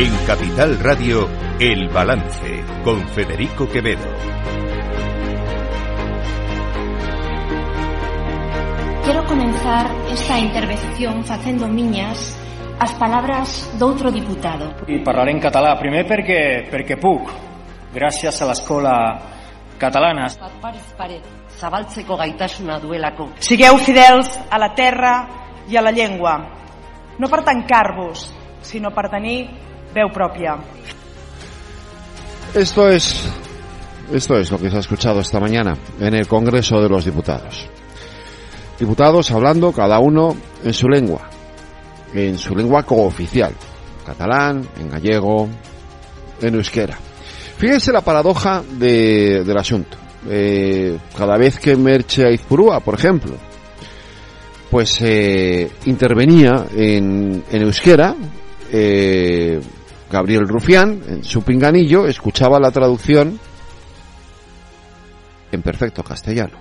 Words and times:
En 0.00 0.16
Capital 0.26 0.78
Radio, 0.78 1.28
El 1.58 1.90
Balance, 1.90 2.64
con 2.82 3.06
Federico 3.08 3.68
Quevedo. 3.68 4.08
Quero 9.04 9.26
comenzar 9.26 9.90
esta 10.10 10.38
intervención 10.38 11.22
facendo 11.22 11.68
miñas 11.68 12.34
as 12.80 12.94
palabras 12.94 13.68
doutro 13.76 14.10
diputado. 14.10 14.72
I 14.88 15.04
parlaré 15.04 15.36
en 15.36 15.40
català, 15.44 15.76
primer 15.76 16.08
perquè, 16.08 16.64
perquè 16.72 16.96
puc, 16.96 17.28
gràcies 17.92 18.40
a 18.40 18.48
l'escola 18.48 18.96
catalana. 19.76 20.32
Pariz 20.64 20.96
pare, 20.96 21.20
zabaltzeko 21.60 22.16
gaitasuna 22.16 22.80
duelako. 22.80 23.34
Sigueu 23.36 23.76
fidels 23.76 24.32
a 24.48 24.56
la 24.56 24.72
terra 24.72 25.16
i 25.68 25.76
a 25.76 25.84
la 25.84 25.92
llengua, 25.92 26.38
no 27.20 27.28
per 27.28 27.44
tancar-vos, 27.44 28.30
sinó 28.64 28.96
per 28.96 29.10
tenir 29.12 29.68
veu 29.94 30.08
pròpia. 30.12 30.58
Esto 32.54 32.88
es, 32.88 33.24
esto 34.12 34.36
es 34.38 34.50
lo 34.50 34.58
que 34.58 34.70
se 34.70 34.76
ha 34.76 34.80
escuchado 34.80 35.20
esta 35.20 35.38
mañana 35.40 35.76
en 36.00 36.14
el 36.14 36.26
Congreso 36.26 36.80
de 36.80 36.88
los 36.88 37.04
Diputados. 37.04 37.68
Diputados 38.78 39.30
hablando 39.30 39.72
cada 39.72 39.98
uno 39.98 40.36
en 40.64 40.72
su 40.74 40.88
lengua, 40.88 41.28
en 42.14 42.38
su 42.38 42.54
lengua 42.56 42.82
cooficial, 42.82 43.52
catalán, 44.04 44.66
en 44.80 44.90
gallego, 44.90 45.48
en 46.40 46.54
euskera. 46.54 46.96
Fíjense 47.58 47.92
la 47.92 48.00
paradoja 48.00 48.62
de- 48.78 49.44
del 49.44 49.58
asunto. 49.58 49.96
Eh, 50.28 50.98
cada 51.16 51.36
vez 51.36 51.58
que 51.58 51.76
Merche 51.76 52.26
Aizpurúa, 52.26 52.80
por 52.80 52.94
ejemplo, 52.94 53.34
pues 54.70 54.98
eh, 55.02 55.70
intervenía 55.86 56.66
en, 56.74 57.44
en 57.50 57.62
euskera, 57.62 58.14
eh, 58.72 59.60
Gabriel 60.10 60.48
Rufián, 60.48 61.00
en 61.06 61.24
su 61.24 61.42
pinganillo, 61.42 62.06
escuchaba 62.06 62.58
la 62.58 62.70
traducción 62.70 63.38
en 65.52 65.62
perfecto 65.62 66.02
castellano. 66.02 66.58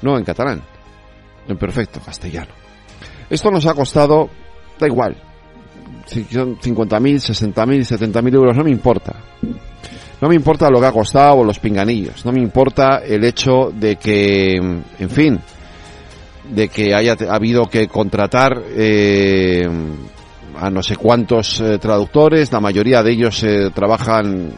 No 0.00 0.16
en 0.16 0.24
catalán, 0.24 0.62
en 1.46 1.56
perfecto 1.56 2.00
castellano. 2.00 2.52
Esto 3.28 3.50
nos 3.50 3.66
ha 3.66 3.74
costado, 3.74 4.30
da 4.78 4.86
igual, 4.86 5.16
si 6.06 6.24
son 6.24 6.58
50.000, 6.58 7.52
60.000, 7.52 8.12
70.000 8.12 8.34
euros, 8.34 8.56
no 8.56 8.64
me 8.64 8.70
importa. 8.70 9.14
No 10.20 10.28
me 10.28 10.34
importa 10.34 10.70
lo 10.70 10.80
que 10.80 10.86
ha 10.86 10.92
costado 10.92 11.44
los 11.44 11.58
pinganillos, 11.58 12.24
no 12.24 12.32
me 12.32 12.40
importa 12.40 13.02
el 13.04 13.24
hecho 13.24 13.72
de 13.74 13.96
que, 13.96 14.54
en 14.54 15.10
fin, 15.10 15.38
de 16.48 16.68
que 16.68 16.94
haya 16.94 17.16
habido 17.28 17.64
que 17.66 17.88
contratar 17.88 18.62
eh, 18.76 19.68
a 20.56 20.70
no 20.70 20.82
sé 20.82 20.96
cuántos 20.96 21.60
eh, 21.60 21.78
traductores, 21.78 22.52
la 22.52 22.60
mayoría 22.60 23.02
de 23.02 23.12
ellos 23.12 23.42
eh, 23.42 23.70
trabajan 23.74 24.50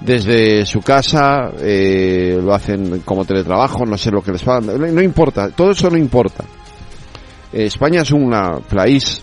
desde 0.00 0.66
su 0.66 0.80
casa, 0.80 1.50
eh, 1.60 2.38
lo 2.42 2.54
hacen 2.54 3.00
como 3.04 3.24
teletrabajo, 3.24 3.86
no 3.86 3.96
sé 3.96 4.10
lo 4.10 4.22
que 4.22 4.32
les 4.32 4.42
pagan, 4.42 4.66
no, 4.66 4.86
no 4.86 5.02
importa, 5.02 5.50
todo 5.50 5.70
eso 5.70 5.90
no 5.90 5.96
importa. 5.96 6.44
España 7.52 8.02
es 8.02 8.10
un 8.10 8.34
país 8.68 9.22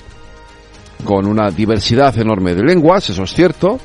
con 1.04 1.28
una 1.28 1.52
diversidad 1.52 2.18
enorme 2.18 2.56
de 2.56 2.64
lenguas, 2.64 3.10
eso 3.10 3.24
es 3.24 3.34
cierto, 3.34 3.80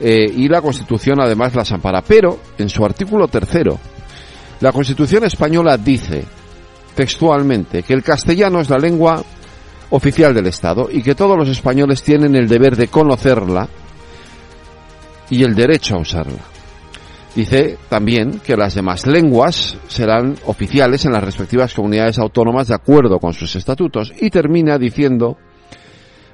y 0.00 0.48
la 0.48 0.60
Constitución 0.60 1.20
además 1.20 1.54
las 1.54 1.72
ampara, 1.72 2.02
pero 2.02 2.40
en 2.58 2.68
su 2.68 2.84
artículo 2.84 3.28
tercero, 3.28 3.78
la 4.60 4.72
Constitución 4.72 5.24
española 5.24 5.78
dice 5.78 6.24
textualmente 6.94 7.82
que 7.82 7.94
el 7.94 8.02
castellano 8.02 8.60
es 8.60 8.68
la 8.68 8.76
lengua 8.76 9.22
oficial 9.90 10.34
del 10.34 10.46
Estado 10.46 10.88
y 10.90 11.02
que 11.02 11.14
todos 11.14 11.36
los 11.36 11.48
españoles 11.48 12.02
tienen 12.02 12.34
el 12.34 12.48
deber 12.48 12.76
de 12.76 12.88
conocerla 12.88 13.68
y 15.28 15.44
el 15.44 15.54
derecho 15.54 15.96
a 15.96 16.00
usarla. 16.00 16.38
Dice 17.34 17.78
también 17.88 18.40
que 18.40 18.56
las 18.56 18.74
demás 18.74 19.06
lenguas 19.06 19.76
serán 19.86 20.34
oficiales 20.46 21.04
en 21.04 21.12
las 21.12 21.22
respectivas 21.22 21.74
comunidades 21.74 22.18
autónomas 22.18 22.68
de 22.68 22.74
acuerdo 22.74 23.20
con 23.20 23.32
sus 23.32 23.54
estatutos 23.54 24.12
y 24.20 24.30
termina 24.30 24.78
diciendo 24.78 25.36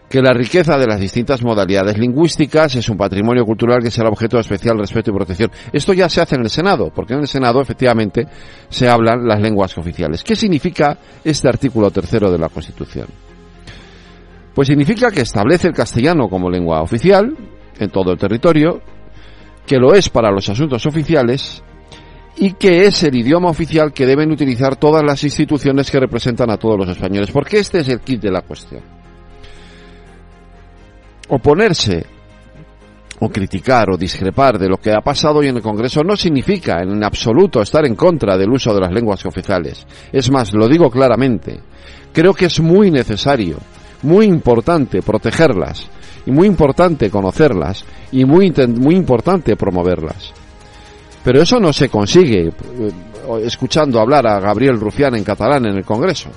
que 0.08 0.22
la 0.22 0.32
riqueza 0.32 0.78
de 0.78 0.86
las 0.86 1.00
distintas 1.00 1.42
modalidades 1.42 1.98
lingüísticas 1.98 2.76
es 2.76 2.88
un 2.88 2.96
patrimonio 2.96 3.44
cultural 3.44 3.82
que 3.82 3.90
será 3.90 4.08
objeto 4.08 4.36
de 4.36 4.42
especial 4.42 4.78
respeto 4.78 5.10
y 5.10 5.14
protección. 5.14 5.50
Esto 5.72 5.92
ya 5.92 6.08
se 6.08 6.20
hace 6.20 6.36
en 6.36 6.42
el 6.42 6.50
Senado, 6.50 6.92
porque 6.94 7.14
en 7.14 7.20
el 7.20 7.28
Senado 7.28 7.60
efectivamente 7.60 8.26
se 8.68 8.88
hablan 8.88 9.26
las 9.26 9.40
lenguas 9.40 9.76
oficiales. 9.76 10.22
¿Qué 10.22 10.36
significa 10.36 10.96
este 11.24 11.48
artículo 11.48 11.90
tercero 11.90 12.30
de 12.30 12.38
la 12.38 12.48
Constitución? 12.48 13.25
Pues 14.56 14.68
significa 14.68 15.10
que 15.10 15.20
establece 15.20 15.68
el 15.68 15.74
castellano 15.74 16.30
como 16.30 16.48
lengua 16.48 16.80
oficial 16.80 17.36
en 17.78 17.90
todo 17.90 18.12
el 18.12 18.18
territorio, 18.18 18.80
que 19.66 19.76
lo 19.76 19.92
es 19.92 20.08
para 20.08 20.30
los 20.30 20.48
asuntos 20.48 20.86
oficiales 20.86 21.62
y 22.38 22.54
que 22.54 22.86
es 22.86 23.02
el 23.02 23.16
idioma 23.16 23.50
oficial 23.50 23.92
que 23.92 24.06
deben 24.06 24.32
utilizar 24.32 24.76
todas 24.76 25.02
las 25.04 25.22
instituciones 25.24 25.90
que 25.90 26.00
representan 26.00 26.50
a 26.50 26.56
todos 26.56 26.78
los 26.78 26.88
españoles, 26.88 27.30
porque 27.30 27.58
este 27.58 27.80
es 27.80 27.88
el 27.90 28.00
kit 28.00 28.22
de 28.22 28.30
la 28.30 28.40
cuestión. 28.40 28.80
Oponerse 31.28 32.06
o 33.20 33.28
criticar 33.28 33.90
o 33.90 33.98
discrepar 33.98 34.58
de 34.58 34.70
lo 34.70 34.78
que 34.78 34.90
ha 34.90 35.02
pasado 35.02 35.40
hoy 35.40 35.48
en 35.48 35.56
el 35.56 35.62
Congreso 35.62 36.02
no 36.02 36.16
significa 36.16 36.80
en 36.80 37.04
absoluto 37.04 37.60
estar 37.60 37.84
en 37.84 37.94
contra 37.94 38.38
del 38.38 38.52
uso 38.52 38.72
de 38.72 38.80
las 38.80 38.92
lenguas 38.92 39.26
oficiales. 39.26 39.86
Es 40.10 40.30
más, 40.30 40.54
lo 40.54 40.66
digo 40.66 40.90
claramente, 40.90 41.60
creo 42.10 42.32
que 42.32 42.46
es 42.46 42.58
muy 42.60 42.90
necesario, 42.90 43.58
muy 44.02 44.26
importante 44.26 45.02
protegerlas 45.02 45.86
y 46.24 46.30
muy 46.30 46.46
importante 46.46 47.10
conocerlas 47.10 47.84
y 48.12 48.24
muy, 48.24 48.52
muy 48.68 48.94
importante 48.94 49.56
promoverlas. 49.56 50.32
Pero 51.24 51.42
eso 51.42 51.58
no 51.58 51.72
se 51.72 51.88
consigue 51.88 52.48
eh, 52.48 52.52
escuchando 53.42 54.00
hablar 54.00 54.26
a 54.26 54.40
Gabriel 54.40 54.78
Rufián 54.78 55.14
en 55.16 55.24
catalán 55.24 55.66
en 55.66 55.76
el 55.76 55.84
Congreso. 55.84 56.30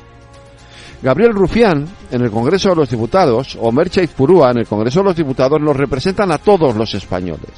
Gabriel 1.01 1.33
Rufián 1.33 1.87
en 2.11 2.21
el 2.21 2.31
Congreso 2.31 2.69
de 2.69 2.75
los 2.75 2.89
Diputados 2.89 3.57
o 3.59 3.71
Merche 3.71 4.03
Izpurúa 4.03 4.51
en 4.51 4.59
el 4.59 4.67
Congreso 4.67 4.99
de 4.99 5.05
los 5.05 5.15
Diputados 5.15 5.61
nos 5.61 5.77
representan 5.77 6.31
a 6.31 6.39
todos 6.39 6.75
los 6.75 6.93
españoles. 6.93 7.53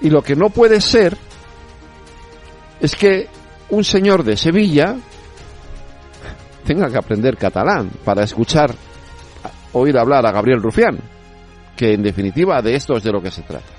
Y 0.00 0.10
lo 0.10 0.22
que 0.22 0.36
no 0.36 0.48
puede 0.50 0.80
ser 0.80 1.16
es 2.80 2.94
que 2.94 3.28
un 3.70 3.84
señor 3.84 4.22
de 4.22 4.36
Sevilla 4.36 4.96
tenga 6.68 6.90
que 6.90 6.98
aprender 6.98 7.38
catalán 7.38 7.88
para 8.04 8.24
escuchar, 8.24 8.74
oír 9.72 9.96
hablar 9.96 10.26
a 10.26 10.32
Gabriel 10.32 10.62
Rufián, 10.62 10.98
que 11.74 11.94
en 11.94 12.02
definitiva 12.02 12.60
de 12.60 12.74
esto 12.74 12.94
es 12.98 13.02
de 13.02 13.10
lo 13.10 13.22
que 13.22 13.30
se 13.30 13.40
trata. 13.40 13.72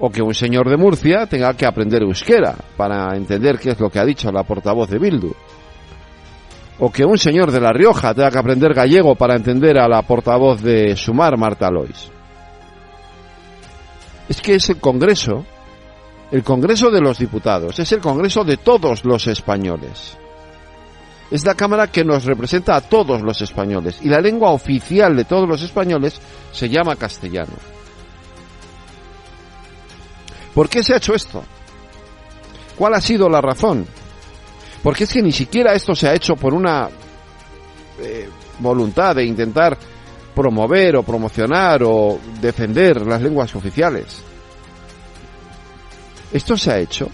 O 0.00 0.10
que 0.10 0.20
un 0.20 0.34
señor 0.34 0.68
de 0.68 0.76
Murcia 0.76 1.26
tenga 1.26 1.54
que 1.54 1.64
aprender 1.64 2.02
euskera 2.02 2.56
para 2.76 3.16
entender 3.16 3.60
qué 3.60 3.70
es 3.70 3.78
lo 3.78 3.88
que 3.88 4.00
ha 4.00 4.04
dicho 4.04 4.32
la 4.32 4.42
portavoz 4.42 4.90
de 4.90 4.98
Bildu 4.98 5.32
o 6.80 6.90
que 6.90 7.04
un 7.04 7.16
señor 7.16 7.52
de 7.52 7.60
La 7.60 7.72
Rioja 7.72 8.12
tenga 8.12 8.32
que 8.32 8.38
aprender 8.38 8.74
gallego 8.74 9.14
para 9.14 9.36
entender 9.36 9.78
a 9.78 9.86
la 9.86 10.02
portavoz 10.02 10.60
de 10.60 10.96
Sumar, 10.96 11.38
Marta 11.38 11.70
Lois. 11.70 12.10
Es 14.28 14.40
que 14.40 14.56
es 14.56 14.70
el 14.70 14.80
Congreso, 14.80 15.46
el 16.32 16.42
Congreso 16.42 16.90
de 16.90 17.00
los 17.00 17.16
Diputados, 17.16 17.78
es 17.78 17.92
el 17.92 18.00
Congreso 18.00 18.42
de 18.42 18.56
todos 18.56 19.04
los 19.04 19.28
españoles. 19.28 20.18
Es 21.34 21.44
la 21.44 21.56
Cámara 21.56 21.88
que 21.88 22.04
nos 22.04 22.26
representa 22.26 22.76
a 22.76 22.80
todos 22.80 23.20
los 23.20 23.42
españoles 23.42 23.98
y 24.02 24.08
la 24.08 24.20
lengua 24.20 24.52
oficial 24.52 25.16
de 25.16 25.24
todos 25.24 25.48
los 25.48 25.60
españoles 25.62 26.20
se 26.52 26.68
llama 26.68 26.94
castellano. 26.94 27.54
¿Por 30.54 30.68
qué 30.68 30.84
se 30.84 30.94
ha 30.94 30.98
hecho 30.98 31.12
esto? 31.12 31.42
¿Cuál 32.78 32.94
ha 32.94 33.00
sido 33.00 33.28
la 33.28 33.40
razón? 33.40 33.84
Porque 34.80 35.02
es 35.02 35.12
que 35.12 35.22
ni 35.22 35.32
siquiera 35.32 35.72
esto 35.72 35.96
se 35.96 36.06
ha 36.06 36.14
hecho 36.14 36.36
por 36.36 36.54
una 36.54 36.88
eh, 37.98 38.28
voluntad 38.60 39.16
de 39.16 39.24
intentar 39.24 39.76
promover 40.36 40.94
o 40.94 41.02
promocionar 41.02 41.82
o 41.82 42.20
defender 42.40 43.04
las 43.04 43.20
lenguas 43.20 43.52
oficiales. 43.56 44.22
Esto 46.32 46.56
se 46.56 46.70
ha 46.70 46.78
hecho 46.78 47.08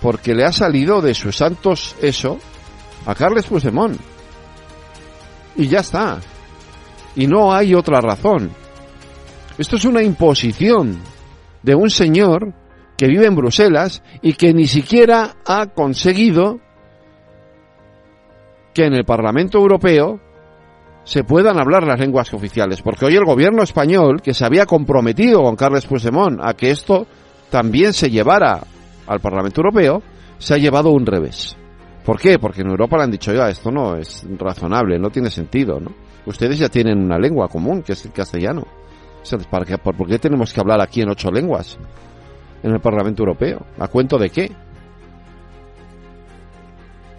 porque 0.00 0.32
le 0.32 0.44
ha 0.44 0.52
salido 0.52 1.00
de 1.00 1.12
sus 1.12 1.36
santos 1.36 1.96
eso 2.00 2.38
a 3.06 3.14
Carles 3.14 3.46
Puigdemont. 3.46 3.98
Y 5.56 5.68
ya 5.68 5.80
está. 5.80 6.18
Y 7.14 7.26
no 7.26 7.54
hay 7.54 7.74
otra 7.74 8.00
razón. 8.00 8.50
Esto 9.56 9.76
es 9.76 9.84
una 9.86 10.02
imposición 10.02 10.98
de 11.62 11.74
un 11.74 11.88
señor 11.88 12.52
que 12.98 13.06
vive 13.06 13.26
en 13.26 13.36
Bruselas 13.36 14.02
y 14.20 14.34
que 14.34 14.52
ni 14.52 14.66
siquiera 14.66 15.36
ha 15.46 15.66
conseguido 15.66 16.60
que 18.74 18.84
en 18.84 18.94
el 18.94 19.04
Parlamento 19.04 19.58
Europeo 19.58 20.20
se 21.04 21.24
puedan 21.24 21.58
hablar 21.58 21.84
las 21.84 22.00
lenguas 22.00 22.34
oficiales, 22.34 22.82
porque 22.82 23.06
hoy 23.06 23.14
el 23.14 23.24
gobierno 23.24 23.62
español, 23.62 24.20
que 24.20 24.34
se 24.34 24.44
había 24.44 24.66
comprometido 24.66 25.42
con 25.42 25.56
Carles 25.56 25.86
Puigdemont 25.86 26.40
a 26.42 26.54
que 26.54 26.70
esto 26.70 27.06
también 27.48 27.92
se 27.92 28.10
llevara 28.10 28.60
al 29.06 29.20
Parlamento 29.20 29.60
Europeo, 29.60 30.02
se 30.38 30.54
ha 30.54 30.58
llevado 30.58 30.90
un 30.90 31.06
revés. 31.06 31.56
¿Por 32.06 32.20
qué? 32.20 32.38
Porque 32.38 32.60
en 32.60 32.68
Europa 32.68 32.96
le 32.98 33.02
han 33.02 33.10
dicho 33.10 33.32
ya, 33.32 33.48
esto 33.48 33.72
no 33.72 33.96
es 33.96 34.24
razonable, 34.38 34.96
no 34.96 35.10
tiene 35.10 35.28
sentido, 35.28 35.80
¿no? 35.80 35.90
Ustedes 36.24 36.56
ya 36.56 36.68
tienen 36.68 37.00
una 37.00 37.18
lengua 37.18 37.48
común, 37.48 37.82
que 37.82 37.94
es 37.94 38.04
el 38.04 38.12
castellano. 38.12 38.64
¿Para 39.50 39.64
qué, 39.64 39.76
¿Por 39.76 40.06
qué 40.06 40.20
tenemos 40.20 40.52
que 40.52 40.60
hablar 40.60 40.80
aquí 40.80 41.02
en 41.02 41.10
ocho 41.10 41.32
lenguas? 41.32 41.76
En 42.62 42.70
el 42.70 42.80
Parlamento 42.80 43.22
Europeo. 43.22 43.66
¿A 43.80 43.88
cuento 43.88 44.18
de 44.18 44.30
qué? 44.30 44.52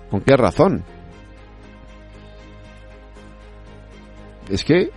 ¿Con 0.09 0.21
qué 0.21 0.37
razón? 0.37 0.85
Es 4.49 4.63
que 4.63 4.89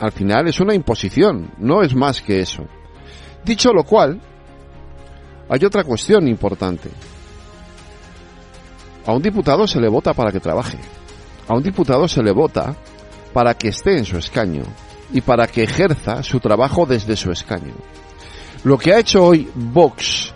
al 0.00 0.12
final 0.12 0.48
es 0.48 0.60
una 0.60 0.74
imposición, 0.74 1.50
no 1.58 1.82
es 1.82 1.94
más 1.94 2.22
que 2.22 2.40
eso. 2.40 2.64
Dicho 3.44 3.70
lo 3.74 3.84
cual, 3.84 4.18
hay 5.50 5.62
otra 5.62 5.84
cuestión 5.84 6.26
importante. 6.26 6.88
A 9.06 9.12
un 9.12 9.22
diputado 9.22 9.66
se 9.66 9.80
le 9.80 9.88
vota 9.88 10.12
para 10.14 10.32
que 10.32 10.40
trabaje. 10.40 10.78
A 11.48 11.54
un 11.54 11.62
diputado 11.62 12.08
se 12.08 12.22
le 12.22 12.32
vota 12.32 12.74
para 13.32 13.54
que 13.54 13.68
esté 13.68 13.98
en 13.98 14.04
su 14.04 14.16
escaño 14.16 14.62
y 15.12 15.20
para 15.20 15.46
que 15.46 15.62
ejerza 15.62 16.22
su 16.22 16.40
trabajo 16.40 16.86
desde 16.86 17.16
su 17.16 17.30
escaño. 17.30 17.74
Lo 18.64 18.76
que 18.76 18.92
ha 18.92 18.98
hecho 18.98 19.24
hoy 19.24 19.48
Vox, 19.54 20.32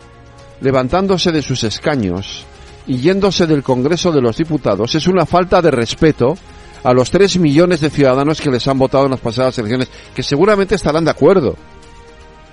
levantándose 0.61 1.32
de 1.32 1.43
sus 1.43 1.64
escaños 1.64 2.44
y 2.87 2.99
yéndose 2.99 3.46
del 3.46 3.62
Congreso 3.62 4.12
de 4.12 4.20
los 4.20 4.37
Diputados, 4.37 4.94
es 4.94 5.08
una 5.08 5.26
falta 5.26 5.61
de 5.61 5.72
respeto 5.72 6.37
a 6.84 6.93
los 6.93 7.11
tres 7.11 7.38
millones 7.38 7.81
de 7.81 7.90
ciudadanos 7.90 8.40
que 8.40 8.50
les 8.50 8.67
han 8.69 8.78
votado 8.78 9.06
en 9.06 9.11
las 9.11 9.20
pasadas 9.20 9.58
elecciones, 9.58 9.88
que 10.14 10.22
seguramente 10.22 10.76
estarán 10.76 11.05
de 11.05 11.11
acuerdo 11.11 11.56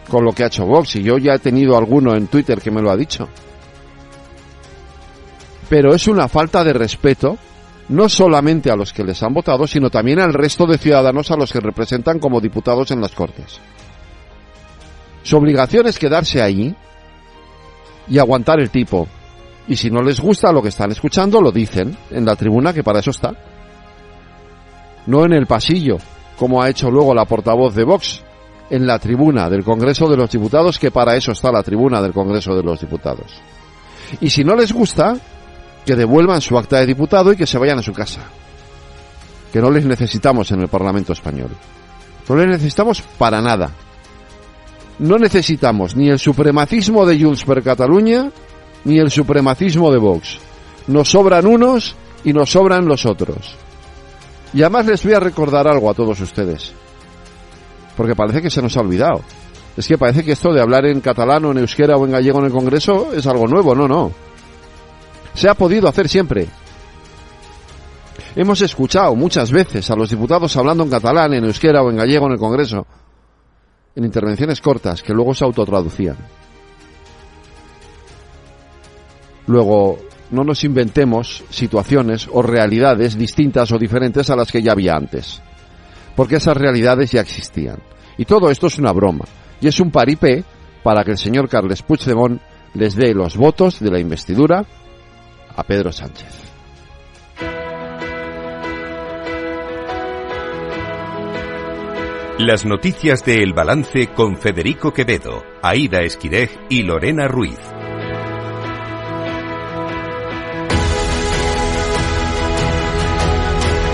con 0.10 0.26
lo 0.26 0.32
que 0.32 0.44
ha 0.44 0.48
hecho 0.48 0.66
Vox, 0.66 0.96
y 0.96 1.04
yo 1.04 1.18
ya 1.18 1.34
he 1.36 1.40
tenido 1.40 1.78
alguno 1.78 2.16
en 2.16 2.28
Twitter 2.28 2.60
que 2.60 2.72
me 2.72 2.82
lo 2.82 2.90
ha 2.90 2.98
dicho. 2.98 3.28
Pero 5.70 5.94
es 5.94 6.08
una 6.08 6.28
falta 6.28 6.64
de 6.64 6.74
respeto 6.74 7.38
no 7.90 8.10
solamente 8.10 8.70
a 8.70 8.76
los 8.76 8.92
que 8.92 9.04
les 9.04 9.22
han 9.24 9.34
votado, 9.34 9.66
sino 9.66 9.90
también 9.90 10.20
al 10.20 10.34
resto 10.34 10.66
de 10.66 10.78
ciudadanos 10.78 11.32
a 11.32 11.38
los 11.38 11.52
que 11.52 11.60
representan 11.60 12.20
como 12.20 12.42
diputados 12.42 12.92
en 12.92 13.02
las 13.02 13.12
Cortes. 13.12 13.60
Su 15.24 15.38
obligación 15.38 15.88
es 15.88 16.00
quedarse 16.00 16.42
ahí 16.42 16.76
y 18.08 18.18
aguantar 18.18 18.60
el 18.60 18.70
tipo. 18.70 19.08
Y 19.68 19.76
si 19.76 19.90
no 19.90 20.02
les 20.02 20.20
gusta 20.20 20.52
lo 20.52 20.62
que 20.62 20.70
están 20.70 20.92
escuchando, 20.92 21.42
lo 21.42 21.52
dicen 21.52 21.98
en 22.12 22.26
la 22.26 22.36
tribuna, 22.36 22.74
que 22.74 22.84
para 22.84 23.00
eso 23.00 23.12
está. 23.12 23.34
No 25.06 25.26
en 25.26 25.34
el 25.34 25.46
pasillo, 25.46 25.98
como 26.38 26.62
ha 26.62 26.70
hecho 26.70 26.90
luego 26.90 27.14
la 27.14 27.26
portavoz 27.26 27.76
de 27.76 27.84
Vox, 27.84 28.24
en 28.70 28.86
la 28.86 29.00
tribuna 29.00 29.50
del 29.50 29.64
Congreso 29.64 30.10
de 30.10 30.18
los 30.18 30.30
Diputados, 30.30 30.80
que 30.80 30.92
para 30.92 31.16
eso 31.16 31.32
está 31.32 31.52
la 31.52 31.64
tribuna 31.64 32.02
del 32.02 32.14
Congreso 32.14 32.56
de 32.56 32.64
los 32.64 32.80
Diputados. 32.80 33.34
Y 34.22 34.30
si 34.30 34.44
no 34.44 34.56
les 34.56 34.72
gusta, 34.72 35.18
que 35.88 35.96
devuelvan 35.96 36.42
su 36.42 36.58
acta 36.58 36.80
de 36.80 36.86
diputado 36.86 37.32
y 37.32 37.38
que 37.38 37.48
se 37.48 37.58
vayan 37.58 37.80
a 37.80 37.82
su 37.82 37.94
casa. 37.94 38.20
Que 39.54 39.62
no 39.62 39.72
les 39.72 39.86
necesitamos 39.86 40.52
en 40.52 40.60
el 40.60 40.68
Parlamento 40.68 41.14
español. 41.14 41.50
No 42.28 42.36
les 42.36 42.48
necesitamos 42.48 43.02
para 43.18 43.42
nada. 43.42 43.72
No 45.00 45.18
necesitamos 45.18 45.96
ni 45.96 46.10
el 46.10 46.20
supremacismo 46.20 47.06
de 47.06 47.24
Junts 47.24 47.46
per 47.46 47.64
Cataluña 47.64 48.30
ni 48.84 49.00
el 49.00 49.10
supremacismo 49.10 49.90
de 49.90 49.98
Vox. 49.98 50.40
Nos 50.88 51.10
sobran 51.10 51.46
unos 51.46 51.96
y 52.26 52.34
nos 52.34 52.52
sobran 52.52 52.86
los 52.86 53.06
otros. 53.06 53.56
Y 54.54 54.64
además 54.64 54.88
les 54.88 55.04
voy 55.06 55.14
a 55.14 55.22
recordar 55.22 55.70
algo 55.70 55.90
a 55.90 55.94
todos 55.94 56.20
ustedes. 56.20 56.74
Porque 57.96 58.16
parece 58.16 58.42
que 58.42 58.50
se 58.50 58.62
nos 58.62 58.76
ha 58.76 58.82
olvidado. 58.82 59.22
Es 59.78 59.88
que 59.88 59.98
parece 59.98 60.26
que 60.26 60.34
esto 60.34 60.52
de 60.52 60.62
hablar 60.62 60.86
en 60.86 61.00
catalán 61.00 61.46
o 61.46 61.52
en 61.52 61.60
euskera 61.60 61.96
o 61.96 62.06
en 62.06 62.12
gallego 62.12 62.40
en 62.40 62.46
el 62.46 62.52
Congreso 62.52 63.14
es 63.14 63.26
algo 63.26 63.48
nuevo. 63.48 63.74
No, 63.74 63.88
no. 63.88 64.27
Se 65.38 65.48
ha 65.48 65.54
podido 65.54 65.88
hacer 65.88 66.10
siempre. 66.10 66.48
Hemos 68.36 68.60
escuchado 68.62 69.16
muchas 69.16 69.52
veces 69.52 69.92
a 69.92 69.96
los 69.96 70.10
diputados 70.10 70.58
hablando 70.58 70.84
en 70.84 70.90
catalán, 70.90 71.32
en 71.36 71.46
euskera 71.46 71.84
o 71.84 71.92
en 71.92 71.98
gallego 71.98 72.26
en 72.26 72.32
el 72.32 72.40
Congreso, 72.40 72.88
en 73.96 74.04
intervenciones 74.04 74.60
cortas 74.60 75.04
que 75.04 75.14
luego 75.14 75.36
se 75.36 75.46
autotraducían. 75.46 76.18
Luego, 79.46 80.00
no 80.32 80.44
nos 80.44 80.64
inventemos 80.64 81.44
situaciones 81.52 82.28
o 82.34 82.42
realidades 82.42 83.16
distintas 83.16 83.72
o 83.72 83.78
diferentes 83.78 84.32
a 84.32 84.36
las 84.36 84.52
que 84.52 84.64
ya 84.64 84.72
había 84.72 84.96
antes, 84.96 85.40
porque 86.16 86.38
esas 86.38 86.58
realidades 86.58 87.12
ya 87.12 87.22
existían. 87.22 87.78
Y 88.18 88.26
todo 88.26 88.50
esto 88.50 88.66
es 88.66 88.80
una 88.80 88.92
broma, 88.92 89.26
y 89.62 89.68
es 89.68 89.80
un 89.80 89.92
paripé 89.92 90.44
para 90.82 91.04
que 91.04 91.12
el 91.12 91.20
señor 91.20 91.48
Carles 91.48 91.84
Puigdemont 91.84 92.42
les 92.74 92.96
dé 92.96 93.14
los 93.14 93.38
votos 93.38 93.80
de 93.80 93.92
la 93.92 94.00
investidura 94.00 94.66
a 95.58 95.64
Pedro 95.64 95.92
Sánchez. 95.92 96.48
Las 102.40 102.66
noticias 102.66 103.26
de 103.26 103.42
El 103.42 103.54
Balance 103.54 104.10
con 104.14 104.38
Federico 104.38 104.94
Quevedo, 104.94 105.44
Aida 105.64 106.02
Esquirej 106.02 106.52
y 106.70 106.84
Lorena 106.84 107.28
Ruiz. 107.28 107.58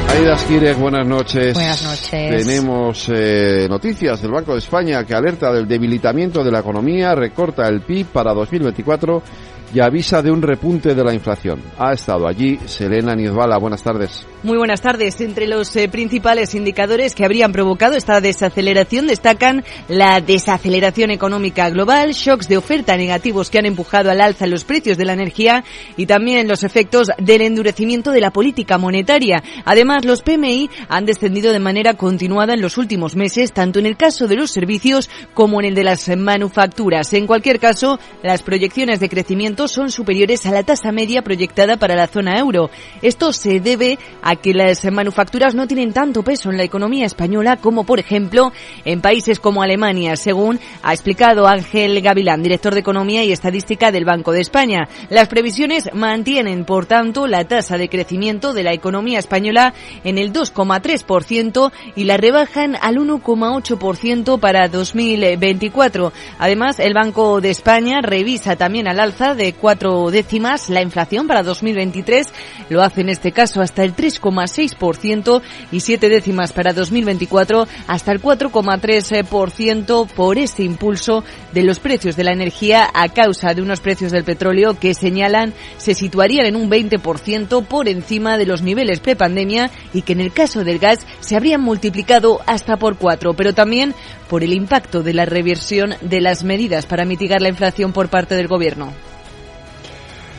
Aida 0.09 0.33
Esquirej, 0.33 0.77
buenas 0.77 1.07
noches. 1.07 1.53
Buenas 1.53 1.83
noches. 1.83 2.45
Tenemos 2.45 3.09
eh, 3.13 3.67
noticias 3.69 4.21
del 4.21 4.31
Banco 4.31 4.51
de 4.51 4.59
España 4.59 5.05
que 5.05 5.13
alerta 5.13 5.53
del 5.53 5.65
debilitamiento 5.65 6.43
de 6.43 6.51
la 6.51 6.59
economía, 6.59 7.15
recorta 7.15 7.65
el 7.69 7.79
PIB 7.81 8.07
para 8.07 8.33
2024 8.33 9.23
y 9.73 9.79
avisa 9.79 10.21
de 10.21 10.31
un 10.31 10.41
repunte 10.41 10.93
de 10.93 11.03
la 11.03 11.13
inflación. 11.13 11.61
Ha 11.77 11.93
estado 11.93 12.27
allí 12.27 12.59
Selena 12.65 13.15
Nizbala. 13.15 13.57
Buenas 13.57 13.81
tardes. 13.81 14.25
Muy 14.43 14.57
buenas 14.57 14.81
tardes. 14.81 15.19
Entre 15.21 15.47
los 15.47 15.75
eh, 15.75 15.87
principales 15.87 16.53
indicadores 16.53 17.15
que 17.15 17.25
habrían 17.25 17.51
provocado 17.51 17.95
esta 17.95 18.21
desaceleración 18.21 19.07
destacan 19.07 19.63
la 19.87 20.21
desaceleración 20.21 21.11
económica 21.11 21.69
global, 21.69 22.11
shocks 22.11 22.47
de 22.47 22.57
oferta 22.57 22.97
negativos 22.97 23.49
que 23.49 23.59
han 23.59 23.65
empujado 23.65 24.11
al 24.11 24.21
alza 24.21 24.45
los 24.45 24.65
precios 24.65 24.97
de 24.97 25.05
la 25.05 25.13
energía 25.13 25.63
y 25.97 26.05
también 26.05 26.47
los 26.47 26.63
efectos 26.63 27.09
del 27.17 27.41
endurecimiento 27.41 28.11
de 28.11 28.21
la 28.21 28.31
política 28.31 28.77
monetaria. 28.77 29.41
Además, 29.65 30.05
los 30.05 30.21
PMI 30.21 30.69
han 30.89 31.05
descendido 31.05 31.51
de 31.53 31.59
manera 31.59 31.95
continuada 31.95 32.53
en 32.53 32.61
los 32.61 32.77
últimos 32.77 33.15
meses, 33.15 33.53
tanto 33.53 33.79
en 33.79 33.85
el 33.85 33.97
caso 33.97 34.27
de 34.27 34.35
los 34.35 34.51
servicios 34.51 35.09
como 35.33 35.61
en 35.61 35.67
el 35.67 35.75
de 35.75 35.85
las 35.85 36.09
manufacturas. 36.15 37.13
En 37.13 37.27
cualquier 37.27 37.59
caso, 37.59 37.99
las 38.21 38.43
proyecciones 38.43 38.99
de 38.99 39.09
crecimiento 39.09 39.62
son 39.67 39.91
superiores 39.91 40.45
a 40.45 40.51
la 40.51 40.63
tasa 40.63 40.91
media 40.91 41.21
proyectada 41.21 41.77
para 41.77 41.95
la 41.95 42.07
zona 42.07 42.37
euro. 42.37 42.69
Esto 43.01 43.33
se 43.33 43.59
debe 43.59 43.97
a 44.21 44.35
que 44.35 44.53
las 44.53 44.83
manufacturas 44.91 45.55
no 45.55 45.67
tienen 45.67 45.93
tanto 45.93 46.23
peso 46.23 46.49
en 46.49 46.57
la 46.57 46.63
economía 46.63 47.05
española 47.05 47.57
como, 47.57 47.83
por 47.83 47.99
ejemplo, 47.99 48.51
en 48.85 49.01
países 49.01 49.39
como 49.39 49.61
Alemania, 49.63 50.15
según 50.15 50.59
ha 50.81 50.93
explicado 50.93 51.47
Ángel 51.47 52.01
Gavilán, 52.01 52.43
director 52.43 52.73
de 52.73 52.79
Economía 52.79 53.23
y 53.23 53.31
Estadística 53.31 53.91
del 53.91 54.05
Banco 54.05 54.31
de 54.31 54.41
España. 54.41 54.87
Las 55.09 55.27
previsiones 55.27 55.89
mantienen, 55.93 56.65
por 56.65 56.85
tanto, 56.85 57.27
la 57.27 57.45
tasa 57.45 57.77
de 57.77 57.89
crecimiento 57.89 58.53
de 58.53 58.63
la 58.63 58.73
economía 58.73 59.19
española 59.19 59.73
en 60.03 60.17
el 60.17 60.33
2,3% 60.33 61.71
y 61.95 62.03
la 62.03 62.17
rebajan 62.17 62.77
al 62.81 62.97
1,8% 62.97 64.39
para 64.39 64.67
2024. 64.67 66.13
Además, 66.39 66.79
el 66.79 66.93
Banco 66.93 67.41
de 67.41 67.49
España 67.49 68.01
revisa 68.01 68.55
también 68.55 68.87
al 68.87 68.99
alza 68.99 69.35
de 69.35 69.52
cuatro 69.53 70.11
décimas 70.11 70.69
la 70.69 70.81
inflación 70.81 71.27
para 71.27 71.43
2023. 71.43 72.27
Lo 72.69 72.81
hace 72.81 73.01
en 73.01 73.09
este 73.09 73.31
caso 73.31 73.61
hasta 73.61 73.83
el 73.83 73.95
3,6% 73.95 75.41
y 75.71 75.79
siete 75.79 76.09
décimas 76.09 76.51
para 76.51 76.73
2024 76.73 77.67
hasta 77.87 78.11
el 78.11 78.21
4,3% 78.21 80.07
por 80.07 80.37
este 80.37 80.63
impulso 80.63 81.23
de 81.53 81.63
los 81.63 81.79
precios 81.79 82.15
de 82.15 82.23
la 82.23 82.33
energía 82.33 82.89
a 82.93 83.09
causa 83.09 83.53
de 83.53 83.61
unos 83.61 83.79
precios 83.79 84.11
del 84.11 84.23
petróleo 84.23 84.77
que 84.79 84.93
señalan 84.93 85.53
se 85.77 85.93
situarían 85.93 86.45
en 86.45 86.55
un 86.55 86.69
20% 86.69 87.65
por 87.65 87.87
encima 87.87 88.37
de 88.37 88.45
los 88.45 88.61
niveles 88.61 88.99
prepandemia 88.99 89.71
y 89.93 90.01
que 90.01 90.13
en 90.13 90.21
el 90.21 90.33
caso 90.33 90.63
del 90.63 90.79
gas 90.79 90.99
se 91.19 91.35
habrían 91.35 91.61
multiplicado 91.61 92.39
hasta 92.45 92.77
por 92.77 92.97
cuatro, 92.97 93.33
pero 93.33 93.53
también 93.53 93.93
por 94.29 94.43
el 94.43 94.53
impacto 94.53 95.03
de 95.03 95.13
la 95.13 95.25
reversión 95.25 95.95
de 96.01 96.21
las 96.21 96.43
medidas 96.43 96.85
para 96.85 97.05
mitigar 97.05 97.41
la 97.41 97.49
inflación 97.49 97.93
por 97.93 98.09
parte 98.09 98.35
del 98.35 98.47
gobierno. 98.47 99.12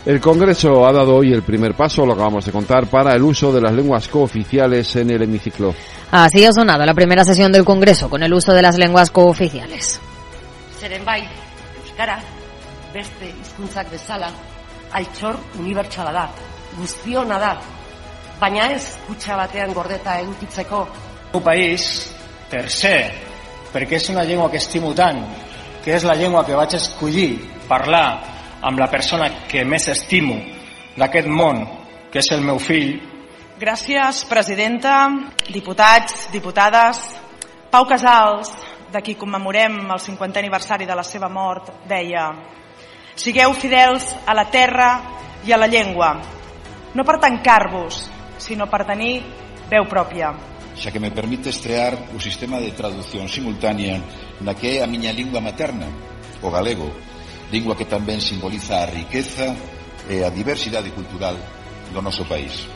El 0.06 0.20
Congreso 0.20 0.86
ha 0.86 0.92
dado 0.92 1.16
hoy 1.16 1.32
el 1.32 1.42
primer 1.42 1.74
paso, 1.74 2.04
lo 2.04 2.12
acabamos 2.12 2.44
de 2.44 2.52
contar, 2.52 2.86
para 2.88 3.14
el 3.14 3.22
uso 3.22 3.50
de 3.50 3.62
las 3.62 3.72
lenguas 3.72 4.06
cooficiales 4.08 4.94
en 4.96 5.08
el 5.08 5.22
hemiciclo. 5.22 5.74
Así 6.10 6.44
ha 6.44 6.52
sonado 6.52 6.84
la 6.84 6.92
primera 6.92 7.24
sesión 7.24 7.50
del 7.50 7.64
Congreso 7.64 8.10
con 8.10 8.22
el 8.22 8.34
uso 8.34 8.52
de 8.52 8.60
las 8.60 8.76
lenguas 8.76 9.10
cooficiales. 9.10 9.98
Zeren 10.78 11.06
bai, 11.06 11.26
euskara, 11.82 12.18
beste 12.92 13.32
hizkuntzak 13.32 13.90
bezala, 13.90 14.28
altxor 14.92 15.38
unibertsala 15.58 16.12
da, 16.12 16.26
guztiona 16.76 17.40
da, 17.40 17.54
baina 18.38 18.68
ez 18.76 18.98
kutxa 19.08 19.40
batean 19.40 19.72
gordeta 19.72 20.18
edukitzeko. 20.20 20.84
Un 21.32 21.42
país 21.42 22.12
tercer, 22.52 23.08
perquè 23.72 23.96
és 23.96 24.12
una 24.12 24.28
llengua 24.28 24.52
que 24.52 24.60
estimo 24.60 24.92
tant, 24.92 25.24
que 25.80 25.96
és 25.96 26.04
la 26.04 26.12
llengua 26.12 26.44
que 26.44 26.60
vaig 26.60 26.76
escollir 26.76 27.40
parlar 27.64 28.33
amb 28.64 28.80
la 28.80 28.88
persona 28.88 29.28
que 29.48 29.64
més 29.68 29.88
estimo 29.92 30.40
d'aquest 30.96 31.28
món, 31.28 31.64
que 32.10 32.22
és 32.22 32.30
el 32.32 32.42
meu 32.44 32.58
fill, 32.58 32.96
Gràcies, 33.54 34.24
presidenta, 34.26 35.06
diputats, 35.46 36.24
diputades. 36.32 36.98
Pau 37.70 37.86
Casals, 37.86 38.50
de 38.90 38.98
qui 38.98 39.14
commemorem 39.14 39.76
el 39.94 40.00
50è 40.02 40.42
aniversari 40.42 40.88
de 40.88 40.96
la 40.98 41.04
seva 41.06 41.28
mort, 41.30 41.70
deia 41.86 42.26
Sigueu 43.14 43.54
fidels 43.54 44.08
a 44.26 44.34
la 44.34 44.48
terra 44.50 44.88
i 45.46 45.54
a 45.54 45.58
la 45.58 45.68
llengua, 45.70 46.16
no 46.98 47.04
per 47.06 47.20
tancar-vos, 47.22 48.08
sinó 48.42 48.66
per 48.66 48.82
tenir 48.90 49.22
veu 49.70 49.86
pròpia. 49.86 50.34
xa 50.74 50.90
que 50.90 50.98
me 50.98 51.14
permite 51.14 51.50
estrear 51.50 51.94
o 52.10 52.18
sistema 52.18 52.58
de 52.58 52.74
traducción 52.74 53.28
simultánea 53.28 54.02
na 54.42 54.58
que 54.58 54.78
é 54.78 54.82
a 54.82 54.90
miña 54.90 55.14
lingua 55.14 55.38
materna, 55.40 55.86
o 56.42 56.50
galego, 56.50 56.90
lingua 57.54 57.78
que 57.78 57.86
tamén 57.86 58.18
simboliza 58.18 58.82
a 58.82 58.90
riqueza 58.90 59.54
e 60.10 60.26
a 60.26 60.30
diversidade 60.34 60.90
cultural 60.90 61.38
do 61.94 62.02
noso 62.02 62.26
país. 62.26 62.66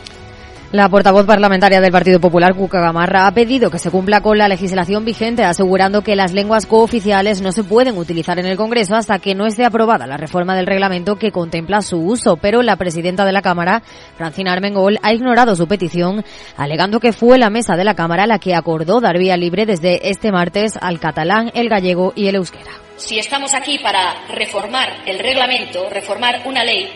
La 0.70 0.90
portavoz 0.90 1.25
parlamentaria 1.25 1.80
del 1.80 1.90
Partido 1.90 2.20
Popular, 2.20 2.54
Cuca 2.54 2.78
Gamarra, 2.78 3.26
ha 3.26 3.32
pedido 3.32 3.70
que 3.70 3.78
se 3.78 3.90
cumpla 3.90 4.20
con 4.20 4.37
la 4.37 4.48
legislación 4.48 5.02
vigente, 5.02 5.42
asegurando 5.42 6.02
que 6.02 6.14
las 6.14 6.34
lenguas 6.34 6.66
cooficiales 6.66 7.40
no 7.40 7.52
se 7.52 7.64
pueden 7.64 7.96
utilizar 7.96 8.38
en 8.38 8.44
el 8.44 8.58
Congreso 8.58 8.94
hasta 8.94 9.18
que 9.18 9.34
no 9.34 9.46
esté 9.46 9.64
aprobada 9.64 10.06
la 10.06 10.18
reforma 10.18 10.54
del 10.54 10.66
reglamento 10.66 11.16
que 11.16 11.32
contempla 11.32 11.80
su 11.80 11.96
uso. 11.96 12.37
Pero 12.37 12.60
la 12.60 12.76
presidenta 12.76 13.25
de 13.25 13.32
la 13.32 13.40
Cámara, 13.40 13.82
Francina 14.18 14.52
Armengol, 14.52 14.98
ha 15.02 15.14
ignorado 15.14 15.56
su 15.56 15.66
petición, 15.66 16.22
alegando 16.58 17.00
que 17.00 17.14
fue 17.14 17.38
la 17.38 17.48
mesa 17.48 17.75
de 17.75 17.84
la 17.84 17.94
Cámara 17.94 18.26
la 18.26 18.38
que 18.38 18.54
acordó 18.54 19.00
dar 19.00 19.16
vía 19.16 19.38
libre 19.38 19.64
desde 19.64 20.10
este 20.10 20.32
martes 20.32 20.75
al 20.78 21.00
catalán, 21.00 21.50
el 21.54 21.70
gallego 21.70 22.12
y 22.14 22.26
el 22.28 22.34
euskera. 22.34 22.72
Si 22.96 23.18
estamos 23.18 23.54
aquí 23.54 23.78
para 23.78 24.26
reformar 24.34 24.88
el 25.06 25.18
reglamento, 25.18 25.88
reformar 25.88 26.42
una 26.44 26.62
ley, 26.62 26.90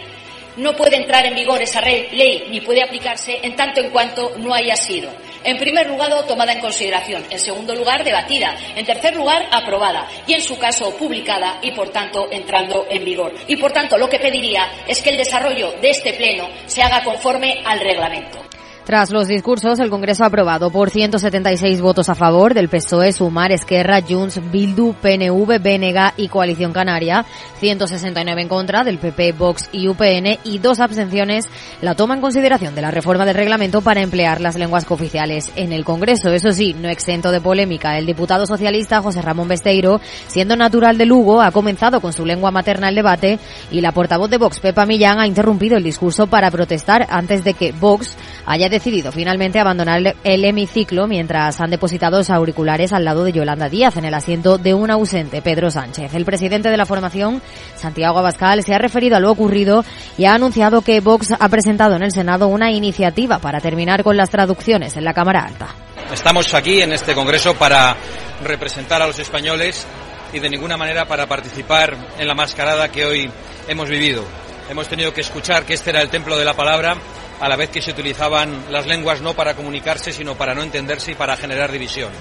no 0.57 0.75
puede 0.77 0.97
entrar 0.97 1.27
en 1.27 1.35
vigor 1.35 1.61
esa 1.63 1.81
ley 1.81 2.47
ni 2.51 2.61
puede 2.61 2.83
aplicarse 2.83 3.41
en 3.43 3.57
tanto 3.57 3.81
en 3.81 3.91
cuanto 3.91 4.35
no 4.39 4.55
haya 4.55 4.77
sido, 4.77 5.11
en 5.45 5.59
primer 5.59 5.89
lugar, 5.89 6.03
tomada 6.27 6.53
en 6.53 6.61
consideración, 6.61 7.25
en 7.31 7.39
segundo 7.39 7.75
lugar, 7.75 8.05
debatida, 8.05 8.55
en 8.77 8.85
tercer 8.85 9.17
lugar, 9.17 9.49
aprobada 9.51 10.07
y, 10.27 10.35
en 10.35 10.43
su 10.43 10.59
caso, 10.59 10.95
publicada 10.97 11.59
y, 11.63 11.73
por 11.73 11.89
tanto, 11.89 12.29
entrando 12.31 12.87
en 12.89 13.05
vigor. 13.05 13.33
Y, 13.49 13.57
por 13.57 13.73
tanto, 13.73 13.99
lo 13.99 14.09
que 14.09 14.19
pediría 14.19 14.69
es 14.87 15.01
que 15.03 15.11
el 15.11 15.17
desarrollo 15.17 15.73
de 15.81 15.91
este 15.91 16.13
Pleno 16.13 16.49
se 16.67 16.83
haga 16.83 17.03
conforme 17.03 17.61
al 17.65 17.81
reglamento. 17.81 18.39
Tras 18.85 19.13
los 19.13 19.29
discursos, 19.29 19.79
el 19.79 19.91
Congreso 19.91 20.25
ha 20.25 20.27
aprobado 20.27 20.71
por 20.71 20.91
176 20.91 21.81
votos 21.81 22.09
a 22.09 22.17
favor 22.17 22.53
del 22.53 22.69
PSOE, 22.69 23.13
Sumar, 23.13 23.53
Esquerra, 23.53 24.01
Junts, 24.03 24.41
Bildu, 24.51 24.95
PNV, 24.95 25.61
BNG 25.61 26.15
y 26.17 26.27
Coalición 26.27 26.73
Canaria, 26.73 27.25
169 27.61 28.43
en 28.43 28.49
contra 28.49 28.83
del 28.83 28.99
PP, 28.99 29.33
Vox 29.33 29.69
y 29.71 29.87
UPN 29.87 30.41
y 30.43 30.59
dos 30.59 30.81
abstenciones 30.81 31.49
la 31.81 31.95
toma 31.95 32.15
en 32.15 32.21
consideración 32.21 32.75
de 32.75 32.83
la 32.83 32.91
reforma 32.91 33.25
del 33.25 33.37
reglamento 33.37 33.83
para 33.83 34.03
emplear 34.03 34.41
las 34.41 34.57
lenguas 34.57 34.85
cooficiales 34.85 35.53
en 35.55 35.73
el 35.73 35.85
Congreso. 35.85 36.31
Eso 36.31 36.51
sí, 36.51 36.75
no 36.75 36.89
exento 36.89 37.31
de 37.31 37.41
polémica, 37.41 37.97
el 37.99 38.07
diputado 38.07 38.47
socialista 38.47 39.01
José 39.01 39.23
Ramón 39.23 39.47
Besteiro, 39.47 40.01
siendo 40.27 40.57
natural 40.57 40.99
de 40.99 41.07
Lugo, 41.07 41.41
ha 41.41 41.53
comenzado 41.53 42.01
con 42.01 42.13
su 42.13 42.27
lengua 42.27 42.51
materna 42.51 42.89
el 42.89 42.97
debate 42.97 43.39
y 43.71 43.81
la 43.81 43.93
portavoz 43.93 44.29
de 44.29 44.39
Vox, 44.39 44.59
Pepa 44.59 44.87
Millán, 44.87 45.21
ha 45.21 45.29
interrumpido 45.29 45.77
el 45.77 45.85
discurso 45.85 46.27
para 46.27 46.51
protestar 46.51 47.07
antes 47.11 47.45
de 47.45 47.55
que 47.55 47.71
Vox 47.71 48.17
haya 48.47 48.69
decidido 48.69 49.13
finalmente 49.13 49.59
abandonar 49.59 50.15
el 50.25 50.45
hemiciclo 50.45 51.07
mientras 51.07 51.61
han 51.61 51.71
depositado 51.71 52.19
los 52.19 52.31
auriculares 52.31 52.93
al 52.93 53.05
lado 53.05 53.25
de 53.25 53.33
Yolanda 53.33 53.69
Díaz 53.69 53.97
en 53.97 54.05
el 54.05 54.15
asiento 54.15 54.59
de 54.59 54.75
un 54.75 54.91
ausente, 54.91 55.43
Pedro 55.43 55.71
Sánchez. 55.71 56.15
El 56.15 56.25
presidente 56.25 56.71
de 56.71 56.77
la 56.77 56.87
formación, 56.87 57.43
Santiago 57.77 58.19
Abascal, 58.19 58.63
se 58.63 58.75
ha 58.75 58.79
referido 58.79 59.17
a 59.17 59.21
lo 59.21 59.31
ocurrido 59.31 59.85
y 60.19 60.25
ha 60.25 60.35
anunciado 60.35 60.83
que 60.83 61.01
Vox 61.01 61.33
ha 61.39 61.49
presentado 61.49 61.97
en 61.97 62.03
el 62.03 62.13
Senado 62.13 62.49
una 62.49 62.71
iniciativa 62.71 63.39
para 63.39 63.61
terminar 63.61 64.03
con 64.03 64.17
las 64.17 64.31
traducciones 64.31 64.97
en 64.97 65.05
la 65.05 65.15
Cámara 65.15 65.45
Alta. 65.45 65.69
Estamos 66.13 66.53
aquí 66.55 66.83
en 66.83 66.93
este 66.93 67.15
Congreso 67.15 67.55
para 67.55 67.97
representar 68.45 69.01
a 69.01 69.07
los 69.07 69.19
españoles 69.19 69.87
y 70.33 70.41
de 70.41 70.51
ninguna 70.51 70.77
manera 70.77 71.07
para 71.07 71.27
participar 71.27 71.97
en 72.19 72.27
la 72.27 72.35
mascarada 72.35 72.91
que 72.91 73.05
hoy 73.05 73.31
hemos 73.69 73.89
vivido. 73.89 74.25
Hemos 74.69 74.89
tenido 74.89 75.13
que 75.13 75.21
escuchar 75.21 75.65
que 75.65 75.75
este 75.75 75.91
era 75.91 76.03
el 76.03 76.09
templo 76.09 76.39
de 76.39 76.45
la 76.45 76.55
palabra 76.55 76.97
a 77.43 77.49
la 77.49 77.57
vez 77.57 77.71
que 77.71 77.83
se 77.83 77.91
utilizaban 77.91 78.67
las 78.71 78.87
lenguas 78.87 79.21
no 79.21 79.35
para 79.35 79.55
comunicarse, 79.55 80.13
sino 80.13 80.37
para 80.37 80.55
no 80.55 80.63
entenderse 80.63 81.11
y 81.11 81.15
para 81.17 81.37
generar 81.37 81.73
división. 81.73 82.13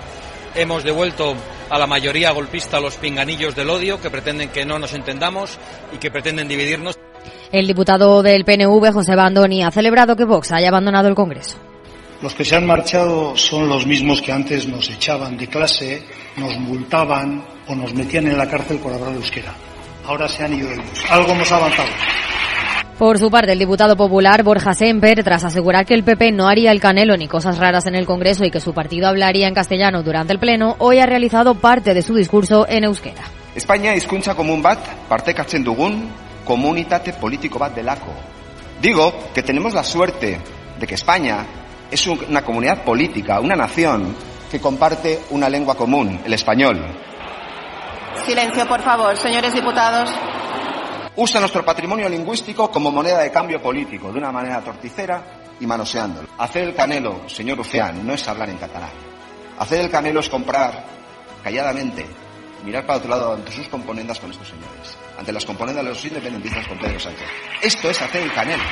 Hemos 0.56 0.84
devuelto 0.84 1.36
a 1.70 1.78
la 1.78 1.86
mayoría 1.86 2.32
golpista 2.32 2.80
los 2.80 2.96
pinganillos 2.96 3.56
del 3.56 3.70
odio 3.70 4.02
que 4.02 4.10
pretenden 4.10 4.50
que 4.50 4.66
no 4.66 4.80
nos 4.80 4.96
entendamos 4.96 5.60
y 5.94 5.98
que 5.98 6.10
pretenden 6.10 6.48
dividirnos. 6.48 6.98
El 7.52 7.68
diputado 7.68 8.24
del 8.24 8.44
PNV, 8.44 8.92
José 8.92 9.16
Bandoni, 9.16 9.64
ha 9.64 9.70
celebrado 9.70 10.16
que 10.16 10.26
Vox 10.26 10.52
haya 10.54 10.70
abandonado 10.70 11.08
el 11.08 11.14
Congreso. 11.14 11.58
Los 12.24 12.34
que 12.34 12.44
se 12.44 12.56
han 12.56 12.66
marchado 12.66 13.38
son 13.38 13.70
los 13.70 13.86
mismos 13.86 14.24
que 14.24 14.32
antes 14.32 14.68
nos 14.68 14.90
echaban 14.90 15.38
de 15.38 15.48
clase, 15.48 16.04
nos 16.36 16.58
multaban 16.58 17.46
o 17.68 17.76
nos 17.76 17.94
metían 17.94 18.26
en 18.26 18.40
la 18.40 18.50
cárcel 18.50 18.80
por 18.80 18.92
hablar 18.92 19.14
euskera. 19.14 19.54
Ahora 20.04 20.28
se 20.28 20.44
han 20.44 20.54
ido 20.56 20.72
ellos. 20.72 21.04
Algo 21.12 21.32
hemos 21.34 21.52
avanzado. 21.52 21.90
Por 23.02 23.18
su 23.18 23.32
parte, 23.32 23.54
el 23.54 23.58
diputado 23.58 23.98
popular 23.98 24.44
Borja 24.44 24.76
Semper, 24.76 25.24
tras 25.24 25.44
asegurar 25.44 25.88
que 25.88 25.96
el 25.96 26.04
PP 26.04 26.34
no 26.34 26.48
haría 26.48 26.72
el 26.72 26.80
canelo 26.80 27.18
ni 27.18 27.28
cosas 27.28 27.58
raras 27.58 27.88
en 27.88 27.96
el 27.96 28.06
Congreso 28.06 28.46
y 28.46 28.52
que 28.52 28.60
su 28.60 28.76
partido 28.76 29.08
hablaría 29.08 29.48
en 29.48 29.56
castellano 29.56 30.04
durante 30.04 30.34
el 30.34 30.38
Pleno, 30.38 30.76
hoy 30.78 31.00
ha 31.00 31.08
realizado 31.08 31.56
parte 31.56 31.96
de 31.96 32.04
su 32.04 32.14
discurso 32.14 32.68
en 32.70 32.84
euskera. 32.84 33.24
España 33.56 33.96
hizkuntza 33.96 34.36
komun 34.36 34.62
bat 34.62 34.78
partekatzen 35.10 35.64
dugun 35.64 36.12
komunitate 36.46 37.14
politiko 37.14 37.58
bat 37.58 37.74
delako. 37.74 38.14
Digo 38.80 39.12
que 39.34 39.42
tenemos 39.42 39.74
la 39.74 39.84
suerte 39.84 40.38
de 40.80 40.86
que 40.86 40.94
España 40.94 41.44
es 41.90 42.06
una 42.06 42.44
comunidad 42.44 42.84
política, 42.84 43.40
una 43.40 43.56
nación 43.56 44.16
que 44.52 44.60
comparte 44.60 45.22
una 45.32 45.50
lengua 45.50 45.74
común, 45.74 46.20
el 46.24 46.34
español. 46.34 46.86
Silencio, 48.28 48.68
por 48.68 48.84
favor, 48.84 49.18
señores 49.18 49.56
diputados 49.56 50.12
usa 51.22 51.40
nuestro 51.40 51.64
patrimonio 51.64 52.10
lingüístico 52.10 52.72
como 52.72 52.92
moneda 52.92 53.20
de 53.20 53.32
cambio 53.32 53.62
político, 53.62 54.12
de 54.12 54.18
una 54.18 54.32
manera 54.32 54.60
torticera 54.62 55.44
y 55.60 55.68
manoseándolo. 55.68 56.28
Hacer 56.40 56.64
el 56.64 56.76
canelo, 56.76 57.30
señor 57.30 57.60
Uceán, 57.60 58.06
no 58.06 58.14
es 58.14 58.28
hablar 58.28 58.50
en 58.50 58.58
catalán. 58.58 58.90
Hacer 59.60 59.82
el 59.82 59.92
canelo 59.92 60.20
es 60.20 60.30
comprar 60.30 60.84
calladamente, 61.44 62.08
mirar 62.66 62.88
para 62.88 62.98
otro 62.98 63.10
lado 63.12 63.34
ante 63.34 63.52
sus 63.52 63.68
componendas 63.68 64.20
con 64.20 64.32
estos 64.32 64.48
señores, 64.48 64.98
ante 65.18 65.32
las 65.32 65.46
componendas 65.46 65.86
de 65.86 65.92
los 65.92 66.04
independentistas 66.04 66.68
con 66.68 66.80
Pedro 66.80 67.00
Sánchez. 67.00 67.28
Esto 67.62 67.92
es 67.92 68.02
hacer 68.02 68.24
el 68.24 68.34
canelo. 68.34 68.64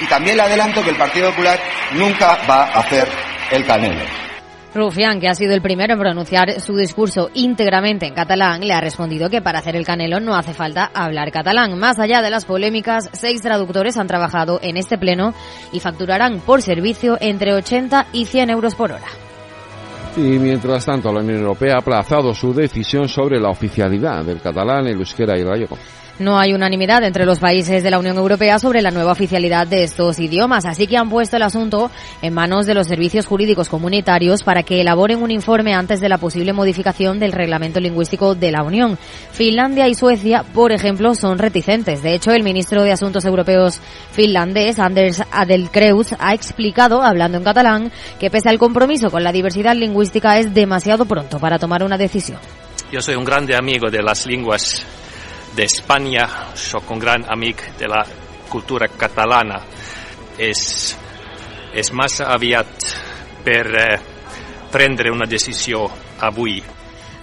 Y 0.00 0.06
también 0.06 0.36
le 0.36 0.42
adelanto 0.42 0.82
que 0.82 0.90
el 0.90 0.96
Partido 0.96 1.30
Popular 1.30 1.58
nunca 1.94 2.38
va 2.48 2.64
a 2.64 2.80
hacer 2.80 3.08
el 3.50 3.64
canelo. 3.64 4.21
Rufián, 4.74 5.20
que 5.20 5.28
ha 5.28 5.34
sido 5.34 5.54
el 5.54 5.60
primero 5.60 5.92
en 5.92 5.98
pronunciar 6.00 6.60
su 6.60 6.74
discurso 6.76 7.30
íntegramente 7.34 8.06
en 8.06 8.14
catalán, 8.14 8.66
le 8.66 8.72
ha 8.72 8.80
respondido 8.80 9.28
que 9.28 9.42
para 9.42 9.58
hacer 9.58 9.76
el 9.76 9.84
canelo 9.84 10.18
no 10.18 10.34
hace 10.34 10.54
falta 10.54 10.90
hablar 10.94 11.30
catalán. 11.30 11.78
Más 11.78 11.98
allá 11.98 12.22
de 12.22 12.30
las 12.30 12.46
polémicas, 12.46 13.10
seis 13.12 13.42
traductores 13.42 13.98
han 13.98 14.06
trabajado 14.06 14.60
en 14.62 14.78
este 14.78 14.96
pleno 14.96 15.34
y 15.72 15.80
facturarán 15.80 16.40
por 16.40 16.62
servicio 16.62 17.18
entre 17.20 17.52
80 17.52 18.06
y 18.12 18.24
100 18.24 18.50
euros 18.50 18.74
por 18.74 18.92
hora. 18.92 19.08
Y 20.16 20.38
mientras 20.38 20.84
tanto, 20.86 21.12
la 21.12 21.20
Unión 21.20 21.40
Europea 21.40 21.76
ha 21.76 21.78
aplazado 21.78 22.34
su 22.34 22.54
decisión 22.54 23.08
sobre 23.08 23.40
la 23.40 23.50
oficialidad 23.50 24.24
del 24.24 24.40
catalán, 24.40 24.86
el 24.86 24.98
euskera 24.98 25.36
y 25.36 25.40
el 25.40 25.48
gallego. 25.48 25.78
No 26.18 26.38
hay 26.38 26.52
unanimidad 26.52 27.02
entre 27.04 27.24
los 27.24 27.38
países 27.38 27.82
de 27.82 27.90
la 27.90 27.98
Unión 27.98 28.18
Europea 28.18 28.58
sobre 28.58 28.82
la 28.82 28.90
nueva 28.90 29.12
oficialidad 29.12 29.66
de 29.66 29.84
estos 29.84 30.18
idiomas, 30.18 30.66
así 30.66 30.86
que 30.86 30.98
han 30.98 31.08
puesto 31.08 31.36
el 31.36 31.42
asunto 31.42 31.90
en 32.20 32.34
manos 32.34 32.66
de 32.66 32.74
los 32.74 32.86
servicios 32.86 33.26
jurídicos 33.26 33.70
comunitarios 33.70 34.42
para 34.42 34.62
que 34.62 34.82
elaboren 34.82 35.22
un 35.22 35.30
informe 35.30 35.74
antes 35.74 36.00
de 36.00 36.10
la 36.10 36.18
posible 36.18 36.52
modificación 36.52 37.18
del 37.18 37.32
reglamento 37.32 37.80
lingüístico 37.80 38.34
de 38.34 38.52
la 38.52 38.62
Unión. 38.62 38.98
Finlandia 39.32 39.88
y 39.88 39.94
Suecia, 39.94 40.42
por 40.42 40.72
ejemplo, 40.72 41.14
son 41.14 41.38
reticentes. 41.38 42.02
De 42.02 42.14
hecho, 42.14 42.30
el 42.32 42.42
ministro 42.42 42.82
de 42.82 42.92
Asuntos 42.92 43.24
Europeos 43.24 43.80
finlandés, 44.12 44.78
Anders 44.78 45.22
Adelkreuz, 45.30 46.14
ha 46.18 46.34
explicado, 46.34 47.02
hablando 47.02 47.38
en 47.38 47.44
catalán, 47.44 47.92
que 48.20 48.30
pese 48.30 48.50
al 48.50 48.58
compromiso 48.58 49.10
con 49.10 49.24
la 49.24 49.32
diversidad 49.32 49.74
lingüística 49.74 50.38
es 50.38 50.52
demasiado 50.52 51.06
pronto 51.06 51.38
para 51.38 51.58
tomar 51.58 51.82
una 51.82 51.96
decisión. 51.96 52.38
Yo 52.92 53.00
soy 53.00 53.14
un 53.14 53.24
grande 53.24 53.56
amigo 53.56 53.90
de 53.90 54.02
las 54.02 54.26
lenguas 54.26 54.84
de 55.54 55.64
España, 55.64 56.54
soy 56.54 56.82
un 56.88 56.98
gran 56.98 57.24
amigo 57.30 57.60
de 57.78 57.88
la 57.88 58.04
cultura 58.48 58.88
catalana. 58.88 59.60
Es, 60.38 60.96
es 61.72 61.92
más 61.92 62.20
aviat 62.20 62.66
per 63.44 63.66
eh, 63.66 64.00
prendere 64.70 65.10
una 65.10 65.26
decisión 65.26 65.88
avui. 66.20 66.62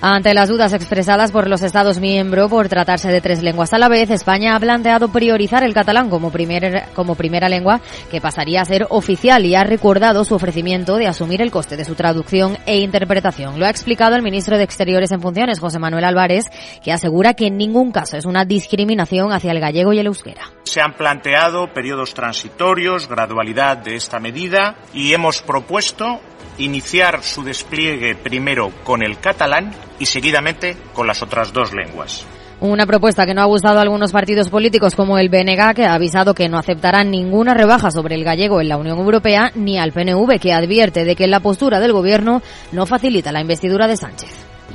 Ante 0.01 0.34
las 0.34 0.48
dudas 0.48 0.72
expresadas 0.72 1.34
por 1.34 1.50
los 1.50 1.62
Estados 1.62 2.00
miembros 2.00 2.50
por 2.50 2.70
tratarse 2.70 3.10
de 3.10 3.20
tres 3.20 3.44
lenguas 3.44 3.74
a 3.74 3.77
la 3.77 3.89
vez, 3.89 4.10
España 4.10 4.56
ha 4.56 4.60
planteado 4.60 5.10
priorizar 5.10 5.62
el 5.62 5.74
catalán 5.74 6.10
como, 6.10 6.32
primer, 6.32 6.86
como 6.96 7.15
primera 7.15 7.50
lengua 7.50 7.82
que 8.10 8.22
pasaría 8.22 8.62
a 8.62 8.65
ser 8.65 8.88
oficial 8.91 9.46
y 9.46 9.56
ha 9.56 9.65
recordado 9.65 10.24
su 10.24 10.36
ofrecimiento 10.36 10.96
de 10.96 11.08
asumir 11.08 11.41
el 11.41 11.51
coste 11.51 11.75
de 11.75 11.84
su 11.84 11.96
traducción 11.96 12.58
e 12.65 12.77
interpretación. 12.77 13.60
Lo 13.60 13.65
ha 13.65 13.70
explicado 13.70 14.15
el 14.15 14.22
ministro 14.22 14.58
de 14.58 14.63
Exteriores 14.63 15.12
en 15.12 15.20
funciones, 15.20 15.60
José 15.60 15.79
Manuel 15.79 16.06
Álvarez, 16.06 16.46
que 16.82 16.94
asegura 16.94 17.34
que 17.34 17.48
en 17.48 17.58
ningún 17.58 17.91
caso 17.91 18.15
es 18.15 18.24
una 18.24 18.46
discriminación 18.46 19.34
hacia 19.34 19.51
el 19.51 19.60
gallego 19.60 19.91
y 19.91 20.00
el 20.00 20.08
euskera. 20.08 20.50
Se 20.63 20.79
han 20.79 20.94
planteado 20.94 21.74
periodos 21.74 22.13
transitorios, 22.13 23.10
gradualidad 23.10 23.75
de 23.79 23.96
esta 23.96 24.20
medida 24.22 24.77
y 24.94 25.12
hemos 25.12 25.41
propuesto 25.41 26.22
iniciar 26.58 27.22
su 27.22 27.44
despliegue 27.44 28.15
primero 28.15 28.72
con 28.86 29.03
el 29.03 29.20
catalán 29.20 29.74
y 30.00 30.06
seguidamente 30.06 30.75
con 30.94 31.08
las 31.08 31.22
otras 31.22 31.53
dos 31.53 31.74
lenguas. 31.74 32.25
Una 32.62 32.86
propuesta 32.86 33.25
que 33.25 33.34
no 33.34 33.41
ha 33.41 33.46
gustado 33.46 33.79
a 33.79 33.84
algunos 33.84 34.12
partidos 34.12 34.50
políticos 34.50 34.94
como 34.94 35.18
el 35.18 35.29
BNG, 35.29 35.74
que 35.75 35.86
ha 35.86 35.94
avisado 35.94 36.34
que 36.34 36.50
no 36.50 36.58
aceptarán 36.58 37.10
ninguna 37.10 37.53
rebaja 37.53 37.89
sobre 37.89 38.15
el 38.15 38.25
gallego 38.25 38.60
en 38.60 38.68
la 38.68 38.75
Unión 38.75 38.98
Europea, 38.98 39.51
ni 39.56 39.79
al 39.79 39.94
PNV, 39.94 40.39
que 40.41 40.51
advierte 40.51 41.06
de 41.06 41.15
que 41.15 41.27
la 41.27 41.39
postura 41.39 41.79
del 41.79 41.94
gobierno 41.94 42.41
no 42.74 42.86
facilita 42.86 43.32
la 43.32 43.39
investidura 43.39 43.88
de 43.88 43.96
Sánchez. 43.96 44.29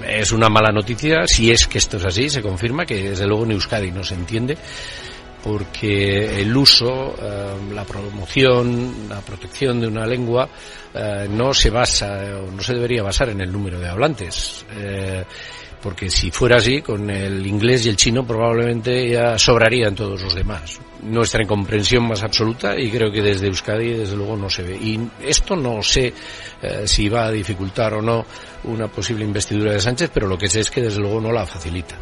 Es 0.09 0.33
una 0.33 0.49
mala 0.49 0.73
noticia, 0.73 1.26
si 1.26 1.50
es 1.50 1.66
que 1.66 1.78
esto 1.78 1.99
es 1.99 2.07
así, 2.07 2.31
se 2.31 2.40
confirma 2.40 2.87
que 2.87 3.11
desde 3.11 3.26
luego 3.26 3.45
en 3.45 3.52
Euskadi 3.52 3.90
no 3.90 4.02
se 4.02 4.14
entiende 4.14 4.57
porque 5.44 6.40
el 6.40 6.56
uso, 6.56 7.14
eh, 7.20 7.74
la 7.74 7.84
promoción, 7.84 9.06
la 9.10 9.20
protección 9.20 9.78
de 9.78 9.86
una 9.86 10.06
lengua 10.06 10.48
eh, 10.94 11.28
no 11.28 11.52
se 11.52 11.68
basa 11.68 12.40
o 12.42 12.50
no 12.50 12.62
se 12.62 12.72
debería 12.72 13.02
basar 13.02 13.28
en 13.28 13.42
el 13.42 13.52
número 13.52 13.78
de 13.78 13.86
hablantes. 13.86 14.64
Eh, 14.74 15.22
porque 15.82 16.08
si 16.08 16.30
fuera 16.30 16.56
así, 16.56 16.80
con 16.80 17.10
el 17.10 17.46
inglés 17.46 17.84
y 17.84 17.90
el 17.90 17.96
chino 17.96 18.26
probablemente 18.26 19.06
ya 19.06 19.38
sobrarían 19.38 19.94
todos 19.94 20.22
los 20.22 20.34
demás. 20.34 20.80
Nuestra 21.02 21.42
incomprensión 21.42 22.08
más 22.08 22.22
absoluta 22.22 22.80
y 22.80 22.90
creo 22.90 23.12
que 23.12 23.20
desde 23.20 23.48
Euskadi 23.48 23.90
desde 23.92 24.16
luego 24.16 24.38
no 24.38 24.48
se 24.48 24.62
ve. 24.62 24.76
Y 24.76 24.98
esto 25.20 25.56
no 25.56 25.82
sé 25.82 26.14
si 26.86 27.10
va 27.10 27.26
a 27.26 27.30
dificultar 27.30 27.92
o 27.92 28.00
no 28.00 28.24
una 28.62 28.88
posible 28.88 29.26
investidura 29.26 29.72
de 29.72 29.80
Sánchez, 29.80 30.10
pero 30.14 30.26
lo 30.26 30.38
que 30.38 30.48
sé 30.48 30.60
es 30.60 30.70
que 30.70 30.80
desde 30.80 31.00
luego 31.00 31.20
no 31.20 31.30
la 31.30 31.44
facilita. 31.44 31.96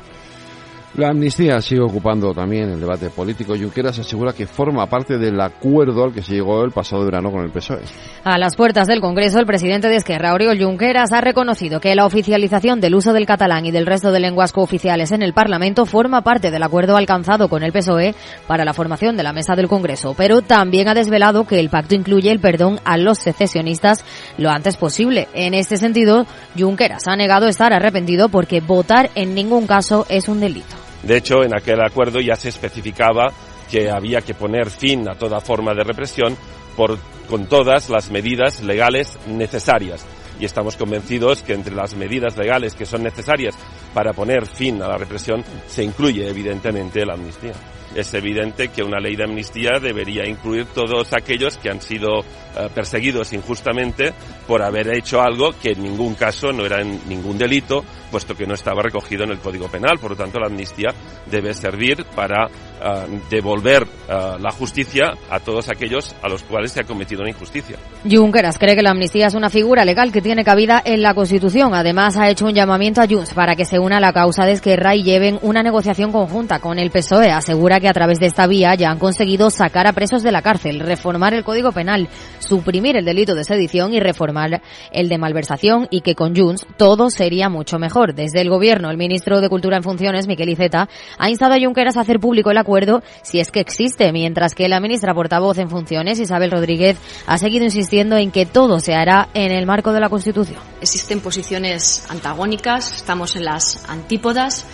La 0.94 1.08
amnistía 1.08 1.58
sigue 1.62 1.80
ocupando 1.80 2.34
también 2.34 2.68
el 2.68 2.78
debate 2.78 3.08
político. 3.08 3.54
Junqueras 3.56 3.98
asegura 3.98 4.34
que 4.34 4.46
forma 4.46 4.84
parte 4.86 5.16
del 5.16 5.40
acuerdo 5.40 6.04
al 6.04 6.12
que 6.12 6.20
se 6.20 6.34
llegó 6.34 6.62
el 6.64 6.70
pasado 6.70 7.02
verano 7.06 7.32
con 7.32 7.42
el 7.42 7.50
PSOE. 7.50 7.80
A 8.24 8.36
las 8.36 8.56
puertas 8.56 8.88
del 8.88 9.00
Congreso, 9.00 9.38
el 9.38 9.46
presidente 9.46 9.88
de 9.88 9.96
Esquerra, 9.96 10.34
Oriol 10.34 10.62
Junqueras, 10.62 11.12
ha 11.12 11.22
reconocido 11.22 11.80
que 11.80 11.94
la 11.94 12.04
oficialización 12.04 12.82
del 12.82 12.94
uso 12.94 13.14
del 13.14 13.24
catalán 13.24 13.64
y 13.64 13.70
del 13.70 13.86
resto 13.86 14.12
de 14.12 14.20
lenguas 14.20 14.52
cooficiales 14.52 15.12
en 15.12 15.22
el 15.22 15.32
Parlamento 15.32 15.86
forma 15.86 16.20
parte 16.20 16.50
del 16.50 16.62
acuerdo 16.62 16.94
alcanzado 16.94 17.48
con 17.48 17.62
el 17.62 17.72
PSOE 17.72 18.14
para 18.46 18.66
la 18.66 18.74
formación 18.74 19.16
de 19.16 19.22
la 19.22 19.32
mesa 19.32 19.54
del 19.54 19.68
Congreso, 19.68 20.12
pero 20.14 20.42
también 20.42 20.88
ha 20.88 20.94
desvelado 20.94 21.46
que 21.46 21.58
el 21.58 21.70
pacto 21.70 21.94
incluye 21.94 22.30
el 22.30 22.40
perdón 22.40 22.80
a 22.84 22.98
los 22.98 23.16
secesionistas 23.18 24.04
lo 24.36 24.50
antes 24.50 24.76
posible. 24.76 25.28
En 25.32 25.54
este 25.54 25.78
sentido, 25.78 26.26
Junqueras 26.58 27.08
ha 27.08 27.16
negado 27.16 27.48
estar 27.48 27.72
arrepentido 27.72 28.28
porque 28.28 28.60
votar 28.60 29.08
en 29.14 29.34
ningún 29.34 29.66
caso 29.66 30.04
es 30.10 30.28
un 30.28 30.40
delito. 30.40 30.81
De 31.02 31.16
hecho, 31.16 31.42
en 31.42 31.54
aquel 31.54 31.80
acuerdo 31.80 32.20
ya 32.20 32.36
se 32.36 32.48
especificaba 32.48 33.32
que 33.70 33.90
había 33.90 34.20
que 34.20 34.34
poner 34.34 34.70
fin 34.70 35.08
a 35.08 35.14
toda 35.14 35.40
forma 35.40 35.74
de 35.74 35.84
represión 35.84 36.36
por, 36.76 36.98
con 37.28 37.46
todas 37.46 37.90
las 37.90 38.10
medidas 38.10 38.62
legales 38.62 39.18
necesarias. 39.26 40.04
Y 40.40 40.44
estamos 40.44 40.76
convencidos 40.76 41.42
que 41.42 41.54
entre 41.54 41.74
las 41.74 41.94
medidas 41.94 42.36
legales 42.36 42.74
que 42.74 42.86
son 42.86 43.02
necesarias 43.02 43.54
para 43.94 44.12
poner 44.12 44.46
fin 44.46 44.82
a 44.82 44.88
la 44.88 44.96
represión 44.96 45.44
se 45.68 45.84
incluye 45.84 46.28
evidentemente 46.28 47.04
la 47.04 47.14
amnistía 47.14 47.52
es 47.94 48.14
evidente 48.14 48.68
que 48.68 48.82
una 48.82 49.00
ley 49.00 49.16
de 49.16 49.24
amnistía 49.24 49.78
debería 49.80 50.26
incluir 50.26 50.66
todos 50.66 51.12
aquellos 51.12 51.58
que 51.58 51.70
han 51.70 51.80
sido 51.80 52.20
eh, 52.56 52.68
perseguidos 52.74 53.32
injustamente 53.32 54.12
por 54.46 54.62
haber 54.62 54.94
hecho 54.94 55.22
algo 55.22 55.52
que 55.60 55.72
en 55.72 55.82
ningún 55.82 56.14
caso 56.14 56.52
no 56.52 56.66
era 56.66 56.82
ningún 56.82 57.38
delito, 57.38 57.84
puesto 58.10 58.34
que 58.34 58.46
no 58.46 58.54
estaba 58.54 58.82
recogido 58.82 59.24
en 59.24 59.30
el 59.30 59.38
Código 59.38 59.68
Penal. 59.68 59.98
Por 59.98 60.10
lo 60.10 60.16
tanto, 60.16 60.38
la 60.38 60.46
amnistía 60.46 60.90
debe 61.30 61.54
servir 61.54 62.04
para 62.14 62.46
eh, 62.46 63.20
devolver 63.30 63.84
eh, 64.08 64.36
la 64.38 64.50
justicia 64.50 65.14
a 65.30 65.40
todos 65.40 65.68
aquellos 65.68 66.14
a 66.22 66.28
los 66.28 66.42
cuales 66.42 66.72
se 66.72 66.80
ha 66.80 66.84
cometido 66.84 67.22
una 67.22 67.30
injusticia. 67.30 67.76
Junqueras 68.08 68.58
cree 68.58 68.74
que 68.74 68.82
la 68.82 68.90
amnistía 68.90 69.28
es 69.28 69.34
una 69.34 69.50
figura 69.50 69.84
legal 69.84 70.12
que 70.12 70.20
tiene 70.20 70.44
cabida 70.44 70.82
en 70.84 71.00
la 71.00 71.14
Constitución. 71.14 71.74
Además, 71.74 72.16
ha 72.16 72.28
hecho 72.28 72.46
un 72.46 72.54
llamamiento 72.54 73.00
a 73.00 73.06
Junts 73.06 73.34
para 73.34 73.56
que 73.56 73.64
se 73.64 73.78
una 73.78 73.98
a 73.98 74.00
la 74.00 74.12
causa 74.12 74.44
de 74.44 74.52
Esquerra 74.52 74.94
y 74.94 75.04
lleven 75.04 75.38
una 75.42 75.62
negociación 75.62 76.12
conjunta 76.12 76.58
con 76.58 76.78
el 76.78 76.90
PSOE. 76.90 77.30
Asegura 77.30 77.80
que 77.80 77.88
a 77.88 77.92
través 77.92 78.18
de 78.18 78.26
esta 78.26 78.46
vía 78.46 78.74
ya 78.74 78.90
han 78.90 78.98
conseguido 78.98 79.50
sacar 79.50 79.86
a 79.86 79.92
presos 79.92 80.22
de 80.22 80.32
la 80.32 80.42
cárcel, 80.42 80.80
reformar 80.80 81.34
el 81.34 81.44
Código 81.44 81.72
Penal, 81.72 82.08
suprimir 82.42 82.96
el 82.96 83.04
delito 83.04 83.34
de 83.34 83.44
sedición 83.44 83.94
y 83.94 84.00
reformar 84.00 84.62
el 84.90 85.08
de 85.08 85.18
malversación 85.18 85.88
y 85.90 86.00
que 86.00 86.14
con 86.14 86.36
Junts 86.36 86.66
todo 86.76 87.10
sería 87.10 87.48
mucho 87.48 87.78
mejor. 87.78 88.14
Desde 88.14 88.40
el 88.40 88.50
Gobierno, 88.50 88.90
el 88.90 88.96
ministro 88.96 89.40
de 89.40 89.48
Cultura 89.48 89.76
en 89.76 89.82
funciones, 89.82 90.26
Miquel 90.26 90.48
Iceta, 90.48 90.88
ha 91.18 91.30
instado 91.30 91.54
a 91.54 91.60
Junqueras 91.60 91.96
a 91.96 92.00
hacer 92.00 92.20
público 92.20 92.50
el 92.50 92.58
acuerdo 92.58 93.02
si 93.22 93.40
es 93.40 93.50
que 93.50 93.60
existe, 93.60 94.12
mientras 94.12 94.54
que 94.54 94.68
la 94.68 94.80
ministra 94.80 95.14
portavoz 95.14 95.58
en 95.58 95.70
funciones, 95.70 96.18
Isabel 96.18 96.50
Rodríguez, 96.50 96.98
ha 97.26 97.38
seguido 97.38 97.64
insistiendo 97.64 98.16
en 98.16 98.30
que 98.30 98.46
todo 98.46 98.80
se 98.80 98.94
hará 98.94 99.28
en 99.34 99.52
el 99.52 99.66
marco 99.66 99.92
de 99.92 100.00
la 100.00 100.08
Constitución. 100.08 100.60
Existen 100.80 101.20
posiciones 101.20 102.06
antagónicas, 102.10 102.96
estamos 102.96 103.36
en 103.36 103.44
las 103.44 103.88
antípodas 103.88 104.66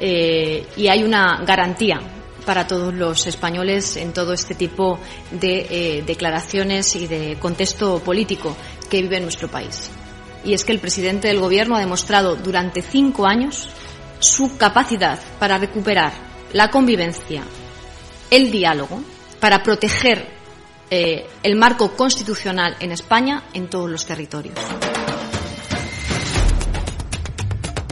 eh, 0.00 0.66
y 0.76 0.88
hay 0.88 1.04
una 1.04 1.42
garantía 1.46 2.00
para 2.44 2.66
todos 2.66 2.92
los 2.94 3.26
españoles 3.26 3.96
en 3.96 4.12
todo 4.12 4.32
este 4.32 4.54
tipo 4.54 4.98
de 5.30 5.66
eh, 5.70 6.02
declaraciones 6.06 6.94
y 6.96 7.06
de 7.06 7.36
contexto 7.40 7.98
político 8.00 8.56
que 8.90 9.02
vive 9.02 9.20
nuestro 9.20 9.48
país. 9.48 9.90
Y 10.44 10.52
es 10.52 10.64
que 10.64 10.72
el 10.72 10.80
presidente 10.80 11.28
del 11.28 11.40
Gobierno 11.40 11.76
ha 11.76 11.80
demostrado 11.80 12.36
durante 12.36 12.82
cinco 12.82 13.26
años 13.26 13.68
su 14.18 14.56
capacidad 14.56 15.18
para 15.38 15.58
recuperar 15.58 16.12
la 16.52 16.70
convivencia, 16.70 17.42
el 18.30 18.50
diálogo, 18.50 19.02
para 19.40 19.62
proteger 19.62 20.26
eh, 20.90 21.26
el 21.42 21.56
marco 21.56 21.96
constitucional 21.96 22.76
en 22.80 22.92
España 22.92 23.44
en 23.52 23.68
todos 23.68 23.90
los 23.90 24.06
territorios. 24.06 24.54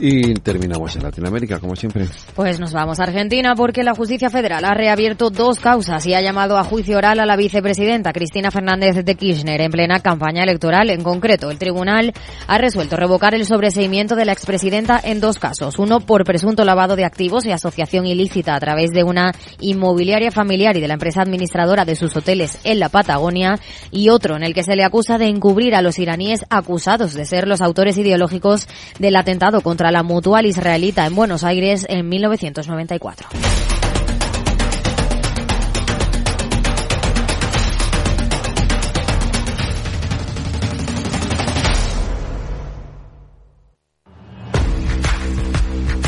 Y 0.04 0.34
terminamos 0.34 0.96
en 0.96 1.04
Latinoamérica, 1.04 1.60
como 1.60 1.76
siempre. 1.76 2.08
Pues 2.34 2.58
nos 2.58 2.72
vamos 2.72 2.98
a 2.98 3.04
Argentina 3.04 3.54
porque 3.54 3.84
la 3.84 3.94
justicia 3.94 4.30
federal 4.30 4.64
ha 4.64 4.74
reabierto 4.74 5.30
dos 5.30 5.60
causas 5.60 6.04
y 6.06 6.14
ha 6.14 6.20
llamado 6.20 6.58
a 6.58 6.64
juicio 6.64 6.98
oral 6.98 7.20
a 7.20 7.24
la 7.24 7.36
vicepresidenta 7.36 8.12
Cristina 8.12 8.50
Fernández 8.50 9.04
de 9.04 9.14
Kirchner 9.14 9.60
en 9.60 9.70
plena 9.70 10.00
campaña 10.00 10.42
electoral. 10.42 10.90
En 10.90 11.04
concreto, 11.04 11.52
el 11.52 11.58
tribunal 11.58 12.12
ha 12.48 12.58
resuelto 12.58 12.96
revocar 12.96 13.36
el 13.36 13.46
sobreseimiento 13.46 14.16
de 14.16 14.24
la 14.24 14.32
expresidenta 14.32 15.00
en 15.00 15.20
dos 15.20 15.38
casos. 15.38 15.78
Uno 15.78 16.00
por 16.00 16.24
presunto 16.24 16.64
lavado 16.64 16.96
de 16.96 17.04
activos 17.04 17.46
y 17.46 17.52
asociación 17.52 18.04
ilícita 18.04 18.56
a 18.56 18.60
través 18.60 18.90
de 18.90 19.04
una 19.04 19.30
inmobiliaria 19.60 20.32
familiar 20.32 20.76
y 20.76 20.80
de 20.80 20.88
la 20.88 20.94
empresa 20.94 21.22
administradora 21.22 21.84
de 21.84 21.94
sus 21.94 22.16
hoteles 22.16 22.58
en 22.64 22.80
la 22.80 22.88
Patagonia 22.88 23.60
y 23.92 24.08
otro 24.08 24.34
en 24.34 24.42
el 24.42 24.52
que 24.52 24.64
se 24.64 24.74
le 24.74 24.82
acusa 24.82 25.16
de 25.18 25.28
encubrir 25.28 25.76
a 25.76 25.80
los 25.80 26.00
iraníes 26.00 26.44
acusados 26.50 27.14
de 27.14 27.24
ser 27.24 27.46
los 27.46 27.60
autores 27.60 27.96
ideológicos 27.98 28.66
del 28.98 29.14
atentado 29.14 29.60
contra 29.60 29.91
la 29.92 30.02
Mutual 30.02 30.46
Israelita 30.46 31.06
en 31.06 31.14
Buenos 31.14 31.44
Aires 31.44 31.86
en 31.88 32.08
1994. 32.08 33.28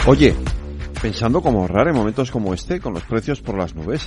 Oye, 0.06 0.34
pensando 1.00 1.40
cómo 1.40 1.60
ahorrar 1.60 1.88
en 1.88 1.94
momentos 1.94 2.30
como 2.30 2.52
este 2.52 2.78
con 2.78 2.92
los 2.92 3.04
precios 3.04 3.40
por 3.40 3.56
las 3.56 3.74
nubes 3.74 4.06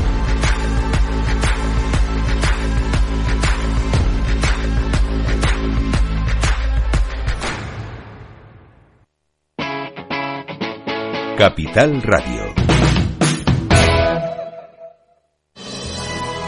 Capital 11.41 12.03
Radio. 12.03 12.53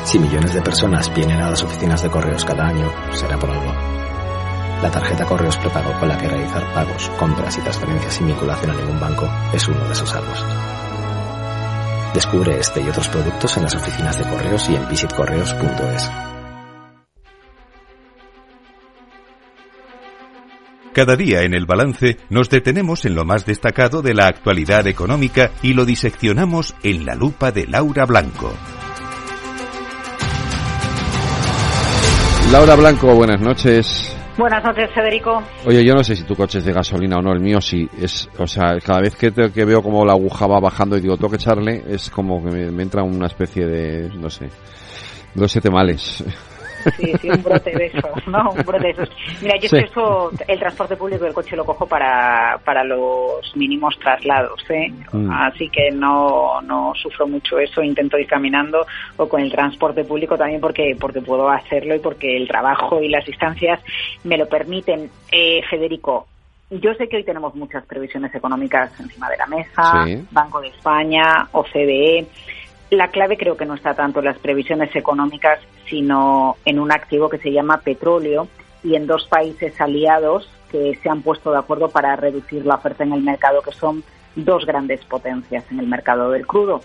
Si 0.05 0.19
millones 0.19 0.53
de 0.53 0.61
personas 0.61 1.11
vienen 1.15 1.41
a 1.41 1.49
las 1.49 1.63
oficinas 1.63 2.03
de 2.03 2.11
correos 2.11 2.45
cada 2.45 2.67
año, 2.67 2.93
será 3.11 3.39
por 3.39 3.49
algo. 3.49 3.73
La 4.83 4.91
tarjeta 4.91 5.25
Correos 5.25 5.57
Prepago 5.57 5.99
con 5.99 6.09
la 6.09 6.15
que 6.19 6.27
realizar 6.27 6.71
pagos, 6.75 7.09
compras 7.17 7.57
y 7.57 7.61
transferencias 7.61 8.13
sin 8.13 8.27
vinculación 8.27 8.69
a 8.69 8.75
ningún 8.75 8.99
banco 8.99 9.27
es 9.51 9.67
uno 9.67 9.83
de 9.83 9.93
esos 9.93 10.13
algos. 10.13 10.45
Descubre 12.13 12.59
este 12.59 12.81
y 12.81 12.87
otros 12.87 13.07
productos 13.07 13.57
en 13.57 13.63
las 13.63 13.73
oficinas 13.73 14.19
de 14.19 14.29
correos 14.29 14.69
y 14.69 14.75
en 14.75 14.87
visitcorreos.es. 14.89 16.32
Cada 20.93 21.15
día 21.15 21.41
en 21.41 21.53
el 21.55 21.65
balance 21.65 22.17
nos 22.29 22.49
detenemos 22.49 23.05
en 23.05 23.15
lo 23.15 23.25
más 23.25 23.45
destacado 23.45 24.01
de 24.03 24.13
la 24.13 24.27
actualidad 24.27 24.85
económica 24.85 25.49
y 25.63 25.73
lo 25.73 25.85
diseccionamos 25.85 26.75
en 26.83 27.05
la 27.05 27.15
lupa 27.15 27.51
de 27.51 27.65
Laura 27.65 28.05
Blanco. 28.05 28.53
Laura 32.51 32.75
Blanco, 32.75 33.15
buenas 33.15 33.41
noches. 33.41 34.15
Buenas 34.37 34.63
noches, 34.63 34.89
Federico. 34.93 35.41
Oye, 35.65 35.83
yo 35.83 35.93
no 35.95 36.03
sé 36.03 36.15
si 36.15 36.23
tu 36.23 36.35
coche 36.35 36.59
es 36.59 36.65
de 36.65 36.73
gasolina 36.73 37.17
o 37.17 37.21
no, 37.21 37.31
el 37.33 37.39
mío 37.39 37.59
sí. 37.59 37.87
Es, 37.99 38.29
o 38.37 38.45
sea, 38.45 38.77
cada 38.83 38.99
vez 39.01 39.15
que, 39.15 39.31
te- 39.31 39.51
que 39.51 39.65
veo 39.65 39.81
como 39.81 40.05
la 40.05 40.13
aguja 40.13 40.45
va 40.45 40.59
bajando 40.59 40.95
y 40.97 41.01
digo, 41.01 41.15
tengo 41.17 41.29
que 41.29 41.35
echarle, 41.37 41.83
es 41.87 42.09
como 42.11 42.43
que 42.43 42.51
me, 42.51 42.71
me 42.71 42.83
entra 42.83 43.01
una 43.03 43.27
especie 43.27 43.65
de, 43.65 44.09
no 44.15 44.29
sé, 44.29 44.49
no 45.35 45.47
sé, 45.47 45.59
temales. 45.61 46.23
Sí, 46.97 47.13
sí, 47.21 47.29
un 47.29 47.43
brote 47.43 47.71
de 47.71 47.85
esos, 47.87 48.27
¿no? 48.27 48.51
Un 48.51 48.63
brote 48.63 48.83
de 48.83 48.89
esos. 48.91 49.09
Mira, 49.41 49.55
yo 49.57 49.65
es 49.65 49.71
Sí. 49.71 49.77
que 49.77 49.85
eso, 49.85 50.31
el 50.47 50.59
transporte 50.59 50.95
público 50.95 51.25
y 51.25 51.27
el 51.29 51.33
coche 51.33 51.55
lo 51.55 51.65
cojo 51.65 51.85
para, 51.87 52.59
para 52.63 52.83
los 52.83 53.55
mínimos 53.55 53.97
traslados, 53.99 54.63
¿eh? 54.69 54.91
Mm. 55.11 55.31
Así 55.31 55.69
que 55.69 55.91
no, 55.91 56.61
no 56.61 56.93
sufro 56.95 57.27
mucho 57.27 57.59
eso, 57.59 57.81
intento 57.81 58.17
ir 58.17 58.27
caminando 58.27 58.85
o 59.17 59.27
con 59.27 59.41
el 59.41 59.51
transporte 59.51 60.03
público 60.03 60.37
también 60.37 60.61
porque, 60.61 60.95
porque 60.99 61.21
puedo 61.21 61.49
hacerlo 61.49 61.95
y 61.95 61.99
porque 61.99 62.37
el 62.37 62.47
trabajo 62.47 63.01
y 63.01 63.09
las 63.09 63.25
distancias 63.25 63.79
me 64.23 64.37
lo 64.37 64.47
permiten. 64.47 65.09
Eh, 65.31 65.61
Federico, 65.69 66.27
yo 66.69 66.93
sé 66.95 67.07
que 67.07 67.17
hoy 67.17 67.23
tenemos 67.23 67.53
muchas 67.55 67.85
previsiones 67.85 68.33
económicas 68.33 68.91
encima 68.99 69.29
de 69.29 69.37
la 69.37 69.45
mesa, 69.47 70.05
Sí. 70.05 70.25
Banco 70.31 70.59
de 70.61 70.69
España, 70.69 71.47
OCDE. 71.51 72.25
La 72.93 73.07
clave 73.07 73.37
creo 73.37 73.57
que 73.57 73.65
no 73.65 73.73
está 73.73 73.95
tanto 73.95 74.19
en 74.19 74.25
las 74.25 74.37
previsiones 74.37 74.95
económicas, 74.95 75.59
sino 75.89 76.57
en 76.63 76.77
un 76.77 76.91
activo 76.91 77.27
que 77.27 77.39
se 77.39 77.51
llama 77.51 77.81
petróleo 77.81 78.47
y 78.83 78.93
en 78.93 79.07
dos 79.07 79.25
países 79.25 79.81
aliados 79.81 80.47
que 80.69 80.93
se 81.01 81.09
han 81.09 81.23
puesto 81.23 81.51
de 81.51 81.57
acuerdo 81.57 81.89
para 81.89 82.15
reducir 82.15 82.63
la 82.67 82.75
oferta 82.75 83.03
en 83.03 83.13
el 83.13 83.23
mercado, 83.23 83.63
que 83.63 83.71
son 83.71 84.03
dos 84.35 84.67
grandes 84.67 85.03
potencias 85.05 85.63
en 85.71 85.79
el 85.79 85.87
mercado 85.87 86.29
del 86.29 86.45
crudo, 86.45 86.81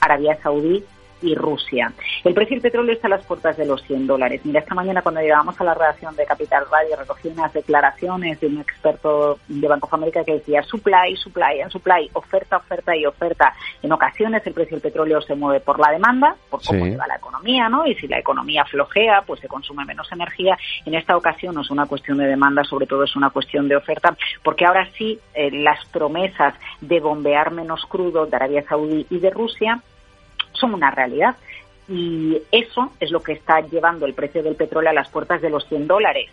Arabia 0.00 0.36
Saudí 0.42 0.84
y 1.22 1.34
Rusia. 1.34 1.92
El 2.24 2.34
precio 2.34 2.54
del 2.56 2.62
petróleo 2.62 2.94
está 2.94 3.06
a 3.06 3.10
las 3.10 3.24
puertas 3.24 3.56
de 3.56 3.66
los 3.66 3.82
100 3.82 4.06
dólares. 4.06 4.40
Mira, 4.44 4.60
esta 4.60 4.74
mañana 4.74 5.02
cuando 5.02 5.20
llegamos 5.20 5.60
a 5.60 5.64
la 5.64 5.74
redacción 5.74 6.14
de 6.16 6.26
Capital 6.26 6.64
Radio 6.70 6.96
recogí 6.96 7.28
unas 7.28 7.52
declaraciones 7.52 8.40
de 8.40 8.46
un 8.46 8.60
experto 8.60 9.38
de 9.48 9.68
Banco 9.68 9.86
of 9.86 9.94
America 9.94 10.24
que 10.24 10.34
decía 10.34 10.62
supply, 10.62 11.16
supply 11.16 11.60
and 11.62 11.70
supply, 11.72 12.08
oferta, 12.12 12.56
oferta 12.58 12.96
y 12.96 13.06
oferta. 13.06 13.54
En 13.82 13.92
ocasiones 13.92 14.46
el 14.46 14.54
precio 14.54 14.76
del 14.76 14.82
petróleo 14.82 15.20
se 15.22 15.34
mueve 15.34 15.60
por 15.60 15.78
la 15.78 15.90
demanda, 15.92 16.36
por 16.50 16.62
cómo 16.64 16.84
Sí. 16.84 16.90
va 16.96 17.06
la 17.06 17.16
economía, 17.16 17.68
¿no? 17.68 17.86
Y 17.86 17.94
si 17.96 18.06
la 18.08 18.18
economía 18.18 18.64
flojea, 18.64 19.22
pues 19.26 19.40
se 19.40 19.48
consume 19.48 19.84
menos 19.84 20.10
energía. 20.12 20.56
En 20.84 20.94
esta 20.94 21.16
ocasión 21.16 21.54
no 21.54 21.62
es 21.62 21.70
una 21.70 21.86
cuestión 21.86 22.18
de 22.18 22.26
demanda, 22.26 22.62
sobre 22.64 22.86
todo 22.86 23.04
es 23.04 23.16
una 23.16 23.30
cuestión 23.30 23.68
de 23.68 23.76
oferta, 23.76 24.16
porque 24.42 24.64
ahora 24.66 24.88
sí 24.96 25.18
eh, 25.34 25.50
las 25.50 25.84
promesas 25.86 26.54
de 26.80 27.00
bombear 27.00 27.50
menos 27.52 27.84
crudo 27.86 28.26
de 28.26 28.36
Arabia 28.36 28.64
Saudí 28.68 29.06
y 29.10 29.18
de 29.18 29.30
Rusia 29.30 29.80
son 30.58 30.74
una 30.74 30.90
realidad. 30.90 31.36
Y 31.88 32.38
eso 32.52 32.92
es 33.00 33.10
lo 33.10 33.22
que 33.22 33.32
está 33.32 33.60
llevando 33.60 34.04
el 34.06 34.14
precio 34.14 34.42
del 34.42 34.56
petróleo 34.56 34.90
a 34.90 34.94
las 34.94 35.08
puertas 35.08 35.40
de 35.40 35.50
los 35.50 35.66
100 35.68 35.86
dólares. 35.86 36.30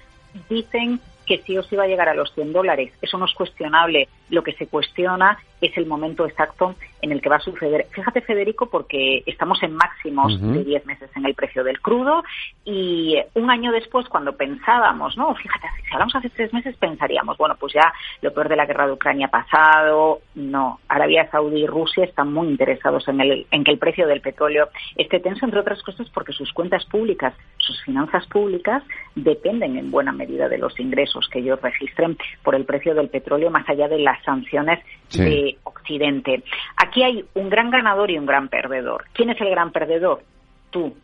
Dicen 0.50 1.00
que 1.26 1.40
sí 1.40 1.58
o 1.58 1.64
sí 1.64 1.76
va 1.76 1.84
a 1.84 1.88
llegar 1.88 2.10
a 2.10 2.14
los 2.14 2.34
100 2.34 2.54
dólares. 2.54 2.92
Eso 3.02 3.18
no 3.18 3.26
es 3.26 3.34
cuestionable. 3.34 4.10
Lo 4.30 4.44
que 4.44 4.54
se 4.54 4.68
cuestiona 4.68 5.40
es 5.62 5.76
el 5.78 5.86
momento 5.86 6.26
exacto 6.26 6.76
en 7.02 7.12
el 7.12 7.22
que 7.22 7.30
va 7.30 7.38
a 7.38 7.40
suceder. 7.40 7.88
Fíjate, 7.92 8.22
Federico, 8.22 8.68
porque 8.68 9.24
estamos 9.26 9.62
en 9.64 9.76
máximos 9.76 10.40
de 10.42 10.64
10 10.64 10.86
meses 10.86 11.10
en 11.16 11.26
el 11.26 11.36
precio 11.36 11.64
del 11.64 11.80
crudo 11.82 12.24
y 12.64 13.18
un 13.36 13.50
año 13.50 13.72
después, 13.72 14.08
cuando 14.08 14.36
pensábamos, 14.36 15.18
no, 15.18 15.34
fíjate, 15.36 15.68
si 15.88 15.94
hablamos 15.94 16.16
hace 16.16 16.30
tres 16.30 16.54
meses, 16.54 16.76
pensaríamos, 16.78 17.38
bueno, 17.38 17.56
pues 17.60 17.74
ya 17.74 17.94
lo 18.22 18.34
peor 18.34 18.50
de 18.50 18.56
la 18.56 18.66
guerra 18.66 18.88
de 18.88 18.94
Ucrania 18.94 19.28
ha 19.28 19.30
pasado. 19.32 20.22
No, 20.36 20.80
Arabia 20.88 21.30
Saudí 21.32 21.64
y 21.64 21.68
Rusia 21.68 22.06
están 22.06 22.34
muy 22.34 22.48
interesados 22.48 23.08
en, 23.08 23.22
el, 23.22 23.46
en 23.52 23.64
que 23.64 23.72
el 23.72 23.78
precio 23.78 24.08
del 24.08 24.22
petróleo 24.22 24.70
esté 24.96 25.20
tenso, 25.20 25.46
entre 25.46 25.60
otras 25.60 25.82
cosas, 25.84 26.10
porque 26.10 26.34
sus 26.34 26.52
cuentas 26.54 26.86
públicas, 26.86 27.34
sus 27.58 27.82
finanzas 27.84 28.26
públicas, 28.28 28.84
dependen 29.16 29.78
en 29.78 29.92
buena 29.92 30.12
medida 30.12 30.50
de 30.50 30.58
los 30.58 30.80
ingresos 30.80 31.28
que 31.30 31.40
ellos 31.40 31.62
registren 31.62 32.18
por 32.44 32.56
el 32.56 32.66
precio 32.66 32.96
del 32.96 33.10
petróleo, 33.10 33.50
más 33.52 33.68
allá 33.70 33.88
de 33.88 34.00
las 34.00 34.22
sanciones 34.24 34.80
Sí. 35.08 35.24
de 35.24 35.58
Occidente. 35.64 36.44
Aquí 36.86 37.04
hay 37.04 37.26
un 37.34 37.50
gran 37.50 37.70
ganador 37.72 38.12
y 38.12 38.18
un 38.18 38.26
gran 38.26 38.48
perdedor. 38.48 39.06
¿Quién 39.14 39.30
es 39.32 39.42
el 39.42 39.50
gran 39.50 39.72
perdedor? 39.72 40.22
Tú, 40.70 40.96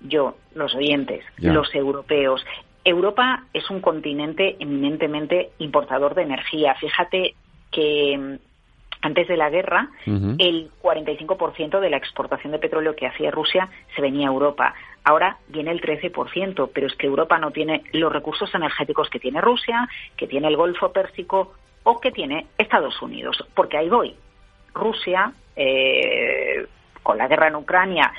yo, 0.00 0.36
los 0.54 0.74
oyentes, 0.74 1.24
Ya. 1.38 1.52
los 1.52 1.74
europeos. 1.74 2.44
Europa 2.84 3.44
es 3.52 3.68
un 3.70 3.80
continente 3.80 4.56
eminentemente 4.58 5.50
importador 5.58 6.14
de 6.14 6.22
energía. 6.22 6.74
Fíjate 6.74 7.34
que 7.70 8.18
mm, 8.18 8.38
antes 9.02 9.28
de 9.28 9.36
la 9.36 9.48
guerra, 9.50 9.88
Ujú. 10.06 10.36
el 10.38 10.70
45% 10.82 11.80
de 11.80 11.90
la 11.90 11.96
exportación 11.96 12.52
de 12.52 12.58
petróleo 12.58 12.94
que 12.96 13.06
hacía 13.06 13.30
Rusia 13.30 13.68
se 13.94 14.02
venía 14.02 14.28
a 14.28 14.32
Europa. 14.32 14.74
Ahora 15.04 15.38
viene 15.48 15.70
el 15.70 15.80
13%, 15.80 16.70
pero 16.74 16.86
es 16.86 16.94
que 16.96 17.06
Europa 17.06 17.38
no 17.38 17.50
tiene 17.50 17.82
los 17.92 18.12
recursos 18.12 18.54
energéticos 18.54 19.08
que 19.08 19.18
tiene 19.20 19.40
Rusia, 19.40 19.88
que 20.16 20.26
tiene 20.26 20.48
el 20.48 20.56
Golfo 20.56 20.92
Pérsico 20.92 21.54
o 21.82 21.98
que 22.00 22.12
tiene 22.12 22.46
Estados 22.58 23.00
Unidos. 23.00 23.42
Porque 23.54 23.78
ahí 23.78 23.88
voy. 23.88 24.14
Rusia, 24.74 25.32
eh, 25.56 26.66
con 27.02 27.18
la 27.18 27.28
guerra 27.28 27.48
en 27.48 27.56
Ucrania, 27.56 28.12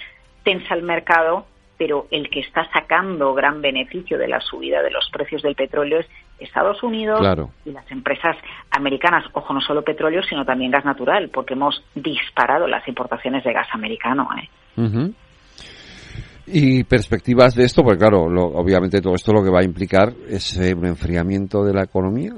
tensa 0.44 0.74
el 0.76 0.84
mercado, 0.84 1.46
pero 1.78 2.08
el 2.12 2.30
que 2.30 2.42
está 2.42 2.70
sacando 2.72 3.34
gran 3.34 3.62
beneficio 3.62 4.18
de 4.18 4.28
la 4.28 4.40
subida 4.40 4.82
de 4.82 4.92
los 4.92 5.10
precios 5.12 5.42
del 5.42 5.56
petróleo 5.56 6.00
es 6.00 6.08
Estados 6.40 6.82
Unidos 6.84 7.20
Claro. 7.20 7.50
y 7.66 7.72
las 7.72 7.90
empresas 7.92 8.36
americanas. 8.72 9.26
Ojo, 9.34 9.54
no 9.54 9.62
solo 9.62 9.84
petróleo, 9.84 10.22
sino 10.24 10.44
también 10.46 10.72
gas 10.72 10.86
natural, 10.86 11.30
porque 11.30 11.54
hemos 11.54 11.84
disparado 11.96 12.68
las 12.68 12.88
importaciones 12.88 13.44
de 13.44 13.54
gas 13.54 13.68
americano. 13.74 14.28
¿eh? 14.42 14.50
Ujú. 14.82 15.14
Y 16.48 16.84
perspectivas 16.84 17.56
de 17.56 17.64
esto, 17.66 17.84
porque 17.84 18.00
claro, 18.00 18.28
lo- 18.30 18.48
obviamente 18.48 19.02
todo 19.02 19.14
esto 19.16 19.32
lo 19.32 19.44
que 19.44 19.52
va 19.52 19.60
a 19.60 19.64
implicar 19.64 20.10
es 20.28 20.58
eh, 20.58 20.74
un 20.76 20.86
enfriamiento 20.88 21.64
de 21.64 21.74
la 21.74 21.84
economía. 21.84 22.34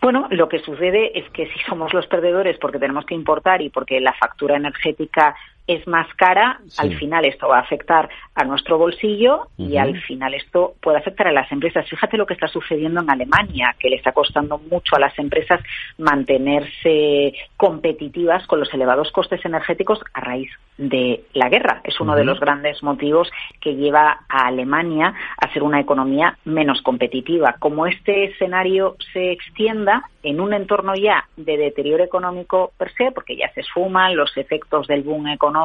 Bueno, 0.00 0.28
lo 0.30 0.48
que 0.48 0.60
sucede 0.60 1.18
es 1.18 1.28
que 1.30 1.46
si 1.48 1.58
somos 1.68 1.92
los 1.92 2.06
perdedores 2.06 2.58
porque 2.58 2.78
tenemos 2.78 3.04
que 3.04 3.14
importar 3.14 3.60
y 3.62 3.70
porque 3.70 4.00
la 4.00 4.12
factura 4.12 4.56
energética 4.56 5.34
es 5.68 5.86
más 5.86 6.12
cara, 6.14 6.58
Sí. 6.66 6.80
al 6.80 6.96
final 6.96 7.24
esto 7.26 7.46
va 7.46 7.58
a 7.58 7.60
afectar 7.60 8.08
a 8.34 8.44
nuestro 8.44 8.78
bolsillo 8.78 9.48
y 9.58 9.76
al 9.76 10.00
final 10.02 10.32
esto 10.32 10.72
puede 10.80 10.96
afectar 10.98 11.28
a 11.28 11.32
las 11.32 11.52
empresas. 11.52 11.86
Fíjate 11.88 12.16
lo 12.16 12.24
que 12.24 12.32
está 12.34 12.48
sucediendo 12.48 13.02
en 13.02 13.10
Alemania, 13.10 13.76
que 13.78 13.90
le 13.90 13.96
está 13.96 14.12
costando 14.12 14.56
mucho 14.58 14.96
a 14.96 14.98
las 14.98 15.16
empresas 15.18 15.60
mantenerse 15.98 17.34
competitivas 17.58 18.46
con 18.46 18.60
los 18.60 18.72
elevados 18.72 19.12
costes 19.12 19.44
energéticos 19.44 20.00
a 20.14 20.20
raíz 20.20 20.50
de 20.78 21.24
la 21.34 21.48
guerra. 21.50 21.82
Es 21.84 22.00
uno 22.00 22.14
de 22.14 22.24
los 22.24 22.40
grandes 22.40 22.82
motivos 22.82 23.30
que 23.60 23.74
lleva 23.74 24.20
a 24.28 24.46
Alemania 24.46 25.12
a 25.36 25.52
ser 25.52 25.62
una 25.62 25.80
economía 25.80 26.38
menos 26.46 26.80
competitiva. 26.80 27.56
Como 27.58 27.86
este 27.86 28.24
escenario 28.24 28.96
se 29.12 29.32
extienda 29.32 30.04
en 30.22 30.40
un 30.40 30.54
entorno 30.54 30.94
ya 30.94 31.26
de 31.36 31.56
deterioro 31.58 32.04
económico 32.04 32.72
per 32.78 32.92
se, 32.94 33.10
porque 33.12 33.36
ya 33.36 33.50
se 33.52 33.60
esfuman 33.60 34.16
los 34.16 34.34
efectos 34.36 34.86
del 34.86 35.02
boom 35.02 35.28
económico 35.28 35.57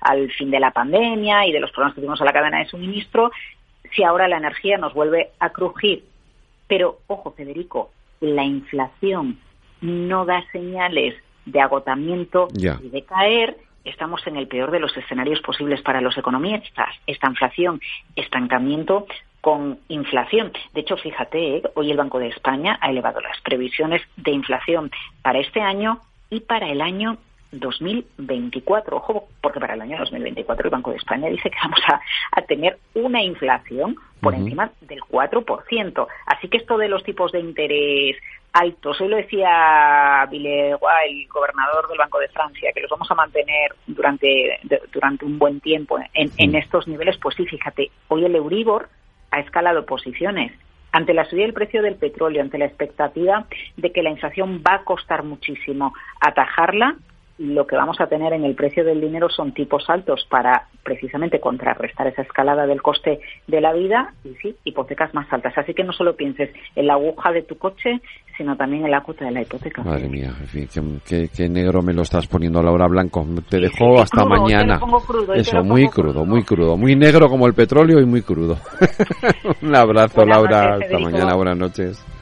al 0.00 0.30
fin 0.32 0.50
de 0.50 0.60
la 0.60 0.70
pandemia 0.70 1.46
y 1.46 1.52
de 1.52 1.60
los 1.60 1.70
problemas 1.70 1.94
que 1.94 2.00
tuvimos 2.00 2.20
a 2.20 2.24
la 2.24 2.32
cadena 2.32 2.58
de 2.58 2.66
suministro, 2.66 3.30
si 3.94 4.02
ahora 4.02 4.28
la 4.28 4.38
energía 4.38 4.78
nos 4.78 4.94
vuelve 4.94 5.30
a 5.38 5.50
crujir. 5.50 6.04
Pero, 6.66 6.98
ojo, 7.06 7.32
Federico, 7.32 7.90
la 8.20 8.44
inflación 8.44 9.38
no 9.80 10.24
da 10.24 10.44
señales 10.50 11.14
de 11.44 11.60
agotamiento 11.60 12.48
y 12.54 12.88
de 12.88 13.02
caer, 13.02 13.56
estamos 13.84 14.26
en 14.26 14.36
el 14.36 14.48
peor 14.48 14.70
de 14.70 14.80
los 14.80 14.96
escenarios 14.96 15.40
posibles 15.40 15.82
para 15.82 16.00
los 16.00 16.16
economistas. 16.16 16.88
Esta 17.06 17.28
inflación, 17.28 17.80
estancamiento 18.16 19.06
con 19.40 19.78
inflación. 19.88 20.52
De 20.72 20.80
hecho, 20.80 20.96
fíjate, 20.96 21.56
¿eh? 21.56 21.62
hoy 21.74 21.90
el 21.90 21.98
Banco 21.98 22.18
de 22.18 22.28
España 22.28 22.78
ha 22.80 22.90
elevado 22.90 23.20
las 23.20 23.38
previsiones 23.42 24.00
de 24.16 24.30
inflación 24.30 24.90
para 25.20 25.38
este 25.38 25.60
año 25.60 26.00
y 26.30 26.40
para 26.40 26.70
el 26.70 26.80
año 26.80 27.18
2024. 27.60 28.96
Ojo, 28.96 29.28
porque 29.40 29.60
para 29.60 29.74
el 29.74 29.80
año 29.80 29.98
2024 29.98 30.66
el 30.66 30.70
Banco 30.70 30.90
de 30.90 30.96
España 30.96 31.28
dice 31.28 31.50
que 31.50 31.56
vamos 31.62 31.80
a, 31.88 32.00
a 32.32 32.42
tener 32.42 32.78
una 32.94 33.22
inflación 33.22 33.96
por 34.20 34.34
encima 34.34 34.70
del 34.80 35.00
4%. 35.00 36.06
Así 36.26 36.48
que 36.48 36.56
esto 36.56 36.78
de 36.78 36.88
los 36.88 37.04
tipos 37.04 37.32
de 37.32 37.40
interés 37.40 38.16
altos. 38.54 39.00
Hoy 39.00 39.08
lo 39.08 39.16
decía 39.16 40.26
Villeroy, 40.30 41.22
el 41.22 41.28
gobernador 41.28 41.88
del 41.88 41.98
Banco 41.98 42.20
de 42.20 42.28
Francia, 42.28 42.70
que 42.72 42.80
los 42.80 42.90
vamos 42.90 43.10
a 43.10 43.14
mantener 43.14 43.74
durante, 43.86 44.60
durante 44.92 45.24
un 45.24 45.38
buen 45.38 45.60
tiempo 45.60 45.98
en, 46.14 46.30
en 46.38 46.54
estos 46.54 46.86
niveles. 46.86 47.18
Pues 47.18 47.34
sí, 47.36 47.44
fíjate, 47.44 47.90
hoy 48.08 48.24
el 48.24 48.36
Euribor 48.36 48.88
ha 49.30 49.40
escalado 49.40 49.84
posiciones 49.84 50.52
ante 50.92 51.12
la 51.12 51.24
subida 51.24 51.42
del 51.42 51.52
precio 51.52 51.82
del 51.82 51.96
petróleo, 51.96 52.40
ante 52.40 52.56
la 52.56 52.66
expectativa 52.66 53.46
de 53.76 53.90
que 53.90 54.04
la 54.04 54.10
inflación 54.10 54.62
va 54.64 54.74
a 54.74 54.84
costar 54.84 55.24
muchísimo 55.24 55.92
atajarla, 56.20 56.94
lo 57.38 57.66
que 57.66 57.76
vamos 57.76 58.00
a 58.00 58.06
tener 58.06 58.32
en 58.32 58.44
el 58.44 58.54
precio 58.54 58.84
del 58.84 59.00
dinero 59.00 59.28
son 59.28 59.52
tipos 59.52 59.84
altos 59.88 60.24
para 60.30 60.68
precisamente 60.84 61.40
contrarrestar 61.40 62.06
esa 62.06 62.22
escalada 62.22 62.66
del 62.66 62.80
coste 62.80 63.18
de 63.48 63.60
la 63.60 63.72
vida 63.72 64.14
y 64.24 64.34
sí, 64.36 64.56
hipotecas 64.64 65.12
más 65.14 65.26
altas. 65.32 65.52
Así 65.56 65.74
que 65.74 65.82
no 65.82 65.92
solo 65.92 66.14
pienses 66.14 66.50
en 66.76 66.86
la 66.86 66.94
aguja 66.94 67.32
de 67.32 67.42
tu 67.42 67.58
coche, 67.58 68.00
sino 68.36 68.56
también 68.56 68.84
en 68.84 68.92
la 68.92 69.00
cuota 69.00 69.24
de 69.24 69.32
la 69.32 69.42
hipoteca. 69.42 69.82
Madre 69.82 70.08
mía, 70.08 70.32
en 70.40 70.46
fin, 70.46 71.00
qué, 71.04 71.48
negro 71.48 71.82
me 71.82 71.92
lo 71.92 72.02
estás 72.02 72.26
poniendo, 72.28 72.62
Laura 72.62 72.86
Blanco. 72.86 73.26
Te 73.48 73.58
dejo 73.58 74.00
hasta 74.00 74.24
mañana. 74.24 74.78
Eso, 75.34 75.64
muy 75.64 75.88
crudo, 75.88 76.24
muy 76.24 76.44
crudo. 76.44 76.76
Muy 76.76 76.94
negro 76.94 77.28
como 77.28 77.46
el 77.46 77.54
petróleo 77.54 78.00
y 78.00 78.06
muy 78.06 78.22
crudo. 78.22 78.58
Un 79.62 79.74
abrazo, 79.74 80.24
Laura. 80.24 80.74
hasta 80.74 80.98
mañana, 80.98 81.34
buenas 81.34 81.58
noches. 81.58 82.13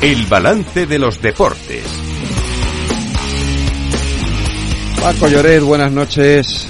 El 0.00 0.26
balance 0.26 0.86
de 0.86 0.96
los 0.96 1.20
deportes. 1.20 1.82
Paco 5.02 5.26
Lloret, 5.26 5.60
buenas 5.60 5.90
noches. 5.90 6.68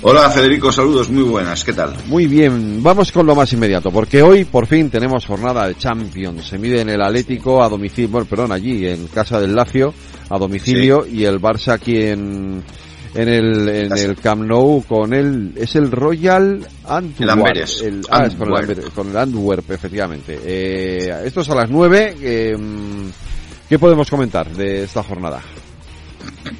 Hola 0.00 0.30
Federico, 0.30 0.72
saludos, 0.72 1.10
muy 1.10 1.24
buenas, 1.24 1.62
¿qué 1.62 1.74
tal? 1.74 1.94
Muy 2.06 2.26
bien, 2.26 2.82
vamos 2.82 3.12
con 3.12 3.26
lo 3.26 3.34
más 3.34 3.52
inmediato, 3.52 3.90
porque 3.90 4.22
hoy 4.22 4.46
por 4.46 4.66
fin 4.66 4.88
tenemos 4.88 5.26
jornada 5.26 5.68
de 5.68 5.76
Champions. 5.76 6.46
Se 6.46 6.56
mide 6.56 6.80
en 6.80 6.88
el 6.88 7.02
Atlético 7.02 7.62
a 7.62 7.68
domicilio, 7.68 8.08
bueno, 8.08 8.26
perdón, 8.26 8.52
allí 8.52 8.86
en 8.86 9.08
casa 9.08 9.38
del 9.38 9.54
Lacio 9.54 9.92
a 10.30 10.38
domicilio 10.38 11.06
y 11.06 11.24
el 11.24 11.38
Barça 11.38 11.72
aquí 11.72 11.98
en, 11.98 12.62
en 13.14 13.28
el, 13.28 13.68
en 13.68 13.96
el 13.96 14.16
Camp 14.16 14.42
Nou 14.46 14.82
con 14.86 15.12
el, 15.12 15.52
es 15.56 15.74
el 15.76 15.90
Royal 15.90 16.66
Antwerp. 16.86 17.56
El, 17.82 18.02
ah, 18.10 18.28
con, 18.94 19.08
el, 19.10 19.16
Antwerp, 19.16 19.70
efectivamente. 19.70 20.38
Eh, 20.44 21.22
esto 21.24 21.40
es 21.40 21.48
a 21.50 21.54
las 21.54 21.70
9. 21.70 22.16
Eh, 22.20 22.56
¿Qué 23.68 23.78
podemos 23.78 24.10
comentar 24.10 24.48
de 24.50 24.84
esta 24.84 25.02
jornada? 25.02 25.40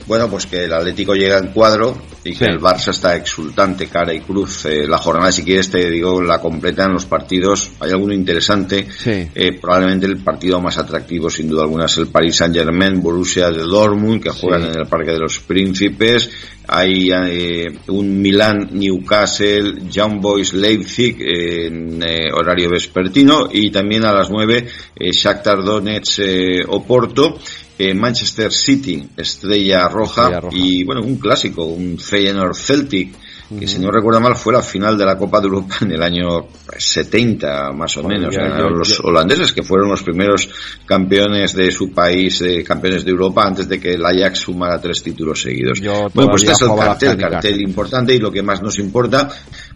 Bueno, 0.06 0.28
pues 0.28 0.46
que 0.46 0.64
el 0.64 0.72
Atlético 0.72 1.14
llega 1.14 1.38
en 1.38 1.48
cuadro 1.48 1.96
y 2.24 2.34
que 2.34 2.44
el 2.44 2.60
Barça 2.60 2.90
está 2.90 3.16
exultante, 3.16 3.86
cara 3.86 4.12
y 4.12 4.20
cruz. 4.20 4.66
Eh, 4.66 4.86
la 4.86 4.98
jornada, 4.98 5.32
si 5.32 5.42
quieres, 5.42 5.70
te 5.70 5.88
digo, 5.90 6.20
la 6.22 6.38
completan 6.38 6.92
los 6.92 7.06
partidos. 7.06 7.70
Hay 7.80 7.90
alguno 7.90 8.12
interesante. 8.12 8.86
Eh, 9.06 9.58
probablemente 9.60 10.06
el 10.06 10.18
partido 10.18 10.60
más 10.60 10.76
atractivo, 10.78 11.30
sin 11.30 11.48
duda 11.48 11.62
alguna, 11.62 11.86
es 11.86 11.96
el 11.96 12.08
Paris 12.08 12.36
Saint-Germain, 12.36 13.00
Borussia 13.00 13.50
de 13.50 13.62
Dortmund, 13.62 14.22
que 14.22 14.30
juegan 14.30 14.64
en 14.64 14.80
el 14.80 14.86
Parque 14.86 15.12
de 15.12 15.18
los 15.18 15.38
Príncipes. 15.40 16.30
Hay 16.68 17.10
eh, 17.10 17.66
un 17.88 18.20
Milan 18.20 18.68
Newcastle, 18.72 19.88
Young 19.90 20.20
Boys 20.20 20.52
Leipzig 20.52 21.16
en 21.20 22.00
horario 22.32 22.70
vespertino 22.70 23.48
y 23.50 23.70
también 23.70 24.04
a 24.04 24.12
las 24.12 24.30
9 24.30 24.66
Shakhtar 25.10 25.64
Donetsk 25.64 26.20
Oporto 26.68 27.38
Manchester 27.94 28.52
City, 28.52 29.08
Estrella 29.16 29.88
Roja, 29.88 30.42
y 30.52 30.84
bueno, 30.84 31.02
un 31.02 31.16
clásico, 31.16 31.64
un 31.64 31.98
Feyenoord 31.98 32.54
Celtic, 32.54 33.14
que 33.58 33.66
si 33.66 33.80
no 33.80 33.90
recuerdo 33.90 34.20
mal 34.20 34.36
fue 34.36 34.52
la 34.52 34.62
final 34.62 34.96
de 34.96 35.04
la 35.04 35.16
Copa 35.16 35.40
de 35.40 35.46
Europa 35.46 35.78
en 35.80 35.92
el 35.92 36.02
año 36.02 36.46
70 36.76 37.72
más 37.72 37.96
o 37.96 38.04
menos. 38.04 38.34
los 38.34 39.00
holandeses 39.00 39.52
que 39.52 39.62
fueron 39.62 39.88
los 39.88 40.02
primeros 40.02 40.48
campeones 40.86 41.54
de 41.54 41.70
su 41.70 41.92
país, 41.92 42.40
eh, 42.42 42.62
campeones 42.62 43.04
de 43.04 43.10
Europa 43.10 43.42
antes 43.44 43.68
de 43.68 43.80
que 43.80 43.94
el 43.94 44.04
Ajax 44.04 44.40
sumara 44.40 44.80
tres 44.80 45.02
títulos 45.02 45.42
seguidos. 45.42 45.80
bueno, 45.80 46.30
pues 46.30 46.42
este 46.42 46.52
es 46.52 46.62
el 46.62 46.76
cartel, 46.76 47.16
cartel 47.16 47.60
importante 47.60 48.14
y 48.14 48.18
lo 48.18 48.30
que 48.30 48.42
más 48.42 48.62
nos 48.62 48.78
importa 48.78 49.28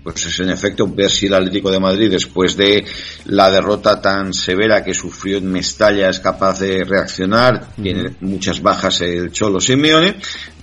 pues 0.05 0.27
es 0.27 0.39
en 0.41 0.51
efecto 0.51 0.87
ver 0.87 1.11
si 1.11 1.27
el 1.27 1.35
Atlético 1.35 1.71
de 1.71 1.81
Madrid 1.81 2.11
después 2.11 2.57
de 2.57 2.85
la 3.25 3.51
derrota 3.51 4.01
tan 4.03 4.35
severa 4.35 4.85
que 4.85 4.93
sufrió 4.93 5.39
en 5.39 5.51
Mestalla 5.51 6.11
es 6.11 6.21
capaz 6.21 6.61
de 6.61 6.85
reaccionar, 6.85 7.69
tiene 7.83 8.15
muchas 8.21 8.61
bajas 8.61 9.01
el 9.01 9.33
Cholo 9.33 9.61
Simeone, 9.61 10.17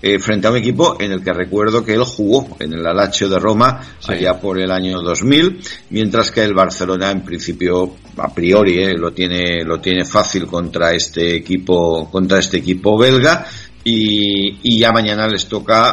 eh, 0.03 0.19
frente 0.19 0.47
a 0.47 0.51
un 0.51 0.57
equipo 0.57 0.97
en 0.99 1.11
el 1.11 1.23
que 1.23 1.33
recuerdo 1.33 1.83
que 1.83 1.95
él 1.95 2.03
jugó 2.03 2.55
en 2.59 2.73
el 2.73 2.85
Alacho 2.85 3.27
de 3.27 3.39
Roma 3.39 3.81
allá 4.07 4.39
por 4.39 4.59
el 4.59 4.69
año 4.69 5.01
2000, 5.01 5.59
mientras 5.89 6.31
que 6.31 6.43
el 6.43 6.53
Barcelona 6.53 7.09
en 7.09 7.21
principio 7.21 7.95
a 8.17 8.33
priori 8.33 8.83
eh, 8.83 8.93
lo 8.93 9.11
tiene 9.11 9.63
lo 9.63 9.79
tiene 9.79 10.05
fácil 10.05 10.45
contra 10.45 10.93
este 10.93 11.35
equipo 11.35 12.09
contra 12.11 12.39
este 12.39 12.57
equipo 12.57 12.97
belga 12.97 13.47
y, 13.83 14.79
ya 14.79 14.91
mañana 14.91 15.27
les 15.27 15.47
toca 15.47 15.91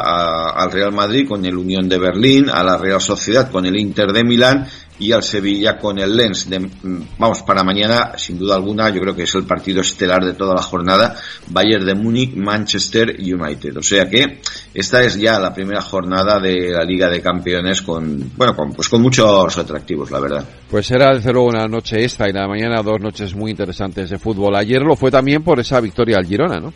al 0.49 0.71
Real 0.71 0.91
Madrid 0.91 1.27
con 1.27 1.43
el 1.45 1.57
Unión 1.57 1.89
de 1.89 1.97
Berlín, 1.97 2.49
a 2.49 2.63
la 2.63 2.77
Real 2.77 3.01
Sociedad 3.01 3.51
con 3.51 3.65
el 3.65 3.75
Inter 3.77 4.11
de 4.11 4.23
Milán 4.23 4.67
y 4.99 5.13
al 5.13 5.23
Sevilla 5.23 5.77
con 5.77 5.97
el 5.97 6.15
Lens. 6.15 6.49
De, 6.49 6.59
mm, 6.59 7.07
vamos, 7.17 7.41
para 7.43 7.63
mañana, 7.63 8.13
sin 8.17 8.37
duda 8.37 8.55
alguna, 8.55 8.89
yo 8.89 9.01
creo 9.01 9.15
que 9.15 9.23
es 9.23 9.33
el 9.35 9.43
partido 9.43 9.81
estelar 9.81 10.23
de 10.23 10.33
toda 10.33 10.53
la 10.53 10.61
jornada, 10.61 11.15
Bayern 11.47 11.85
de 11.85 11.95
Múnich, 11.95 12.35
Manchester 12.35 13.15
United. 13.17 13.77
O 13.77 13.81
sea 13.81 14.09
que 14.09 14.39
esta 14.73 15.03
es 15.03 15.17
ya 15.17 15.39
la 15.39 15.53
primera 15.53 15.81
jornada 15.81 16.39
de 16.39 16.71
la 16.71 16.83
Liga 16.83 17.09
de 17.09 17.21
Campeones 17.21 17.81
con, 17.81 18.31
bueno, 18.35 18.55
con, 18.55 18.73
pues 18.73 18.89
con 18.89 19.01
muchos 19.01 19.57
atractivos, 19.57 20.11
la 20.11 20.19
verdad. 20.19 20.45
Pues 20.69 20.85
será 20.85 21.15
desde 21.15 21.31
luego 21.31 21.47
una 21.47 21.67
noche 21.67 22.03
esta 22.03 22.29
y 22.29 22.33
la 22.33 22.47
mañana 22.47 22.83
dos 22.83 22.99
noches 22.99 23.33
muy 23.33 23.51
interesantes 23.51 24.09
de 24.09 24.19
fútbol. 24.19 24.55
Ayer 24.55 24.81
lo 24.81 24.95
fue 24.95 25.09
también 25.09 25.43
por 25.43 25.59
esa 25.59 25.79
victoria 25.79 26.17
al 26.17 26.25
Girona, 26.25 26.59
¿no? 26.59 26.73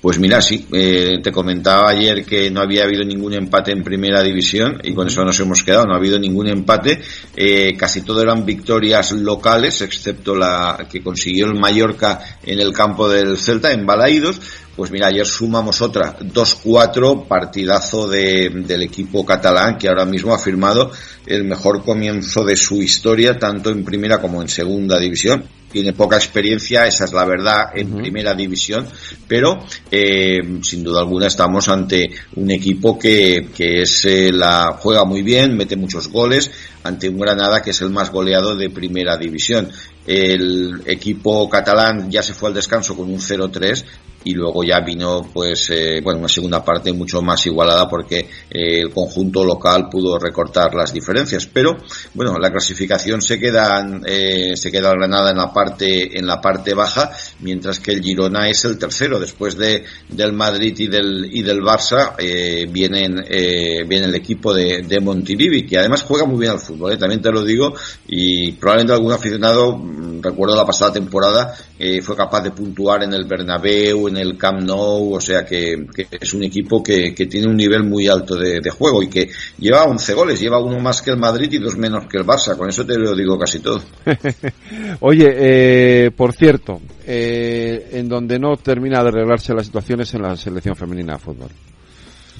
Pues 0.00 0.20
mira, 0.20 0.40
sí, 0.40 0.64
eh, 0.72 1.18
te 1.20 1.32
comentaba 1.32 1.90
ayer 1.90 2.24
que 2.24 2.52
no 2.52 2.60
había 2.60 2.84
habido 2.84 3.04
ningún 3.04 3.34
empate 3.34 3.72
en 3.72 3.82
primera 3.82 4.22
división 4.22 4.80
y 4.84 4.94
con 4.94 5.08
eso 5.08 5.24
nos 5.24 5.40
hemos 5.40 5.64
quedado, 5.64 5.86
no 5.86 5.94
ha 5.94 5.96
habido 5.96 6.20
ningún 6.20 6.46
empate, 6.46 7.00
eh, 7.34 7.74
casi 7.76 8.02
todo 8.02 8.22
eran 8.22 8.46
victorias 8.46 9.10
locales, 9.10 9.82
excepto 9.82 10.36
la 10.36 10.86
que 10.88 11.02
consiguió 11.02 11.46
el 11.46 11.58
Mallorca 11.58 12.38
en 12.44 12.60
el 12.60 12.72
campo 12.72 13.08
del 13.08 13.36
Celta, 13.38 13.72
en 13.72 13.86
Balaídos, 13.86 14.40
pues 14.76 14.92
mira, 14.92 15.08
ayer 15.08 15.26
sumamos 15.26 15.82
otra, 15.82 16.16
2-4, 16.16 17.26
partidazo 17.26 18.06
de, 18.08 18.50
del 18.50 18.82
equipo 18.82 19.26
catalán 19.26 19.78
que 19.78 19.88
ahora 19.88 20.04
mismo 20.04 20.32
ha 20.32 20.38
firmado 20.38 20.92
el 21.26 21.42
mejor 21.42 21.82
comienzo 21.82 22.44
de 22.44 22.54
su 22.54 22.80
historia, 22.80 23.36
tanto 23.36 23.70
en 23.70 23.84
primera 23.84 24.20
como 24.20 24.40
en 24.40 24.48
segunda 24.48 24.96
división 25.00 25.57
tiene 25.70 25.92
poca 25.92 26.16
experiencia, 26.16 26.86
esa 26.86 27.04
es 27.04 27.12
la 27.12 27.24
verdad, 27.24 27.70
en 27.74 27.92
primera 27.92 28.34
división, 28.34 28.86
pero 29.26 29.64
eh, 29.90 30.38
sin 30.62 30.82
duda 30.82 31.00
alguna 31.00 31.26
estamos 31.26 31.68
ante 31.68 32.10
un 32.36 32.50
equipo 32.50 32.98
que, 32.98 33.48
que 33.54 33.82
es, 33.82 34.04
eh, 34.06 34.32
la 34.32 34.76
juega 34.78 35.04
muy 35.04 35.22
bien, 35.22 35.56
mete 35.56 35.76
muchos 35.76 36.08
goles, 36.08 36.50
ante 36.84 37.08
un 37.08 37.18
Granada 37.18 37.60
que 37.60 37.70
es 37.70 37.80
el 37.80 37.90
más 37.90 38.10
goleado 38.10 38.56
de 38.56 38.70
primera 38.70 39.16
división. 39.16 39.68
El 40.06 40.82
equipo 40.86 41.48
catalán 41.50 42.10
ya 42.10 42.22
se 42.22 42.32
fue 42.32 42.48
al 42.48 42.54
descanso 42.54 42.96
con 42.96 43.10
un 43.10 43.18
0-3 43.18 43.84
y 44.24 44.34
luego 44.34 44.64
ya 44.64 44.80
vino 44.80 45.28
pues 45.32 45.70
eh, 45.70 46.00
bueno 46.02 46.20
una 46.20 46.28
segunda 46.28 46.64
parte 46.64 46.92
mucho 46.92 47.22
más 47.22 47.46
igualada 47.46 47.88
porque 47.88 48.18
eh, 48.50 48.80
el 48.80 48.90
conjunto 48.90 49.44
local 49.44 49.88
pudo 49.90 50.18
recortar 50.18 50.74
las 50.74 50.92
diferencias. 50.92 51.46
Pero 51.46 51.76
bueno 52.14 52.38
la 52.38 52.50
clasificación 52.50 53.22
se 53.22 53.38
queda 53.38 54.00
eh, 54.04 54.56
se 54.56 54.70
queda 54.70 54.90
Granada 54.90 55.30
en 55.30 55.36
la 55.36 55.52
parte 55.52 56.18
en 56.18 56.26
la 56.26 56.40
parte 56.40 56.74
baja 56.74 57.10
mientras 57.40 57.78
que 57.80 57.92
el 57.92 58.02
Girona 58.02 58.48
es 58.48 58.64
el 58.64 58.78
tercero. 58.78 59.20
Después 59.20 59.56
de 59.56 59.84
del 60.08 60.32
Madrid 60.32 60.74
y 60.78 60.88
del 60.88 61.28
y 61.30 61.42
del 61.42 61.60
Barça 61.60 62.14
eh, 62.18 62.66
vienen 62.70 63.24
eh, 63.28 63.84
viene 63.86 64.06
el 64.06 64.14
equipo 64.14 64.52
de, 64.52 64.82
de 64.82 65.00
Montilivi 65.00 65.64
que 65.64 65.78
además 65.78 66.02
juega 66.02 66.26
muy 66.26 66.40
bien 66.40 66.52
al 66.52 66.60
fútbol 66.60 66.98
también 66.98 67.22
te 67.22 67.30
lo 67.30 67.44
digo 67.44 67.74
y 68.06 68.52
probablemente 68.52 68.94
algún 68.94 69.12
aficionado 69.12 69.76
mm, 69.76 70.22
recuerdo 70.22 70.56
la 70.56 70.64
pasada 70.64 70.92
temporada 70.92 71.54
fue 72.02 72.16
capaz 72.16 72.40
de 72.40 72.50
puntuar 72.50 73.04
en 73.04 73.14
el 73.14 73.24
Bernabéu 73.24 74.07
en 74.08 74.16
el 74.16 74.36
Camp 74.36 74.62
Nou, 74.62 75.14
o 75.14 75.20
sea 75.20 75.44
que, 75.44 75.86
es 76.20 76.34
un 76.34 76.42
equipo 76.42 76.82
que, 76.82 77.12
tiene 77.12 77.48
un 77.48 77.56
nivel 77.56 77.84
muy 77.84 78.08
alto 78.08 78.36
de, 78.36 78.60
juego 78.70 79.02
y 79.02 79.08
que 79.08 79.30
lleva 79.58 79.84
11 79.84 80.14
goles, 80.14 80.40
lleva 80.40 80.60
uno 80.60 80.78
más 80.80 81.00
que 81.00 81.10
el 81.10 81.18
Madrid 81.18 81.52
y 81.52 81.58
dos 81.58 81.76
menos 81.76 82.06
que 82.06 82.18
el 82.18 82.26
Barça, 82.26 82.56
con 82.56 82.68
eso 82.68 82.84
te 82.84 82.98
lo 82.98 83.14
digo 83.14 83.38
casi 83.38 83.60
todo. 83.60 83.82
Oye, 85.00 85.34
eh, 85.36 86.10
por 86.10 86.32
cierto, 86.32 86.80
eh, 87.06 87.90
en 87.92 88.08
donde 88.08 88.38
no 88.38 88.56
termina 88.56 89.02
de 89.02 89.08
arreglarse 89.08 89.54
las 89.54 89.66
situaciones 89.66 90.12
en 90.14 90.22
la 90.22 90.36
selección 90.36 90.76
femenina 90.76 91.14
de 91.14 91.18
fútbol. 91.18 91.50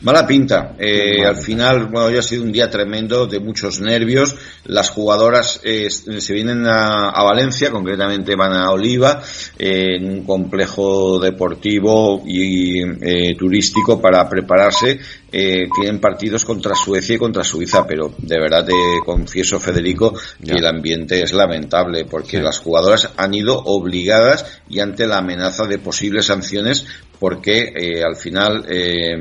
Mala 0.00 0.24
pinta. 0.26 0.76
Eh, 0.78 1.24
al 1.24 1.36
final, 1.36 1.86
bueno, 1.86 2.06
hoy 2.06 2.16
ha 2.16 2.22
sido 2.22 2.44
un 2.44 2.52
día 2.52 2.70
tremendo 2.70 3.26
de 3.26 3.40
muchos 3.40 3.80
nervios. 3.80 4.36
Las 4.64 4.90
jugadoras 4.90 5.60
eh, 5.64 5.90
se 5.90 6.34
vienen 6.34 6.66
a, 6.66 7.22
Valencia, 7.24 7.70
concretamente 7.70 8.36
van 8.36 8.52
a 8.52 8.70
Oliva, 8.70 9.20
eh, 9.58 9.96
en 9.96 10.08
un 10.08 10.24
complejo 10.24 11.18
deportivo 11.18 12.22
y 12.24 13.34
turístico 13.34 14.00
para 14.00 14.28
prepararse. 14.28 15.00
Tienen 15.30 16.00
partidos 16.00 16.44
contra 16.44 16.74
Suecia 16.74 17.16
y 17.16 17.18
contra 17.18 17.44
Suiza, 17.44 17.86
pero 17.86 18.14
de 18.16 18.40
verdad 18.40 18.64
te 18.64 18.72
confieso, 19.04 19.60
Federico, 19.60 20.14
que 20.42 20.52
el 20.52 20.66
ambiente 20.66 21.22
es 21.22 21.32
lamentable 21.32 22.06
porque 22.06 22.40
las 22.40 22.58
jugadoras 22.58 23.10
han 23.16 23.34
ido 23.34 23.58
obligadas 23.58 24.60
y 24.68 24.80
ante 24.80 25.06
la 25.06 25.18
amenaza 25.18 25.66
de 25.66 25.78
posibles 25.78 26.26
sanciones 26.26 26.86
porque 27.18 27.72
eh, 27.74 28.02
al 28.04 28.16
final 28.16 28.64
eh, 28.68 29.16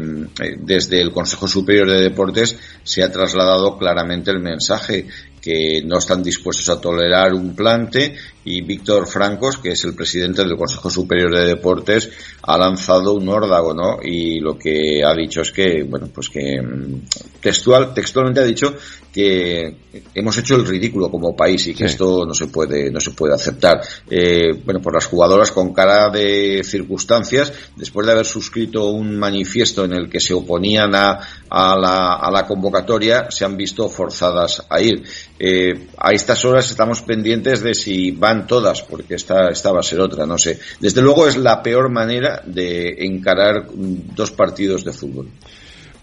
desde 0.59 1.01
el 1.01 1.11
Consejo 1.11 1.47
Superior 1.47 1.89
de 1.89 2.01
Deportes 2.01 2.57
se 2.83 3.03
ha 3.03 3.11
trasladado 3.11 3.77
claramente 3.77 4.31
el 4.31 4.39
mensaje 4.39 5.07
que 5.41 5.81
no 5.83 5.97
están 5.97 6.21
dispuestos 6.21 6.69
a 6.69 6.81
tolerar 6.81 7.33
un 7.33 7.55
plante 7.55 8.15
y 8.47 8.61
Víctor 8.61 9.07
Francos, 9.07 9.57
que 9.57 9.71
es 9.71 9.83
el 9.83 9.93
presidente 9.93 10.43
del 10.43 10.55
Consejo 10.55 10.89
Superior 10.89 11.35
de 11.35 11.47
Deportes, 11.47 12.09
ha 12.43 12.57
lanzado 12.57 13.13
un 13.13 13.27
órdago, 13.27 13.73
¿no? 13.73 13.99
Y 14.01 14.39
lo 14.39 14.57
que 14.57 15.03
ha 15.03 15.13
dicho 15.13 15.41
es 15.41 15.51
que, 15.51 15.83
bueno, 15.83 16.09
pues 16.13 16.29
que 16.29 16.61
mm, 16.61 17.41
textual, 17.41 17.93
textualmente 17.93 18.39
ha 18.39 18.45
dicho 18.45 18.73
que 19.11 19.75
hemos 20.13 20.37
hecho 20.37 20.55
el 20.55 20.65
ridículo 20.65 21.09
como 21.09 21.35
país 21.35 21.65
y 21.67 21.73
que 21.73 21.85
esto 21.85 22.23
no 22.23 22.35
se 22.35 22.47
puede, 22.47 22.91
no 22.91 22.99
se 22.99 23.11
puede 23.11 23.33
aceptar. 23.33 23.81
Eh, 24.09 24.53
bueno, 24.63 24.79
por 24.79 24.93
las 24.93 25.07
jugadoras 25.07 25.51
con 25.51 25.73
cara 25.73 26.09
de 26.09 26.61
circunstancias, 26.63 27.51
después 27.75 28.05
de 28.05 28.13
haber 28.13 28.25
suscrito 28.25 28.89
un 28.89 29.17
manifiesto 29.17 29.85
en 29.85 29.93
el 29.93 30.07
que 30.07 30.19
se 30.19 30.35
oponían 30.35 30.93
a, 30.93 31.19
a, 31.49 31.75
la, 31.75 32.13
a 32.13 32.31
la 32.31 32.45
convocatoria, 32.45 33.31
se 33.31 33.43
han 33.43 33.57
visto 33.57 33.89
forzadas 33.89 34.63
a 34.69 34.79
ir. 34.81 35.03
Eh, 35.39 35.87
a 35.97 36.11
estas 36.11 36.45
horas 36.45 36.69
estamos 36.69 37.01
pendientes 37.01 37.63
de 37.63 37.73
si 37.73 38.11
van 38.11 38.36
todas, 38.45 38.83
porque 38.83 39.15
esta, 39.15 39.49
esta 39.49 39.71
va 39.71 39.79
a 39.79 39.83
ser 39.83 39.99
otra, 39.99 40.25
no 40.25 40.37
sé. 40.37 40.59
Desde 40.79 41.01
luego 41.01 41.27
es 41.27 41.37
la 41.37 41.63
peor 41.63 41.89
manera 41.89 42.41
de 42.45 43.05
encarar 43.05 43.67
dos 43.73 44.31
partidos 44.31 44.83
de 44.83 44.93
fútbol. 44.93 45.29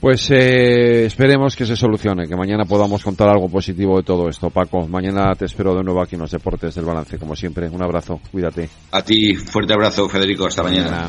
Pues 0.00 0.30
eh, 0.30 1.06
esperemos 1.06 1.56
que 1.56 1.64
se 1.64 1.76
solucione, 1.76 2.26
que 2.26 2.36
mañana 2.36 2.66
podamos 2.66 3.02
contar 3.02 3.28
algo 3.28 3.48
positivo 3.48 3.96
de 3.96 4.02
todo 4.02 4.28
esto. 4.28 4.50
Paco, 4.50 4.86
mañana 4.86 5.34
te 5.34 5.46
espero 5.46 5.74
de 5.74 5.82
nuevo 5.82 6.02
aquí 6.02 6.14
en 6.14 6.20
los 6.20 6.30
Deportes 6.30 6.74
del 6.74 6.84
Balance, 6.84 7.16
como 7.16 7.34
siempre. 7.34 7.70
Un 7.70 7.82
abrazo, 7.82 8.20
cuídate. 8.30 8.68
A 8.90 9.02
ti, 9.02 9.34
fuerte 9.34 9.72
abrazo, 9.72 10.06
Federico. 10.06 10.46
Hasta 10.46 10.62
mañana. 10.62 11.08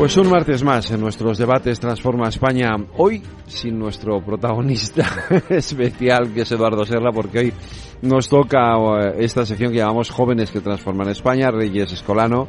Pues 0.00 0.16
un 0.16 0.30
martes 0.30 0.64
más 0.64 0.90
en 0.92 0.98
nuestros 1.02 1.36
debates 1.36 1.78
Transforma 1.78 2.30
España. 2.30 2.74
Hoy 2.96 3.22
sin 3.46 3.78
nuestro 3.78 4.18
protagonista 4.22 5.04
especial 5.50 6.32
que 6.32 6.40
es 6.40 6.52
Eduardo 6.52 6.86
Serra 6.86 7.12
porque 7.12 7.38
hoy 7.38 7.52
nos 8.00 8.26
toca 8.26 8.78
eh, 8.78 9.16
esta 9.18 9.44
sección 9.44 9.70
que 9.70 9.76
llamamos 9.76 10.08
Jóvenes 10.08 10.50
que 10.50 10.62
Transforman 10.62 11.10
España, 11.10 11.50
Reyes 11.50 11.92
Escolano. 11.92 12.48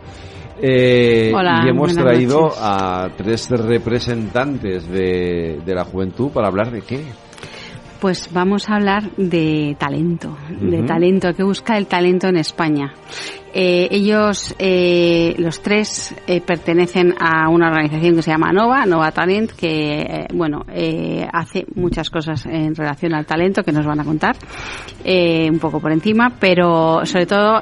Eh, 0.61 1.33
y 1.65 1.67
hemos 1.67 1.93
traído 1.93 2.53
a 2.57 3.09
tres 3.17 3.49
representantes 3.49 4.87
de, 4.87 5.59
de 5.65 5.75
la 5.75 5.83
juventud 5.83 6.31
para 6.31 6.47
hablar 6.47 6.71
de 6.71 6.83
qué. 6.83 7.03
Pues 7.99 8.29
vamos 8.31 8.69
a 8.69 8.75
hablar 8.77 9.11
de 9.17 9.75
talento, 9.77 10.37
de 10.49 10.83
talento, 10.83 11.33
que 11.33 11.43
busca 11.43 11.77
el 11.77 11.85
talento 11.85 12.29
en 12.29 12.37
España. 12.37 12.93
Eh, 13.53 13.89
ellos, 13.91 14.55
eh, 14.59 15.35
los 15.37 15.61
tres, 15.61 16.15
eh, 16.25 16.39
pertenecen 16.39 17.13
a 17.19 17.49
una 17.49 17.67
organización 17.67 18.15
que 18.15 18.21
se 18.21 18.31
llama 18.31 18.53
Nova, 18.53 18.85
Nova 18.85 19.11
Talent, 19.11 19.51
que, 19.51 20.25
bueno, 20.33 20.65
hace 21.33 21.65
muchas 21.75 22.09
cosas 22.09 22.45
en 22.45 22.75
relación 22.75 23.13
al 23.13 23.25
talento 23.25 23.63
que 23.63 23.71
nos 23.71 23.85
van 23.85 23.99
a 23.99 24.05
contar, 24.05 24.35
un 25.05 25.59
poco 25.59 25.79
por 25.79 25.91
encima, 25.91 26.31
pero 26.39 27.05
sobre 27.05 27.25
todo 27.25 27.61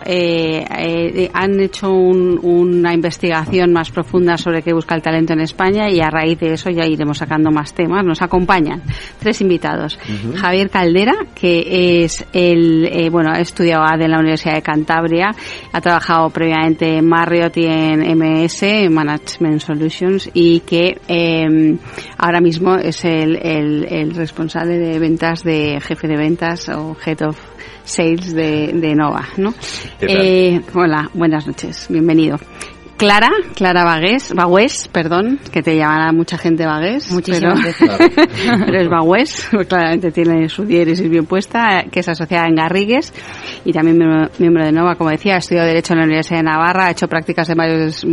han 1.33 1.59
hecho 1.59 1.91
un, 1.91 2.39
una 2.41 2.93
investigación 2.93 3.71
más 3.73 3.91
profunda 3.91 4.37
sobre 4.37 4.61
qué 4.61 4.73
busca 4.73 4.95
el 4.95 5.01
talento 5.01 5.33
en 5.33 5.41
España 5.41 5.89
y 5.89 6.01
a 6.01 6.09
raíz 6.09 6.39
de 6.39 6.53
eso 6.53 6.69
ya 6.69 6.85
iremos 6.85 7.17
sacando 7.17 7.51
más 7.51 7.73
temas. 7.73 8.05
Nos 8.05 8.21
acompañan 8.21 8.81
tres 9.19 9.41
invitados. 9.41 9.97
Javier 10.35 10.69
Caldera, 10.69 11.15
que 11.33 12.03
es 12.03 12.25
el, 12.33 13.09
bueno, 13.11 13.31
ha 13.31 13.39
estudiado 13.39 13.83
en 13.99 14.11
la 14.11 14.19
Universidad 14.19 14.55
de 14.55 14.61
Cantabria, 14.61 15.31
ha 15.71 15.78
trabajado 15.81 16.29
previamente 16.29 16.97
en 16.97 17.07
Marriott 17.07 17.57
y 17.57 17.65
en 17.65 17.99
MS, 18.17 18.89
Management 18.89 19.61
Solutions, 19.61 20.29
y 20.33 20.61
que 20.61 20.99
eh, 21.07 21.77
ahora 22.17 22.41
mismo 22.41 22.75
es 22.75 23.05
el, 23.05 23.35
el, 23.35 23.85
el, 23.89 24.15
responsable 24.15 24.77
de 24.77 24.99
ventas, 24.99 25.43
de 25.43 25.79
jefe 25.81 26.07
de 26.07 26.17
ventas 26.17 26.69
o 26.69 26.95
Head 27.05 27.27
of 27.27 27.39
Sales 27.83 28.33
de, 28.33 28.71
de 28.73 28.95
Nova. 28.95 29.27
¿no? 29.37 29.53
Eh, 30.01 30.61
hola, 30.73 31.09
buenas 31.13 31.47
noches, 31.47 31.87
bienvenido. 31.89 32.37
Clara, 32.99 33.29
Clara 33.55 33.85
Bagués, 33.85 34.33
Bagués, 34.35 34.89
perdón, 34.91 35.39
que 35.53 35.63
te 35.63 35.73
llamará 35.77 36.11
mucha 36.11 36.37
gente 36.37 36.65
Bagués. 36.65 37.09
Muchísimas 37.13 37.57
pero, 37.79 37.97
pero 38.65 38.81
es 38.81 38.89
Bagués, 38.89 39.47
pues 39.49 39.67
claramente 39.67 40.11
tiene 40.11 40.49
su 40.49 40.65
diéresis 40.65 41.09
bien 41.09 41.25
puesta, 41.25 41.85
que 41.89 42.01
es 42.01 42.09
asociada 42.09 42.47
en 42.47 42.55
Garrigues 42.55 43.13
y 43.63 43.71
también 43.71 43.97
miembro, 44.37 44.65
de 44.65 44.73
Nova, 44.73 44.95
como 44.95 45.11
decía, 45.11 45.35
ha 45.35 45.37
estudiado 45.37 45.65
Derecho 45.65 45.93
en 45.93 45.99
la 45.99 46.05
Universidad 46.07 46.39
de 46.39 46.43
Navarra, 46.43 46.87
ha 46.87 46.91
hecho 46.91 47.07
prácticas 47.07 47.49
en 47.49 47.57
varios 47.57 48.03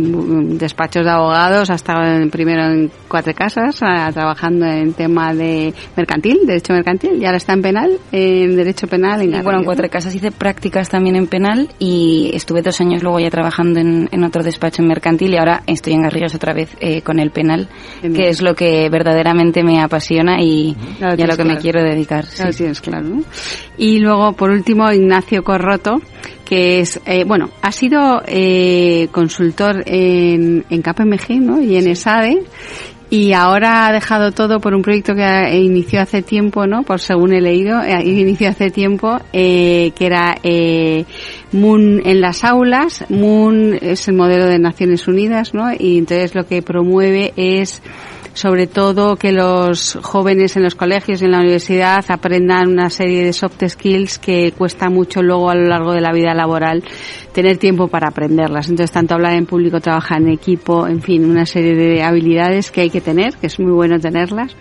despachos 0.57 1.03
de 1.03 1.11
abogados, 1.11 1.69
ha 1.69 1.75
estado 1.75 2.29
primero 2.29 2.63
en 2.71 2.89
Cuatro 3.09 3.33
Casas, 3.33 3.75
trabajando 4.13 4.67
en 4.67 4.93
tema 4.93 5.33
de 5.33 5.73
mercantil, 5.97 6.39
Derecho 6.45 6.71
mercantil, 6.71 7.21
y 7.21 7.25
ahora 7.25 7.37
está 7.37 7.51
en 7.51 7.61
penal, 7.61 7.91
en 8.13 8.55
Derecho 8.55 8.87
penal 8.87 9.21
en 9.21 9.31
Garrigues. 9.31 9.43
Bueno, 9.43 9.59
en 9.59 9.65
Cuatro 9.65 9.89
Casas 9.89 10.15
hice 10.15 10.31
prácticas 10.31 10.87
también 10.87 11.17
en 11.17 11.27
penal 11.27 11.67
y 11.77 12.31
estuve 12.33 12.61
dos 12.61 12.79
años 12.79 13.03
luego 13.03 13.19
ya 13.19 13.29
trabajando 13.29 13.81
en, 13.81 14.07
en 14.13 14.23
otro 14.23 14.43
despacho 14.43 14.76
en 14.79 14.87
mercantil 14.87 15.33
y 15.33 15.37
ahora 15.37 15.63
estoy 15.67 15.93
en 15.93 16.03
Garrigues 16.03 16.35
otra 16.35 16.53
vez 16.53 16.69
eh, 16.79 17.01
con 17.01 17.19
el 17.19 17.31
penal, 17.31 17.67
que 18.01 18.29
es 18.29 18.41
lo 18.41 18.55
que 18.55 18.89
verdaderamente 18.89 19.63
me 19.63 19.81
apasiona 19.81 20.41
y, 20.41 20.75
a 21.01 21.15
lo 21.15 21.37
que 21.37 21.43
me 21.43 21.57
quiero 21.57 21.83
dedicar. 21.83 22.25
Sí. 22.25 22.63
es 22.63 22.81
claro. 22.81 23.21
Y 23.77 23.99
luego, 23.99 24.33
por 24.33 24.49
último, 24.49 24.91
Ignacio 24.91 25.43
Corroto, 25.43 26.01
que 26.45 26.79
es, 26.79 26.99
eh, 27.05 27.23
bueno, 27.25 27.49
ha 27.61 27.71
sido 27.71 28.21
eh, 28.25 29.09
consultor 29.11 29.83
en, 29.85 30.65
en 30.69 30.81
KPMG 30.81 31.41
¿no? 31.41 31.61
y 31.61 31.75
en 31.75 31.87
ESADE 31.87 32.43
y 33.09 33.31
ahora 33.31 33.87
ha 33.87 33.93
dejado 33.93 34.31
todo 34.31 34.59
por 34.59 34.73
un 34.73 34.81
proyecto 34.81 35.15
que 35.15 35.59
inició 35.59 36.01
hace 36.01 36.21
tiempo, 36.21 36.67
¿no? 36.67 36.83
Por 36.83 36.99
según 36.99 37.33
he 37.33 37.39
leído, 37.39 37.81
eh, 37.81 38.03
inició 38.03 38.49
hace 38.49 38.69
tiempo, 38.69 39.19
eh, 39.31 39.91
que 39.95 40.05
era 40.05 40.35
eh, 40.43 41.05
Moon 41.53 42.01
en 42.05 42.19
las 42.19 42.43
aulas. 42.43 43.05
Moon 43.09 43.77
es 43.81 44.09
el 44.09 44.15
modelo 44.15 44.45
de 44.45 44.59
Naciones 44.59 45.07
Unidas, 45.07 45.53
¿no? 45.53 45.71
Y 45.77 45.99
entonces 45.99 46.35
lo 46.35 46.45
que 46.45 46.61
promueve 46.61 47.33
es 47.37 47.81
sobre 48.37 48.67
todo 48.67 49.15
que 49.15 49.31
los 49.31 49.97
jóvenes 50.03 50.55
en 50.57 50.63
los 50.63 50.75
colegios 50.75 51.21
y 51.21 51.25
en 51.25 51.31
la 51.31 51.39
universidad 51.39 52.05
aprendan 52.07 52.69
una 52.69 52.91
serie 52.91 53.25
de 53.25 53.33
soft 53.33 53.63
skills 53.67 54.19
que 54.19 54.53
cuesta 54.55 54.89
mucho 54.89 55.23
luego 55.23 55.49
a 55.49 55.55
lo 55.55 55.67
largo 55.67 55.91
de 55.91 56.01
la 56.01 56.13
vida 56.13 56.35
laboral 56.35 56.83
tener 57.33 57.57
tiempo 57.57 57.87
para 57.87 58.09
aprenderlas. 58.09 58.69
Entonces, 58.69 58.91
tanto 58.91 59.15
hablar 59.15 59.33
en 59.33 59.47
público, 59.47 59.79
trabajar 59.79 60.21
en 60.21 60.29
equipo, 60.29 60.87
en 60.87 61.01
fin, 61.01 61.25
una 61.25 61.47
serie 61.47 61.73
de 61.73 62.03
habilidades 62.03 62.69
que 62.69 62.81
hay 62.81 62.91
que 62.91 63.01
tener, 63.01 63.35
que 63.37 63.47
es 63.47 63.59
muy 63.59 63.71
bueno 63.71 63.99
tenerlas 63.99 64.55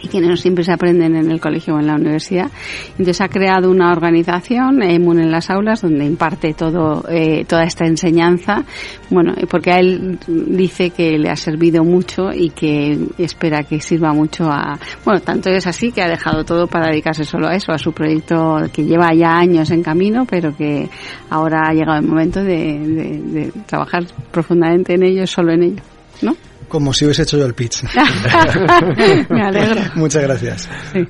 y 0.00 0.08
que 0.08 0.20
no 0.20 0.36
siempre 0.36 0.64
se 0.64 0.72
aprenden 0.72 1.16
en 1.16 1.30
el 1.30 1.40
colegio 1.40 1.74
o 1.74 1.80
en 1.80 1.86
la 1.86 1.94
universidad. 1.94 2.50
Entonces 2.92 3.20
ha 3.20 3.28
creado 3.28 3.70
una 3.70 3.92
organización, 3.92 4.82
EMUN 4.82 5.20
en 5.20 5.30
las 5.30 5.50
aulas, 5.50 5.82
donde 5.82 6.04
imparte 6.04 6.54
todo, 6.54 7.04
eh, 7.08 7.44
toda 7.46 7.64
esta 7.64 7.86
enseñanza, 7.86 8.64
bueno, 9.10 9.34
porque 9.48 9.72
a 9.72 9.78
él 9.78 10.18
dice 10.26 10.90
que 10.90 11.18
le 11.18 11.30
ha 11.30 11.36
servido 11.36 11.84
mucho 11.84 12.30
y 12.32 12.50
que 12.50 12.98
espera 13.18 13.62
que 13.64 13.80
sirva 13.80 14.12
mucho 14.12 14.44
a, 14.44 14.78
bueno, 15.04 15.20
tanto 15.20 15.50
es 15.50 15.66
así 15.66 15.92
que 15.92 16.02
ha 16.02 16.08
dejado 16.08 16.44
todo 16.44 16.66
para 16.66 16.88
dedicarse 16.88 17.24
solo 17.24 17.48
a 17.48 17.54
eso, 17.54 17.72
a 17.72 17.78
su 17.78 17.92
proyecto 17.92 18.58
que 18.72 18.84
lleva 18.84 19.12
ya 19.14 19.36
años 19.36 19.70
en 19.70 19.82
camino, 19.82 20.24
pero 20.28 20.56
que 20.56 20.88
ahora 21.30 21.68
ha 21.68 21.72
llegado 21.72 21.98
el 21.98 22.06
momento 22.06 22.42
de, 22.42 22.78
de, 22.78 23.18
de 23.18 23.52
trabajar 23.66 24.04
profundamente 24.30 24.94
en 24.94 25.02
ello, 25.02 25.26
solo 25.26 25.52
en 25.52 25.62
ello, 25.62 25.82
¿no? 26.22 26.36
Como 26.68 26.92
si 26.92 27.04
hubiese 27.04 27.22
hecho 27.22 27.38
yo 27.38 27.46
el 27.46 27.54
pitch. 27.54 27.82
Me 29.30 29.42
alegro. 29.42 29.80
Muchas 29.94 30.22
gracias. 30.22 30.68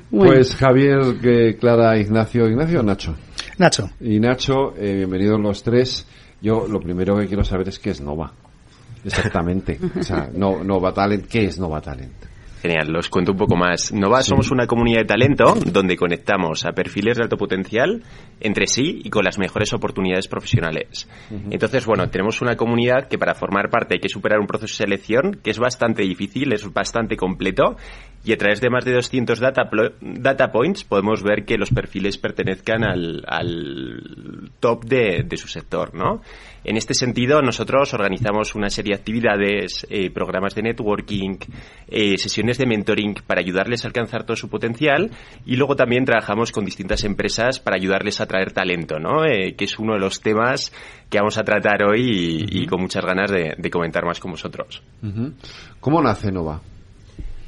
Pues 0.09 0.55
Javier, 0.55 1.17
que 1.21 1.57
Clara, 1.59 1.97
Ignacio, 1.97 2.47
Ignacio, 2.47 2.81
Nacho. 2.81 3.15
Nacho. 3.57 3.89
Y 3.99 4.19
Nacho, 4.19 4.73
eh, 4.77 4.93
bienvenidos 4.95 5.39
los 5.39 5.61
tres. 5.63 6.05
Yo 6.41 6.65
lo 6.67 6.79
primero 6.79 7.17
que 7.17 7.27
quiero 7.27 7.43
saber 7.43 7.67
es 7.67 7.79
qué 7.79 7.89
es 7.89 7.99
Nova. 7.99 8.31
Exactamente. 9.03 9.79
o 9.99 10.03
sea, 10.03 10.29
no, 10.33 10.63
Nova 10.63 10.93
Talent, 10.93 11.27
¿qué 11.27 11.45
es 11.45 11.59
Nova 11.59 11.81
Talent? 11.81 12.13
Genial, 12.61 12.91
los 12.91 13.09
cuento 13.09 13.31
un 13.31 13.37
poco 13.37 13.55
más. 13.55 13.93
Nova 13.93 14.21
somos 14.21 14.51
una 14.51 14.67
comunidad 14.67 14.99
de 14.99 15.05
talento 15.05 15.55
donde 15.65 15.95
conectamos 15.95 16.65
a 16.65 16.73
perfiles 16.73 17.17
de 17.17 17.23
alto 17.23 17.37
potencial 17.37 18.03
entre 18.41 18.67
sí 18.67 19.01
y 19.03 19.09
con 19.09 19.23
las 19.23 19.39
mejores 19.39 19.71
oportunidades 19.71 20.27
profesionales. 20.27 21.07
Entonces, 21.51 21.85
bueno, 21.85 22.09
tenemos 22.09 22.41
una 22.41 22.57
comunidad 22.57 23.07
que 23.07 23.17
para 23.17 23.33
formar 23.33 23.69
parte 23.69 23.95
hay 23.95 24.01
que 24.01 24.09
superar 24.09 24.39
un 24.39 24.47
proceso 24.47 24.73
de 24.73 24.85
selección 24.85 25.39
que 25.41 25.51
es 25.51 25.59
bastante 25.59 26.03
difícil, 26.03 26.51
es 26.51 26.71
bastante 26.73 27.15
completo 27.15 27.77
y 28.23 28.33
a 28.33 28.37
través 28.37 28.59
de 28.59 28.69
más 28.69 28.83
de 28.83 28.93
200 28.93 29.39
data, 29.39 29.69
data 30.01 30.51
points 30.51 30.83
podemos 30.83 31.23
ver 31.23 31.45
que 31.45 31.57
los 31.57 31.69
perfiles 31.71 32.17
pertenezcan 32.17 32.83
al, 32.83 33.23
al 33.25 34.51
top 34.59 34.83
de, 34.85 35.23
de, 35.25 35.37
su 35.37 35.47
sector, 35.47 35.95
¿no? 35.95 36.21
En 36.65 36.75
este 36.75 36.93
sentido, 36.93 37.41
nosotros 37.41 37.93
organizamos 37.93 38.55
una 38.55 38.69
serie 38.69 38.93
de 38.93 38.99
actividades, 38.99 39.87
eh, 39.89 40.11
programas 40.11 40.53
de 40.53 40.63
networking, 40.63 41.37
eh, 41.87 42.17
sesiones 42.17 42.57
de 42.57 42.65
mentoring 42.65 43.15
para 43.25 43.39
ayudarles 43.39 43.85
a 43.85 43.87
alcanzar 43.87 44.25
todo 44.25 44.35
su 44.35 44.49
potencial 44.49 45.09
y 45.45 45.55
luego 45.55 45.77
también 45.77 46.03
trabajamos 46.03 46.51
con 46.51 46.65
distintas 46.65 47.05
empresas 47.05 47.59
para 47.59 47.77
ayudarles 47.77 48.19
a 48.19 48.25
traer 48.25 48.51
talento, 48.51 48.99
¿no? 48.99 49.25
Eh, 49.25 49.55
que 49.55 49.65
es 49.65 49.79
uno 49.79 49.93
de 49.93 49.99
los 49.99 50.19
temas 50.19 50.73
que 51.09 51.17
vamos 51.17 51.37
a 51.37 51.43
tratar 51.43 51.83
hoy 51.83 52.01
y, 52.01 52.43
uh 52.43 52.45
-huh. 52.45 52.63
y 52.63 52.67
con 52.67 52.81
muchas 52.81 53.05
ganas 53.05 53.31
de, 53.31 53.55
de, 53.57 53.69
comentar 53.69 54.03
más 54.05 54.19
con 54.19 54.31
vosotros. 54.31 54.83
Uh 55.01 55.07
-huh. 55.07 55.33
¿Cómo 55.79 56.01
nace 56.01 56.31
Nova? 56.31 56.61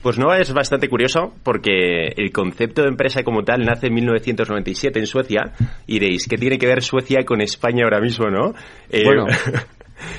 Pues 0.02 0.18
Nova 0.18 0.38
es 0.40 0.52
bastante 0.54 0.90
curioso 0.90 1.34
porque 1.44 2.08
el 2.18 2.32
concepto 2.32 2.82
de 2.82 2.90
empresa 2.90 3.24
como 3.24 3.44
tal 3.44 3.62
nace 3.62 3.88
en 3.88 3.94
1997 3.94 5.00
en 5.00 5.06
Suecia 5.06 5.54
y 5.86 6.00
diréis, 6.00 6.28
¿qué 6.28 6.38
tiene 6.38 6.58
que 6.58 6.68
ver 6.68 6.82
Suecia 6.82 7.24
con 7.26 7.42
España 7.42 7.84
ahora 7.84 8.00
mismo, 8.02 8.28
no? 8.30 8.54
Eh, 8.90 9.04
bueno. 9.06 9.26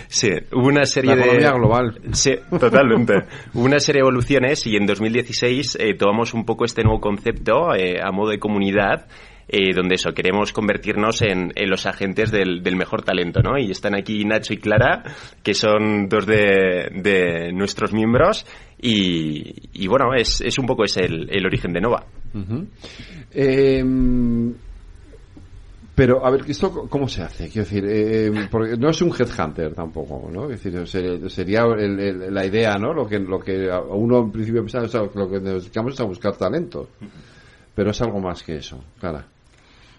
Sí, 0.07 0.31
hubo 0.53 0.69
una 0.69 0.85
serie 0.85 1.17
la 1.17 1.27
de... 1.27 1.59
global. 1.59 2.01
Sí, 2.13 2.35
totalmente. 2.51 3.15
hubo 3.53 3.65
una 3.65 3.81
serie 3.81 4.01
de 4.01 4.07
evoluciones 4.07 4.65
y 4.67 4.77
en 4.77 4.87
2016 4.87 5.77
eh, 5.81 5.95
tomamos 5.95 6.35
un 6.35 6.45
poco 6.45 6.65
este 6.65 6.85
nuevo 6.85 7.01
concepto 7.01 7.75
eh, 7.75 7.97
a 8.01 8.13
modo 8.13 8.31
de 8.31 8.39
comunidad 8.39 9.07
eh, 9.49 9.75
donde 9.75 9.97
eso, 9.97 10.15
queremos 10.15 10.53
convertirnos 10.53 11.21
en, 11.21 11.53
en 11.55 11.69
los 11.69 11.85
agentes 11.85 12.31
del, 12.31 12.63
del, 12.63 12.77
mejor 12.77 13.03
talento, 13.03 13.43
¿no? 13.43 13.59
Y 13.59 13.71
están 13.71 13.95
aquí 13.95 14.25
Nacho 14.25 14.55
y 14.55 14.59
Clara, 14.59 15.03
que 15.43 15.53
son 15.53 16.09
dos 16.09 16.25
de, 16.27 16.89
de 16.95 17.53
nuestros 17.53 17.93
miembros, 17.93 18.47
y, 18.83 19.55
y, 19.73 19.87
bueno, 19.87 20.13
es, 20.15 20.41
es 20.43 20.59
un 20.59 20.67
poco 20.67 20.85
es 20.85 20.97
el, 20.99 21.29
el 21.31 21.47
origen 21.47 21.73
de 21.73 21.81
Nova. 21.81 22.05
Uh 22.35 22.39
-huh. 22.39 22.67
eh, 23.31 23.85
pero, 25.95 26.25
a 26.25 26.31
ver, 26.31 26.43
¿esto 26.49 26.89
cómo 26.89 27.07
se 27.07 27.23
hace? 27.23 27.49
Quiero 27.51 27.69
decir, 27.69 27.85
eh, 27.87 28.49
porque 28.51 28.77
no 28.79 28.89
es 28.89 29.03
un 29.03 29.11
headhunter 29.11 29.75
tampoco, 29.75 30.31
¿no? 30.33 30.51
Es 30.51 30.63
decir, 30.63 30.87
sería 31.31 31.65
el, 31.79 32.01
el, 32.01 32.35
la 32.35 32.47
idea, 32.47 32.77
¿no? 32.79 32.95
Lo 32.95 33.07
que, 33.07 33.19
lo 33.19 33.39
que 33.39 33.69
uno 33.91 34.21
en 34.21 34.33
principio 34.33 34.63
piensa, 34.63 34.81
o 34.81 34.89
sea, 34.89 35.03
lo 35.03 35.29
que 35.29 35.39
nos 35.39 35.65
dedicamos 35.65 35.93
es 35.93 36.01
a 36.01 36.05
buscar 36.05 36.35
talento. 36.37 36.89
Pero 37.75 37.91
es 37.91 38.01
algo 38.01 38.21
más 38.21 38.43
que 38.43 38.57
eso, 38.57 38.83
Clara. 38.99 39.27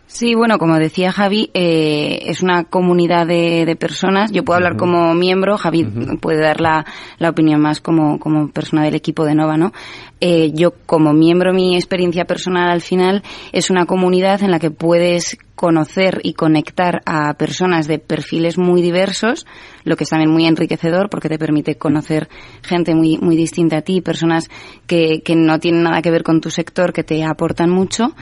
Sí, 0.05 0.35
bueno, 0.35 0.59
como 0.59 0.77
decía 0.77 1.11
Javi, 1.11 1.49
eh, 1.55 2.19
es 2.27 2.43
una 2.43 2.65
comunidad 2.65 3.25
de, 3.25 3.65
de, 3.65 3.75
personas. 3.75 4.31
Yo 4.31 4.43
puedo 4.43 4.57
hablar 4.57 4.73
uh 4.73 4.75
-huh. 4.75 4.79
como 4.79 5.13
miembro, 5.15 5.57
Javi 5.57 5.83
uh 5.83 5.87
-huh. 5.87 6.19
puede 6.19 6.39
dar 6.39 6.61
la, 6.61 6.85
la, 7.17 7.29
opinión 7.29 7.59
más 7.61 7.79
como, 7.79 8.19
como 8.19 8.49
persona 8.49 8.83
del 8.83 8.93
equipo 8.93 9.25
de 9.25 9.33
Nova, 9.33 9.57
¿no? 9.57 9.71
Eh, 10.21 10.51
yo 10.53 10.73
como 10.85 11.13
miembro, 11.13 11.51
mi 11.51 11.75
experiencia 11.75 12.25
personal 12.25 12.69
al 12.69 12.81
final 12.81 13.23
es 13.51 13.69
una 13.69 13.85
comunidad 13.85 14.43
en 14.43 14.51
la 14.51 14.59
que 14.59 14.71
puedes 14.71 15.37
conocer 15.55 16.19
y 16.23 16.33
conectar 16.33 17.01
a 17.05 17.33
personas 17.33 17.87
de 17.87 17.99
perfiles 17.99 18.57
muy 18.57 18.81
diversos, 18.81 19.45
lo 19.83 19.95
que 19.95 20.03
es 20.03 20.09
también 20.09 20.31
muy 20.31 20.45
enriquecedor 20.45 21.09
porque 21.09 21.29
te 21.29 21.37
permite 21.37 21.75
conocer 21.75 22.29
gente 22.61 22.95
muy, 22.95 23.17
muy 23.17 23.35
distinta 23.35 23.77
a 23.77 23.81
ti, 23.81 24.01
personas 24.01 24.49
que, 24.87 25.21
que 25.23 25.35
no 25.35 25.59
tienen 25.59 25.83
nada 25.83 26.01
que 26.01 26.11
ver 26.11 26.23
con 26.23 26.41
tu 26.41 26.49
sector, 26.49 26.93
que 26.93 27.03
te 27.03 27.23
aportan 27.23 27.69
mucho 27.69 28.13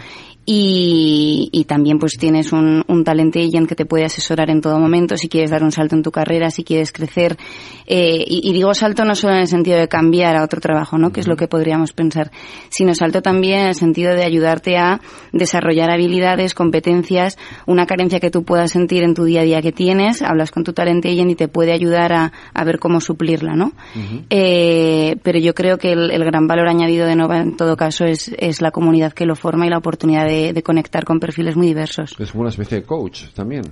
y, 0.43 1.49
y, 1.51 1.65
también 1.65 1.99
pues 1.99 2.17
tienes 2.17 2.51
un, 2.51 2.83
un 2.87 3.03
talent 3.03 3.35
agent 3.35 3.69
que 3.69 3.75
te 3.75 3.85
puede 3.85 4.05
asesorar 4.05 4.49
en 4.49 4.59
todo 4.59 4.79
momento 4.79 5.15
si 5.15 5.29
quieres 5.29 5.51
dar 5.51 5.63
un 5.63 5.71
salto 5.71 5.95
en 5.95 6.01
tu 6.01 6.11
carrera, 6.11 6.49
si 6.49 6.63
quieres 6.63 6.91
crecer. 6.91 7.37
Eh, 7.85 8.23
y, 8.25 8.49
y, 8.49 8.53
digo 8.53 8.73
salto 8.73 9.05
no 9.05 9.13
solo 9.13 9.33
en 9.33 9.41
el 9.41 9.47
sentido 9.47 9.77
de 9.77 9.87
cambiar 9.87 10.35
a 10.35 10.43
otro 10.43 10.59
trabajo, 10.59 10.97
¿no? 10.97 11.11
Que 11.11 11.19
es 11.19 11.27
lo 11.27 11.35
que 11.35 11.47
podríamos 11.47 11.93
pensar, 11.93 12.31
sino 12.69 12.95
salto 12.95 13.21
también 13.21 13.59
en 13.59 13.67
el 13.67 13.75
sentido 13.75 14.15
de 14.15 14.23
ayudarte 14.23 14.77
a 14.77 14.99
desarrollar 15.31 15.91
habilidades, 15.91 16.55
competencias, 16.55 17.37
una 17.67 17.85
carencia 17.85 18.19
que 18.19 18.31
tú 18.31 18.43
puedas 18.43 18.71
sentir 18.71 19.03
en 19.03 19.13
tu 19.13 19.25
día 19.25 19.41
a 19.41 19.43
día 19.43 19.61
que 19.61 19.71
tienes, 19.71 20.23
hablas 20.23 20.49
con 20.49 20.63
tu 20.63 20.73
talent 20.73 21.05
agent 21.05 21.29
y 21.31 21.35
te 21.35 21.49
puede 21.49 21.71
ayudar 21.71 22.13
a, 22.13 22.31
a 22.53 22.63
ver 22.63 22.79
cómo 22.79 22.99
suplirla, 22.99 23.53
¿no? 23.55 23.65
Uh 23.95 23.99
-huh. 23.99 24.23
eh, 24.29 25.17
pero 25.21 25.37
yo 25.37 25.53
creo 25.53 25.77
que 25.77 25.91
el, 25.91 26.09
el, 26.09 26.23
gran 26.25 26.47
valor 26.47 26.67
añadido 26.67 27.05
de 27.05 27.15
Nova 27.15 27.39
en 27.39 27.57
todo 27.57 27.77
caso 27.77 28.05
es, 28.05 28.31
es 28.39 28.61
la 28.61 28.71
comunidad 28.71 29.13
que 29.13 29.25
lo 29.25 29.35
forma 29.35 29.67
y 29.67 29.69
la 29.69 29.77
oportunidad 29.77 30.25
de 30.25 30.30
de, 30.31 30.53
de, 30.53 30.63
conectar 30.63 31.03
con 31.05 31.19
perfiles 31.19 31.55
muy 31.55 31.67
diversos. 31.67 32.15
Es 32.19 32.31
como 32.31 32.41
una 32.41 32.49
especie 32.49 32.79
de 32.79 32.83
coach 32.83 33.25
también. 33.33 33.63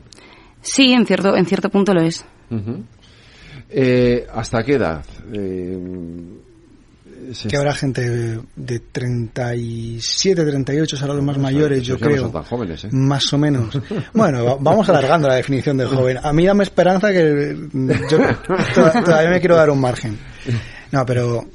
Sí, 0.62 0.92
en 0.92 1.06
cierto, 1.06 1.36
en 1.36 1.46
cierto 1.46 1.70
punto 1.70 1.94
lo 1.94 2.02
es. 2.02 2.26
Uh 2.50 2.56
-huh. 2.56 2.84
eh, 3.70 4.28
¿Hasta 4.34 4.64
qué 4.64 4.74
edad? 4.74 5.06
Eh, 5.34 5.78
que 7.48 7.58
habrá 7.58 7.74
gente 7.74 8.40
de 8.56 8.80
37, 8.80 10.44
38, 10.44 10.98
serán 10.98 11.16
los 11.18 11.26
más 11.26 11.38
mayores, 11.38 11.84
yo 11.84 11.98
creo. 12.00 12.16
No 12.16 12.22
son 12.24 12.32
tan 12.32 12.44
jóvenes, 12.44 12.84
¿eh? 12.86 12.90
Más 12.92 13.32
o 13.34 13.38
menos. 13.38 13.80
Bueno, 14.14 14.58
vamos 14.60 14.90
alargando 14.90 15.28
la 15.28 15.36
definición 15.36 15.78
de 15.78 15.86
joven. 15.86 16.18
A 16.22 16.34
mí 16.34 16.46
dame 16.46 16.64
esperanza 16.64 17.12
que 17.12 17.56
yo 18.10 18.18
todavía 19.06 19.30
me 19.30 19.40
quiero 19.40 19.56
dar 19.56 19.70
un 19.70 19.80
margen. 19.80 20.18
No, 20.92 21.06
pero 21.06 21.46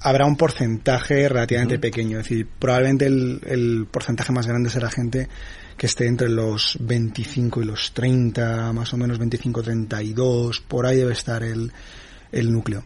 habrá 0.00 0.26
un 0.26 0.36
porcentaje 0.36 1.28
relativamente 1.28 1.78
pequeño. 1.78 2.18
Es 2.18 2.24
decir, 2.24 2.46
probablemente 2.58 3.06
el, 3.06 3.40
el, 3.46 3.86
porcentaje 3.90 4.32
más 4.32 4.46
grande 4.46 4.70
será 4.70 4.90
gente 4.90 5.28
que 5.76 5.86
esté 5.86 6.06
entre 6.06 6.28
los 6.28 6.78
25 6.80 7.62
y 7.62 7.64
los 7.64 7.92
30, 7.92 8.72
más 8.72 8.92
o 8.92 8.96
menos 8.96 9.18
25, 9.18 9.62
32, 9.62 10.60
por 10.60 10.86
ahí 10.86 10.96
debe 10.96 11.12
estar 11.12 11.42
el, 11.42 11.72
el 12.32 12.52
núcleo. 12.52 12.84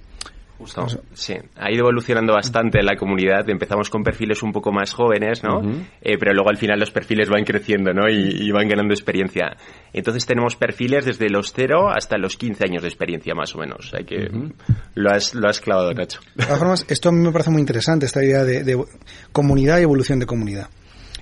Justo, 0.61 0.87
sí. 1.15 1.35
Ha 1.57 1.71
ido 1.71 1.81
evolucionando 1.81 2.35
bastante 2.35 2.83
la 2.83 2.95
comunidad. 2.95 3.49
Empezamos 3.49 3.89
con 3.89 4.03
perfiles 4.03 4.43
un 4.43 4.53
poco 4.53 4.73
más 4.73 4.93
jóvenes, 4.93 5.43
¿no? 5.43 5.59
Uh 5.59 5.63
-huh. 5.63 5.87
eh, 6.03 6.19
pero 6.19 6.35
luego 6.35 6.51
al 6.51 6.59
final 6.59 6.79
los 6.79 6.91
perfiles 6.91 7.31
van 7.31 7.45
creciendo, 7.45 7.95
¿no? 7.95 8.11
Y, 8.11 8.47
y, 8.47 8.51
van 8.51 8.69
ganando 8.69 8.93
experiencia. 8.93 9.57
Entonces 9.95 10.27
tenemos 10.27 10.57
perfiles 10.57 11.07
desde 11.07 11.31
los 11.31 11.55
0 11.55 11.89
hasta 11.89 12.19
los 12.19 12.37
15 12.37 12.65
años 12.65 12.83
de 12.83 12.89
experiencia, 12.89 13.35
más 13.35 13.55
o 13.55 13.59
menos. 13.59 13.87
O 13.87 13.97
sea 13.97 14.05
que 14.05 14.17
uh 14.17 14.33
-huh. 14.33 14.53
lo, 14.97 15.11
has, 15.11 15.35
lo 15.35 15.49
has 15.49 15.61
clavado, 15.61 15.95
Nacho. 15.95 16.21
De 16.35 16.45
todas 16.45 16.59
formas, 16.59 16.87
esto 16.89 17.09
a 17.09 17.13
mí 17.13 17.19
me 17.19 17.33
parece 17.33 17.51
muy 17.51 17.61
interesante, 17.61 18.05
esta 18.05 18.23
idea 18.23 18.45
de, 18.45 18.63
de 18.63 18.85
comunidad 19.33 19.79
y 19.79 19.83
evolución 19.83 20.19
de 20.19 20.27
comunidad. 20.27 20.69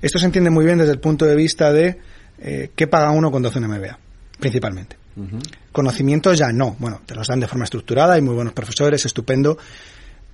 Esto 0.03 0.19
se 0.19 0.27
entiende 0.27 0.51
muy 0.51 0.65
bien 0.65 0.79
desde 0.79 0.93
el 0.93 1.01
punto 1.01 1.25
de 1.27 1.37
vista 1.37 1.73
de 1.73 1.99
eh, 2.41 2.71
qué 2.75 2.87
paga 2.87 3.11
uno 3.11 3.31
cuando 3.31 3.49
hace 3.49 3.59
un 3.59 3.69
MBA, 3.69 3.99
principalmente. 4.39 4.98
Uh 5.19 5.23
-huh. 5.23 5.43
Conocimientos 5.73 6.39
ya 6.39 6.53
no. 6.53 6.77
Bueno, 6.79 7.01
te 7.05 7.15
los 7.15 7.27
dan 7.27 7.41
de 7.41 7.49
forma 7.49 7.65
estructurada, 7.65 8.15
hay 8.15 8.23
muy 8.23 8.35
buenos 8.35 8.53
profesores, 8.53 9.05
estupendo. 9.05 9.59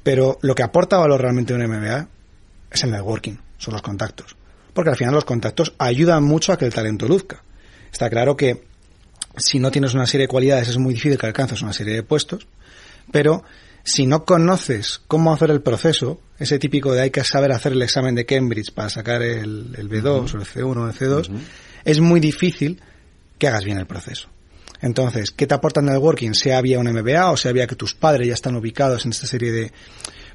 Pero 0.02 0.38
lo 0.42 0.54
que 0.54 0.62
aporta 0.62 0.98
valor 0.98 1.20
realmente 1.20 1.54
un 1.54 1.62
MBA 1.66 2.08
es 2.70 2.84
el 2.84 2.90
networking, 2.90 3.36
son 3.56 3.72
los 3.72 3.82
contactos. 3.82 4.36
Porque 4.74 4.90
al 4.90 4.96
final 4.96 5.14
los 5.14 5.24
contactos 5.24 5.74
ayudan 5.78 6.24
mucho 6.24 6.52
a 6.52 6.58
que 6.58 6.66
el 6.66 6.74
talento 6.74 7.08
luzca. 7.08 7.42
Está 7.90 8.10
claro 8.10 8.36
que 8.36 8.64
si 9.36 9.58
no 9.58 9.70
tienes 9.70 9.94
una 9.94 10.06
serie 10.06 10.26
de 10.26 10.28
cualidades 10.28 10.68
es 10.68 10.78
muy 10.78 10.94
difícil 10.94 11.18
que 11.18 11.26
alcances 11.26 11.62
una 11.62 11.72
serie 11.72 11.94
de 11.94 12.02
puestos, 12.02 12.46
pero 13.10 13.44
si 13.82 14.06
no 14.06 14.24
conoces 14.24 15.00
cómo 15.06 15.32
hacer 15.32 15.50
el 15.50 15.60
proceso, 15.60 16.20
ese 16.38 16.58
típico 16.58 16.92
de 16.92 17.02
hay 17.02 17.10
que 17.10 17.22
saber 17.24 17.52
hacer 17.52 17.72
el 17.72 17.82
examen 17.82 18.14
de 18.14 18.26
Cambridge 18.26 18.72
para 18.72 18.88
sacar 18.88 19.22
el, 19.22 19.74
el 19.76 19.88
B2 19.88 20.04
uh 20.04 20.24
-huh. 20.24 20.34
o 20.34 20.38
el 20.38 20.46
C1 20.46 20.76
o 20.76 20.86
el 20.86 20.94
C2, 20.94 21.28
uh 21.28 21.32
-huh. 21.32 21.40
es 21.84 22.00
muy 22.00 22.20
difícil 22.20 22.80
que 23.38 23.48
hagas 23.48 23.64
bien 23.64 23.78
el 23.78 23.86
proceso. 23.86 24.28
Entonces, 24.84 25.30
¿qué 25.30 25.46
te 25.46 25.54
aporta 25.54 25.80
el 25.80 25.86
networking? 25.86 26.34
Sea 26.34 26.60
vía 26.60 26.78
un 26.78 26.86
MBA 26.86 27.30
o 27.30 27.38
sea 27.38 27.52
vía 27.52 27.66
que 27.66 27.74
tus 27.74 27.94
padres 27.94 28.28
ya 28.28 28.34
están 28.34 28.54
ubicados 28.54 29.06
en 29.06 29.12
esta 29.12 29.26
serie 29.26 29.50
de 29.50 29.72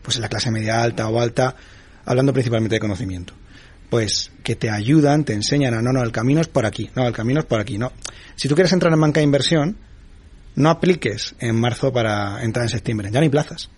pues 0.02 0.16
en 0.16 0.24
la 0.24 0.28
clase 0.28 0.50
media 0.50 0.82
alta 0.82 1.08
o 1.08 1.22
alta, 1.22 1.56
hablando 2.04 2.34
principalmente 2.34 2.78
de 2.78 2.80
conocimiento. 2.80 3.36
Pues 3.92 4.32
que 4.44 4.56
te 4.56 4.72
ayudan, 4.72 5.24
te 5.24 5.34
enseñan 5.34 5.76
a 5.76 5.84
no, 5.84 5.94
no, 5.94 6.02
el 6.02 6.12
camino 6.12 6.42
es 6.42 6.48
por 6.48 6.66
aquí, 6.66 6.90
no, 6.96 7.06
el 7.06 7.14
camino 7.14 7.42
es 7.42 7.46
por 7.46 7.60
aquí, 7.60 7.78
no. 7.78 7.92
Si 8.36 8.48
tú 8.48 8.56
quieres 8.56 8.74
entrar 8.74 8.92
en 8.92 9.00
banca 9.00 9.20
de 9.20 9.26
inversión, 9.26 9.78
no 10.56 10.72
apliques 10.72 11.36
en 11.38 11.56
marzo 11.56 11.94
para 11.94 12.44
entrar 12.44 12.66
en 12.66 12.70
septiembre, 12.70 13.12
ya 13.12 13.20
no 13.20 13.26
hay 13.26 13.30
plazas. 13.30 13.70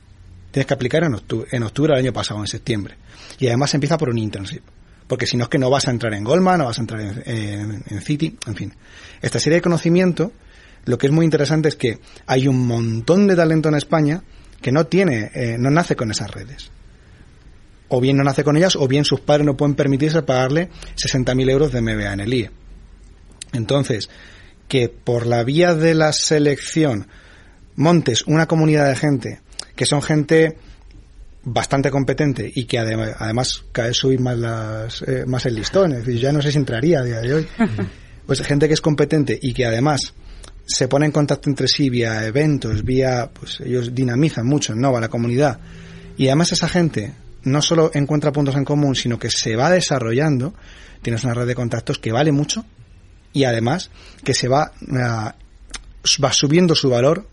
Tienes 0.51 0.67
que 0.67 0.73
aplicar 0.73 1.03
en 1.03 1.15
octubre, 1.15 1.49
en 1.51 1.63
octubre 1.63 1.91
del 1.91 2.05
año 2.05 2.13
pasado, 2.13 2.39
en 2.39 2.47
septiembre. 2.47 2.95
Y 3.39 3.47
además 3.47 3.73
empieza 3.73 3.97
por 3.97 4.09
un 4.09 4.19
internship. 4.19 4.63
Porque 5.05 5.25
si 5.25 5.35
no 5.35 5.43
es 5.43 5.49
que 5.49 5.57
no 5.57 5.69
vas 5.69 5.89
a 5.89 5.91
entrar 5.91 6.13
en 6.13 6.23
Goldman, 6.23 6.59
no 6.59 6.65
vas 6.67 6.77
a 6.77 6.81
entrar 6.81 7.01
en, 7.25 7.83
en 7.85 8.01
Citi, 8.01 8.37
en 8.47 8.55
fin. 8.55 8.73
Esta 9.21 9.37
serie 9.37 9.57
de 9.57 9.61
conocimiento, 9.61 10.31
lo 10.85 10.97
que 10.97 11.07
es 11.07 11.13
muy 11.13 11.25
interesante 11.25 11.69
es 11.69 11.75
que 11.75 11.99
hay 12.25 12.47
un 12.47 12.65
montón 12.65 13.27
de 13.27 13.35
talento 13.35 13.69
en 13.69 13.75
España 13.75 14.23
que 14.61 14.71
no 14.71 14.87
tiene, 14.87 15.31
eh, 15.33 15.57
no 15.59 15.69
nace 15.69 15.95
con 15.95 16.11
esas 16.11 16.31
redes. 16.31 16.71
O 17.89 17.99
bien 17.99 18.17
no 18.17 18.23
nace 18.23 18.43
con 18.43 18.55
ellas, 18.55 18.75
o 18.75 18.87
bien 18.87 19.03
sus 19.03 19.19
padres 19.19 19.45
no 19.45 19.57
pueden 19.57 19.75
permitirse 19.75 20.21
pagarle 20.21 20.69
60.000 20.95 21.49
euros 21.49 21.71
de 21.71 21.81
MBA 21.81 22.13
en 22.13 22.19
el 22.21 22.33
IE. 22.33 22.51
Entonces, 23.53 24.09
que 24.67 24.87
por 24.87 25.25
la 25.25 25.43
vía 25.43 25.75
de 25.75 25.93
la 25.93 26.13
selección 26.13 27.07
montes 27.75 28.23
una 28.27 28.47
comunidad 28.47 28.87
de 28.87 28.95
gente 28.95 29.41
que 29.75 29.85
son 29.85 30.01
gente 30.01 30.57
bastante 31.43 31.89
competente 31.89 32.49
y 32.53 32.65
que 32.65 32.79
además, 32.79 33.15
además 33.17 33.63
cae 33.71 33.93
subir 33.93 34.19
más 34.19 34.37
las 34.37 35.01
eh, 35.01 35.25
más 35.25 35.45
el 35.45 35.55
listón, 35.55 35.93
es 35.93 36.05
decir, 36.05 36.21
ya 36.21 36.31
no 36.31 36.41
sé 36.41 36.51
si 36.51 36.57
entraría 36.57 36.99
a 36.99 37.03
día 37.03 37.19
de 37.19 37.33
hoy. 37.33 37.47
Pues 38.23 38.39
gente 38.43 38.67
que 38.67 38.75
es 38.75 38.81
competente 38.81 39.37
y 39.41 39.51
que 39.51 39.65
además 39.65 40.13
se 40.71 40.87
pone 40.87 41.05
en 41.05 41.11
contacto 41.11 41.49
entre 41.49 41.67
sí 41.67 41.89
vía 41.89 42.25
eventos, 42.25 42.83
vía, 42.83 43.29
pues 43.31 43.59
ellos 43.61 43.93
dinamizan 43.93 44.47
mucho, 44.47 44.73
¿no? 44.73 44.95
A 44.95 45.01
la 45.01 45.09
comunidad. 45.09 45.59
Y 46.17 46.27
además 46.27 46.51
esa 46.51 46.67
gente 46.67 47.13
no 47.43 47.61
solo 47.61 47.91
encuentra 47.93 48.31
puntos 48.31 48.55
en 48.55 48.65
común, 48.65 48.95
sino 48.95 49.19
que 49.19 49.29
se 49.29 49.55
va 49.55 49.69
desarrollando, 49.69 50.53
tienes 51.01 51.23
una 51.23 51.33
red 51.33 51.47
de 51.47 51.55
contactos 51.55 51.99
que 51.99 52.11
vale 52.11 52.31
mucho 52.31 52.65
y 53.33 53.43
además 53.43 53.89
que 54.23 54.33
se 54.33 54.47
va, 54.47 54.71
ah, 54.93 55.35
va 56.23 56.33
subiendo 56.33 56.75
su 56.75 56.89
valor 56.89 57.27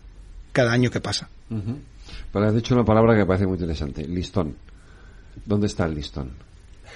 cada 0.51 0.71
año 0.71 0.89
que 0.89 0.99
pasa. 0.99 1.29
Pero 2.31 2.45
has 2.45 2.53
dicho 2.53 2.73
una 2.73 2.85
palabra 2.85 3.13
que 3.13 3.19
me 3.19 3.25
parece 3.25 3.45
muy 3.45 3.55
interesante, 3.55 4.07
listón. 4.07 4.55
¿Dónde 5.45 5.67
está 5.67 5.85
el 5.85 5.95
listón? 5.95 6.31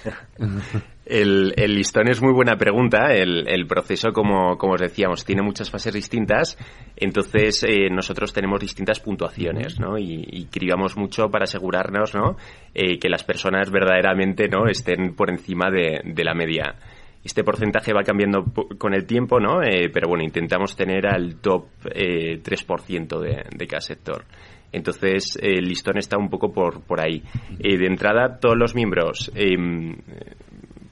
El, 1.06 1.52
listón 1.68 2.08
es 2.08 2.22
muy 2.22 2.32
buena 2.32 2.56
pregunta. 2.56 3.12
El, 3.12 3.66
proceso, 3.66 4.12
como, 4.12 4.56
como, 4.56 4.74
os 4.74 4.80
decíamos, 4.80 5.24
tiene 5.24 5.42
muchas 5.42 5.70
fases 5.70 5.92
distintas. 5.92 6.56
Entonces, 6.96 7.62
eh, 7.64 7.90
nosotros 7.90 8.32
tenemos 8.32 8.60
distintas 8.60 9.00
puntuaciones, 9.00 9.78
¿no? 9.78 9.98
Y, 9.98 10.24
y 10.26 10.46
cribamos 10.46 10.96
mucho 10.96 11.28
para 11.28 11.44
asegurarnos, 11.44 12.14
¿no? 12.14 12.36
Eh, 12.74 12.98
que 12.98 13.08
las 13.08 13.22
personas 13.22 13.70
verdaderamente, 13.70 14.48
¿no? 14.48 14.66
Estén 14.66 15.14
por 15.14 15.30
encima 15.30 15.70
de, 15.70 16.24
la 16.24 16.34
media. 16.34 16.74
Este 17.22 17.44
porcentaje 17.44 17.92
va 17.92 18.02
cambiando 18.02 18.44
con 18.78 18.94
el 18.94 19.06
tiempo, 19.06 19.40
¿no? 19.40 19.62
Eh, 19.62 19.90
pero 19.92 20.08
bueno, 20.08 20.24
intentamos 20.24 20.74
tener 20.76 21.06
al 21.06 21.36
top 21.36 21.66
3% 21.82 23.20
de, 23.20 23.44
de 23.54 23.66
cada 23.66 23.80
sector. 23.80 24.24
Entonces, 24.72 25.38
el 25.40 25.66
listón 25.66 25.98
está 25.98 26.18
un 26.18 26.28
poco 26.28 26.52
por, 26.52 26.82
por 26.82 27.00
ahí. 27.00 27.22
de 27.58 27.86
entrada, 27.86 28.38
todos 28.40 28.56
los 28.58 28.74
miembros 28.74 29.30
em, 29.34 29.94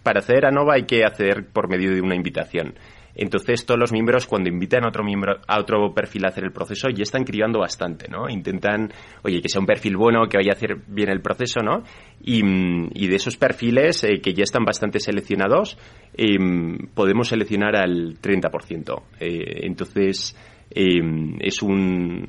para 0.02 0.20
acceder 0.20 0.46
a 0.46 0.50
Nova 0.50 0.74
hay 0.74 0.84
que 0.84 1.04
hacer 1.04 1.46
por 1.52 1.68
medio 1.68 1.94
de 1.94 2.00
una 2.00 2.14
invitación. 2.14 2.74
Entonces 3.14 3.66
todos 3.66 3.78
los 3.78 3.92
miembros 3.92 4.26
cuando 4.26 4.48
invitan 4.48 4.84
a 4.84 4.88
otro 4.88 5.04
miembro 5.04 5.36
a 5.46 5.60
otro 5.60 5.92
perfil 5.94 6.24
a 6.24 6.28
hacer 6.28 6.44
el 6.44 6.52
proceso 6.52 6.88
ya 6.88 7.02
están 7.02 7.24
criando 7.24 7.60
bastante, 7.60 8.08
¿no? 8.08 8.28
Intentan, 8.28 8.90
oye, 9.22 9.40
que 9.42 9.48
sea 9.48 9.60
un 9.60 9.66
perfil 9.66 9.96
bueno, 9.96 10.26
que 10.28 10.38
vaya 10.38 10.52
a 10.52 10.54
hacer 10.54 10.78
bien 10.86 11.10
el 11.10 11.20
proceso, 11.20 11.60
¿no? 11.60 11.82
Y, 12.22 12.42
de 12.42 13.16
esos 13.16 13.36
perfiles 13.36 14.04
eh, 14.04 14.20
que 14.22 14.32
ya 14.32 14.44
están 14.44 14.64
bastante 14.64 14.98
seleccionados, 14.98 15.76
em, 16.14 16.78
podemos 16.94 17.28
seleccionar 17.28 17.76
al 17.76 18.18
30%. 18.20 19.02
Eh, 19.20 19.66
entonces 19.66 20.34
em, 20.70 21.36
es 21.40 21.60
un, 21.62 22.24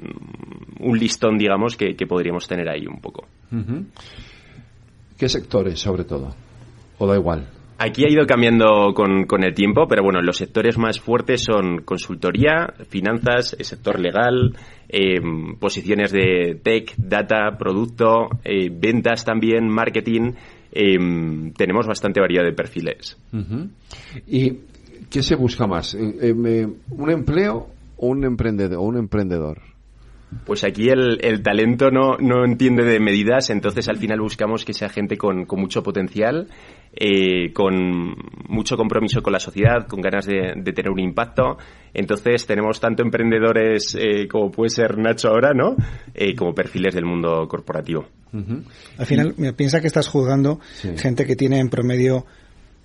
un 0.79 0.99
listón, 0.99 1.37
digamos, 1.37 1.77
que, 1.77 1.95
podríamos 2.05 2.47
tener 2.47 2.67
ahí 2.69 2.85
un 2.85 2.99
poco. 2.99 3.25
¿Qué 5.17 5.29
sectores, 5.29 5.79
sobre 5.79 6.03
todo? 6.03 6.35
¿O 6.97 7.07
da 7.07 7.15
igual? 7.15 7.47
Aquí 7.77 8.05
ha 8.05 8.09
ido 8.09 8.25
cambiando 8.25 8.93
con, 8.93 9.25
con, 9.25 9.43
el 9.43 9.53
tiempo, 9.53 9.87
pero 9.87 10.03
bueno, 10.03 10.21
los 10.21 10.37
sectores 10.37 10.77
más 10.77 10.99
fuertes 10.99 11.43
son 11.43 11.81
consultoría, 11.83 12.73
finanzas, 12.87 13.57
sector 13.59 13.99
legal, 13.99 14.55
eh, 14.87 15.19
posiciones 15.59 16.11
de 16.11 16.59
tech, 16.61 16.93
data, 16.97 17.57
producto, 17.57 18.29
eh, 18.43 18.69
ventas 18.71 19.25
también, 19.25 19.67
marketing. 19.67 20.33
Eh, 20.71 21.51
tenemos 21.57 21.87
bastante 21.87 22.19
variedad 22.19 22.43
de 22.43 22.53
perfiles. 22.53 23.17
¿Y 24.27 24.53
qué 25.09 25.23
se 25.23 25.35
busca 25.35 25.67
más? 25.67 25.93
¿Un 25.95 27.09
empleo 27.09 27.67
o 27.97 28.07
un 28.07 28.23
emprendedor? 28.23 28.79
Un 28.79 28.97
emprendedor? 28.97 29.72
Pues 30.45 30.63
aquí 30.63 30.89
el, 30.89 31.19
el 31.21 31.41
talento 31.41 31.91
no, 31.91 32.17
no, 32.19 32.45
entiende 32.45 32.83
de 32.83 32.99
medidas, 32.99 33.49
entonces 33.49 33.87
al 33.89 33.97
final 33.97 34.19
buscamos 34.19 34.65
que 34.65 34.73
sea 34.73 34.89
gente 34.89 35.17
con, 35.17 35.45
con 35.45 35.59
mucho 35.59 35.83
potencial 35.83 36.47
eh, 36.95 37.51
con 37.53 38.13
mucho 38.49 38.77
compromiso 38.77 39.23
con 39.23 39.33
la 39.33 39.39
sociedad, 39.39 39.87
con 39.87 39.99
ganas 39.99 40.27
de, 40.27 40.53
tener 40.75 40.91
un 40.91 40.99
impacto. 40.99 41.57
Entonces 41.91 42.45
tenemos 42.45 42.79
tanto 42.79 43.01
emprendedores 43.01 43.97
eh, 43.99 44.27
como 44.27 44.51
puede 44.51 44.69
ser 44.69 44.99
Nacho 44.99 45.29
ahora, 45.29 45.53
¿no? 45.55 45.75
Eh, 46.13 46.35
como 46.35 46.53
perfiles 46.53 46.93
del 46.93 47.05
mundo 47.05 47.47
corporativo. 47.47 48.05
Al 48.97 49.05
final, 49.07 49.33
piensa 49.55 49.81
que 49.81 49.87
estás 49.87 50.07
juzgando 50.07 50.59
gente 50.97 51.25
que 51.25 51.35
tiene 51.35 51.59
en 51.59 51.69
promedio 51.69 52.25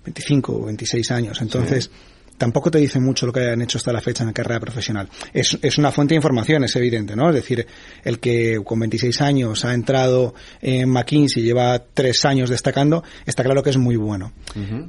25 0.05 0.53
o 0.53 0.65
26 0.65 1.11
años. 1.11 1.41
Entonces, 1.41 1.91
tampoco 2.39 2.71
te 2.71 2.79
dice 2.79 2.99
mucho 2.99 3.27
lo 3.27 3.33
que 3.33 3.41
hayan 3.41 3.61
hecho 3.61 3.77
hasta 3.77 3.93
la 3.93 4.01
fecha 4.01 4.23
en 4.23 4.27
la 4.27 4.33
carrera 4.33 4.59
profesional. 4.59 5.07
Es, 5.33 5.59
es 5.61 5.77
una 5.77 5.91
fuente 5.91 6.13
de 6.13 6.15
información, 6.15 6.63
es 6.63 6.75
evidente, 6.75 7.15
¿no? 7.15 7.29
Es 7.29 7.35
decir, 7.35 7.67
el 8.03 8.19
que 8.19 8.59
con 8.63 8.79
26 8.79 9.21
años 9.21 9.65
ha 9.65 9.73
entrado 9.73 10.33
en 10.61 10.89
McKinsey 10.89 11.43
y 11.43 11.45
lleva 11.45 11.77
tres 11.93 12.25
años 12.25 12.49
destacando, 12.49 13.03
está 13.27 13.43
claro 13.43 13.61
que 13.61 13.69
es 13.69 13.77
muy 13.77 13.97
bueno. 13.97 14.31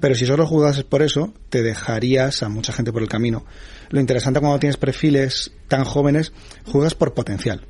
Pero 0.01 0.15
si 0.15 0.25
solo 0.25 0.47
jugas 0.47 0.83
por 0.85 1.03
eso, 1.03 1.35
te 1.51 1.63
dejarías 1.63 2.43
a 2.43 2.49
mucha 2.49 2.73
gente 2.73 2.93
por 2.93 3.03
el 3.03 3.09
camino. 3.09 3.45
Lo 3.91 4.01
interesante 4.01 4.41
cuando 4.41 4.59
tienes 4.61 4.77
perfiles 4.77 5.53
tan 5.69 5.85
jóvenes, 5.85 6.33
juegas 6.65 6.95
por 6.95 7.13
potencial. 7.13 7.67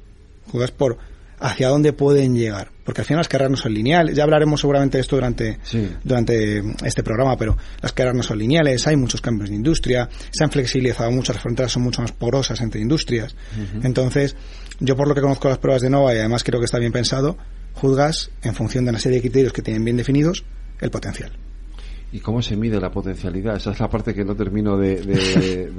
Juegas 0.53 0.71
por 0.71 0.99
hacia 1.39 1.69
dónde 1.69 1.95
pueden 1.95 2.37
llegar. 2.37 2.71
Porque 2.91 3.03
al 3.03 3.07
final 3.07 3.21
las 3.21 3.29
carreras 3.29 3.53
no 3.53 3.57
son 3.57 3.73
lineales. 3.73 4.17
Ya 4.17 4.25
hablaremos 4.25 4.59
seguramente 4.59 4.99
de 4.99 5.03
esto 5.03 5.15
durante, 5.15 5.61
durante 6.03 6.61
este 6.85 7.05
programa, 7.05 7.37
pero 7.37 7.57
las 7.81 7.93
carreras 7.93 8.17
no 8.17 8.25
son 8.25 8.37
lineales, 8.37 8.85
hay 8.89 8.97
muchos 8.97 9.21
cambios 9.21 9.49
de 9.49 9.55
industria, 9.55 10.09
se 10.33 10.43
han 10.43 10.51
flexibilizado 10.51 11.09
mucho, 11.13 11.33
las 11.33 11.41
fronteras 11.41 11.71
son 11.71 11.85
mucho 11.85 12.03
más 12.03 12.11
porosas 12.11 12.61
entre 12.61 12.81
industrias. 12.81 13.37
Entonces, 13.85 14.35
yo 14.81 14.97
por 14.97 15.07
lo 15.07 15.15
que 15.15 15.21
conozco 15.21 15.49
las 15.49 15.59
pruebas 15.59 15.83
de 15.83 15.91
Nova 15.91 16.13
y 16.13 16.19
además 16.19 16.43
creo 16.43 16.59
que 16.59 16.65
está 16.65 16.81
bien 16.81 16.91
pensado, 16.91 17.39
juzgas 17.75 18.33
en 18.43 18.57
función 18.57 18.87
de 18.87 18.91
una 18.91 18.99
serie 18.99 19.19
de 19.19 19.23
criterios 19.23 19.53
que 19.53 19.63
tienen 19.63 19.85
bien 19.85 19.97
definidos 19.97 20.43
el 20.81 20.91
potencial. 20.91 21.31
¿Y 22.11 22.19
cómo 22.19 22.43
se 22.43 22.57
mide 22.57 22.81
la 22.81 22.91
potencialidad? 22.91 23.55
Esa 23.55 23.71
es 23.71 23.79
la 23.79 23.89
parte 23.89 24.15
que 24.15 24.25
no 24.25 24.35
termino 24.35 24.77
de 24.77 24.97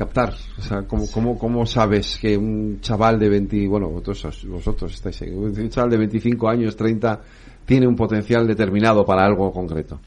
captar? 0.00 0.32
O 0.56 0.62
sea, 0.62 0.78
¿cómo, 0.88 1.04
cómo, 1.12 1.38
cómo 1.38 1.66
sabes 1.66 2.18
que 2.18 2.34
un 2.34 2.80
chaval 2.80 3.18
de 3.18 3.28
20, 3.28 3.68
bueno, 3.68 3.90
vosotros, 3.90 4.46
vosotros 4.48 4.94
estáis 4.94 5.20
ahí, 5.20 5.28
un 5.28 5.68
chaval 5.68 5.90
de 5.90 5.98
25 5.98 6.48
años, 6.48 6.74
30, 6.74 7.20
tiene 7.66 7.86
un 7.86 7.96
potencial 7.96 8.46
determinado 8.46 9.04
para 9.04 9.26
algo 9.26 9.52
concreto? 9.52 10.00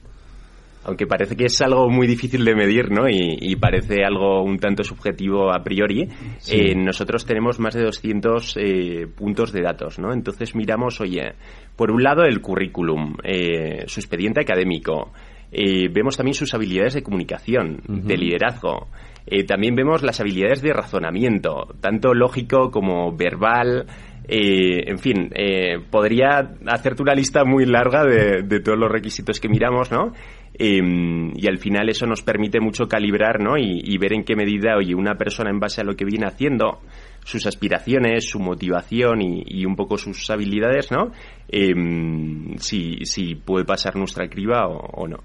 Aunque 0.86 1.06
parece 1.06 1.36
que 1.36 1.46
es 1.46 1.62
algo 1.62 1.88
muy 1.92 2.08
difícil 2.08 2.44
de 2.44 2.56
medir, 2.56 2.90
¿no? 2.90 3.08
Y, 3.08 3.56
parece 3.56 4.04
algo 4.04 4.44
un 4.44 4.58
tanto 4.58 4.84
subjetivo 4.84 5.54
a 5.54 5.64
priori. 5.64 6.10
Eh, 6.50 6.74
nosotros 6.76 7.24
tenemos 7.24 7.60
más 7.60 7.76
de 7.76 7.84
200 7.84 8.58
eh, 8.58 9.08
puntos 9.16 9.54
de 9.54 9.62
datos, 9.62 10.00
¿no? 10.00 10.12
Entonces 10.12 10.56
miramos, 10.56 11.00
oye, 11.02 11.36
por 11.76 11.92
un 11.92 12.02
lado 12.02 12.24
el 12.24 12.42
currículum, 12.42 13.16
eh, 13.24 13.84
su 13.86 14.00
expediente 14.00 14.42
académico, 14.42 15.14
vemos 15.52 16.18
también 16.18 16.34
sus 16.34 16.52
habilidades 16.56 16.96
de 16.96 17.04
comunicación, 17.04 17.80
de 17.88 18.18
liderazgo, 18.18 18.88
eh, 19.26 19.44
también 19.46 19.76
vemos 19.76 20.04
las 20.04 20.20
habilidades 20.20 20.62
de 20.62 20.74
razonamiento, 20.74 21.76
tanto 21.80 22.14
lógico 22.14 22.72
como 22.72 23.16
verbal. 23.16 23.86
Eh, 24.28 24.90
en 24.90 25.00
fin, 25.00 25.30
eh, 25.36 25.80
podría 25.90 26.56
hacerte 26.68 27.04
una 27.04 27.14
lista 27.14 27.44
muy 27.44 27.66
larga 27.66 28.06
de, 28.06 28.60
todos 28.62 28.78
los 28.78 28.92
requisitos 28.92 29.40
que 29.40 29.50
miramos, 29.50 29.92
¿no? 29.92 30.14
Em, 30.54 31.32
y 31.36 31.48
al 31.48 31.58
final 31.58 31.90
eso 31.90 32.06
nos 32.06 32.22
permite 32.22 32.60
mucho 32.60 32.88
calibrar, 32.88 33.42
¿no? 33.42 33.58
Y, 33.58 33.98
ver 33.98 34.14
en 34.14 34.24
qué 34.24 34.36
medida, 34.36 34.78
oye, 34.78 34.94
una 34.96 35.16
persona 35.16 35.50
en 35.50 35.60
base 35.60 35.82
a 35.82 35.84
lo 35.84 35.96
que 35.96 36.06
viene 36.06 36.26
haciendo, 36.26 36.80
sus 37.24 37.46
aspiraciones, 37.48 38.30
su 38.30 38.40
motivación 38.40 39.22
y, 39.22 39.66
un 39.66 39.76
poco 39.76 39.98
sus 39.98 40.30
habilidades, 40.30 40.92
¿no? 40.92 41.12
Em, 41.50 42.56
si, 42.58 43.04
si 43.06 43.36
puede 43.36 43.66
pasar 43.66 43.96
nuestra 43.96 44.28
criba 44.30 44.68
o, 44.68 45.08
no. 45.08 45.18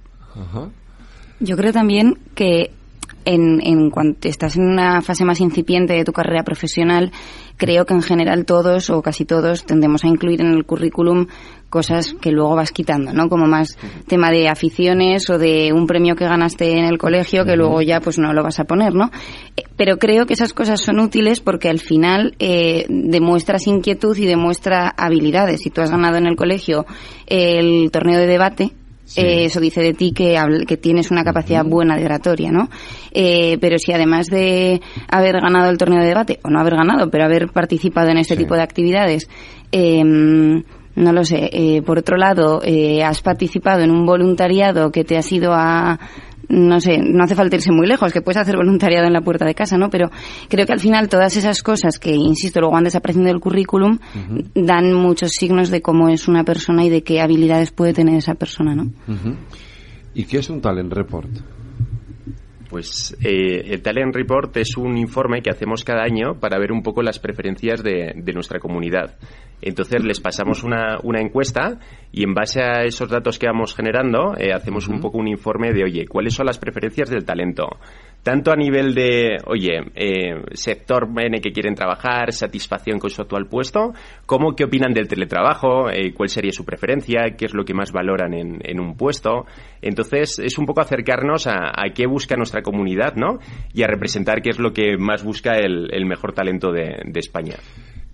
Yo 1.40 1.56
creo 1.56 1.72
también 1.72 2.14
que 2.34 2.72
en, 3.28 3.60
en 3.62 3.90
cuanto 3.90 4.26
estás 4.26 4.56
en 4.56 4.64
una 4.64 5.02
fase 5.02 5.24
más 5.24 5.40
incipiente 5.40 5.92
de 5.92 6.04
tu 6.04 6.12
carrera 6.12 6.44
profesional, 6.44 7.12
creo 7.58 7.84
que 7.84 7.92
en 7.92 8.00
general 8.00 8.46
todos 8.46 8.88
o 8.88 9.02
casi 9.02 9.26
todos 9.26 9.66
tendemos 9.66 10.04
a 10.04 10.08
incluir 10.08 10.40
en 10.40 10.54
el 10.54 10.64
currículum 10.64 11.26
cosas 11.68 12.14
que 12.14 12.30
luego 12.30 12.56
vas 12.56 12.72
quitando, 12.72 13.12
¿no? 13.12 13.28
Como 13.28 13.46
más 13.46 13.76
tema 14.06 14.30
de 14.30 14.48
aficiones 14.48 15.28
o 15.28 15.36
de 15.36 15.74
un 15.74 15.86
premio 15.86 16.16
que 16.16 16.24
ganaste 16.24 16.78
en 16.78 16.86
el 16.86 16.96
colegio 16.96 17.44
que 17.44 17.56
luego 17.56 17.82
ya 17.82 18.00
pues 18.00 18.18
no 18.18 18.32
lo 18.32 18.42
vas 18.42 18.60
a 18.60 18.64
poner, 18.64 18.94
¿no? 18.94 19.10
Eh, 19.56 19.64
Pero 19.76 19.98
creo 19.98 20.24
que 20.24 20.32
esas 20.32 20.54
cosas 20.54 20.80
son 20.80 20.98
útiles 20.98 21.40
porque 21.40 21.68
al 21.68 21.80
final 21.80 22.34
eh, 22.38 22.86
demuestras 22.88 23.66
inquietud 23.66 24.16
y 24.16 24.24
demuestra 24.24 24.88
habilidades. 24.96 25.60
Si 25.60 25.68
tú 25.68 25.82
has 25.82 25.90
ganado 25.90 26.16
en 26.16 26.26
el 26.26 26.36
colegio 26.36 26.86
el 27.26 27.90
torneo 27.90 28.18
de 28.18 28.26
debate, 28.26 28.72
eh, 29.16 29.44
eso 29.44 29.60
dice 29.60 29.80
de 29.80 29.94
ti 29.94 30.12
que, 30.12 30.36
que 30.66 30.76
tienes 30.76 31.10
una 31.10 31.24
capacidad 31.24 31.64
buena 31.64 31.96
de 31.96 32.04
oratoria, 32.04 32.50
¿no? 32.50 32.68
Eh, 33.12 33.58
pero 33.60 33.78
si 33.78 33.92
además 33.92 34.26
de 34.26 34.80
haber 35.10 35.40
ganado 35.40 35.70
el 35.70 35.78
torneo 35.78 36.00
de 36.00 36.08
debate, 36.08 36.40
o 36.44 36.50
no 36.50 36.60
haber 36.60 36.76
ganado, 36.76 37.10
pero 37.10 37.24
haber 37.24 37.48
participado 37.48 38.10
en 38.10 38.18
este 38.18 38.36
tipo 38.36 38.54
de 38.54 38.62
actividades, 38.62 39.28
eh, 39.72 40.02
no 40.98 41.12
lo 41.12 41.24
sé, 41.24 41.48
eh, 41.52 41.82
por 41.82 41.98
otro 41.98 42.16
lado, 42.16 42.60
eh, 42.64 43.04
has 43.04 43.22
participado 43.22 43.82
en 43.82 43.92
un 43.92 44.04
voluntariado 44.04 44.90
que 44.90 45.04
te 45.04 45.16
has 45.16 45.30
ido 45.30 45.52
a, 45.52 46.00
no 46.48 46.80
sé, 46.80 46.98
no 46.98 47.24
hace 47.24 47.34
falta 47.34 47.56
irse 47.56 47.72
muy 47.72 47.86
lejos, 47.86 48.12
que 48.12 48.22
puedes 48.22 48.38
hacer 48.38 48.56
voluntariado 48.56 49.06
en 49.06 49.12
la 49.12 49.20
puerta 49.20 49.44
de 49.44 49.54
casa, 49.54 49.76
¿no? 49.76 49.90
Pero 49.90 50.10
creo 50.48 50.66
que 50.66 50.72
al 50.72 50.80
final 50.80 51.08
todas 51.08 51.36
esas 51.36 51.62
cosas 51.62 51.98
que, 51.98 52.10
insisto, 52.14 52.60
luego 52.60 52.76
han 52.76 52.84
desaparecido 52.84 53.26
del 53.26 53.40
currículum, 53.40 53.98
dan 54.54 54.92
muchos 54.92 55.32
signos 55.32 55.70
de 55.70 55.82
cómo 55.82 56.08
es 56.08 56.28
una 56.28 56.44
persona 56.44 56.84
y 56.84 56.90
de 56.90 57.02
qué 57.02 57.20
habilidades 57.20 57.70
puede 57.70 57.92
tener 57.92 58.16
esa 58.16 58.34
persona, 58.34 58.74
¿no? 58.74 58.90
¿Y 60.14 60.24
qué 60.24 60.38
es 60.38 60.50
un 60.50 60.60
talent 60.60 60.92
report? 60.92 61.30
Pues 62.68 63.16
eh, 63.24 63.72
el 63.72 63.82
Talent 63.82 64.14
Report 64.14 64.56
es 64.58 64.76
un 64.76 64.98
informe 64.98 65.40
que 65.40 65.50
hacemos 65.50 65.84
cada 65.84 66.02
año 66.02 66.38
para 66.38 66.58
ver 66.58 66.70
un 66.70 66.82
poco 66.82 67.02
las 67.02 67.18
preferencias 67.18 67.82
de, 67.82 68.12
de 68.14 68.32
nuestra 68.32 68.60
comunidad. 68.60 69.16
Entonces 69.60 70.04
les 70.04 70.20
pasamos 70.20 70.62
una, 70.62 70.98
una 71.02 71.20
encuesta 71.20 71.78
y 72.12 72.22
en 72.22 72.34
base 72.34 72.62
a 72.62 72.84
esos 72.84 73.08
datos 73.08 73.38
que 73.38 73.46
vamos 73.46 73.74
generando 73.74 74.36
eh, 74.36 74.52
hacemos 74.52 74.86
un 74.86 75.00
poco 75.00 75.18
un 75.18 75.28
informe 75.28 75.72
de, 75.72 75.84
oye, 75.84 76.06
¿cuáles 76.06 76.34
son 76.34 76.46
las 76.46 76.58
preferencias 76.58 77.10
del 77.10 77.24
talento? 77.24 77.68
Tanto 78.22 78.52
a 78.52 78.56
nivel 78.56 78.94
de, 78.94 79.38
oye, 79.46 79.80
eh, 79.94 80.42
sector 80.52 81.08
en 81.18 81.34
el 81.34 81.40
que 81.40 81.52
quieren 81.52 81.74
trabajar, 81.74 82.32
satisfacción 82.32 82.98
con 82.98 83.10
su 83.10 83.22
actual 83.22 83.46
puesto, 83.46 83.94
como 84.26 84.54
qué 84.54 84.64
opinan 84.64 84.92
del 84.92 85.08
teletrabajo, 85.08 85.88
eh, 85.88 86.12
cuál 86.12 86.28
sería 86.28 86.52
su 86.52 86.64
preferencia, 86.64 87.36
qué 87.38 87.46
es 87.46 87.54
lo 87.54 87.64
que 87.64 87.74
más 87.74 87.92
valoran 87.92 88.34
en, 88.34 88.58
en 88.62 88.80
un 88.80 88.96
puesto. 88.96 89.46
Entonces 89.80 90.38
es 90.38 90.58
un 90.58 90.66
poco 90.66 90.80
acercarnos 90.80 91.46
a, 91.46 91.70
a 91.74 91.90
qué 91.94 92.06
busca 92.06 92.36
nuestra 92.36 92.62
comunidad, 92.62 93.14
¿no? 93.14 93.38
Y 93.72 93.82
a 93.82 93.86
representar 93.86 94.42
qué 94.42 94.50
es 94.50 94.58
lo 94.58 94.72
que 94.72 94.98
más 94.98 95.22
busca 95.24 95.56
el, 95.56 95.88
el 95.92 96.04
mejor 96.04 96.32
talento 96.32 96.70
de, 96.72 97.00
de 97.04 97.20
España. 97.20 97.54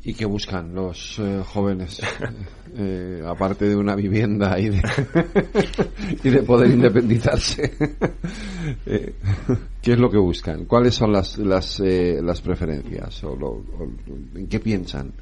¿Y 0.07 0.13
qué 0.13 0.27
buscan 0.27 0.75
los 0.75 1.19
eh, 1.19 1.43
jóvenes? 1.45 2.03
Eh, 2.77 3.23
aparte 3.25 3.67
de 3.69 3.77
una 3.77 3.95
vivienda 3.95 4.59
y 4.59 4.69
de, 4.71 4.83
y 6.25 6.29
de 6.31 6.43
poder 6.43 6.71
independizarse. 6.71 7.73
Eh, 8.87 9.15
¿Qué 9.83 9.93
es 9.93 9.99
lo 9.99 10.09
que 10.11 10.17
buscan? 10.19 10.65
¿Cuáles 10.65 10.95
son 10.95 11.13
las, 11.13 11.37
las, 11.39 11.81
eh, 11.81 12.19
las 12.23 12.41
preferencias? 12.41 13.23
¿O, 13.25 13.37
lo- 13.37 13.51
o 13.79 13.89
¿En 14.35 14.47
qué 14.49 14.59
piensan? 14.59 15.13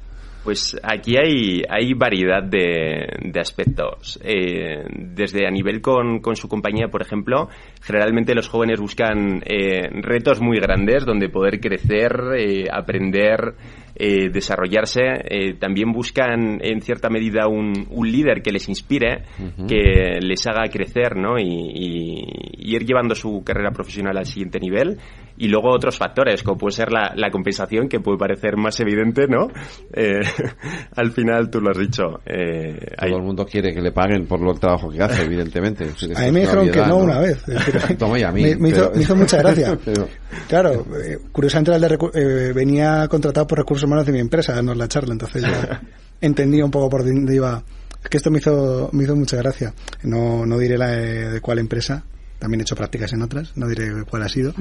Pues 0.43 0.75
aquí 0.83 1.15
hay, 1.17 1.61
hay 1.69 1.93
variedad 1.93 2.43
de, 2.43 3.07
de 3.31 3.39
aspectos. 3.39 4.19
Eh, 4.23 4.83
desde 4.93 5.47
a 5.47 5.51
nivel 5.51 5.79
con, 5.81 6.19
con 6.19 6.35
su 6.35 6.49
compañía, 6.49 6.89
por 6.89 7.01
ejemplo, 7.01 7.47
generalmente 7.81 8.35
los 8.35 8.49
jóvenes 8.49 8.79
buscan 8.81 9.41
eh, 9.45 9.87
retos 10.01 10.41
muy 10.41 10.57
grandes 10.59 11.05
donde 11.05 11.29
poder 11.29 11.61
crecer, 11.61 12.11
eh, 12.37 12.65
aprender, 12.69 13.53
eh, 13.95 14.29
desarrollarse. 14.31 15.55
También 15.59 15.93
buscan, 15.93 16.59
en 16.61 16.81
cierta 16.81 17.09
medida, 17.09 17.47
un, 17.47 17.87
un 17.89 18.11
líder 18.11 18.41
que 18.41 18.51
les 18.51 18.67
inspire, 18.67 19.23
que 19.67 20.19
les 20.19 20.45
haga 20.45 20.67
crecer 20.69 21.15
¿no? 21.15 21.39
y, 21.39 21.43
y- 21.45 22.43
y 22.65 22.75
ir 22.75 22.85
llevando 22.85 23.13
su 23.15 23.43
carrera 23.45 23.71
profesional 23.71 24.17
al 24.17 24.25
siguiente 24.25 24.59
nivel. 24.59 24.97
Y 25.35 25.47
luego 25.47 25.71
otros 25.71 25.97
factores, 25.97 26.43
como 26.43 26.57
puede 26.59 26.73
ser 26.75 26.91
la, 26.91 27.13
la 27.15 27.31
compensación, 27.31 27.89
que 27.89 27.99
puede 27.99 28.17
parecer 28.19 28.55
más 28.55 28.79
evidente, 28.79 29.27
¿no? 29.27 29.47
Eh, 29.93 30.19
al 30.95 31.11
final 31.11 31.49
tú 31.49 31.59
lo 31.59 31.71
has 31.71 31.77
dicho. 31.77 32.19
eh, 32.25 32.77
hay- 32.97 33.09
Todo 33.09 33.19
el 33.19 33.25
mundo 33.25 33.45
quiere 33.45 33.73
que 33.73 33.81
le 33.81 33.91
paguen 33.91 34.27
por 34.27 34.39
el 34.47 34.59
trabajo 34.59 34.89
que 34.89 35.01
hace, 35.01 35.23
evidentemente. 35.23 35.85
A 36.15 36.21
mí 36.21 36.31
me 36.31 36.41
dijeron 36.41 36.69
que 36.69 36.81
no 36.81 36.97
una 36.97 37.19
vez. 37.19 37.43
Toma 37.97 38.19
y 38.19 38.23
a 38.23 38.31
mí. 38.31 38.43
Me, 38.43 38.55
me 38.57 38.69
hizo, 38.69 38.81
pero- 38.83 38.95
me 38.95 39.01
hizo 39.01 39.15
mucha 39.15 39.37
gracia. 39.37 39.77
pero- 39.83 40.07
Claro, 40.47 40.85
eh, 41.03 41.17
curiosamente 41.31 41.71
era 41.71 41.75
el 41.77 41.81
de 41.81 41.97
recu- 41.97 42.11
eh, 42.13 42.53
venía 42.53 43.07
contratado 43.07 43.47
por 43.47 43.57
recursos 43.57 43.85
humanos 43.85 44.05
de 44.05 44.11
mi 44.11 44.19
empresa 44.19 44.51
a 44.51 44.55
darnos 44.55 44.77
la 44.77 44.87
charla, 44.87 45.13
entonces 45.13 45.41
ya 45.41 45.81
entendía 46.21 46.63
un 46.65 46.71
poco 46.71 46.89
por 46.89 47.03
dónde 47.03 47.35
iba. 47.35 47.63
Es 48.03 48.09
que 48.09 48.17
esto 48.17 48.29
me 48.31 48.37
hizo, 48.39 48.89
me 48.91 49.03
hizo 49.03 49.15
mucha 49.15 49.37
gracia. 49.37 49.73
No, 50.03 50.45
no 50.45 50.57
diré 50.59 50.77
la 50.77 50.87
de, 50.89 51.29
de 51.31 51.41
cuál 51.41 51.59
empresa, 51.59 52.03
también 52.43 52.59
he 52.59 52.63
hecho 52.63 52.75
prácticas 52.75 53.13
en 53.13 53.21
otras, 53.21 53.55
no 53.55 53.69
diré 53.69 54.03
cuál 54.03 54.23
ha 54.23 54.27
sido, 54.29 54.53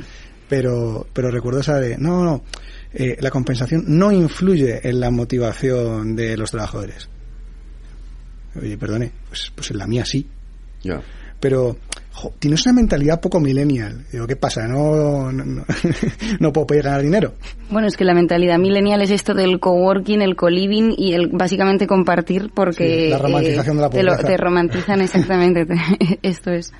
pero, 0.48 1.04
pero 1.12 1.32
recuerdo 1.32 1.58
esa 1.60 1.80
de, 1.80 1.98
no, 1.98 2.22
no, 2.24 2.44
eh, 2.94 3.16
la 3.20 3.30
compensación 3.30 3.82
no 3.88 4.12
influye 4.12 4.88
en 4.88 5.00
la 5.00 5.10
motivación 5.10 6.14
de 6.14 6.36
los 6.36 6.52
trabajadores. 6.52 7.08
Oye, 8.60 8.76
perdone, 8.78 9.10
pues, 9.28 9.50
pues 9.54 9.70
en 9.72 9.78
la 9.78 9.86
mía 9.88 10.04
sí. 10.04 10.26
Ya. 10.84 11.00
Pero 11.40 11.76
jo, 12.12 12.32
tienes 12.38 12.64
una 12.66 12.74
mentalidad 12.74 13.20
poco 13.20 13.40
millennial. 13.40 14.04
Digo, 14.12 14.26
¿qué 14.28 14.36
pasa? 14.36 14.68
No, 14.68 15.32
no, 15.32 15.44
no, 15.44 15.64
no 16.40 16.52
puedo 16.52 16.66
pedir 16.68 16.84
ganar 16.84 17.02
dinero. 17.02 17.34
Bueno, 17.70 17.88
es 17.88 17.96
que 17.96 18.04
la 18.04 18.14
mentalidad 18.14 18.58
millennial 18.58 19.02
es 19.02 19.10
esto 19.10 19.34
del 19.34 19.58
coworking, 19.58 20.22
el 20.22 20.36
co-living 20.36 20.94
y 20.96 21.14
el 21.14 21.30
básicamente 21.32 21.86
compartir 21.88 22.50
porque 22.54 23.06
Sí, 23.06 23.10
la 23.10 23.18
romantización 23.18 23.76
de 23.76 23.82
la 23.82 23.90
te, 23.90 24.02
lo- 24.04 24.16
te 24.18 24.36
romantizan 24.36 25.00
exactamente. 25.00 25.64
te- 25.66 26.18
esto 26.22 26.50
es. 26.52 26.72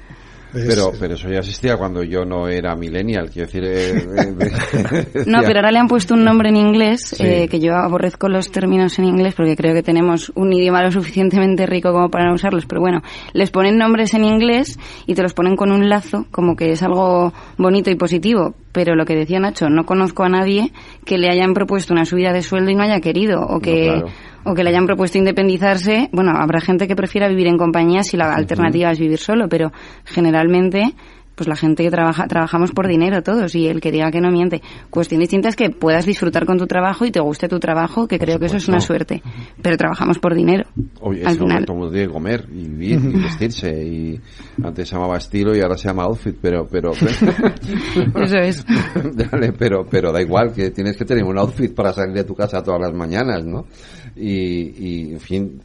Pero, 0.52 0.92
pero 1.00 1.14
eso 1.14 1.28
ya 1.28 1.38
existía 1.38 1.76
cuando 1.76 2.02
yo 2.02 2.24
no 2.24 2.46
era 2.48 2.76
millennial, 2.76 3.30
quiero 3.30 3.46
decir... 3.46 3.64
eh, 3.64 3.90
eh, 4.18 5.06
No, 5.26 5.38
decía- 5.38 5.42
pero 5.46 5.58
ahora 5.60 5.70
le 5.72 5.78
han 5.78 5.88
puesto 5.88 6.14
un 6.14 6.24
nombre 6.24 6.50
en 6.50 6.56
inglés, 6.56 7.14
Sí. 7.16 7.22
eh, 7.26 7.48
que 7.48 7.58
yo 7.60 7.74
aborrezco 7.74 8.28
los 8.28 8.50
términos 8.50 8.98
en 8.98 9.06
inglés 9.06 9.34
porque 9.34 9.56
creo 9.56 9.74
que 9.74 9.82
tenemos 9.82 10.30
un 10.34 10.52
idioma 10.52 10.82
lo 10.82 10.90
suficientemente 10.92 11.66
rico 11.66 11.92
como 11.92 12.10
para 12.10 12.28
no 12.28 12.34
usarlos, 12.34 12.66
pero 12.66 12.80
bueno, 12.80 13.00
les 13.32 13.50
ponen 13.50 13.78
nombres 13.78 14.14
en 14.14 14.24
inglés 14.24 14.78
y 15.06 15.14
te 15.14 15.22
los 15.22 15.32
ponen 15.34 15.56
con 15.56 15.72
un 15.72 15.88
lazo, 15.88 16.26
como 16.30 16.54
que 16.56 16.72
es 16.72 16.82
algo 16.82 17.32
bonito 17.56 17.90
y 17.90 17.94
positivo. 17.96 18.54
Pero 18.72 18.94
lo 18.94 19.04
que 19.04 19.14
decía 19.14 19.38
Nacho, 19.38 19.68
no 19.68 19.84
conozco 19.84 20.24
a 20.24 20.28
nadie 20.28 20.72
que 21.04 21.18
le 21.18 21.28
hayan 21.28 21.54
propuesto 21.54 21.92
una 21.92 22.04
subida 22.04 22.32
de 22.32 22.42
sueldo 22.42 22.70
y 22.70 22.74
no 22.74 22.82
haya 22.82 23.00
querido, 23.00 23.42
o 23.42 23.60
que, 23.60 23.84
claro. 23.84 24.06
o 24.44 24.54
que 24.54 24.64
le 24.64 24.70
hayan 24.70 24.86
propuesto 24.86 25.18
independizarse. 25.18 26.08
Bueno, 26.12 26.32
habrá 26.34 26.60
gente 26.60 26.88
que 26.88 26.96
prefiera 26.96 27.28
vivir 27.28 27.46
en 27.46 27.58
compañía 27.58 28.02
si 28.02 28.16
la 28.16 28.34
alternativa 28.34 28.90
es 28.90 28.98
vivir 28.98 29.18
solo, 29.18 29.48
pero 29.48 29.72
generalmente 30.04 30.94
pues 31.42 31.48
la 31.48 31.56
gente 31.56 31.82
que 31.82 31.90
trabaja, 31.90 32.28
trabajamos 32.28 32.70
por 32.70 32.86
dinero 32.86 33.20
todos 33.20 33.52
y 33.56 33.66
el 33.66 33.80
que 33.80 33.90
diga 33.90 34.12
que 34.12 34.20
no 34.20 34.30
miente. 34.30 34.62
Cuestión 34.90 35.20
distinta 35.20 35.48
es 35.48 35.56
que 35.56 35.70
puedas 35.70 36.06
disfrutar 36.06 36.46
con 36.46 36.56
tu 36.56 36.68
trabajo 36.68 37.04
y 37.04 37.10
te 37.10 37.18
guste 37.18 37.48
tu 37.48 37.58
trabajo, 37.58 38.06
que 38.06 38.16
creo 38.16 38.38
que 38.38 38.46
eso 38.46 38.58
es 38.58 38.68
una 38.68 38.78
suerte. 38.78 39.20
Pero 39.60 39.76
trabajamos 39.76 40.20
por 40.20 40.36
dinero. 40.36 40.68
Oye, 41.00 41.24
al 41.24 41.36
final. 41.36 41.64
mundo 41.68 41.90
tiene 41.90 42.06
que 42.06 42.12
comer 42.12 42.46
y 42.48 42.68
vivir 42.68 43.00
y 43.12 43.18
vestirse 43.24 43.70
y 43.84 44.20
antes 44.62 44.88
se 44.88 44.94
llamaba 44.94 45.16
estilo 45.16 45.56
y 45.56 45.60
ahora 45.60 45.76
se 45.76 45.88
llama 45.88 46.04
outfit, 46.04 46.36
pero 46.40 46.64
pero 46.70 46.92
Eso 48.22 48.36
es. 48.36 48.64
Dale, 49.14 49.52
pero 49.52 49.84
pero 49.84 50.12
da 50.12 50.22
igual 50.22 50.52
que 50.52 50.70
tienes 50.70 50.96
que 50.96 51.04
tener 51.04 51.24
un 51.24 51.38
outfit 51.38 51.74
para 51.74 51.92
salir 51.92 52.14
de 52.14 52.24
tu 52.24 52.36
casa 52.36 52.62
todas 52.62 52.82
las 52.82 52.92
mañanas, 52.94 53.44
¿no? 53.44 53.66
Y, 54.14 55.08
y 55.08 55.12
en 55.14 55.20
fin, 55.20 55.60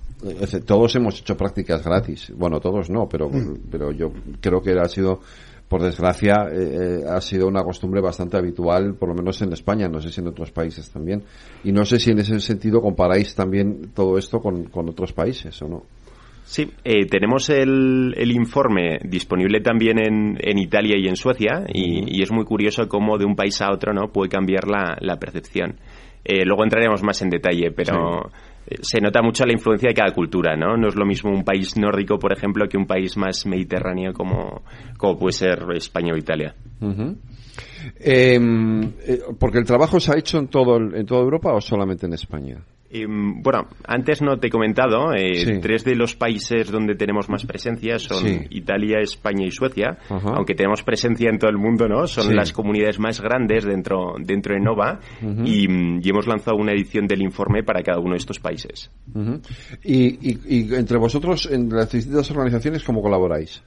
todos 0.66 0.96
hemos 0.96 1.20
hecho 1.20 1.38
prácticas 1.38 1.84
gratis. 1.84 2.32
Bueno, 2.36 2.60
todos 2.60 2.90
no, 2.90 3.08
pero 3.08 3.30
pero 3.70 3.92
yo 3.92 4.12
creo 4.42 4.60
que 4.62 4.72
ha 4.72 4.86
sido 4.86 5.20
por 5.68 5.82
desgracia, 5.82 6.48
eh, 6.52 6.56
eh, 6.56 7.04
ha 7.10 7.20
sido 7.20 7.48
una 7.48 7.64
costumbre 7.64 8.02
bastante 8.02 8.38
habitual, 8.38 8.96
por 8.96 9.10
lo 9.10 9.16
menos 9.16 9.42
en 9.42 9.52
España, 9.52 9.88
no 9.90 10.00
sé 10.00 10.10
si 10.10 10.22
en 10.22 10.28
otros 10.28 10.52
países 10.52 10.90
también. 10.90 11.24
Y 11.64 11.72
no 11.72 11.84
sé 11.84 12.00
si 12.00 12.12
en 12.12 12.20
ese 12.20 12.40
sentido 12.40 12.82
comparáis 12.82 13.36
también 13.36 13.92
todo 13.94 14.18
esto 14.18 14.40
con, 14.40 14.66
con 14.66 14.88
otros 14.90 15.12
países 15.14 15.62
o 15.62 15.68
no. 15.68 15.84
Sí, 16.44 16.72
eh, 16.86 17.06
tenemos 17.08 17.50
el, 17.50 18.14
el 18.16 18.32
informe 18.32 19.00
disponible 19.04 19.60
también 19.60 20.00
en, 20.00 20.38
en 20.40 20.58
Italia 20.58 20.96
y 20.98 21.10
en 21.10 21.18
Suecia 21.18 21.66
y, 21.68 22.18
y 22.18 22.24
es 22.24 22.32
muy 22.32 22.46
curioso 22.46 22.88
cómo 22.88 23.18
de 23.18 23.26
un 23.26 23.36
país 23.36 23.62
a 23.62 23.70
otro 23.74 23.92
no 23.92 24.14
puede 24.14 24.30
cambiar 24.30 24.66
la, 24.66 24.96
la 25.02 25.18
percepción. 25.18 25.76
Eh, 26.24 26.46
luego 26.46 26.64
entraremos 26.64 27.04
más 27.04 27.22
en 27.22 27.30
detalle, 27.30 27.72
pero 27.72 28.32
se 28.82 29.00
nota 29.00 29.22
mucho 29.22 29.46
la 29.46 29.54
influencia 29.54 29.90
de 29.90 29.96
cada 29.96 30.14
cultura, 30.14 30.56
¿no? 30.56 30.78
No 30.78 30.88
es 30.88 30.96
lo 30.96 31.06
mismo 31.06 31.32
un 31.32 31.44
país 31.44 31.78
nórdico, 31.78 32.20
por 32.20 32.34
ejemplo, 32.34 32.68
que 32.68 32.78
un 32.78 32.86
país 32.86 33.18
más 33.18 33.46
mediterráneo 33.46 34.14
como, 34.14 34.62
como 34.98 35.18
puede 35.18 35.34
ser 35.34 35.60
España 35.76 36.14
o 36.14 36.18
Italia. 36.18 36.54
Ujú. 36.82 37.16
Eh, 38.00 38.40
porque 39.40 39.60
el 39.60 39.66
trabajo 39.66 40.00
se 40.00 40.12
ha 40.12 40.18
hecho 40.18 40.38
en 40.38 40.48
todo 40.48 40.78
en 40.78 41.06
toda 41.06 41.22
Europa 41.22 41.54
o 41.54 41.62
solamente 41.62 42.06
en 42.06 42.14
España. 42.14 42.58
Em, 42.90 43.42
bueno, 43.42 43.68
antes 43.86 44.22
no 44.22 44.38
te 44.40 44.48
he 44.48 44.50
comentado, 44.50 45.14
eh, 45.14 45.60
tres 45.62 45.84
de 45.84 45.96
los 45.96 46.16
países 46.16 46.72
donde 46.72 46.96
tenemos 46.96 47.30
más 47.30 47.46
presencia 47.46 48.00
son 48.00 48.48
Italia, 48.50 49.00
España 49.02 49.46
y 49.46 49.52
Suecia, 49.52 49.98
aunque 50.10 50.56
tenemos 50.56 50.84
presencia 50.84 51.30
en 51.30 51.38
todo 51.38 51.52
el 51.52 51.58
mundo, 51.58 51.88
¿no? 51.88 52.08
Son 52.08 52.34
las 52.36 52.54
comunidades 52.54 52.98
más 53.00 53.20
grandes 53.20 53.66
dentro, 53.66 54.16
dentro 54.20 54.54
de 54.54 54.62
Nova. 54.62 55.00
Y, 55.44 55.68
hemos 56.08 56.26
lanzado 56.26 56.56
una 56.56 56.72
edición 56.72 57.06
del 57.06 57.22
informe 57.22 57.64
para 57.64 57.84
cada 57.84 58.00
uno 58.00 58.12
de 58.12 58.18
estos 58.18 58.40
países. 58.40 58.90
y, 59.84 60.74
entre 60.74 60.98
vosotros, 60.98 61.50
en 61.52 61.70
las 61.70 61.92
distintas 61.92 62.32
organizaciones, 62.32 62.84
¿cómo 62.84 63.02
colaboráis? 63.02 63.62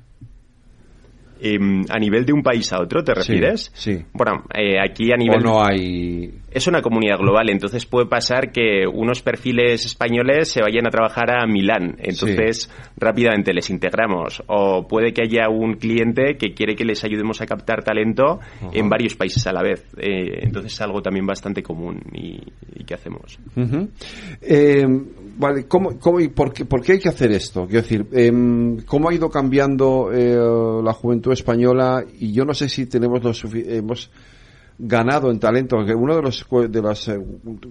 Em, 1.43 1.85
a 1.89 1.99
nivel 1.99 2.27
de 2.27 2.35
un 2.35 2.43
país 2.43 2.71
a 2.73 2.83
otro, 2.83 3.03
¿te 3.03 3.15
refieres? 3.15 3.71
Sí. 3.75 4.05
Bueno, 4.13 4.45
eh, 4.55 4.79
aquí 4.79 5.11
a 5.11 5.17
nivel... 5.17 5.39
¿O 5.39 5.41
no 5.41 5.65
hay...? 5.65 6.35
Es 6.51 6.67
una 6.67 6.83
comunidad 6.83 7.17
global, 7.17 7.49
entonces 7.49 7.87
puede 7.87 8.07
pasar 8.07 8.51
que 8.51 8.85
unos 8.87 9.23
perfiles 9.23 9.87
españoles 9.87 10.51
se 10.51 10.61
vayan 10.61 10.87
a 10.87 10.91
trabajar 10.91 11.31
a 11.31 11.47
Milán, 11.47 11.97
entonces 12.01 12.69
rápidamente 12.97 13.55
les 13.55 13.71
integramos. 13.71 14.43
O 14.49 14.87
puede 14.89 15.13
que 15.13 15.23
haya 15.23 15.49
un 15.49 15.75
cliente 15.75 16.37
que 16.37 16.53
quiere 16.53 16.75
que 16.75 16.85
les 16.85 17.05
ayudemos 17.05 17.41
a 17.41 17.47
captar 17.47 17.85
talento 17.85 18.41
en 18.73 18.89
varios 18.89 19.15
países 19.15 19.47
a 19.47 19.53
la 19.53 19.63
vez. 19.63 19.87
Eh, 19.97 20.41
entonces 20.43 20.73
es 20.73 20.81
algo 20.81 21.01
también 21.01 21.25
bastante 21.25 21.63
común 21.63 22.03
y, 22.13 22.41
que 22.85 22.95
hacemos. 22.95 23.39
eh, 24.43 24.85
vale, 25.41 25.67
¿cómo, 25.67 25.99
cómo 25.99 26.21
y 26.21 26.29
por 26.29 26.53
qué, 26.53 26.93
hay 26.93 26.99
que 26.99 27.09
hacer 27.09 27.33
esto? 27.33 27.67
Quiero 27.67 27.83
decir, 27.83 28.07
eh, 28.13 28.31
¿cómo 28.87 29.09
ha 29.09 29.15
ido 29.15 29.29
cambiando 29.31 30.11
eh, 30.13 30.37
la 30.85 30.93
juventud 30.93 31.33
española? 31.33 32.05
Y 32.19 32.33
yo 32.33 32.45
no 32.45 32.55
sé 32.55 32.69
si 32.69 32.87
tenemos 32.87 33.25
los 33.25 33.45
hemos 33.55 34.11
ganado 34.83 35.31
en 35.31 35.39
talento, 35.39 35.85
que 35.85 35.95
una 35.95 36.17
de, 36.17 36.23
los, 36.23 36.47
de 36.71 36.83
las 36.83 37.09
eh, 37.09 37.21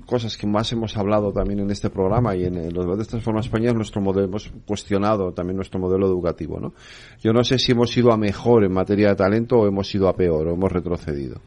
cosas 0.05 0.37
que 0.37 0.45
más 0.45 0.71
hemos 0.71 0.95
hablado 0.95 1.31
también 1.31 1.59
en 1.59 1.71
este 1.71 1.89
programa 1.89 2.35
y 2.35 2.45
en, 2.45 2.71
los 2.71 2.85
debates 2.85 3.07
de 3.07 3.11
Transforma 3.11 3.39
España 3.39 3.69
es 3.69 3.75
nuestro 3.75 3.99
modelo, 3.99 4.25
hemos 4.25 4.51
cuestionado 4.67 5.31
también 5.31 5.55
nuestro 5.55 5.79
modelo 5.79 6.05
educativo, 6.05 6.59
¿no? 6.59 6.73
Yo 7.21 7.33
no 7.33 7.43
sé 7.43 7.57
si 7.57 7.71
hemos 7.71 7.95
ido 7.97 8.11
a 8.11 8.17
mejor 8.17 8.63
en 8.63 8.73
materia 8.73 9.09
de 9.09 9.15
talento 9.15 9.57
o 9.57 9.67
hemos 9.67 9.93
ido 9.95 10.07
a 10.07 10.15
peor 10.15 10.47
o 10.47 10.53
hemos 10.53 10.71
retrocedido. 10.71 11.41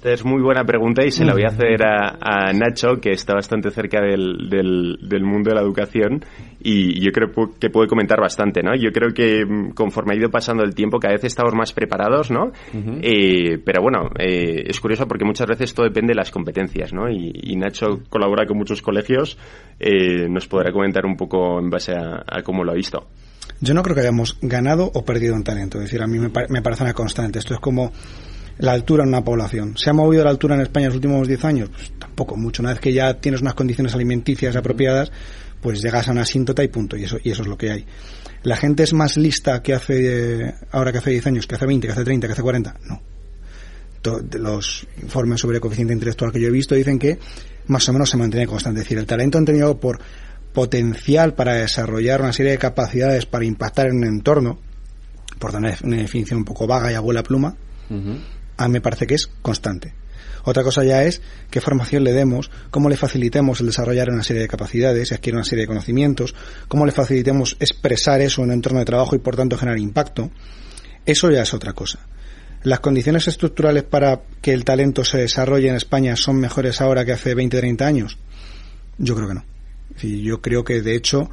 Esta 0.00 0.14
es 0.14 0.24
muy 0.24 0.40
buena 0.40 0.64
pregunta 0.64 1.04
y 1.04 1.10
se 1.10 1.26
la 1.26 1.34
voy 1.34 1.42
a 1.42 1.48
hacer 1.48 1.82
a, 1.84 2.54
Nacho, 2.54 3.02
que 3.02 3.10
está 3.10 3.34
bastante 3.34 3.70
cerca 3.70 4.00
del, 4.00 4.48
del, 4.48 5.24
mundo 5.24 5.50
de 5.50 5.56
la 5.56 5.60
educación 5.60 6.24
y 6.58 7.04
yo 7.04 7.12
creo 7.12 7.28
que 7.60 7.68
puede 7.68 7.86
comentar 7.86 8.18
bastante, 8.18 8.62
¿no? 8.62 8.74
Yo 8.74 8.92
creo 8.92 9.12
que 9.12 9.44
mm, 9.44 9.72
conforme 9.72 10.14
ha 10.14 10.16
ido 10.16 10.30
pasando 10.30 10.62
el 10.62 10.74
tiempo 10.74 10.98
cada 10.98 11.12
vez 11.12 11.24
estamos 11.24 11.52
más 11.52 11.74
preparados, 11.74 12.30
¿no? 12.30 12.50
Eh, 12.72 13.58
pero 13.62 13.82
bueno, 13.82 14.08
eh, 14.18 14.64
es 14.68 14.80
curioso 14.80 15.06
porque 15.06 15.26
muchas 15.26 15.46
veces 15.46 15.74
todo 15.74 15.84
depende 15.84 16.12
de 16.12 16.16
las 16.16 16.30
competencias, 16.30 16.94
¿no? 16.94 17.10
Y, 17.10 17.54
Nacho 17.56 18.00
colabora 18.08 18.46
con 18.46 18.56
muchos 18.56 18.80
colegios, 18.80 19.36
eh, 19.78 20.30
nos 20.30 20.48
podrá 20.48 20.72
comentar 20.72 21.04
un 21.04 21.14
poco 21.14 21.58
en 21.58 21.68
base 21.68 21.92
a, 21.92 22.42
cómo 22.42 22.64
lo 22.64 22.72
ha 22.72 22.74
visto. 22.74 23.06
Yo 23.60 23.74
no 23.74 23.82
creo 23.82 23.94
que 23.94 24.00
hayamos 24.00 24.38
ganado 24.40 24.90
o 24.94 25.04
perdido 25.04 25.36
en 25.36 25.44
talento, 25.44 25.76
es 25.76 25.84
decir, 25.84 26.00
a 26.00 26.06
mí 26.06 26.18
me, 26.18 26.30
me 26.48 26.62
parece 26.62 26.84
una 26.84 26.94
constante. 26.94 27.38
Esto 27.38 27.52
es 27.52 27.60
como 27.60 27.92
la 28.60 28.72
altura 28.72 29.04
en 29.04 29.08
una 29.08 29.24
población. 29.24 29.74
¿Se 29.76 29.88
ha 29.88 29.92
movido 29.94 30.22
la 30.22 30.30
altura 30.30 30.54
en 30.54 30.60
España 30.60 30.84
en 30.84 30.90
los 30.90 30.96
últimos 30.96 31.26
10 31.26 31.44
años? 31.44 31.70
Pues 31.70 31.92
tampoco 31.98 32.36
mucho. 32.36 32.62
Una 32.62 32.70
vez 32.72 32.80
que 32.80 32.92
ya 32.92 33.14
tienes 33.14 33.40
unas 33.40 33.54
condiciones 33.54 33.94
alimenticias 33.94 34.54
apropiadas, 34.54 35.10
pues 35.62 35.80
llegas 35.82 36.08
a 36.08 36.12
una 36.12 36.22
asíntota 36.22 36.62
y 36.62 36.68
punto. 36.68 36.96
Y 36.96 37.04
eso, 37.04 37.16
y 37.22 37.30
eso 37.30 37.42
es 37.42 37.48
lo 37.48 37.56
que 37.56 37.70
hay. 37.70 37.86
¿La 38.42 38.56
gente 38.56 38.82
es 38.82 38.92
más 38.92 39.16
lista 39.16 39.62
que 39.62 39.74
hace, 39.74 40.54
ahora 40.72 40.92
que 40.92 40.98
hace 40.98 41.10
10 41.10 41.26
años, 41.26 41.46
que 41.46 41.54
hace 41.54 41.66
20, 41.66 41.86
que 41.86 41.92
hace 41.92 42.04
30, 42.04 42.26
que 42.26 42.32
hace 42.34 42.42
40? 42.42 42.74
No. 42.86 43.02
los 44.38 44.86
informes 45.02 45.40
sobre 45.40 45.58
coeficiente 45.58 45.94
intelectual 45.94 46.30
que 46.30 46.40
yo 46.40 46.48
he 46.48 46.52
visto 46.52 46.74
dicen 46.74 46.98
que 46.98 47.18
más 47.66 47.88
o 47.88 47.92
menos 47.94 48.10
se 48.10 48.18
mantiene 48.18 48.46
constante. 48.46 48.80
Es 48.80 48.86
decir, 48.86 48.98
el 48.98 49.06
talento 49.06 49.38
han 49.38 49.46
tenido 49.46 49.80
por 49.80 50.00
potencial 50.52 51.32
para 51.32 51.54
desarrollar 51.54 52.20
una 52.20 52.32
serie 52.34 52.52
de 52.52 52.58
capacidades 52.58 53.24
para 53.24 53.46
impactar 53.46 53.86
en 53.86 53.96
un 53.98 54.04
entorno, 54.04 54.58
por 55.38 55.52
dar 55.52 55.62
una 55.82 55.96
definición 55.96 56.40
un 56.40 56.44
poco 56.44 56.66
vaga 56.66 56.92
y 56.92 56.94
abuela 56.94 57.22
pluma, 57.22 57.56
a 58.60 58.68
mí 58.68 58.74
me 58.74 58.80
parece 58.80 59.06
que 59.06 59.14
es 59.14 59.26
constante. 59.40 59.94
Otra 60.44 60.62
cosa 60.62 60.84
ya 60.84 61.02
es 61.04 61.20
qué 61.50 61.60
formación 61.60 62.04
le 62.04 62.12
demos, 62.12 62.50
cómo 62.70 62.88
le 62.88 62.96
facilitemos 62.96 63.60
el 63.60 63.66
desarrollar 63.66 64.10
una 64.10 64.22
serie 64.22 64.42
de 64.42 64.48
capacidades 64.48 65.10
y 65.10 65.14
adquirir 65.14 65.36
una 65.36 65.44
serie 65.44 65.62
de 65.62 65.68
conocimientos, 65.68 66.34
cómo 66.68 66.86
le 66.86 66.92
facilitemos 66.92 67.56
expresar 67.60 68.20
eso 68.20 68.42
en 68.42 68.48
un 68.48 68.54
entorno 68.54 68.78
de 68.78 68.84
trabajo 68.84 69.16
y 69.16 69.18
por 69.18 69.36
tanto 69.36 69.56
generar 69.56 69.78
impacto. 69.78 70.30
Eso 71.04 71.30
ya 71.30 71.42
es 71.42 71.54
otra 71.54 71.72
cosa. 71.72 72.00
¿Las 72.62 72.80
condiciones 72.80 73.26
estructurales 73.28 73.84
para 73.84 74.20
que 74.42 74.52
el 74.52 74.64
talento 74.64 75.04
se 75.04 75.18
desarrolle 75.18 75.68
en 75.68 75.76
España 75.76 76.16
son 76.16 76.36
mejores 76.36 76.80
ahora 76.82 77.06
que 77.06 77.12
hace 77.12 77.34
20, 77.34 77.58
30 77.58 77.86
años? 77.86 78.18
Yo 78.98 79.16
creo 79.16 79.28
que 79.28 79.34
no. 79.34 79.44
Yo 80.02 80.40
creo 80.42 80.64
que 80.64 80.82
de 80.82 80.94
hecho 80.94 81.30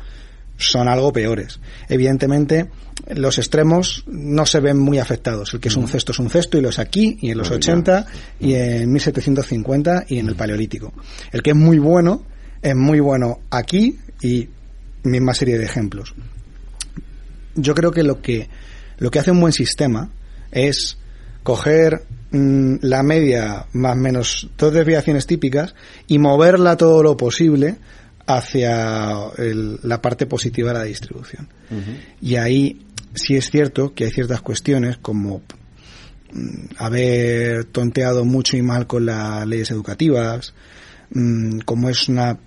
son 0.57 0.87
algo 0.87 1.13
peores. 1.13 1.59
Evidentemente, 1.87 2.69
los 3.15 3.37
extremos 3.37 4.03
no 4.07 4.45
se 4.45 4.59
ven 4.59 4.77
muy 4.77 4.99
afectados. 4.99 5.53
El 5.53 5.59
que 5.59 5.69
es 5.69 5.75
un 5.75 5.87
cesto 5.87 6.11
es 6.11 6.19
un 6.19 6.29
cesto 6.29 6.57
y 6.57 6.61
los 6.61 6.79
aquí 6.79 7.17
y 7.21 7.31
en 7.31 7.37
los 7.37 7.51
80 7.51 8.05
y 8.39 8.53
en 8.55 8.91
1750 8.91 10.05
y 10.09 10.19
en 10.19 10.27
el 10.27 10.35
Paleolítico. 10.35 10.93
El 11.31 11.41
que 11.41 11.51
es 11.51 11.55
muy 11.55 11.77
bueno 11.79 12.25
es 12.61 12.75
muy 12.75 12.99
bueno 12.99 13.39
aquí 13.49 13.99
y 14.21 14.49
misma 15.03 15.33
serie 15.33 15.57
de 15.57 15.65
ejemplos. 15.65 16.13
Yo 17.55 17.73
creo 17.73 17.91
que 17.91 18.03
lo 18.03 18.21
que 18.21 18.49
lo 18.97 19.11
que 19.11 19.19
hace 19.19 19.31
un 19.31 19.39
buen 19.39 19.53
sistema 19.53 20.09
es 20.51 20.97
coger 21.43 22.03
mm, 22.31 22.77
la 22.81 23.03
media 23.03 23.67
más 23.73 23.93
o 23.93 23.99
menos 23.99 24.49
dos 24.57 24.73
desviaciones 24.73 25.27
típicas 25.27 25.75
y 26.07 26.17
moverla 26.19 26.77
todo 26.77 27.03
lo 27.03 27.15
posible 27.15 27.77
hacia 28.27 29.31
la 29.37 30.01
parte 30.01 30.25
positiva 30.25 30.73
de 30.73 30.79
la 30.79 30.83
distribución. 30.83 31.47
Y 32.21 32.35
ahí 32.35 32.85
sí 33.15 33.35
es 33.35 33.49
cierto 33.49 33.93
que 33.93 34.03
hay 34.05 34.11
ciertas 34.11 34.41
cuestiones 34.41 34.97
como 34.97 35.41
mm, 36.31 36.65
haber 36.77 37.65
tonteado 37.65 38.25
mucho 38.25 38.57
y 38.57 38.61
mal 38.61 38.85
con 38.85 39.05
las 39.05 39.47
leyes 39.47 39.71
educativas, 39.71 40.53
mm, 41.11 41.59
como 41.59 41.89
es 41.89 42.09
una 42.09 42.37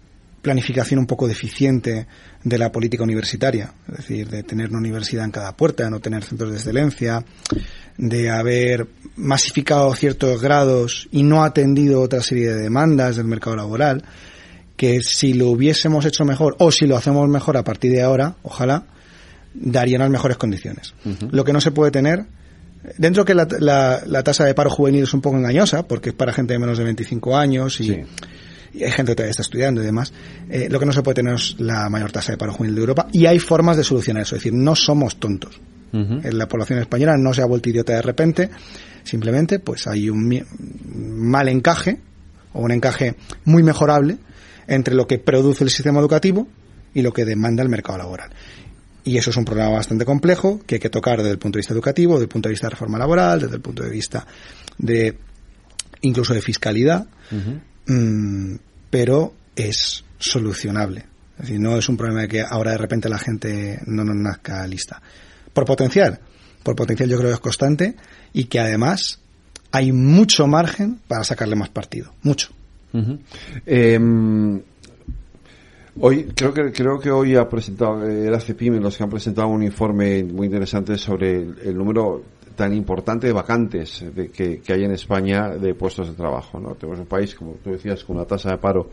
planificación 0.43 1.01
un 1.01 1.07
poco 1.07 1.27
deficiente 1.27 2.07
de 2.45 2.59
la 2.59 2.73
política 2.73 3.03
universitaria, 3.03 3.73
es 3.89 3.97
decir, 3.99 4.29
de 4.29 4.43
tener 4.43 4.71
una 4.71 4.79
universidad 4.79 5.25
en 5.25 5.31
cada 5.31 5.57
puerta, 5.57 5.91
no 5.91 6.01
tener 6.01 6.25
centros 6.25 6.51
de 6.51 6.57
excelencia, 6.57 7.25
de 7.99 8.31
haber 8.31 8.87
masificado 9.17 9.95
ciertos 9.95 10.41
grados 10.41 11.09
y 11.11 11.23
no 11.23 11.43
atendido 11.43 12.01
otra 12.01 12.23
serie 12.23 12.49
de 12.49 12.63
demandas 12.63 13.17
del 13.17 13.27
mercado 13.27 13.57
laboral 13.57 14.05
que 14.81 15.03
si 15.03 15.35
lo 15.35 15.49
hubiésemos 15.49 16.07
hecho 16.07 16.25
mejor 16.25 16.57
o 16.59 16.73
si 16.73 16.87
lo 16.87 16.97
hacemos 16.97 17.29
mejor 17.29 17.59
a 17.59 17.65
partir 17.65 17.93
de 17.93 18.01
ahora, 18.01 18.37
ojalá, 18.43 18.87
darían 19.53 20.01
las 20.01 20.09
mejores 20.09 20.39
condiciones. 20.39 20.95
Lo 21.31 21.45
que 21.45 21.53
no 21.53 21.61
se 21.61 21.71
puede 21.71 21.91
tener, 21.91 22.25
dentro 22.97 23.27
que 23.27 23.35
la, 23.35 23.47
la, 24.07 24.23
tasa 24.23 24.47
de 24.47 24.55
paro 24.55 24.71
juvenil 24.71 25.03
es 25.03 25.13
un 25.13 25.21
poco 25.21 25.37
engañosa, 25.37 25.87
porque 25.87 26.09
es 26.09 26.15
para 26.15 26.33
gente 26.33 26.55
de 26.55 26.61
menos 26.61 26.79
de 26.79 26.85
25 26.85 27.37
años 27.37 27.79
y, 27.79 27.91
hay 27.91 28.91
gente 28.91 29.13
que 29.13 29.17
todavía 29.17 29.33
está 29.33 29.43
estudiando 29.43 29.83
y 29.83 29.85
demás, 29.85 30.15
eh, 30.49 30.69
lo 30.71 30.81
que 30.81 30.87
no 30.87 30.93
se 30.93 31.03
puede 31.03 31.17
tener 31.17 31.35
es 31.35 31.57
la 31.59 31.91
mayor 31.91 32.11
tasa 32.11 32.33
de 32.33 32.39
paro 32.39 32.55
juvenil 32.55 32.77
de 32.77 32.81
Europa 32.81 33.07
y 33.13 33.27
hay 33.27 33.39
formas 33.39 33.77
de 33.77 33.85
solucionar 33.85 34.23
eso, 34.23 34.35
es 34.35 34.43
decir, 34.43 34.55
no 34.55 34.75
somos 34.75 35.21
tontos. 35.21 35.61
En 35.93 36.39
la 36.39 36.49
población 36.49 36.79
española 36.79 37.19
no 37.19 37.35
se 37.35 37.43
ha 37.43 37.47
vuelto 37.47 37.69
idiota 37.69 37.93
de 37.93 38.01
repente, 38.01 38.49
simplemente 39.03 39.59
pues 39.59 39.87
hay 39.87 40.09
un 40.09 40.43
mal 40.95 41.49
encaje 41.49 42.01
o 42.55 42.63
un 42.63 42.71
encaje 42.71 43.17
muy 43.45 43.63
mejorable 43.63 44.17
entre 44.71 44.95
lo 44.95 45.07
que 45.07 45.19
produce 45.19 45.65
el 45.65 45.71
sistema 45.71 45.99
educativo 45.99 46.47
y 46.95 47.03
lo 47.03 47.13
que 47.13 47.25
demanda 47.25 47.63
el 47.63 47.69
mercado 47.69 47.99
laboral. 47.99 48.31
Y 49.03 49.19
eso 49.19 49.31
es 49.31 49.37
un 49.37 49.45
problema 49.45 49.71
bastante 49.71 50.05
complejo 50.05 50.61
que 50.65 50.77
hay 50.77 50.81
que 50.81 50.91
tocar 50.91 51.19
desde 51.19 51.33
el 51.33 51.39
punto 51.39 51.57
de 51.57 51.61
vista 51.61 51.75
educativo, 51.75 52.15
desde 52.15 52.25
el 52.25 52.29
punto 52.29 52.49
de 52.49 52.53
vista 52.53 52.69
de 52.69 52.71
reforma 52.71 52.97
laboral, 52.97 53.41
desde 53.41 53.57
el 53.57 53.61
punto 53.61 53.83
de 53.83 53.91
vista 53.91 54.25
de 54.79 55.19
incluso 56.03 56.33
de 56.33 56.41
fiscalidad, 56.41 57.07
mm, 57.87 58.55
pero 58.89 59.35
es 59.57 60.05
solucionable. 60.19 61.07
Es 61.33 61.47
decir, 61.47 61.61
no 61.61 61.77
es 61.77 61.89
un 61.89 61.97
problema 61.97 62.23
de 62.23 62.29
que 62.29 62.43
ahora 62.43 62.71
de 62.71 62.79
repente 62.79 63.09
la 63.09 63.19
gente 63.19 63.81
no 63.87 64.05
nos 64.05 64.17
nazca 64.17 64.65
lista. 64.69 65.03
Por 65.53 65.65
potencial, 65.65 66.21
por 66.63 66.77
potencial 66.77 67.09
yo 67.09 67.19
creo 67.19 67.31
que 67.31 67.35
es 67.35 67.41
constante 67.41 67.97
y 68.33 68.45
que 68.45 68.61
además 68.61 69.19
hay 69.73 69.91
mucho 69.91 70.47
margen 70.47 71.01
para 71.09 71.25
sacarle 71.25 71.57
más 71.57 71.71
partido, 71.71 72.15
mucho. 72.23 72.51
Em, 73.67 74.61
hoy 76.01 76.25
creo 76.35 76.53
que 76.53 76.73
creo 76.73 76.99
que 76.99 77.11
hoy 77.11 77.37
ha 77.37 77.49
presentado 77.49 78.05
era 78.05 78.41
CEPIM 78.41 78.81
los 78.81 78.97
que 78.97 79.05
han 79.05 79.11
presentado 79.11 79.49
un 79.49 79.63
informe 79.63 80.25
muy 80.25 80.47
interesante 80.47 80.97
sobre 80.99 81.37
el, 81.37 81.77
número 81.77 82.23
tan 82.57 82.75
importante 82.75 83.27
de 83.27 83.33
vacantes 83.33 84.05
que, 84.33 84.61
hay 84.69 84.85
en 84.85 84.93
España 84.93 85.51
de 85.51 85.75
puestos 85.75 86.09
de 86.09 86.15
trabajo. 86.15 86.59
¿no? 86.59 86.75
Tenemos 86.75 87.01
un 87.01 87.07
país, 87.07 87.35
como 87.35 87.53
tú 87.55 87.71
decías, 87.71 88.05
con 88.05 88.17
una 88.17 88.27
tasa 88.27 88.51
de 88.51 88.59
paro 88.59 88.91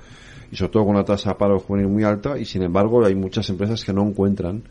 y 0.51 0.55
sobre 0.55 0.71
todo 0.71 0.85
con 0.85 0.95
una 0.95 1.03
tasa 1.03 1.31
de 1.31 1.35
paro 1.35 1.59
juvenil 1.59 1.89
muy 1.89 2.03
alta 2.03 2.37
y 2.37 2.45
sin 2.45 2.63
embargo 2.63 3.05
hay 3.05 3.15
muchas 3.15 3.49
empresas 3.49 3.83
que 3.83 3.93
no 3.93 4.07
encuentran 4.07 4.63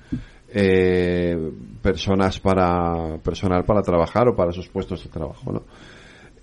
eh, 0.48 1.52
personas 1.82 2.40
para 2.40 3.18
personal 3.18 3.64
para 3.64 3.82
trabajar 3.82 4.28
o 4.28 4.36
para 4.36 4.52
sus 4.52 4.68
puestos 4.68 5.02
de 5.04 5.10
trabajo. 5.10 5.52
¿no? 5.52 5.62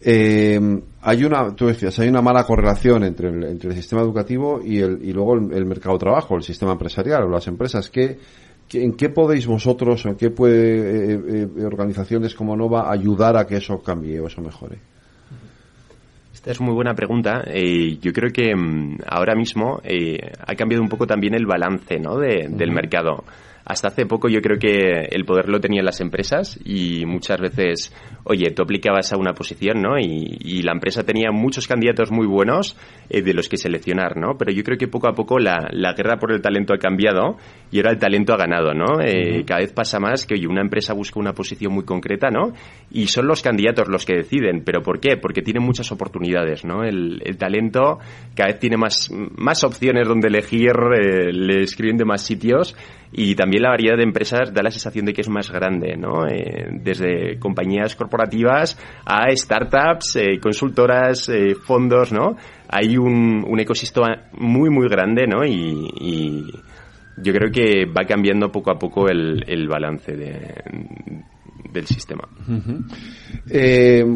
Eh, 0.06 0.60
hay 1.01 1.24
una, 1.24 1.56
tú 1.56 1.68
decías, 1.68 1.97
hay 1.99 2.10
una 2.10 2.22
mala 2.22 2.43
correlación 2.43 3.04
entre 3.04 3.30
el, 3.30 3.43
entre 3.43 3.70
el 3.70 3.76
sistema 3.76 4.01
educativo 4.01 4.62
y, 4.64 4.80
el, 4.80 4.99
y 5.01 5.14
luego 5.14 5.36
el, 5.36 5.66
mercado 5.66 5.95
de 5.95 5.99
trabajo, 5.99 6.36
el 6.36 6.43
sistema 6.43 6.74
empresarial 6.74 7.24
o 7.24 7.30
las 7.30 7.47
empresas. 7.47 7.89
¿Qué, 7.89 8.18
¿En 8.72 8.93
qué 8.93 9.10
podéis 9.10 9.45
vosotros, 9.45 10.06
o 10.06 10.10
en 10.10 10.16
qué 10.16 10.30
puede 10.30 11.14
eh, 11.14 11.47
eh, 11.58 11.66
organizaciones 11.66 12.34
como 12.34 12.56
Nova 12.56 12.91
ayudar 12.91 13.38
a 13.38 13.45
que 13.45 13.58
eso 13.58 13.82
cambie 13.82 14.20
o 14.20 14.28
eso 14.28 14.41
mejore? 14.41 14.78
Esta 16.34 16.51
es 16.51 16.60
muy 16.60 16.74
buena 16.74 16.93
pregunta. 16.93 17.43
Eh, 17.47 17.97
yo 18.01 18.12
creo 18.12 18.32
que 18.32 18.54
mm, 18.56 18.99
ahora 19.08 19.36
mismo 19.36 19.82
ha 20.45 20.56
cambiado 20.56 20.84
un 20.84 20.89
poco 20.89 21.08
también 21.08 21.34
el 21.34 21.45
balance 21.45 21.99
¿no? 21.99 22.18
de, 22.18 22.47
del 22.49 22.72
mercado 22.72 23.24
hasta 23.66 23.88
hace 23.88 24.05
poco 24.05 24.28
yo 24.28 24.41
creo 24.41 24.57
que 24.59 25.07
el 25.09 25.26
poder 25.26 25.47
lo 25.47 25.59
tenían 25.59 25.86
las 25.86 26.01
empresas 26.01 26.59
y 26.66 27.05
muchas 27.05 27.39
veces, 27.39 27.95
oye, 28.26 28.51
tú 28.51 28.64
aplicabas 28.64 29.14
a 29.14 29.18
una 29.18 29.34
posición, 29.34 29.82
¿no? 29.82 29.97
Y, 29.99 30.61
la 30.64 30.72
empresa 30.72 31.03
tenía 31.03 31.30
muchos 31.32 31.68
candidatos 31.68 32.09
muy 32.09 32.26
buenos 32.26 32.78
eh, 33.09 33.22
de 33.22 33.34
los 33.34 33.49
que 33.49 33.57
seleccionar, 33.57 34.16
¿no? 34.16 34.38
Pero 34.38 34.53
yo 34.53 34.64
creo 34.64 34.78
que 34.78 34.88
poco 34.88 35.09
a 35.09 35.14
poco 35.14 35.38
la, 35.39 35.68
guerra 35.93 36.18
por 36.18 36.32
el 36.32 36.41
talento 36.41 36.74
ha 36.74 36.78
cambiado 36.78 37.38
y 37.70 37.78
ahora 37.78 37.91
el 37.91 37.99
talento 37.99 38.34
ha 38.34 38.38
ganado, 38.38 38.74
¿no? 38.74 39.01
Eh, 39.01 39.43
cada 39.45 39.59
vez 39.59 39.74
pasa 39.74 39.99
más 39.99 40.26
que, 40.26 40.36
oye, 40.36 40.47
una 40.47 40.61
empresa 40.61 40.93
busca 40.93 41.20
una 41.20 41.34
posición 41.34 41.74
muy 41.74 41.84
concreta, 41.84 42.30
¿no? 42.30 42.53
Y 42.91 43.07
son 43.07 43.28
los 43.28 43.41
candidatos 43.41 43.89
los 43.89 44.05
que 44.05 44.16
deciden. 44.16 44.64
¿Pero 44.64 44.82
por 44.82 45.01
qué? 45.01 45.18
Porque 45.18 45.41
tienen 45.41 45.64
muchas 45.64 45.91
oportunidades, 45.91 46.64
¿no? 46.64 46.84
El, 46.84 47.20
talento 47.38 47.99
cada 48.36 48.51
vez 48.51 48.59
tiene 48.59 48.78
más, 48.78 49.09
más 49.11 49.64
opciones 49.66 50.07
donde 50.07 50.30
elegir, 50.30 50.72
eh, 50.72 51.34
le 51.34 51.64
escriben 51.64 51.97
de 51.97 52.05
más 52.05 52.22
sitios 52.22 52.76
y 53.16 53.36
también 53.36 53.61
la 53.61 53.70
variedad 53.70 53.95
de 53.95 54.03
empresas 54.03 54.51
da 54.51 54.64
la 54.64 54.72
sensación 54.72 55.05
de 55.05 55.14
que 55.14 55.22
es 55.22 55.30
más 55.30 55.51
grande, 55.51 55.95
¿no? 55.95 56.28
Eh, 56.28 56.68
desde 56.82 57.38
compañías 57.38 57.95
corporativas 57.95 58.76
a 59.05 59.30
startups, 59.30 60.16
eh, 60.16 60.39
consultoras, 60.41 61.30
eh, 61.30 61.53
fondos, 61.53 62.11
¿no? 62.11 62.36
Hay 62.68 62.97
un, 62.97 63.45
un, 63.47 63.59
ecosistema 63.59 64.24
muy, 64.34 64.72
muy 64.72 64.89
grande, 64.89 65.28
¿no? 65.28 65.45
Y, 65.45 66.51
yo 67.16 67.32
creo 67.32 67.51
que 67.51 67.86
va 67.86 68.05
cambiando 68.05 68.51
poco 68.51 68.72
a 68.72 68.80
poco 68.80 69.07
el, 69.07 69.43
el 69.45 69.68
balance 69.68 70.16
de, 70.16 70.64
del 71.72 71.86
sistema. 71.86 72.28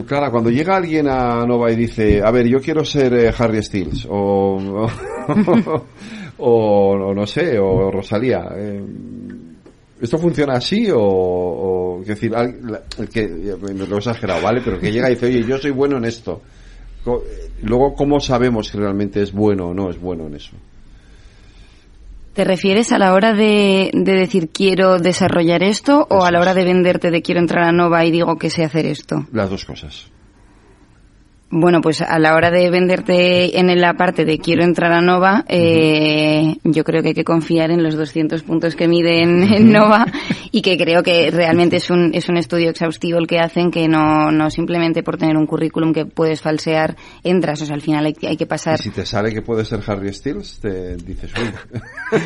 Clara, 0.08 0.32
cuando 0.32 0.50
llega 0.50 0.76
alguien 0.76 1.08
a 1.08 1.46
Nova 1.46 1.72
y 1.72 1.76
dice, 1.76 2.24
a 2.24 2.32
ver, 2.32 2.48
yo 2.48 2.58
quiero 2.58 2.84
ser 2.84 3.32
Harry 3.38 3.62
Styles 3.62 4.08
o, 4.10 4.88
o, 6.40 7.14
no 7.14 7.26
sé, 7.26 7.58
o 7.60 7.92
Rosalía. 7.92 8.46
Eh, 8.56 8.84
¿Esto 10.00 10.18
funciona 10.20 10.54
así 10.54 10.90
o, 10.92 11.00
o 11.00 12.04
decir, 12.06 12.32
el 12.36 13.10
que, 13.10 13.28
me 13.28 13.74
lo 13.74 13.96
he 13.96 13.98
exagerado, 13.98 14.42
¿vale? 14.44 14.62
Pero 14.64 14.80
que 14.80 14.92
llega 14.92 15.10
y 15.10 15.16
dice, 15.16 15.26
oye, 15.26 15.44
yo 15.44 15.58
soy 15.58 15.72
bueno 15.72 15.98
en 15.98 16.06
esto. 16.06 16.42
Luego, 17.64 17.96
¿cómo 17.96 18.20
sabemos 18.20 18.68
si 18.68 18.78
realmente 18.78 19.22
es 19.22 19.32
bueno 19.32 19.70
o 19.70 19.74
no 19.74 19.90
es 19.90 20.00
bueno 20.00 20.28
en 20.28 20.36
eso? 20.36 20.52
¿Te 22.34 22.44
refieres 22.44 22.92
a 22.92 23.00
la 23.00 23.14
hora 23.14 23.34
de, 23.34 23.90
de 23.94 24.14
decir 24.14 24.50
quiero 24.50 25.00
desarrollar 25.00 25.64
esto 25.64 26.06
o 26.08 26.24
a 26.24 26.32
la 26.32 26.40
hora 26.40 26.54
de 26.54 26.66
venderte 26.66 27.10
de 27.10 27.24
quiero 27.24 27.40
entrar 27.40 27.64
a 27.64 27.72
Nova 27.72 28.06
y 28.06 28.12
digo 28.12 28.38
que 28.38 28.52
sé 28.52 28.64
hacer 28.64 28.86
esto? 28.86 29.26
Las 29.32 29.50
dos 29.50 29.66
cosas. 29.66 30.12
Bueno, 31.50 31.80
pues 31.80 32.02
a 32.02 32.20
la 32.20 32.36
hora 32.36 32.52
de 32.52 32.70
venderte 32.70 33.58
en 33.58 33.80
la 33.80 33.94
parte 33.94 34.26
de 34.26 34.38
quiero 34.38 34.66
entrar 34.66 34.92
a 34.92 35.00
Nova, 35.00 35.46
eh, 35.48 36.56
yo 36.66 36.84
creo 36.84 37.02
que 37.02 37.10
hay 37.10 37.14
que 37.14 37.24
confiar 37.24 37.72
en 37.72 37.84
los 37.84 37.96
200 37.96 38.44
puntos 38.44 38.76
que 38.76 38.90
miden 38.90 39.44
en 39.44 39.72
Nova 39.72 40.06
y 40.52 40.62
que 40.62 40.78
creo 40.78 41.04
que 41.04 41.32
realmente 41.32 41.78
es 41.78 41.90
un, 41.90 42.12
es 42.14 42.28
un 42.28 42.36
estudio 42.36 42.70
exhaustivo 42.70 43.18
el 43.18 43.28
que 43.28 43.40
hacen, 43.40 43.72
que 43.72 43.88
no, 43.88 44.30
no 44.30 44.50
simplemente 44.50 45.04
por 45.04 45.18
tener 45.18 45.38
un 45.38 45.46
currículum 45.46 45.94
que 45.94 46.06
puedes 46.06 46.42
falsear, 46.42 46.98
entras. 47.24 47.62
O 47.62 47.66
sea, 47.66 47.76
al 47.76 47.82
final 47.82 48.06
hay, 48.06 48.16
hay 48.28 48.36
que 48.36 48.46
pasar. 48.46 48.78
¿Y 48.82 48.84
si 48.84 48.90
te 48.90 49.06
sale 49.06 49.34
que 49.34 49.42
puede 49.42 49.64
ser 49.64 49.80
Harry 49.88 50.12
Styles, 50.12 50.60
te 50.60 50.98
dices, 50.98 51.32
uy. 51.38 51.80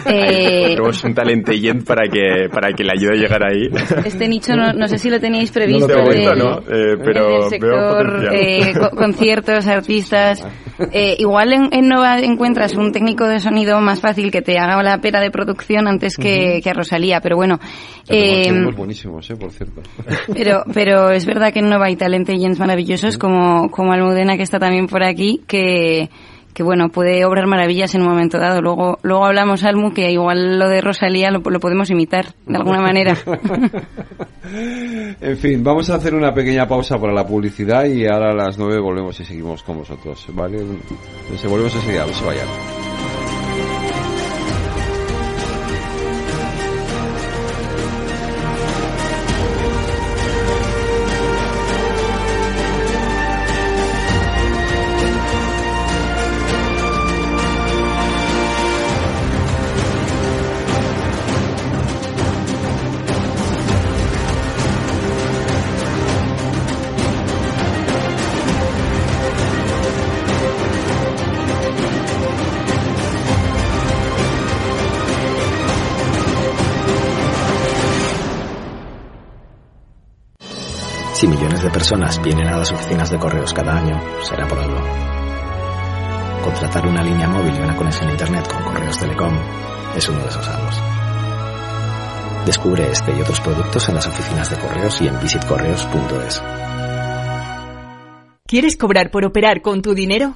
Eh... 0.05 0.75
Tenemos 0.75 1.03
un 1.03 1.13
talentellent 1.13 1.85
para 1.85 2.07
que, 2.07 2.49
para 2.51 2.73
que 2.73 2.83
le 2.83 2.91
ayude 2.91 3.17
a 3.17 3.21
llegar 3.21 3.43
ahí. 3.43 3.67
Este 4.05 4.27
nicho 4.27 4.55
no, 4.55 4.73
no 4.73 4.87
sé 4.87 4.97
si 4.97 5.09
lo 5.09 5.19
teníais 5.19 5.51
previsto. 5.51 5.87
No, 5.87 6.09
de, 6.09 6.35
¿no? 6.35 6.59
Eh, 6.59 6.97
pero 7.03 7.45
el 7.45 7.49
sector, 7.49 8.29
eh, 8.33 8.73
conciertos, 9.11 9.67
artistas. 9.67 10.43
Eh, 10.93 11.15
igual 11.19 11.53
en, 11.53 11.87
Nova 11.87 12.17
encuentras 12.17 12.73
un 12.73 12.91
técnico 12.91 13.27
de 13.27 13.39
sonido 13.39 13.79
más 13.81 14.01
fácil 14.01 14.31
que 14.31 14.41
te 14.41 14.57
haga 14.57 14.81
la 14.81 14.97
pera 14.97 15.21
de 15.21 15.29
producción 15.29 15.87
antes 15.87 16.17
que, 16.17 16.59
a 16.65 16.73
Rosalía, 16.73 17.21
pero 17.21 17.35
bueno. 17.35 17.59
Eh, 18.09 18.51
buenísimos, 18.75 19.29
eh, 19.29 19.35
por 19.35 19.51
cierto. 19.51 19.83
Pero, 20.33 20.63
pero 20.73 21.11
es 21.11 21.27
verdad 21.27 21.53
que 21.53 21.59
en 21.59 21.69
Nova 21.69 21.85
hay 21.85 21.97
talentellens 21.97 22.57
maravillosos 22.57 23.19
como, 23.19 23.69
como 23.69 23.93
Almudena 23.93 24.37
que 24.37 24.43
está 24.43 24.57
también 24.57 24.87
por 24.87 25.03
aquí, 25.03 25.41
que 25.45 26.09
que 26.53 26.63
bueno, 26.63 26.89
puede 26.89 27.25
obrar 27.25 27.47
maravillas 27.47 27.95
en 27.95 28.01
un 28.01 28.09
momento 28.09 28.37
dado. 28.37 28.61
Luego, 28.61 28.99
luego 29.01 29.25
hablamos, 29.25 29.63
Almu, 29.63 29.93
que 29.93 30.11
igual 30.11 30.59
lo 30.59 30.67
de 30.69 30.81
Rosalía 30.81 31.31
lo, 31.31 31.39
lo 31.39 31.59
podemos 31.59 31.89
imitar 31.89 32.33
de 32.45 32.57
alguna 32.57 32.81
manera. 32.81 33.17
en 35.21 35.37
fin, 35.37 35.63
vamos 35.63 35.89
a 35.89 35.95
hacer 35.95 36.13
una 36.13 36.33
pequeña 36.33 36.67
pausa 36.67 36.99
para 36.99 37.13
la 37.13 37.25
publicidad 37.25 37.85
y 37.85 38.05
ahora 38.05 38.31
a 38.31 38.35
las 38.35 38.57
nueve 38.57 38.79
volvemos 38.79 39.19
y 39.19 39.25
seguimos 39.25 39.63
con 39.63 39.77
vosotros, 39.77 40.25
¿vale? 40.33 40.59
Se 41.37 41.47
volvemos 41.47 41.75
enseguida, 41.75 42.05
no 42.05 42.13
se 42.13 42.25
vayan. 42.25 42.47
Personas 81.81 82.21
vienen 82.21 82.47
a 82.47 82.57
las 82.57 82.71
oficinas 82.71 83.09
de 83.09 83.17
correos 83.17 83.55
cada 83.55 83.75
año, 83.75 83.99
será 84.21 84.47
por 84.47 84.59
algo. 84.59 84.77
Contratar 86.43 86.85
una 86.85 87.01
línea 87.01 87.27
móvil 87.27 87.55
y 87.55 87.59
una 87.59 87.75
conexión 87.75 88.07
a 88.07 88.11
Internet 88.11 88.47
con 88.47 88.61
Correos 88.65 88.99
Telecom 88.99 89.33
es 89.97 90.07
uno 90.07 90.19
de 90.19 90.27
esos 90.27 90.47
algo. 90.47 90.69
Descubre 92.45 92.91
este 92.91 93.17
y 93.17 93.21
otros 93.21 93.39
productos 93.39 93.89
en 93.89 93.95
las 93.95 94.05
oficinas 94.05 94.51
de 94.51 94.57
correos 94.57 95.01
y 95.01 95.07
en 95.07 95.19
visitcorreos.es. 95.19 96.43
¿Quieres 98.45 98.77
cobrar 98.77 99.09
por 99.09 99.25
operar 99.25 99.63
con 99.63 99.81
tu 99.81 99.95
dinero? 99.95 100.35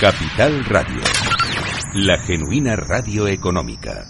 Capital 0.00 0.64
Radio. 0.64 1.02
La 1.94 2.18
genuina 2.18 2.74
radio 2.74 3.28
económica. 3.28 4.04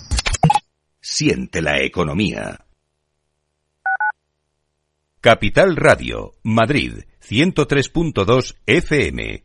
Siente 0.98 1.60
la 1.60 1.82
economía. 1.82 2.66
Capital 5.20 5.76
Radio, 5.76 6.32
Madrid, 6.42 7.04
103.2 7.20 8.56
FM. 8.64 9.44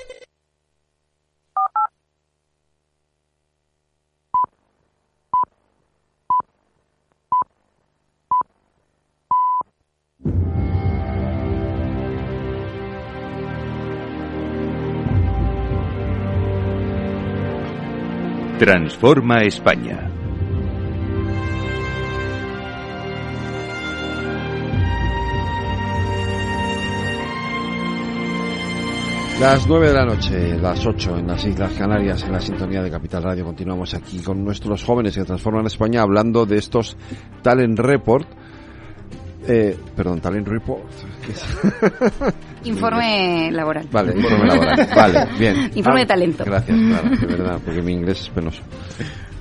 Transforma 18.61 19.41
España. 19.41 20.07
Las 29.39 29.67
9 29.67 29.87
de 29.87 29.93
la 29.95 30.05
noche, 30.05 30.59
las 30.59 30.85
8 30.85 31.17
en 31.17 31.25
las 31.25 31.43
Islas 31.43 31.73
Canarias, 31.73 32.21
en 32.21 32.33
la 32.33 32.39
sintonía 32.39 32.83
de 32.83 32.91
Capital 32.91 33.23
Radio. 33.23 33.45
Continuamos 33.45 33.95
aquí 33.95 34.19
con 34.19 34.45
nuestros 34.45 34.83
jóvenes 34.83 35.15
que 35.15 35.23
transforman 35.23 35.65
España 35.65 36.03
hablando 36.03 36.45
de 36.45 36.57
estos 36.59 36.95
Talent 37.41 37.79
Report. 37.79 38.27
Eh, 39.47 39.75
perdón, 39.95 40.21
Talent 40.21 40.47
Report. 40.47 40.83
Informe 42.63 43.51
laboral. 43.51 43.87
Vale, 43.91 44.13
informe 44.15 44.45
laboral. 44.47 44.89
Vale, 44.95 45.27
bien. 45.39 45.71
Informe 45.75 45.99
Ah, 45.99 46.03
de 46.03 46.05
talento. 46.05 46.43
Gracias, 46.45 46.77
claro, 46.77 47.09
de 47.09 47.25
verdad, 47.25 47.59
porque 47.65 47.81
mi 47.81 47.93
inglés 47.93 48.21
es 48.21 48.29
penoso. 48.29 48.61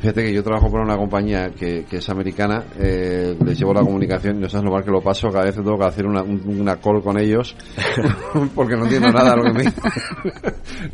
Fíjate 0.01 0.23
que 0.25 0.33
yo 0.33 0.43
trabajo 0.43 0.71
para 0.71 0.83
una 0.85 0.97
compañía 0.97 1.51
que, 1.51 1.85
es 1.91 2.09
americana, 2.09 2.65
eh, 2.79 3.37
les 3.45 3.59
llevo 3.59 3.75
la 3.75 3.83
comunicación 3.83 4.39
y 4.39 4.41
no 4.41 4.49
sabes 4.49 4.65
lo 4.65 4.71
mal 4.73 4.83
que 4.83 4.91
lo 4.91 5.03
paso, 5.03 5.31
cada 5.31 5.45
vez 5.45 5.55
tengo 5.55 5.79
que 5.79 5.85
hacer 5.85 6.07
una, 6.07 6.23
un- 6.23 6.43
una 6.61 6.77
call 6.81 7.03
con 7.03 7.19
ellos 7.19 7.55
porque 8.55 8.77
no 8.77 8.85
entiendo 8.85 9.13
nada 9.13 9.37
lo 9.37 9.45
que 9.45 9.53
me. 9.53 9.65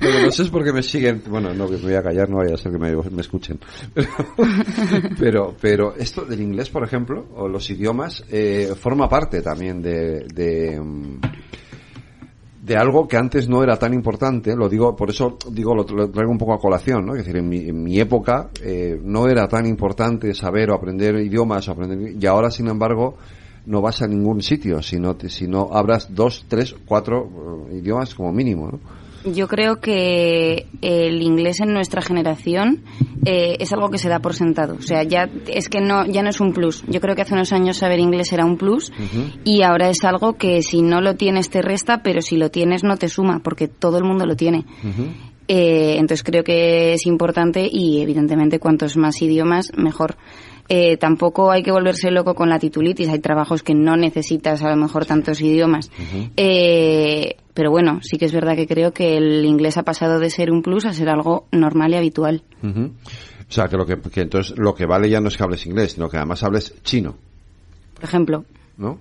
Lo 0.00 0.10
que 0.12 0.22
no 0.24 0.30
sé 0.32 0.42
es 0.42 0.50
porque 0.50 0.72
me 0.72 0.82
siguen, 0.82 1.22
bueno, 1.28 1.54
no, 1.54 1.68
me 1.68 1.76
voy 1.76 1.94
a 1.94 2.02
callar, 2.02 2.28
no 2.28 2.38
vaya 2.38 2.54
a 2.54 2.58
ser 2.58 2.72
que 2.72 2.78
me, 2.78 2.90
escuchen. 3.20 3.58
Pero, 5.18 5.54
pero 5.60 5.94
esto 5.96 6.24
del 6.24 6.40
inglés, 6.40 6.68
por 6.70 6.82
ejemplo, 6.84 7.26
o 7.36 7.48
los 7.48 7.68
idiomas, 7.70 8.24
eh, 8.30 8.72
forma 8.78 9.08
parte 9.08 9.42
también 9.42 9.80
de, 9.82 10.26
de, 10.34 10.80
mm, 10.80 11.20
de 12.66 12.76
algo 12.76 13.06
que 13.06 13.16
antes 13.16 13.48
no 13.48 13.62
era 13.62 13.76
tan 13.78 13.94
importante, 13.94 14.56
lo 14.56 14.68
digo, 14.68 14.96
por 14.96 15.10
eso 15.10 15.38
digo, 15.52 15.72
lo, 15.72 15.84
traigo 15.84 16.32
un 16.32 16.38
poco 16.38 16.52
a 16.52 16.58
colación, 16.58 17.06
¿no? 17.06 17.12
Es 17.14 17.18
decir, 17.18 17.36
en 17.36 17.48
mi, 17.48 17.58
en 17.68 17.80
mi 17.80 18.00
época 18.00 18.50
eh, 18.60 18.98
no 19.04 19.28
era 19.28 19.46
tan 19.46 19.66
importante 19.66 20.34
saber 20.34 20.70
o 20.70 20.74
aprender 20.74 21.14
idiomas 21.14 21.68
aprender, 21.68 22.16
y 22.20 22.26
ahora, 22.26 22.50
sin 22.50 22.66
embargo, 22.66 23.14
no 23.66 23.80
vas 23.80 24.02
a 24.02 24.08
ningún 24.08 24.42
sitio 24.42 24.82
si 24.82 24.98
no, 24.98 25.14
te- 25.14 25.28
si 25.28 25.46
no 25.46 25.68
hablas 25.72 26.12
dos, 26.12 26.44
tres, 26.48 26.74
cuatro 26.86 27.66
eh, 27.70 27.76
idiomas 27.78 28.14
como 28.16 28.32
mínimo, 28.32 28.68
¿no? 28.72 28.80
Yo 29.26 29.48
creo 29.48 29.80
que 29.80 30.66
el 30.82 31.22
inglés 31.22 31.60
en 31.60 31.72
nuestra 31.72 32.00
generación 32.00 32.84
eh, 33.24 33.56
es 33.58 33.72
algo 33.72 33.90
que 33.90 33.98
se 33.98 34.08
da 34.08 34.20
por 34.20 34.34
sentado. 34.34 34.76
O 34.76 34.82
sea, 34.82 35.02
ya 35.02 35.28
es 35.48 35.68
que 35.68 35.80
no, 35.80 36.06
ya 36.06 36.22
no 36.22 36.30
es 36.30 36.40
un 36.40 36.52
plus. 36.52 36.84
Yo 36.86 37.00
creo 37.00 37.16
que 37.16 37.22
hace 37.22 37.34
unos 37.34 37.52
años 37.52 37.78
saber 37.78 37.98
inglés 37.98 38.32
era 38.32 38.44
un 38.44 38.56
plus 38.56 38.92
y 39.44 39.62
ahora 39.62 39.88
es 39.88 40.04
algo 40.04 40.34
que 40.34 40.62
si 40.62 40.82
no 40.82 41.00
lo 41.00 41.16
tienes 41.16 41.50
te 41.50 41.60
resta, 41.60 42.02
pero 42.02 42.22
si 42.22 42.36
lo 42.36 42.50
tienes 42.50 42.84
no 42.84 42.96
te 42.96 43.08
suma, 43.08 43.40
porque 43.42 43.68
todo 43.68 43.98
el 43.98 44.04
mundo 44.04 44.26
lo 44.26 44.36
tiene. 44.36 44.64
Eh, 45.48 45.96
entonces 45.98 46.24
creo 46.24 46.42
que 46.42 46.94
es 46.94 47.06
importante 47.06 47.68
y 47.70 48.00
evidentemente 48.00 48.58
cuantos 48.58 48.96
más 48.96 49.20
idiomas 49.22 49.72
mejor. 49.76 50.16
Eh, 50.68 50.96
tampoco 50.96 51.50
hay 51.50 51.62
que 51.62 51.70
volverse 51.70 52.10
loco 52.10 52.34
con 52.34 52.48
la 52.48 52.58
titulitis. 52.58 53.08
Hay 53.08 53.20
trabajos 53.20 53.62
que 53.62 53.74
no 53.74 53.96
necesitas 53.96 54.62
a 54.62 54.70
lo 54.70 54.76
mejor 54.76 55.06
tantos 55.06 55.40
idiomas. 55.40 55.90
Eh, 56.36 57.36
pero 57.54 57.70
bueno, 57.70 58.00
sí 58.02 58.18
que 58.18 58.26
es 58.26 58.32
verdad 58.32 58.56
que 58.56 58.66
creo 58.66 58.92
que 58.92 59.16
el 59.16 59.44
inglés 59.44 59.76
ha 59.76 59.82
pasado 59.82 60.18
de 60.18 60.30
ser 60.30 60.50
un 60.50 60.62
plus 60.62 60.84
a 60.84 60.92
ser 60.92 61.08
algo 61.08 61.46
normal 61.52 61.92
y 61.92 61.96
habitual. 61.96 62.42
O 62.62 63.52
sea, 63.52 63.68
que, 63.68 63.76
lo 63.76 63.86
que, 63.86 64.00
que 64.00 64.22
entonces 64.22 64.58
lo 64.58 64.74
que 64.74 64.86
vale 64.86 65.08
ya 65.08 65.20
no 65.20 65.28
es 65.28 65.36
que 65.36 65.44
hables 65.44 65.66
inglés, 65.66 65.92
sino 65.92 66.08
que 66.08 66.16
además 66.16 66.42
hables 66.42 66.74
chino, 66.82 67.16
Por 67.94 68.04
ejemplo, 68.04 68.44
¿no? 68.76 68.98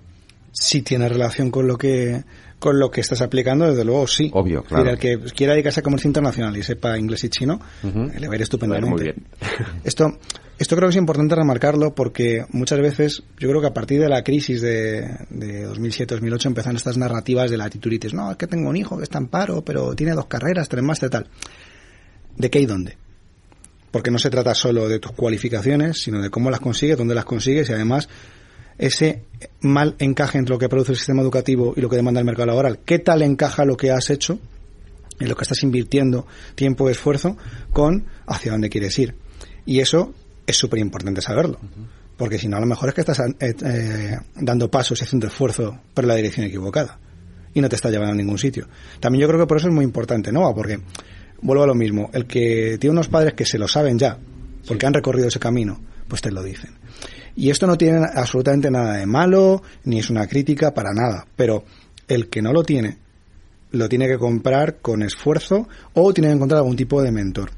Si 0.52 0.84
tiene 0.84 1.10
relación 1.10 1.52
con 1.52 1.68
lo 1.68 1.78
que 1.78 2.24
con 2.60 2.80
lo 2.80 2.90
que 2.90 3.02
estás 3.02 3.22
aplicando, 3.22 3.68
desde 3.68 3.84
luego 3.84 4.08
sí. 4.08 4.30
Obvio, 4.34 4.64
claro. 4.64 4.86
decir, 4.86 5.12
el 5.12 5.20
que 5.28 5.34
quiera 5.34 5.54
dedicarse 5.54 5.82
a 5.82 5.84
comercio 5.84 6.08
internacional 6.08 6.56
y 6.58 6.64
sepa 6.64 6.98
inglés 6.98 7.24
y 7.26 7.30
chino, 7.30 7.60
Ujú. 7.84 8.12
le 8.18 8.28
va 8.28 8.34
a 8.34 8.36
ir 8.38 8.42
estupendamente. 8.42 8.90
Muy 8.92 9.04
bien. 9.04 9.16
Esto, 9.84 10.18
esto 10.58 10.76
creo 10.78 10.88
que 10.88 10.92
es 10.94 10.98
importante 10.98 11.36
remarcarlo 11.36 11.94
porque 11.94 12.46
muchas 12.52 12.80
veces, 12.80 13.24
yo 13.38 13.50
creo 13.50 13.60
que 13.62 13.68
a 13.68 13.74
partir 13.74 14.00
de 14.00 14.08
la 14.08 14.24
crisis 14.24 14.62
de, 14.62 15.02
de 15.30 15.68
2007-2008 15.68 16.46
empezaron 16.46 16.78
estas 16.78 16.98
narrativas 16.98 17.52
de 17.52 17.58
la 17.58 17.70
tituritis. 17.70 18.14
No, 18.14 18.32
es 18.32 18.38
que 18.38 18.48
tengo 18.48 18.70
un 18.70 18.78
hijo 18.78 18.98
que 18.98 19.04
está 19.04 19.18
en 19.18 19.28
paro, 19.28 19.64
pero 19.64 19.94
tiene 19.96 20.14
dos 20.14 20.28
carreras, 20.28 20.70
tres 20.70 20.84
máster, 20.84 21.10
tal. 21.10 21.28
¿De 22.38 22.50
qué 22.50 22.60
y 22.62 22.66
dónde? 22.66 22.98
Porque 23.92 24.12
no 24.12 24.18
se 24.18 24.30
trata 24.30 24.56
solo 24.56 24.88
de 24.88 25.00
tus 25.00 25.12
cualificaciones, 25.12 26.02
sino 26.02 26.22
de 26.22 26.30
cómo 26.30 26.50
las 26.50 26.62
consigues, 26.62 26.98
dónde 26.98 27.16
las 27.16 27.26
consigues 27.26 27.70
y 27.70 27.74
además 27.74 28.08
ese 28.78 29.24
mal 29.62 29.96
encaje 30.00 30.38
entre 30.38 30.54
lo 30.54 30.60
que 30.60 30.70
produce 30.70 30.92
el 30.92 30.98
sistema 30.98 31.22
educativo 31.22 31.74
y 31.76 31.82
lo 31.82 31.90
que 31.90 31.96
demanda 31.96 32.20
el 32.20 32.26
mercado 32.26 32.48
laboral. 32.48 32.80
¿Qué 32.86 33.00
tal 33.00 33.22
encaja 33.22 33.66
lo 33.66 33.78
que 33.78 33.92
has 33.92 34.10
hecho, 34.10 34.40
en 35.20 35.30
lo 35.30 35.36
que 35.36 35.44
estás 35.44 35.64
invirtiendo 35.64 36.28
tiempo 36.56 36.88
y 36.88 36.92
esfuerzo, 36.92 37.38
con 37.72 38.06
hacia 38.28 38.52
dónde 38.52 38.70
quieres 38.70 38.98
ir? 39.00 39.16
Y 39.66 39.80
eso 39.80 40.14
es 40.46 40.58
súper 40.58 40.80
importante 40.80 41.22
saberlo. 41.22 41.60
Porque 42.18 42.38
si 42.38 42.48
no, 42.48 42.58
a 42.58 42.60
lo 42.62 42.66
mejor 42.66 42.90
es 42.90 42.96
que 42.96 43.02
estás 43.02 43.20
eh, 43.20 43.34
eh, 43.40 44.18
dando 44.36 44.72
pasos 44.72 45.00
y 45.02 45.04
haciendo 45.04 45.28
esfuerzo 45.28 45.80
por 45.94 46.06
la 46.06 46.16
dirección 46.16 46.46
equivocada. 46.46 47.00
Y 47.54 47.62
no 47.62 47.70
te 47.70 47.76
está 47.76 47.90
llevando 47.90 48.14
a 48.14 48.16
ningún 48.16 48.38
sitio. 48.38 48.68
También 49.00 49.22
yo 49.22 49.28
creo 49.28 49.40
que 49.40 49.48
por 49.48 49.58
eso 49.58 49.68
es 49.68 49.74
muy 49.74 49.84
importante, 49.84 50.32
¿no? 50.32 50.54
Porque, 50.54 50.80
vuelvo 51.42 51.64
a 51.64 51.68
lo 51.68 51.76
mismo, 51.76 52.10
el 52.14 52.26
que 52.26 52.78
tiene 52.80 52.92
unos 52.92 53.08
padres 53.08 53.34
que 53.34 53.46
se 53.46 53.58
lo 53.58 53.68
saben 53.68 53.98
ya, 53.98 54.18
porque 54.68 54.86
han 54.86 54.94
recorrido 54.94 55.28
ese 55.28 55.40
camino, 55.40 55.80
pues 56.08 56.22
te 56.22 56.32
lo 56.32 56.44
dicen. 56.44 56.72
Y 57.36 57.50
esto 57.50 57.68
no 57.68 57.78
tiene 57.78 58.06
absolutamente 58.14 58.72
nada 58.72 58.94
de 58.94 59.06
malo, 59.06 59.62
ni 59.84 60.00
es 60.00 60.10
una 60.10 60.28
crítica 60.28 60.74
para 60.74 60.94
nada. 60.94 61.28
Pero 61.36 61.66
el 62.08 62.30
que 62.30 62.42
no 62.42 62.54
lo 62.54 62.64
tiene, 62.64 62.98
lo 63.72 63.90
tiene 63.90 64.08
que 64.08 64.18
comprar 64.18 64.78
con 64.78 65.02
esfuerzo 65.02 65.68
o 65.94 66.14
tiene 66.14 66.30
que 66.30 66.36
encontrar 66.36 66.60
algún 66.60 66.78
tipo 66.78 67.02
de 67.02 67.12
mentor. 67.12 67.52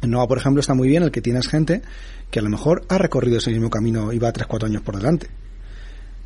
En 0.00 0.10
Nova, 0.10 0.26
por 0.26 0.38
ejemplo, 0.38 0.60
está 0.60 0.74
muy 0.74 0.88
bien 0.88 1.02
el 1.02 1.10
que 1.10 1.20
tienes 1.20 1.46
gente 1.46 1.82
que 2.30 2.38
a 2.38 2.42
lo 2.42 2.48
mejor 2.48 2.84
ha 2.88 2.98
recorrido 2.98 3.38
ese 3.38 3.50
mismo 3.50 3.68
camino 3.68 4.12
y 4.12 4.18
va 4.18 4.32
3-4 4.32 4.64
años 4.64 4.82
por 4.82 4.96
delante. 4.96 5.28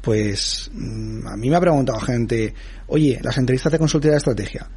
Pues 0.01 0.70
mm, 0.72 1.26
a 1.26 1.37
mí 1.37 1.51
me 1.51 1.57
ha 1.57 1.61
preguntado 1.61 1.99
gente, 1.99 2.55
oye, 2.87 3.18
las 3.22 3.37
entrevistas 3.39 3.72
de 3.72 3.78
consultoría 3.78 4.12
de 4.12 4.18
estrategia, 4.18 4.68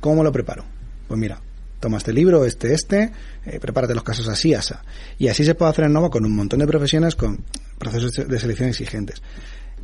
¿cómo 0.00 0.24
lo 0.24 0.32
preparo? 0.32 0.64
Pues 1.06 1.20
mira, 1.20 1.38
toma 1.80 1.98
este 1.98 2.12
libro, 2.12 2.44
este, 2.44 2.74
este, 2.74 3.10
eh, 3.44 3.58
prepárate 3.58 3.94
los 3.94 4.04
casos 4.04 4.28
así, 4.28 4.54
asa. 4.54 4.84
Y 5.18 5.28
así 5.28 5.44
se 5.44 5.54
puede 5.54 5.70
hacer 5.70 5.86
en 5.86 5.92
Nova 5.92 6.10
con 6.10 6.24
un 6.24 6.36
montón 6.36 6.60
de 6.60 6.66
profesiones, 6.66 7.16
con 7.16 7.42
procesos 7.78 8.28
de 8.28 8.38
selección 8.38 8.68
exigentes. 8.68 9.22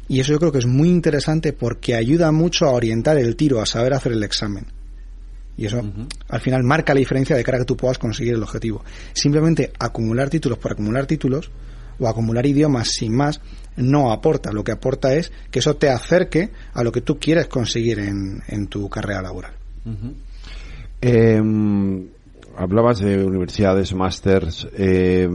Y 0.08 0.20
eso 0.20 0.32
yo 0.32 0.38
creo 0.38 0.52
que 0.52 0.58
es 0.58 0.66
muy 0.66 0.88
interesante 0.88 1.52
porque 1.52 1.94
ayuda 1.96 2.30
mucho 2.30 2.66
a 2.66 2.70
orientar 2.70 3.16
el 3.18 3.34
tiro, 3.34 3.60
a 3.60 3.66
saber 3.66 3.94
hacer 3.94 4.12
el 4.12 4.22
examen. 4.22 4.66
Y 5.56 5.64
eso 5.66 5.82
al 6.28 6.40
final 6.40 6.62
marca 6.62 6.92
la 6.92 7.00
diferencia 7.00 7.34
de 7.34 7.42
cara 7.42 7.56
a 7.56 7.60
que 7.60 7.64
tú 7.64 7.76
puedas 7.76 7.98
conseguir 7.98 8.34
el 8.34 8.42
objetivo. 8.42 8.84
Simplemente 9.14 9.72
acumular 9.78 10.28
títulos 10.28 10.58
por 10.58 10.72
acumular 10.72 11.06
títulos 11.06 11.50
o 11.98 12.06
acumular 12.06 12.44
idiomas 12.44 12.88
sin 12.88 13.16
más 13.16 13.40
no 13.76 14.12
aporta. 14.12 14.52
Lo 14.52 14.62
que 14.62 14.72
aporta 14.72 15.14
es 15.14 15.32
que 15.50 15.60
eso 15.60 15.76
te 15.76 15.88
acerque 15.88 16.50
a 16.74 16.84
lo 16.84 16.92
que 16.92 17.00
tú 17.00 17.18
quieres 17.18 17.46
conseguir 17.46 17.98
en, 18.00 18.42
en 18.48 18.66
tu 18.66 18.88
carrera 18.90 19.22
laboral. 19.22 19.54
Eh, 21.00 21.42
hablabas 22.56 23.00
de 23.00 23.24
universidades, 23.24 23.94
másters, 23.94 24.66
eh, 24.76 25.28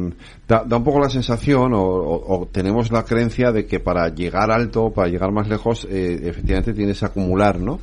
da, 0.48 0.66
un 0.70 0.84
poco 0.84 1.00
la 1.00 1.10
sensación 1.10 1.74
o, 1.74 1.82
o, 1.82 2.48
tenemos 2.52 2.92
la 2.92 3.06
creencia 3.06 3.52
de 3.52 3.66
que 3.66 3.80
para 3.80 4.10
llegar 4.10 4.52
alto, 4.52 4.92
para 4.92 5.08
llegar 5.08 5.32
más 5.32 5.48
lejos, 5.48 5.86
eh, 5.90 6.20
efectivamente 6.24 6.74
tienes 6.74 7.00
que 7.00 7.06
acumular, 7.06 7.60
¿no? 7.60 7.80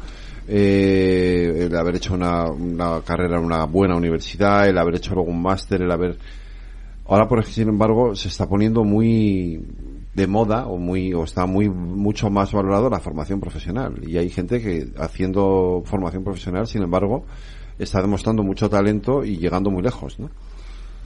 Eh, 0.49 1.67
el 1.67 1.77
haber 1.77 1.97
hecho 1.97 2.15
una, 2.15 2.47
carrera 3.05 3.39
en 3.39 3.45
una 3.45 3.65
buena 3.65 3.97
universidad, 3.97 4.69
el 4.69 4.79
haber 4.79 4.97
hecho 4.97 5.13
algún 5.13 5.41
máster, 5.41 5.83
el 5.83 5.91
haber... 5.91 6.17
Ahora, 7.07 7.29
por 7.29 7.39
ejemplo, 7.39 7.55
sin 7.55 7.69
embargo, 7.69 8.15
se 8.15 8.29
está 8.29 8.49
poniendo 8.49 8.85
muy 8.85 9.63
de 10.15 10.27
moda 10.27 10.67
o 10.67 10.79
muy 10.79 11.15
o 11.15 11.25
está 11.25 11.47
muy 11.47 11.69
mucho 11.69 12.29
más 12.29 12.53
valorado 12.53 12.91
la 12.91 12.99
formación 12.99 13.39
profesional 13.39 14.01
y 14.05 14.17
hay 14.17 14.31
gente 14.31 14.61
que 14.61 14.89
haciendo 14.99 15.83
formación 15.85 16.25
profesional 16.25 16.67
sin 16.67 16.83
embargo 16.83 17.25
está 17.79 18.01
demostrando 18.01 18.43
mucho 18.43 18.69
talento 18.69 19.25
y 19.25 19.37
llegando 19.37 19.71
muy 19.71 19.83
lejos 19.83 20.19
¿no? 20.19 20.31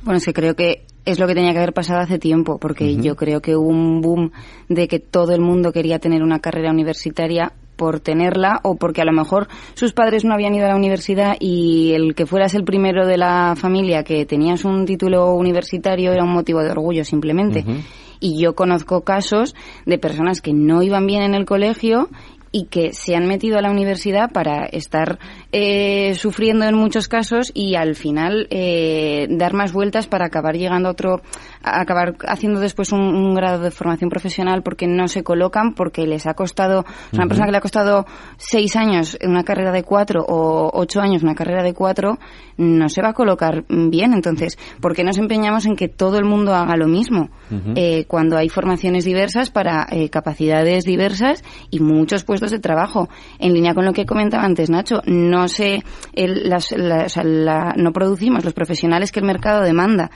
Bueno, 0.04 0.18
es 0.18 0.24
que 0.24 0.32
creo 0.32 0.54
que 0.54 0.84
es 1.04 1.18
lo 1.18 1.26
que 1.26 1.34
tenía 1.34 1.52
que 1.52 1.58
haber 1.58 1.72
pasado 1.72 2.00
hace 2.00 2.18
tiempo, 2.18 2.58
porque 2.58 2.84
uh 2.84 2.88
-huh. 2.88 3.02
yo 3.02 3.16
creo 3.16 3.40
que 3.40 3.56
hubo 3.56 3.68
un 3.68 4.00
boom 4.00 4.32
de 4.68 4.88
que 4.88 4.98
todo 4.98 5.32
el 5.32 5.40
mundo 5.40 5.72
quería 5.72 5.98
tener 6.00 6.22
una 6.22 6.40
carrera 6.40 6.70
universitaria 6.70 7.52
por 7.76 8.00
tenerla 8.00 8.60
o 8.62 8.76
porque 8.76 9.00
a 9.00 9.04
lo 9.04 9.12
mejor 9.12 9.48
sus 9.74 9.92
padres 9.92 10.24
no 10.24 10.34
habían 10.34 10.54
ido 10.54 10.66
a 10.66 10.68
la 10.68 10.76
universidad 10.76 11.36
y 11.40 11.92
el 11.94 12.14
que 12.14 12.26
fueras 12.26 12.54
el 12.54 12.64
primero 12.64 13.06
de 13.06 13.16
la 13.16 13.54
familia 13.56 14.04
que 14.04 14.26
tenías 14.26 14.64
un 14.64 14.86
título 14.86 15.34
universitario 15.34 16.12
era 16.12 16.22
un 16.22 16.32
motivo 16.32 16.62
de 16.62 16.70
orgullo 16.70 17.04
simplemente. 17.04 17.64
Uh 17.66 17.70
-huh. 17.70 17.82
Y 18.20 18.40
yo 18.40 18.54
conozco 18.54 19.00
casos 19.02 19.54
de 19.84 19.98
personas 19.98 20.40
que 20.40 20.52
no 20.52 20.82
iban 20.82 21.06
bien 21.06 21.22
en 21.22 21.34
el 21.34 21.44
colegio 21.44 22.08
y 22.52 22.66
que 22.66 22.92
se 22.92 23.16
han 23.16 23.26
metido 23.26 23.58
a 23.58 23.62
la 23.62 23.70
universidad 23.70 24.30
para 24.30 24.66
estar 24.66 25.18
eh, 25.52 26.14
sufriendo 26.14 26.64
en 26.64 26.74
muchos 26.74 27.08
casos 27.08 27.52
y 27.54 27.74
al 27.74 27.94
final 27.94 28.46
eh, 28.50 29.26
dar 29.30 29.52
más 29.52 29.72
vueltas 29.72 30.06
para 30.06 30.26
acabar 30.26 30.56
llegando 30.56 30.88
a 30.88 30.92
otro, 30.92 31.20
a 31.62 31.80
acabar 31.82 32.16
haciendo 32.26 32.58
después 32.58 32.90
un, 32.90 33.02
un, 33.02 33.34
grado 33.34 33.62
de 33.62 33.70
formación 33.70 34.08
profesional 34.08 34.62
porque 34.62 34.86
no 34.86 35.08
se 35.08 35.22
colocan, 35.22 35.74
porque 35.74 36.06
les 36.06 36.26
ha 36.26 36.32
costado, 36.32 36.80
uh 36.80 36.82
-huh. 36.82 37.14
una 37.18 37.26
persona 37.26 37.46
que 37.46 37.52
le 37.52 37.58
ha 37.58 37.60
costado 37.60 38.06
seis 38.38 38.76
años 38.76 39.18
una 39.22 39.44
carrera 39.44 39.72
de 39.72 39.82
cuatro 39.82 40.24
o 40.26 40.70
ocho 40.72 41.00
años 41.00 41.22
una 41.22 41.34
carrera 41.34 41.62
de 41.62 41.74
cuatro, 41.74 42.18
no 42.56 42.88
se 42.88 43.02
va 43.02 43.10
a 43.10 43.12
colocar 43.12 43.64
bien. 43.68 44.14
Entonces, 44.14 44.58
¿por 44.80 44.94
qué 44.94 45.04
nos 45.04 45.18
empeñamos 45.18 45.66
en 45.66 45.76
que 45.76 45.88
todo 45.88 46.18
el 46.18 46.24
mundo 46.24 46.54
haga 46.54 46.76
lo 46.76 46.88
mismo? 46.88 47.28
Uh 47.50 47.54
-huh. 47.54 47.72
eh, 47.76 48.04
cuando 48.06 48.38
hay 48.38 48.48
formaciones 48.48 49.04
diversas 49.04 49.50
para 49.50 49.86
eh, 49.90 50.08
capacidades 50.08 50.84
diversas 50.84 51.44
y 51.70 51.80
muchos 51.80 52.24
puestos 52.24 52.50
de 52.50 52.58
trabajo. 52.58 53.08
En 53.38 53.52
línea 53.52 53.74
con 53.74 53.84
lo 53.84 53.92
que 53.92 54.06
comentaba 54.06 54.44
antes 54.44 54.70
Nacho, 54.70 55.02
no 55.06 55.41
se, 55.48 55.82
el, 56.14 56.48
las, 56.48 56.72
la, 56.72 57.04
o 57.04 57.08
sea, 57.08 57.24
la, 57.24 57.74
no 57.76 57.92
producimos 57.92 58.44
los 58.44 58.54
profesionales 58.54 59.12
que 59.12 59.20
el 59.20 59.26
mercado 59.26 59.62
demanda. 59.62 60.10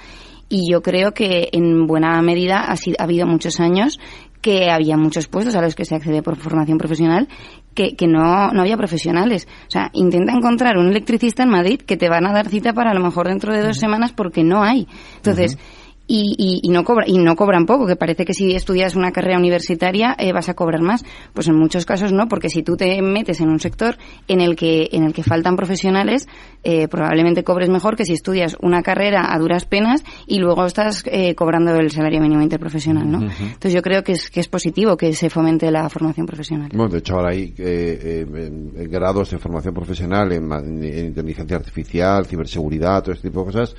Y 0.48 0.70
yo 0.70 0.80
creo 0.80 1.12
que 1.12 1.48
en 1.52 1.86
buena 1.86 2.20
medida 2.22 2.60
ha, 2.60 2.76
sido, 2.76 2.96
ha 3.00 3.04
habido 3.04 3.26
muchos 3.26 3.58
años 3.58 3.98
que 4.40 4.70
había 4.70 4.96
muchos 4.96 5.26
puestos 5.26 5.56
a 5.56 5.60
los 5.60 5.74
que 5.74 5.84
se 5.84 5.96
accede 5.96 6.22
por 6.22 6.36
formación 6.36 6.78
profesional 6.78 7.26
que, 7.74 7.96
que 7.96 8.06
no, 8.06 8.48
no 8.50 8.60
había 8.60 8.76
profesionales. 8.76 9.48
O 9.66 9.70
sea, 9.70 9.90
intenta 9.92 10.32
encontrar 10.32 10.76
un 10.76 10.88
electricista 10.88 11.42
en 11.42 11.50
Madrid 11.50 11.80
que 11.80 11.96
te 11.96 12.08
van 12.08 12.26
a 12.26 12.32
dar 12.32 12.48
cita 12.48 12.72
para 12.72 12.92
a 12.92 12.94
lo 12.94 13.00
mejor 13.00 13.26
dentro 13.26 13.52
de 13.52 13.62
dos 13.62 13.76
uh 13.76 13.80
-huh. 13.80 13.80
semanas 13.80 14.12
porque 14.12 14.44
no 14.44 14.62
hay. 14.62 14.86
Entonces, 15.16 15.54
uh 15.54 15.58
-huh 15.58 15.85
y, 16.06 16.34
y, 16.38 16.68
y, 16.68 16.70
no 16.70 16.84
cobra, 16.84 17.04
y 17.06 17.18
no 17.18 17.34
cobran 17.36 17.66
poco, 17.66 17.86
que 17.86 17.96
parece 17.96 18.24
que 18.24 18.34
si 18.34 18.54
estudias 18.54 18.94
una 18.94 19.12
carrera 19.12 19.38
universitaria 19.38 20.14
eh, 20.18 20.32
vas 20.32 20.48
a 20.48 20.54
cobrar 20.54 20.80
más. 20.80 21.04
Pues 21.32 21.48
en 21.48 21.56
muchos 21.56 21.84
casos 21.84 22.12
no, 22.12 22.28
porque 22.28 22.48
si 22.48 22.62
tú 22.62 22.76
te 22.76 23.00
metes 23.02 23.40
en 23.40 23.48
un 23.48 23.60
sector 23.60 23.96
en 24.28 24.40
el 24.40 24.56
que, 24.56 24.88
en 24.92 25.04
el 25.04 25.12
que 25.12 25.22
faltan 25.22 25.56
profesionales, 25.56 26.28
eh, 26.62 26.88
probablemente 26.88 27.44
cobres 27.44 27.68
mejor 27.68 27.96
que 27.96 28.04
si 28.04 28.12
estudias 28.12 28.56
una 28.60 28.82
carrera 28.82 29.32
a 29.32 29.38
duras 29.38 29.64
penas 29.64 30.04
y 30.26 30.38
luego 30.38 30.64
estás 30.66 31.02
eh, 31.06 31.34
cobrando 31.34 31.74
el 31.74 31.90
salario 31.90 32.20
mínimo 32.20 32.42
interprofesional, 32.42 33.10
¿no? 33.10 33.18
Uh 33.18 33.22
-huh. 33.22 33.40
Entonces 33.40 33.72
yo 33.72 33.82
creo 33.82 34.02
que 34.02 34.12
es, 34.12 34.30
que 34.30 34.40
es 34.40 34.48
positivo 34.48 34.96
que 34.96 35.12
se 35.12 35.30
fomente 35.30 35.70
la 35.70 35.88
formación 35.88 36.26
profesional. 36.26 36.70
Bueno, 36.72 36.92
de 36.92 36.98
hecho 36.98 37.14
ahora 37.14 37.30
hay 37.30 37.54
eh, 37.58 38.26
eh, 38.26 38.88
grados 38.88 39.30
de 39.30 39.38
formación 39.38 39.74
profesional 39.74 40.32
en, 40.32 40.50
en 40.52 41.06
inteligencia 41.06 41.56
artificial, 41.56 42.26
ciberseguridad, 42.26 43.02
todo 43.02 43.12
este 43.12 43.28
tipo 43.28 43.40
de 43.40 43.46
cosas 43.46 43.74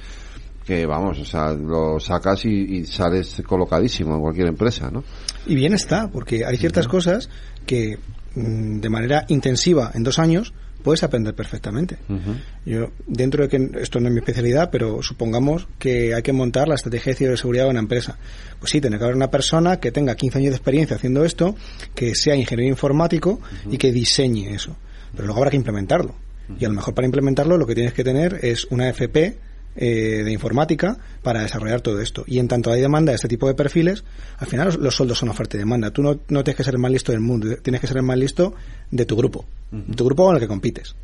que 0.67 0.85
vamos, 0.85 1.17
o 1.17 1.25
sea, 1.25 1.53
lo 1.53 1.97
sacas 1.97 2.43
y, 2.43 2.49
y, 2.49 2.85
sales 2.85 3.41
colocadísimo 3.47 4.15
en 4.15 4.21
cualquier 4.21 4.47
empresa, 4.47 4.91
¿no? 4.91 5.01
Y 5.45 5.55
bien 5.55 5.73
está, 5.73 6.09
porque 6.11 6.43
hay 6.45 6.57
ciertas 6.57 6.85
uh 6.85 6.89
-huh. 6.89 6.91
cosas 6.91 7.29
que 7.65 7.97
mm, 8.35 8.81
de 8.81 8.89
manera 8.89 9.25
intensiva 9.29 9.91
en 9.93 10.03
dos 10.03 10.19
años 10.19 10.53
puedes 10.83 11.03
aprender 11.03 11.33
perfectamente. 11.33 11.99
Uh 12.09 12.13
-huh. 12.13 12.35
Yo, 12.65 12.91
dentro 13.07 13.47
de 13.47 13.49
que 13.49 13.79
esto 13.81 14.01
no 14.01 14.09
es 14.09 14.13
mi 14.13 14.19
especialidad, 14.19 14.69
pero 14.69 15.01
supongamos 15.01 15.69
que 15.79 16.13
hay 16.13 16.21
que 16.21 16.33
montar 16.33 16.67
la 16.67 16.75
estrategia 16.75 17.13
de 17.13 17.17
ciberseguridad 17.17 17.63
de 17.63 17.69
una 17.69 17.79
empresa. 17.79 18.17
Pues 18.59 18.71
sí, 18.71 18.81
tiene 18.81 18.97
que 18.97 19.05
haber 19.05 19.15
una 19.15 19.31
persona 19.31 19.77
que 19.77 19.93
tenga 19.93 20.15
15 20.15 20.39
años 20.39 20.49
de 20.51 20.57
experiencia 20.57 20.97
haciendo 20.97 21.23
esto, 21.23 21.55
que 21.95 22.13
sea 22.13 22.35
ingeniero 22.35 22.69
informático 22.69 23.29
uh 23.31 23.39
-huh. 23.39 23.73
y 23.73 23.77
que 23.77 23.93
diseñe 23.93 24.53
eso. 24.53 24.75
Pero 25.13 25.27
luego 25.27 25.39
habrá 25.39 25.51
que 25.51 25.57
implementarlo. 25.57 26.13
Y 26.59 26.65
a 26.65 26.69
lo 26.69 26.75
mejor 26.75 26.93
para 26.93 27.05
implementarlo 27.05 27.57
lo 27.57 27.65
que 27.65 27.75
tienes 27.75 27.93
que 27.93 28.03
tener 28.03 28.39
es 28.41 28.65
una 28.69 28.87
FP 28.89 29.37
eh, 29.79 30.23
de 30.23 30.31
informática 30.31 30.97
para 31.21 31.41
desarrollar 31.41 31.81
todo 31.81 32.01
esto. 32.01 32.23
Y 32.25 32.39
en 32.39 32.47
tanto 32.47 32.71
hay 32.71 32.81
demanda 32.81 33.11
de 33.11 33.15
este 33.17 33.27
tipo 33.27 33.47
de 33.47 33.53
perfiles, 33.53 34.03
al 34.39 34.47
final 34.47 34.65
los, 34.65 34.77
los 34.77 34.95
sueldos 34.95 35.19
son 35.19 35.29
oferta 35.29 35.55
y 35.55 35.59
demanda. 35.59 35.91
Tú 35.91 36.01
no, 36.01 36.19
no, 36.29 36.43
tienes 36.43 36.57
que 36.57 36.63
ser 36.63 36.73
el 36.73 36.79
más 36.79 36.91
listo 36.91 37.11
del 37.11 37.21
mundo, 37.21 37.57
tienes 37.61 37.79
que 37.79 37.85
ser 37.85 37.97
el 37.97 38.03
más 38.03 38.17
listo 38.17 38.55
de 38.89 39.05
tu 39.05 39.15
grupo, 39.15 39.45
uh 39.71 39.75
-huh. 39.75 39.85
de 39.85 39.95
tu 39.95 40.05
grupo 40.05 40.25
con 40.25 40.35
el 40.35 40.41
que 40.41 40.47
compites. 40.47 40.95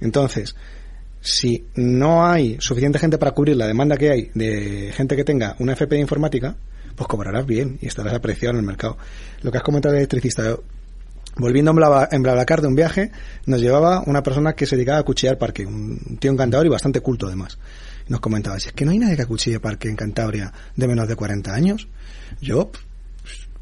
Entonces, 0.00 0.56
si 1.20 1.66
no 1.76 2.26
hay 2.26 2.56
suficiente 2.58 2.98
gente 2.98 3.16
para 3.16 3.30
cubrir 3.30 3.56
la 3.56 3.68
demanda 3.68 3.96
que 3.96 4.10
hay 4.10 4.30
de 4.34 4.92
gente 4.92 5.14
que 5.14 5.22
tenga 5.22 5.54
una 5.60 5.74
FP 5.74 5.94
de 5.94 6.00
informática, 6.00 6.56
pues 6.96 7.06
cobrarás 7.06 7.46
bien 7.46 7.78
y 7.80 7.86
estarás 7.86 8.14
apreciado 8.14 8.54
en 8.54 8.60
el 8.60 8.66
mercado. 8.66 8.98
Lo 9.42 9.52
que 9.52 9.58
has 9.58 9.64
comentado 9.64 9.92
de 9.92 10.00
electricista, 10.00 10.56
Volviendo 11.38 11.70
en 12.10 12.22
Blablacar 12.22 12.62
de 12.62 12.66
un 12.66 12.74
viaje, 12.74 13.12
nos 13.44 13.60
llevaba 13.60 14.02
una 14.06 14.22
persona 14.22 14.54
que 14.54 14.64
se 14.64 14.74
dedicaba 14.74 14.98
a 14.98 15.02
cuchillar 15.02 15.36
parque, 15.36 15.66
un 15.66 16.16
tío 16.18 16.32
encantador 16.32 16.64
y 16.64 16.70
bastante 16.70 17.00
culto 17.00 17.26
además 17.26 17.58
nos 18.08 18.20
comentaba, 18.20 18.58
si 18.60 18.68
es 18.68 18.74
que 18.74 18.84
no 18.84 18.92
hay 18.92 18.98
nadie 18.98 19.16
que 19.16 19.22
acuchille 19.22 19.60
parque 19.60 19.88
en 19.88 19.96
Cantabria 19.96 20.52
de 20.76 20.88
menos 20.88 21.08
de 21.08 21.16
40 21.16 21.52
años, 21.52 21.88
yo 22.40 22.70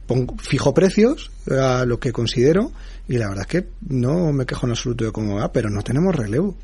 pongo, 0.06 0.36
fijo 0.38 0.74
precios 0.74 1.30
a 1.50 1.84
lo 1.86 1.98
que 1.98 2.12
considero 2.12 2.72
y 3.08 3.18
la 3.18 3.28
verdad 3.28 3.46
es 3.48 3.62
que 3.62 3.68
no 3.88 4.32
me 4.32 4.46
quejo 4.46 4.66
en 4.66 4.72
absoluto 4.72 5.04
de 5.04 5.12
cómo 5.12 5.36
va, 5.36 5.52
pero 5.52 5.70
no 5.70 5.82
tenemos 5.82 6.14
relevo. 6.14 6.56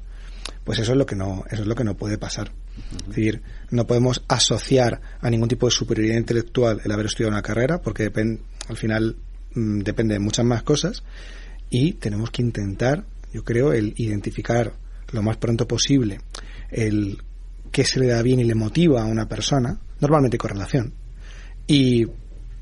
Pues 0.64 0.78
eso 0.78 0.93
es 0.93 0.99
lo 0.99 1.07
que 1.07 1.16
no, 1.16 1.45
eso 1.51 1.62
es 1.62 1.68
lo 1.68 1.74
que 1.74 1.85
no 1.85 1.97
puede 1.97 2.18
pasar. 2.18 2.51
Uh 2.51 2.81
-huh. 2.81 3.01
Es 3.01 3.09
decir, 3.09 3.43
no 3.70 3.87
podemos 3.87 4.24
asociar 4.28 5.01
a 5.20 5.31
ningún 5.31 5.49
tipo 5.49 5.66
de 5.66 5.72
superioridad 5.72 6.16
intelectual 6.16 6.81
el 6.85 6.93
haber 6.93 7.07
estudiado 7.07 7.33
una 7.33 7.43
carrera, 7.43 7.81
porque 7.81 8.11
al 8.68 8.76
final 8.76 9.16
mmm, 9.55 9.81
depende 9.81 10.14
de 10.14 10.20
muchas 10.20 10.45
más 10.45 10.62
cosas, 10.62 11.03
y 11.70 11.95
tenemos 11.95 12.31
que 12.31 12.43
intentar, 12.43 13.05
yo 13.33 13.45
creo, 13.45 13.72
el 13.72 13.95
identificar 13.97 14.72
lo 15.12 15.22
más 15.22 15.37
pronto 15.39 15.66
posible 15.66 16.20
el 16.70 17.18
qué 17.71 17.85
se 17.85 18.01
le 18.01 18.07
da 18.07 18.23
bien 18.23 18.41
y 18.41 18.45
le 18.45 18.55
motiva 18.55 19.03
a 19.03 19.07
una 19.07 19.27
persona, 19.27 19.79
normalmente 20.01 20.39
con 20.39 20.51
relación, 20.51 20.93
y 21.66 22.07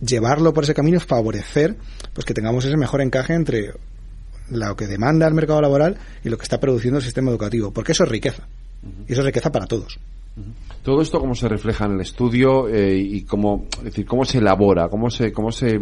llevarlo 0.00 0.52
por 0.52 0.64
ese 0.64 0.74
camino, 0.74 1.00
favorecer 1.00 1.76
pues 2.12 2.24
que 2.24 2.34
tengamos 2.34 2.64
ese 2.64 2.76
mejor 2.76 3.00
encaje 3.00 3.34
entre 3.34 3.72
lo 4.50 4.76
que 4.76 4.86
demanda 4.86 5.26
el 5.26 5.34
mercado 5.34 5.60
laboral 5.60 5.98
y 6.24 6.28
lo 6.28 6.38
que 6.38 6.44
está 6.44 6.58
produciendo 6.60 6.98
el 6.98 7.04
sistema 7.04 7.30
educativo, 7.30 7.70
porque 7.72 7.92
eso 7.92 8.04
es 8.04 8.10
riqueza, 8.10 8.46
y 9.06 9.12
eso 9.12 9.20
es 9.20 9.26
riqueza 9.26 9.50
para 9.50 9.66
todos. 9.66 9.98
Todo 10.82 11.02
esto 11.02 11.18
cómo 11.18 11.34
se 11.34 11.48
refleja 11.48 11.86
en 11.86 11.92
el 11.92 12.00
estudio 12.00 12.68
eh, 12.68 12.96
y 12.96 13.22
cómo, 13.22 13.66
es 13.78 13.84
decir, 13.84 14.06
cómo 14.06 14.24
se 14.24 14.38
elabora, 14.38 14.88
cómo 14.88 15.10
se, 15.10 15.32
cómo 15.32 15.50
se, 15.50 15.78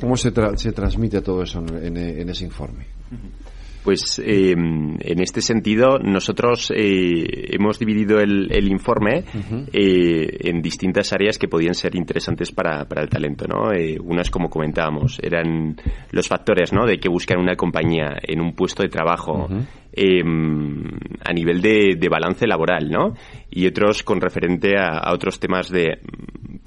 cómo 0.00 0.16
se, 0.16 0.30
tra 0.30 0.56
se 0.58 0.72
transmite 0.72 1.22
todo 1.22 1.42
eso 1.42 1.60
en, 1.60 1.96
en, 1.96 1.96
en 1.96 2.28
ese 2.28 2.44
informe. 2.44 2.86
Uh 3.10 3.14
-huh. 3.14 3.45
Pues 3.86 4.18
eh, 4.18 4.50
en 4.50 5.20
este 5.20 5.40
sentido, 5.40 6.00
nosotros 6.00 6.72
eh, 6.74 7.54
hemos 7.54 7.78
dividido 7.78 8.18
el, 8.18 8.50
el 8.50 8.68
informe 8.68 9.22
uh 9.32 9.38
-huh. 9.38 9.68
eh, 9.72 10.50
en 10.50 10.60
distintas 10.60 11.12
áreas 11.12 11.38
que 11.38 11.46
podían 11.46 11.74
ser 11.74 11.94
interesantes 11.94 12.50
para, 12.50 12.84
para 12.86 13.02
el 13.02 13.08
talento. 13.08 13.46
¿no? 13.46 13.72
Eh, 13.72 13.96
unas, 14.02 14.28
como 14.28 14.48
comentábamos, 14.50 15.20
eran 15.22 15.76
los 16.10 16.26
factores 16.26 16.72
¿no? 16.72 16.84
de 16.84 16.98
que 16.98 17.08
buscan 17.08 17.38
una 17.38 17.54
compañía 17.54 18.16
en 18.20 18.40
un 18.40 18.54
puesto 18.56 18.82
de 18.82 18.88
trabajo. 18.88 19.32
Uh 19.44 19.48
-huh. 19.50 19.66
A 19.96 21.32
nivel 21.32 21.62
de, 21.62 21.96
de, 21.98 22.08
balance 22.08 22.46
laboral, 22.46 22.90
¿no? 22.90 23.14
Y 23.50 23.66
otros 23.66 24.02
con 24.02 24.20
referente 24.20 24.76
a, 24.76 24.98
a 24.98 25.14
otros 25.14 25.40
temas 25.40 25.70
de, 25.70 25.98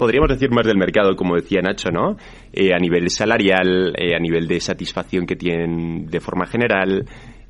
podríamos 0.00 0.30
decir 0.30 0.50
más 0.50 0.66
del 0.66 0.78
mercado, 0.78 1.14
como 1.14 1.36
decía 1.36 1.60
Nacho, 1.60 1.90
¿no? 1.90 2.16
Eh, 2.52 2.72
a 2.74 2.78
nivel 2.78 3.10
salarial, 3.10 3.92
eh, 3.96 4.16
a 4.16 4.18
nivel 4.18 4.48
de 4.48 4.58
satisfacción 4.58 5.26
que 5.26 5.36
tienen 5.36 6.06
de 6.06 6.20
forma 6.20 6.46
general, 6.46 7.04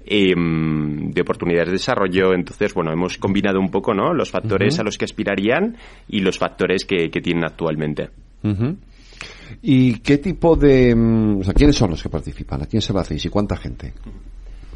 eh, 0.05 0.35
de 0.37 1.21
oportunidades 1.21 1.69
de 1.69 1.75
desarrollo. 1.75 2.35
Entonces, 2.35 2.75
bueno, 2.75 2.93
hemos 2.93 3.19
combinado 3.19 3.61
un 3.61 3.71
poco, 3.71 3.95
¿no? 3.95 4.13
Los 4.13 4.33
factores 4.33 4.75
uh 4.75 4.79
-huh. 4.79 4.81
a 4.81 4.85
los 4.85 4.99
que 4.99 5.05
aspirarían 5.05 5.77
y 6.09 6.21
los 6.21 6.39
factores 6.39 6.85
que, 6.85 7.09
que 7.09 7.21
tienen 7.21 7.45
actualmente. 7.45 8.11
Uh 8.43 8.49
-huh. 8.49 8.77
¿Y 9.63 10.01
qué 10.01 10.19
tipo 10.19 10.57
de... 10.57 10.93
Mm, 10.95 11.41
o 11.41 11.45
sea, 11.45 11.55
quiénes 11.55 11.77
son 11.77 11.91
los 11.91 12.03
que 12.03 12.09
participan? 12.09 12.63
¿A 12.63 12.67
quién 12.67 12.83
se 12.83 12.93
lo 12.93 12.99
hacéis 12.99 13.25
y 13.27 13.29
cuánta 13.29 13.57
gente? 13.57 13.93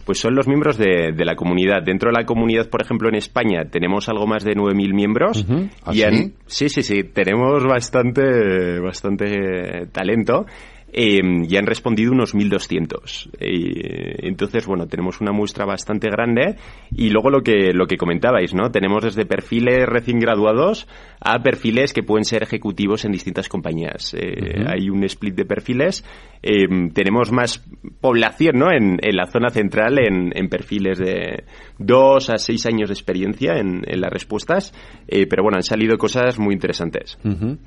Pues 0.05 0.19
son 0.19 0.35
los 0.35 0.47
miembros 0.47 0.77
de, 0.77 1.13
de 1.13 1.25
la 1.25 1.35
comunidad. 1.35 1.83
Dentro 1.83 2.11
de 2.11 2.19
la 2.19 2.27
comunidad, 2.27 2.69
por 2.69 2.83
ejemplo, 2.83 3.09
en 3.09 3.15
España 3.15 3.65
tenemos 3.71 4.09
algo 4.09 4.27
más 4.27 4.45
de 4.45 4.53
9.000 4.53 4.95
miembros. 4.95 5.47
¿Ah, 5.85 5.93
y 5.93 6.01
sí? 6.01 6.35
sí, 6.47 6.69
sí, 6.69 6.83
sí, 6.83 7.05
tenemos 7.05 7.65
bastante, 7.65 8.79
bastante 8.81 9.87
talento. 9.93 10.47
Eh, 10.97 11.21
y 11.49 11.57
han 11.57 11.67
respondido 11.67 12.13
unos 12.13 12.35
1.200. 12.37 13.31
Eh, 13.41 14.29
entonces, 14.29 14.65
bueno, 14.67 14.87
tenemos 14.87 15.21
una 15.21 15.33
muestra 15.33 15.65
bastante 15.65 16.09
grande. 16.09 16.55
Y 16.95 17.11
luego 17.11 17.31
lo 17.31 17.43
que, 17.43 17.73
lo 17.73 17.87
que 17.87 17.97
comentabais, 17.97 18.55
¿no? 18.55 18.71
Tenemos 18.71 19.03
desde 19.03 19.27
perfiles 19.27 19.87
recién 19.87 20.21
graduados 20.21 20.87
a 21.21 21.43
perfiles 21.43 21.93
que 21.93 22.05
pueden 22.05 22.25
ser 22.25 22.45
ejecutivos 22.45 23.05
en 23.05 23.11
distintas 23.11 23.49
compañías. 23.49 24.15
Eh, 24.15 24.61
Ujú. 24.61 24.69
Hay 24.69 24.89
un 24.89 25.03
split 25.05 25.35
de 25.35 25.45
perfiles. 25.45 26.05
Eh, 26.43 26.67
tenemos 26.93 27.33
más 27.33 27.65
población, 28.01 28.59
¿no? 28.59 28.71
En, 28.71 28.99
en 29.03 29.17
la 29.17 29.27
zona 29.27 29.51
central, 29.51 29.99
en, 29.99 30.31
en 30.37 30.49
perfiles 30.49 30.99
de 30.99 31.43
dos 31.79 32.31
a 32.31 32.39
seis 32.39 32.67
años 32.67 32.89
de 32.89 32.95
experiencia 32.95 33.55
en, 33.57 33.83
en 33.85 34.01
las 34.01 34.13
respuestas. 34.13 34.73
Eh, 35.09 35.27
pero 35.27 35.43
bueno, 35.43 35.57
han 35.57 35.65
salido 35.65 35.99
cosas 35.99 36.39
muy 36.39 36.55
interesantes. 36.55 37.19
Ujú. 37.25 37.59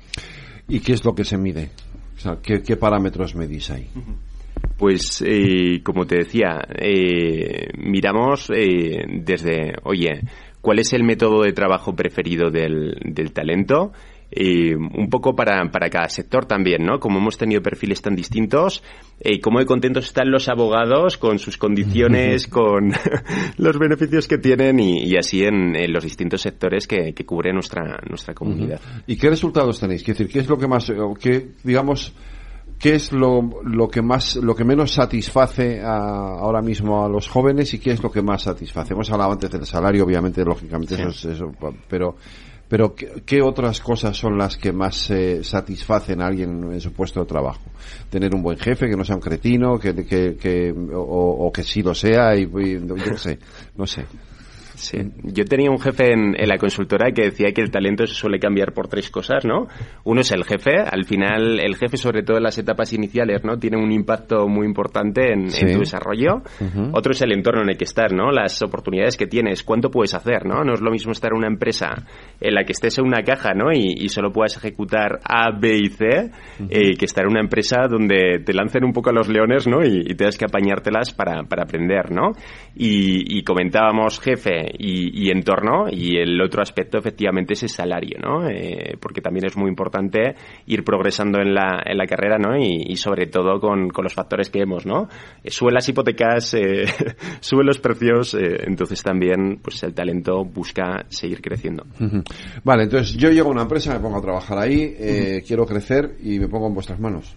¿Y 0.68 0.80
qué 0.80 0.92
es 0.92 1.04
lo 1.04 1.14
que 1.14 1.24
se 1.24 1.36
mide? 1.36 1.70
O 2.18 2.20
sea, 2.20 2.38
¿qué, 2.42 2.62
qué 2.62 2.76
parámetros 2.76 3.36
medís 3.36 3.70
ahí? 3.70 3.88
Pues, 4.76 5.22
eh, 5.24 5.80
como 5.84 6.04
te 6.04 6.16
decía, 6.16 6.60
eh, 6.74 7.68
miramos 7.78 8.50
eh, 8.50 9.04
desde, 9.06 9.74
oye, 9.84 10.22
¿cuál 10.60 10.80
es 10.80 10.92
el 10.92 11.04
método 11.04 11.42
de 11.42 11.52
trabajo 11.52 11.94
preferido 11.94 12.50
del, 12.50 12.96
del 13.04 13.32
talento? 13.32 13.92
Eh, 14.30 14.76
un 14.76 15.08
poco 15.08 15.34
para, 15.34 15.70
para 15.70 15.88
cada 15.88 16.08
sector 16.10 16.44
también, 16.44 16.84
¿no? 16.84 17.00
Como 17.00 17.18
hemos 17.18 17.38
tenido 17.38 17.62
perfiles 17.62 18.02
tan 18.02 18.14
distintos, 18.14 18.82
eh, 19.20 19.40
cómo 19.40 19.58
de 19.58 19.64
contentos 19.64 20.04
están 20.04 20.30
los 20.30 20.50
abogados 20.50 21.16
con 21.16 21.38
sus 21.38 21.56
condiciones, 21.56 22.46
con 22.48 22.92
los 23.56 23.78
beneficios 23.78 24.28
que 24.28 24.36
tienen 24.36 24.80
y, 24.80 25.04
y 25.04 25.16
así 25.16 25.44
en, 25.44 25.74
en 25.74 25.92
los 25.94 26.04
distintos 26.04 26.42
sectores 26.42 26.86
que, 26.86 27.14
que 27.14 27.24
cubre 27.24 27.54
nuestra, 27.54 28.00
nuestra 28.06 28.34
comunidad. 28.34 28.80
¿Y 29.06 29.16
qué 29.16 29.30
resultados 29.30 29.80
tenéis? 29.80 30.02
Quiero 30.04 30.18
decir, 30.18 30.30
¿qué 30.32 30.40
es 30.40 30.48
lo 30.48 30.58
que 30.58 30.68
más, 30.68 30.90
o 30.90 31.14
qué, 31.14 31.48
digamos, 31.64 32.12
qué 32.78 32.96
es 32.96 33.12
lo, 33.12 33.62
lo 33.64 33.88
que 33.88 34.02
más, 34.02 34.36
lo 34.36 34.54
que 34.54 34.62
menos 34.64 34.92
satisface 34.92 35.80
a- 35.80 36.36
ahora 36.38 36.60
mismo 36.60 37.02
a 37.02 37.08
los 37.08 37.28
jóvenes 37.28 37.72
y 37.72 37.78
qué 37.78 37.92
es 37.92 38.02
lo 38.02 38.10
que 38.12 38.20
más 38.20 38.42
satisface? 38.42 38.92
Hemos 38.92 39.10
hablado 39.10 39.32
antes 39.32 39.50
del 39.50 39.64
salario, 39.64 40.04
obviamente, 40.04 40.44
lógicamente, 40.44 40.96
Sí. 40.96 41.00
eso 41.02 41.08
es 41.30 41.36
eso, 41.36 41.50
pero, 41.88 42.16
pero 42.68 42.94
¿qué, 42.94 43.40
otras 43.42 43.80
cosas 43.80 44.16
son 44.16 44.36
las 44.36 44.56
que 44.56 44.72
más 44.72 45.10
eh, 45.10 45.42
satisfacen 45.42 46.20
a 46.20 46.26
alguien 46.26 46.70
en 46.72 46.80
su 46.80 46.92
puesto 46.92 47.20
de 47.20 47.26
trabajo? 47.26 47.62
Tener 48.10 48.34
un 48.34 48.42
buen 48.42 48.58
jefe, 48.58 48.88
que 48.88 48.96
no 48.96 49.04
sea 49.04 49.16
un 49.16 49.22
cretino, 49.22 49.78
que, 49.78 49.94
que, 50.04 50.36
que- 50.36 50.72
o, 50.94 51.46
o 51.46 51.52
que 51.52 51.62
sí 51.64 51.82
lo 51.82 51.94
sea, 51.94 52.36
y, 52.36 52.42
y 52.42 52.86
yo 52.86 52.94
qué 52.94 53.16
sé, 53.18 53.38
no 53.76 53.86
sé. 53.86 54.04
Sí. 54.78 54.98
Yo 55.24 55.44
tenía 55.44 55.70
un 55.70 55.78
jefe 55.78 56.12
en, 56.12 56.34
en 56.38 56.48
la 56.48 56.56
consultora 56.56 57.10
que 57.12 57.24
decía 57.24 57.52
que 57.52 57.60
el 57.60 57.70
talento 57.70 58.06
se 58.06 58.14
suele 58.14 58.38
cambiar 58.38 58.72
por 58.72 58.88
tres 58.88 59.10
cosas, 59.10 59.44
¿no? 59.44 59.66
Uno 60.04 60.20
es 60.20 60.30
el 60.32 60.44
jefe. 60.44 60.78
Al 60.78 61.04
final, 61.04 61.60
el 61.60 61.76
jefe, 61.76 61.96
sobre 61.96 62.22
todo 62.22 62.36
en 62.36 62.44
las 62.44 62.58
etapas 62.58 62.92
iniciales, 62.92 63.44
¿no? 63.44 63.58
Tiene 63.58 63.76
un 63.76 63.90
impacto 63.92 64.48
muy 64.48 64.66
importante 64.66 65.32
en, 65.32 65.48
tu 65.48 65.80
desarrollo. 65.80 66.42
Otro 66.92 67.12
es 67.12 67.22
el 67.22 67.32
entorno 67.32 67.62
en 67.62 67.70
el 67.70 67.76
que 67.76 67.84
estás, 67.84 68.12
¿no? 68.12 68.30
Las 68.30 68.62
oportunidades 68.62 69.16
que 69.16 69.26
tienes, 69.26 69.62
cuánto 69.62 69.90
puedes 69.90 70.14
hacer, 70.14 70.46
¿no? 70.46 70.62
No 70.64 70.74
es 70.74 70.80
lo 70.80 70.90
mismo 70.90 71.12
estar 71.12 71.32
en 71.32 71.38
una 71.38 71.48
empresa 71.48 71.94
en 72.40 72.54
la 72.54 72.64
que 72.64 72.72
estés 72.72 72.98
en 72.98 73.06
una 73.06 73.22
caja, 73.22 73.52
¿no? 73.54 73.72
Y, 73.72 73.94
y 73.98 74.08
solo 74.08 74.32
puedas 74.32 74.56
ejecutar 74.56 75.18
A, 75.24 75.50
B 75.58 75.76
y 75.76 75.88
C, 75.88 76.30
eh, 76.70 76.96
que 76.96 77.04
estar 77.04 77.24
en 77.24 77.32
una 77.32 77.40
empresa 77.40 77.86
donde 77.88 78.40
te 78.44 78.52
lancen 78.54 78.84
un 78.84 78.92
poco 78.92 79.10
a 79.10 79.12
los 79.12 79.28
leones, 79.28 79.66
¿no? 79.66 79.84
Y, 79.84 80.04
y 80.06 80.14
tengas 80.14 80.38
que 80.38 80.44
apañártelas 80.44 81.12
para, 81.12 81.42
para 81.44 81.64
aprender, 81.64 82.10
¿no? 82.10 82.32
Y, 82.76 83.38
y 83.38 83.42
comentábamos 83.42 84.20
jefe 84.20 84.67
y, 84.76 85.26
y 85.26 85.30
entorno, 85.30 85.86
y 85.90 86.16
el 86.16 86.40
otro 86.40 86.62
aspecto 86.62 86.98
efectivamente 86.98 87.54
es 87.54 87.62
el 87.62 87.68
salario, 87.68 88.18
¿no? 88.20 88.48
Eh, 88.48 88.96
porque 89.00 89.20
también 89.20 89.46
es 89.46 89.56
muy 89.56 89.68
importante 89.68 90.34
ir 90.66 90.84
progresando 90.84 91.40
en 91.40 91.54
la, 91.54 91.82
en 91.84 91.96
la 91.96 92.06
carrera, 92.06 92.38
¿no? 92.38 92.56
Y, 92.56 92.84
y 92.88 92.96
sobre 92.96 93.26
todo 93.26 93.60
con, 93.60 93.88
con 93.90 94.04
los 94.04 94.14
factores 94.14 94.50
que 94.50 94.60
vemos, 94.60 94.86
¿no? 94.86 95.08
Eh, 95.42 95.50
suben 95.50 95.74
las 95.74 95.88
hipotecas, 95.88 96.54
eh, 96.54 96.84
suben 97.40 97.66
los 97.66 97.78
precios, 97.78 98.34
eh, 98.34 98.64
entonces 98.66 99.02
también 99.02 99.60
pues 99.62 99.82
el 99.82 99.94
talento 99.94 100.44
busca 100.44 101.04
seguir 101.08 101.40
creciendo. 101.40 101.84
Vale, 102.64 102.84
entonces 102.84 103.16
yo 103.16 103.30
llego 103.30 103.48
a 103.48 103.52
una 103.52 103.62
empresa, 103.62 103.92
me 103.94 104.00
pongo 104.00 104.18
a 104.18 104.22
trabajar 104.22 104.58
ahí, 104.58 104.94
eh, 104.98 105.42
quiero 105.46 105.66
crecer 105.66 106.16
y 106.22 106.38
me 106.38 106.48
pongo 106.48 106.68
en 106.68 106.74
vuestras 106.74 106.98
manos. 107.00 107.36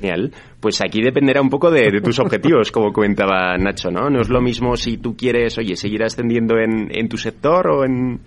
Genial. 0.00 0.32
Pues 0.60 0.80
aquí 0.80 1.02
dependerá 1.02 1.40
un 1.40 1.50
poco 1.50 1.70
de, 1.70 1.90
de 1.90 2.00
tus 2.00 2.18
objetivos, 2.18 2.70
como 2.72 2.92
comentaba 2.92 3.56
Nacho, 3.58 3.90
¿no? 3.90 4.10
No 4.10 4.20
es 4.20 4.28
lo 4.28 4.40
mismo 4.40 4.76
si 4.76 4.98
tú 4.98 5.16
quieres, 5.16 5.58
oye, 5.58 5.76
seguir 5.76 6.02
ascendiendo 6.02 6.58
en, 6.58 6.88
en 6.90 7.08
tu 7.08 7.16
sector 7.16 7.68
o 7.68 7.84
en, 7.84 8.20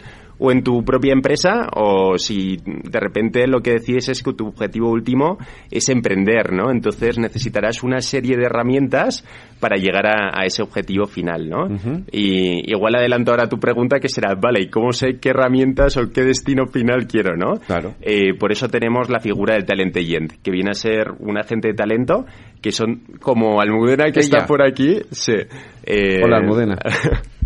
o 0.43 0.51
en 0.51 0.63
tu 0.63 0.83
propia 0.83 1.13
empresa, 1.13 1.67
o 1.75 2.17
si 2.17 2.57
de 2.65 2.99
repente 2.99 3.45
lo 3.45 3.61
que 3.61 3.73
decides 3.73 4.09
es 4.09 4.23
que 4.23 4.33
tu 4.33 4.47
objetivo 4.47 4.89
último 4.89 5.37
es 5.69 5.87
emprender, 5.89 6.51
¿no? 6.51 6.71
Entonces 6.71 7.19
necesitarás 7.19 7.83
una 7.83 8.01
serie 8.01 8.35
de 8.37 8.45
herramientas 8.45 9.23
para 9.59 9.77
llegar 9.77 10.07
a, 10.07 10.31
a 10.33 10.45
ese 10.45 10.63
objetivo 10.63 11.05
final, 11.05 11.47
¿no? 11.47 11.67
Y 12.11 12.71
igual 12.71 12.95
adelanto 12.95 13.29
ahora 13.29 13.47
tu 13.47 13.59
pregunta 13.59 13.99
que 13.99 14.09
será, 14.09 14.33
vale, 14.33 14.61
¿y 14.61 14.69
cómo 14.69 14.93
sé 14.93 15.19
qué 15.21 15.29
herramientas 15.29 15.95
o 15.97 16.11
qué 16.11 16.23
destino 16.23 16.65
final 16.65 17.05
quiero, 17.05 17.37
no? 17.37 17.59
Claro. 17.67 17.93
Eh, 18.01 18.33
por 18.33 18.51
eso 18.51 18.67
tenemos 18.67 19.11
la 19.11 19.19
figura 19.19 19.53
del 19.53 19.65
talent 19.65 19.95
agent, 19.95 20.41
que 20.41 20.49
viene 20.49 20.71
a 20.71 20.73
ser 20.73 21.11
un 21.19 21.37
agente 21.37 21.67
de 21.67 21.73
talento, 21.75 22.25
que 22.63 22.71
son 22.71 23.03
como 23.19 23.61
Almudena 23.61 24.05
que 24.05 24.21
Ella. 24.21 24.39
está 24.39 24.45
por 24.47 24.63
aquí. 24.63 25.01
Sí. 25.11 25.33
Eh, 25.83 26.21
Hola, 26.23 26.37
Almudena. 26.37 26.77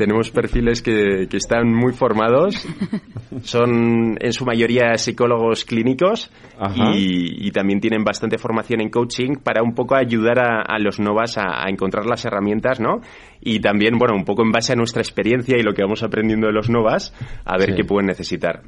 tenemos 0.00 0.30
perfiles 0.30 0.80
que, 0.80 1.26
que 1.28 1.36
están 1.36 1.70
muy 1.74 1.92
formados, 1.92 2.66
son 3.42 4.16
en 4.18 4.32
su 4.32 4.46
mayoría 4.46 4.96
psicólogos 4.96 5.66
clínicos 5.66 6.30
Ajá. 6.58 6.92
y, 6.96 7.46
y 7.46 7.50
también 7.50 7.80
tienen 7.80 8.02
bastante 8.02 8.38
formación 8.38 8.80
en 8.80 8.88
coaching 8.88 9.36
para 9.44 9.62
un 9.62 9.74
poco 9.74 9.94
ayudar 9.94 10.38
a, 10.38 10.62
a 10.62 10.78
los 10.78 10.98
novas 11.00 11.36
a, 11.36 11.64
a 11.66 11.68
encontrar 11.68 12.06
las 12.06 12.24
herramientas, 12.24 12.80
¿no? 12.80 13.00
Y 13.42 13.60
también, 13.60 13.98
bueno, 13.98 14.14
un 14.16 14.24
poco 14.24 14.42
en 14.42 14.52
base 14.52 14.72
a 14.72 14.76
nuestra 14.76 15.02
experiencia 15.02 15.58
y 15.58 15.62
lo 15.62 15.74
que 15.74 15.82
vamos 15.82 16.02
aprendiendo 16.02 16.46
de 16.46 16.54
los 16.54 16.70
novas, 16.70 17.12
a 17.44 17.58
ver 17.58 17.70
Sí. 17.70 17.76
qué 17.76 17.84
pueden 17.84 18.06
necesitar. 18.06 18.62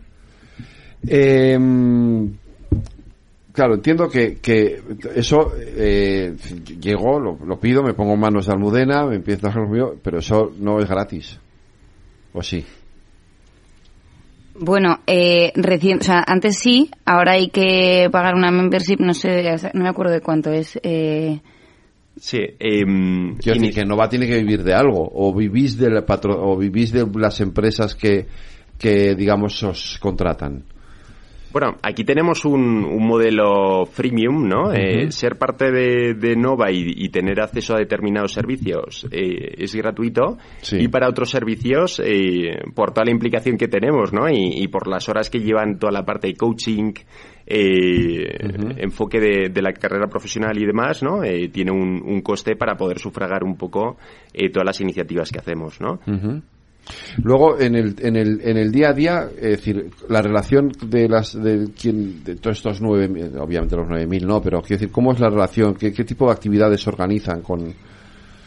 Eh, 1.09 1.59
claro, 3.53 3.75
entiendo 3.75 4.09
que, 4.09 4.37
que 4.41 4.81
eso 5.15 5.53
eh, 5.59 6.35
llegó, 6.81 7.21
lo, 7.21 7.39
lo 7.45 7.59
pido, 7.61 7.83
me 7.83 7.95
pongo 7.95 8.17
manos 8.17 8.47
de 8.47 8.53
Almudena, 8.53 9.07
me 9.07 9.17
empiezo 9.17 9.49
a 9.49 9.53
conmigo, 9.53 9.95
pero 10.03 10.19
eso 10.19 10.53
no 10.59 10.79
es 10.81 10.89
gratis. 10.89 11.39
¿O 12.35 12.43
sí? 12.43 12.65
Bueno, 14.55 15.01
eh, 15.07 15.51
recién, 15.55 15.99
o 16.01 16.03
sea, 16.03 16.23
antes 16.27 16.59
sí, 16.59 16.91
ahora 17.07 17.33
hay 17.33 17.49
que 17.49 18.09
pagar 18.13 18.35
una 18.35 18.51
membership, 18.51 18.99
no 19.01 19.15
sé, 19.15 19.43
no 19.73 19.83
me 19.83 19.89
acuerdo 19.89 20.13
de 20.13 20.21
cuánto 20.21 20.51
es. 20.51 20.79
Eh, 20.83 21.41
Sí, 22.15 22.39
em, 22.59 23.37
Quiero 23.39 23.59
decir 23.59 23.75
que 23.75 23.87
Nova 23.87 24.07
tiene 24.07 24.27
que 24.29 24.37
vivir 24.37 24.63
de 24.63 24.75
algo, 24.75 25.11
o 25.15 25.35
vivís 25.35 25.79
de 25.79 25.89
la 25.89 26.05
patro- 26.05 26.39
o 26.39 26.59
vivís 26.59 26.93
de 26.93 27.07
las 27.15 27.41
empresas 27.41 27.95
que, 27.95 28.27
que 28.79 29.15
digamos 29.15 29.63
os 29.63 29.99
contratan. 29.99 30.63
Bueno, 31.53 31.77
aquí 31.83 32.05
tenemos 32.05 32.45
un, 32.45 32.85
un 32.85 33.07
modelo 33.07 33.85
freemium, 33.87 34.49
¿no? 34.49 34.73
Eh, 34.73 35.11
ser 35.11 35.37
parte 35.37 35.71
de, 35.71 36.15
de 36.15 36.35
Nova 36.35 36.71
y, 36.71 36.93
y 36.97 37.09
tener 37.11 37.41
acceso 37.41 37.75
a 37.75 37.79
determinados 37.79 38.33
servicios 38.33 39.07
eh, 39.11 39.55
es 39.59 39.75
gratuito. 39.75 40.39
Sí. 40.63 40.79
Y 40.81 40.89
para 40.89 41.09
otros 41.09 41.31
servicios, 41.31 42.01
eh, 42.05 42.59
por 42.75 42.93
toda 42.93 43.05
la 43.05 43.11
implicación 43.11 43.57
que 43.57 43.69
tenemos, 43.69 44.13
¿no? 44.13 44.29
Y, 44.31 44.63
y 44.63 44.69
por 44.69 44.89
las 44.89 45.09
horas 45.09 45.29
que 45.29 45.41
llevan 45.41 45.79
toda 45.79 45.93
la 45.93 46.05
parte 46.05 46.29
de 46.29 46.35
coaching, 46.35 46.93
eh, 47.47 48.39
enfoque 48.79 49.21
de, 49.21 49.49
de 49.51 49.63
la 49.63 49.73
carrera 49.73 50.07
profesional 50.07 50.57
y 50.57 50.65
demás, 50.65 51.03
¿no? 51.03 51.23
Eh, 51.23 51.49
tiene 51.49 51.73
un, 51.73 52.03
un 52.03 52.23
coste 52.23 52.57
para 52.57 52.77
poder 52.77 52.99
sufragar 52.99 53.45
un 53.45 53.57
poco 53.57 53.99
eh, 54.33 54.49
todas 54.51 54.65
las 54.65 54.81
iniciativas 54.81 55.31
que 55.31 55.39
hacemos, 55.39 55.81
¿no? 55.81 55.99
Luego, 57.23 57.59
en 57.61 57.75
el, 57.77 57.95
en, 58.01 58.17
el, 58.17 58.41
en 58.43 58.57
el 58.57 58.73
día 58.73 58.91
a 58.91 58.93
día, 58.93 59.29
es 59.37 59.43
decir, 59.59 59.91
la 60.09 60.21
relación 60.23 60.73
de 60.87 61.09
las 61.09 61.33
de, 61.41 61.69
quién, 61.81 62.25
de 62.25 62.37
todos 62.37 62.57
estos 62.59 62.81
nueve, 62.81 63.09
mil- 63.09 63.37
obviamente 63.39 63.77
los 63.77 63.87
nueve 63.89 64.07
mil 64.07 64.27
no, 64.27 64.41
pero 64.43 64.61
quiero 64.61 64.81
decir, 64.81 64.91
¿cómo 64.93 65.13
es 65.13 65.21
la 65.21 65.29
relación? 65.31 65.75
¿Qué, 65.75 65.93
qué 65.93 66.05
tipo 66.05 66.27
de 66.27 66.33
actividades 66.33 66.81
se 66.83 66.91
organizan 66.91 67.43
con...? 67.43 67.73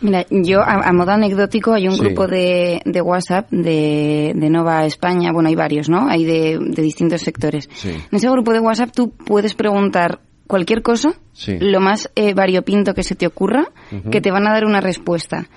Mira, 0.01 0.25
yo 0.29 0.59
a, 0.59 0.73
a 0.89 0.91
modo 0.93 1.11
anecdótico 1.11 1.71
hay 1.73 1.87
un 1.87 1.95
Sí. 1.95 2.01
grupo 2.03 2.27
de, 2.27 2.81
de 2.83 3.01
WhatsApp 3.01 3.49
de, 3.49 4.33
de 4.35 4.49
Nova 4.49 4.85
España, 4.85 5.31
bueno, 5.31 5.47
hay 5.47 5.55
varios, 5.55 5.87
¿no? 5.89 6.07
Hay 6.09 6.25
de, 6.25 6.59
de 6.59 6.81
distintos 6.81 7.21
sectores. 7.21 7.69
Sí. 7.73 7.89
En 7.91 8.15
ese 8.17 8.29
grupo 8.29 8.51
de 8.51 8.59
WhatsApp 8.59 8.91
tú 8.93 9.11
puedes 9.11 9.53
preguntar 9.55 10.19
cualquier 10.47 10.81
cosa, 10.83 11.13
Sí. 11.31 11.57
lo 11.59 11.79
más 11.79 12.11
eh, 12.15 12.33
variopinto 12.33 12.93
que 12.93 13.03
se 13.03 13.15
te 13.15 13.25
ocurra, 13.25 13.65
que 14.11 14.21
te 14.21 14.31
van 14.31 14.47
a 14.47 14.51
dar 14.53 14.65
una 14.65 14.79
respuesta. 14.79 15.47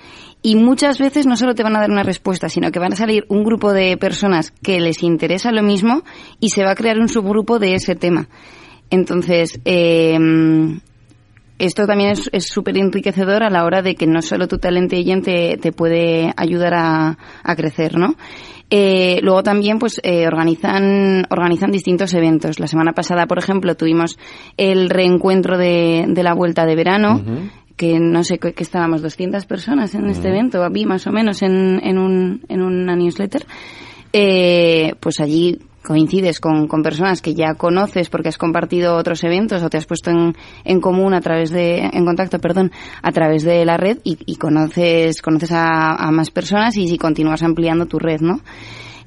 Y 0.48 0.56
muchas 0.56 0.98
veces 0.98 1.26
no 1.26 1.36
solo 1.36 1.54
te 1.54 1.62
van 1.62 1.76
a 1.76 1.80
dar 1.80 1.90
una 1.90 2.04
respuesta, 2.04 2.48
sino 2.48 2.70
que 2.70 2.78
van 2.78 2.94
a 2.94 2.96
salir 2.96 3.26
un 3.28 3.44
grupo 3.44 3.74
de 3.74 3.98
personas 3.98 4.50
que 4.62 4.80
les 4.80 5.02
interesa 5.02 5.52
lo 5.52 5.62
mismo 5.62 6.04
y 6.40 6.48
se 6.48 6.64
va 6.64 6.70
a 6.70 6.74
crear 6.74 6.98
un 6.98 7.10
subgrupo 7.10 7.58
de 7.58 7.74
ese 7.74 7.96
tema. 7.96 8.30
Entonces, 8.88 9.60
eh, 9.66 10.16
esto 11.58 11.86
también 11.86 12.14
es 12.32 12.46
súper 12.46 12.78
enriquecedor 12.78 13.42
a 13.42 13.50
la 13.50 13.66
hora 13.66 13.82
de 13.82 13.94
que 13.94 14.06
no 14.06 14.22
solo 14.22 14.48
tu 14.48 14.56
talento 14.56 14.96
te, 15.22 15.58
te 15.58 15.72
puede 15.72 16.32
ayudar 16.34 16.72
a, 16.72 17.18
a 17.42 17.54
crecer, 17.54 17.98
¿no? 17.98 18.14
Eh, 18.70 19.20
luego 19.22 19.42
también 19.42 19.78
pues 19.78 19.98
eh, 20.02 20.26
organizan 20.26 21.26
organizan 21.30 21.70
distintos 21.70 22.12
eventos. 22.14 22.60
La 22.60 22.66
semana 22.66 22.92
pasada, 22.92 23.26
por 23.26 23.38
ejemplo, 23.38 23.74
tuvimos 23.76 24.18
el 24.56 24.90
reencuentro 24.90 25.56
de, 25.56 26.04
de 26.08 26.22
la 26.22 26.34
vuelta 26.34 26.66
de 26.66 26.76
verano. 26.76 27.22
Que 27.78 28.00
no 28.00 28.24
sé 28.24 28.38
que 28.38 28.52
estábamos 28.58 29.00
200 29.00 29.46
personas 29.46 29.94
en 29.94 30.10
este 30.10 30.28
evento, 30.28 30.68
vi 30.70 30.84
más 30.84 31.06
o 31.06 31.12
menos 31.12 31.40
en, 31.42 31.80
en, 31.82 31.96
un, 31.96 32.42
en 32.48 32.60
una 32.60 32.96
newsletter. 32.96 33.46
Eh, 34.12 34.94
pues 35.00 35.20
allí 35.20 35.60
coincides 35.84 36.40
con, 36.40 36.66
con, 36.66 36.82
personas 36.82 37.22
que 37.22 37.34
ya 37.34 37.54
conoces 37.54 38.10
porque 38.10 38.28
has 38.28 38.36
compartido 38.36 38.96
otros 38.96 39.22
eventos 39.22 39.62
o 39.62 39.70
te 39.70 39.76
has 39.76 39.86
puesto 39.86 40.10
en, 40.10 40.34
en 40.64 40.80
común 40.80 41.14
a 41.14 41.20
través 41.20 41.50
de, 41.50 41.78
en 41.78 42.04
contacto, 42.04 42.40
perdón, 42.40 42.72
a 43.00 43.12
través 43.12 43.44
de 43.44 43.64
la 43.64 43.76
red 43.76 43.98
y, 44.02 44.18
y 44.26 44.36
conoces, 44.36 45.22
conoces 45.22 45.52
a, 45.52 45.94
a, 45.94 46.10
más 46.10 46.30
personas 46.30 46.76
y 46.76 46.88
si 46.88 46.98
continúas 46.98 47.42
ampliando 47.42 47.86
tu 47.86 47.98
red, 47.98 48.20
¿no? 48.20 48.40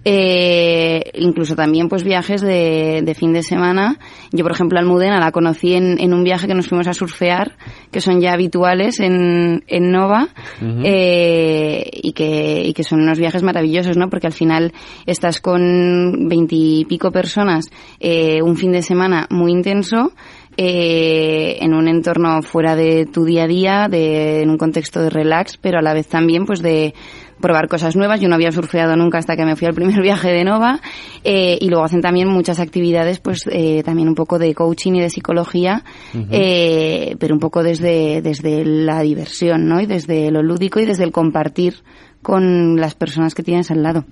Eh, 0.03 1.11
incluso 1.14 1.56
también 1.56 1.88
pues 1.88 2.03
viajes 2.03 2.41
de, 2.41 3.02
de, 3.03 3.14
fin 3.14 3.34
de 3.34 3.44
semana. 3.44 3.99
Yo, 4.32 4.44
por 4.44 4.52
ejemplo, 4.52 4.80
Almudena 4.80 5.19
la 5.19 5.32
conocí 5.32 5.73
en, 5.73 5.99
en, 5.99 6.14
un 6.14 6.23
viaje 6.23 6.48
que 6.48 6.56
nos 6.56 6.68
fuimos 6.68 6.88
a 6.88 6.94
surfear, 6.94 7.56
que 7.91 8.02
son 8.02 8.19
ya 8.19 8.34
habituales 8.34 8.99
en, 8.99 9.64
en 9.68 9.91
Nova, 9.91 10.30
uh 10.61 10.65
-huh. 10.65 10.82
eh, 10.86 11.88
y, 11.94 12.14
que, 12.14 12.64
y 12.65 12.73
que 12.73 12.84
son 12.84 13.02
unos 13.02 13.19
viajes 13.19 13.44
maravillosos, 13.44 13.95
¿no? 13.95 14.10
Porque 14.10 14.28
al 14.28 14.34
final 14.34 14.73
estás 15.06 15.40
con 15.40 16.28
veintipico 16.28 17.11
personas 17.11 17.65
eh, 17.99 18.41
un 18.41 18.56
fin 18.56 18.72
de 18.72 18.82
semana 18.82 19.28
muy 19.30 19.52
intenso, 19.52 20.14
eh, 20.57 21.57
en 21.61 21.73
un 21.73 21.88
entorno 21.88 22.41
fuera 22.41 22.76
de 22.76 23.06
tu 23.06 23.23
día 23.23 23.44
a 23.44 23.48
día, 23.48 23.88
de, 23.90 24.41
en 24.41 24.49
un 24.49 24.57
contexto 24.57 25.02
de 25.02 25.10
relax, 25.10 25.57
pero 25.57 25.80
a 25.80 25.82
la 25.82 25.94
vez 25.94 26.07
también 26.07 26.45
pues 26.45 26.61
de, 26.61 26.94
probar 27.42 27.68
cosas 27.68 27.96
nuevas. 27.96 28.22
Yo 28.22 28.30
no 28.30 28.36
había 28.36 28.52
surfeado 28.52 28.96
nunca 28.96 29.18
hasta 29.18 29.36
que 29.36 29.46
me 29.46 29.56
fui 29.56 29.68
al 29.68 29.74
primer 29.74 30.02
viaje 30.02 30.30
de 30.30 30.44
Nova. 30.44 30.80
Eh, 31.24 31.58
y 31.60 31.70
luego 31.70 31.84
hacen 31.84 32.02
también 32.02 32.28
muchas 32.28 32.60
actividades, 32.60 33.20
pues 33.20 33.44
eh, 33.52 33.84
también 33.84 34.08
un 34.08 34.16
poco 34.16 34.40
de 34.40 34.54
coaching 34.54 34.94
y 34.94 35.02
de 35.02 35.10
psicología, 35.10 35.84
uh 36.14 36.18
-huh. 36.18 36.28
eh, 36.32 37.16
pero 37.20 37.34
un 37.34 37.40
poco 37.40 37.64
desde, 37.64 38.22
desde 38.22 38.64
la 38.66 39.02
diversión, 39.02 39.68
¿no? 39.68 39.82
Y 39.82 39.86
desde 39.86 40.32
lo 40.32 40.42
lúdico 40.42 40.80
y 40.80 40.86
desde 40.86 41.04
el 41.04 41.12
compartir 41.12 41.76
con 42.22 42.80
las 42.80 42.96
personas 42.96 43.34
que 43.34 43.44
tienes 43.44 43.72
al 43.72 43.84
lado. 43.84 44.06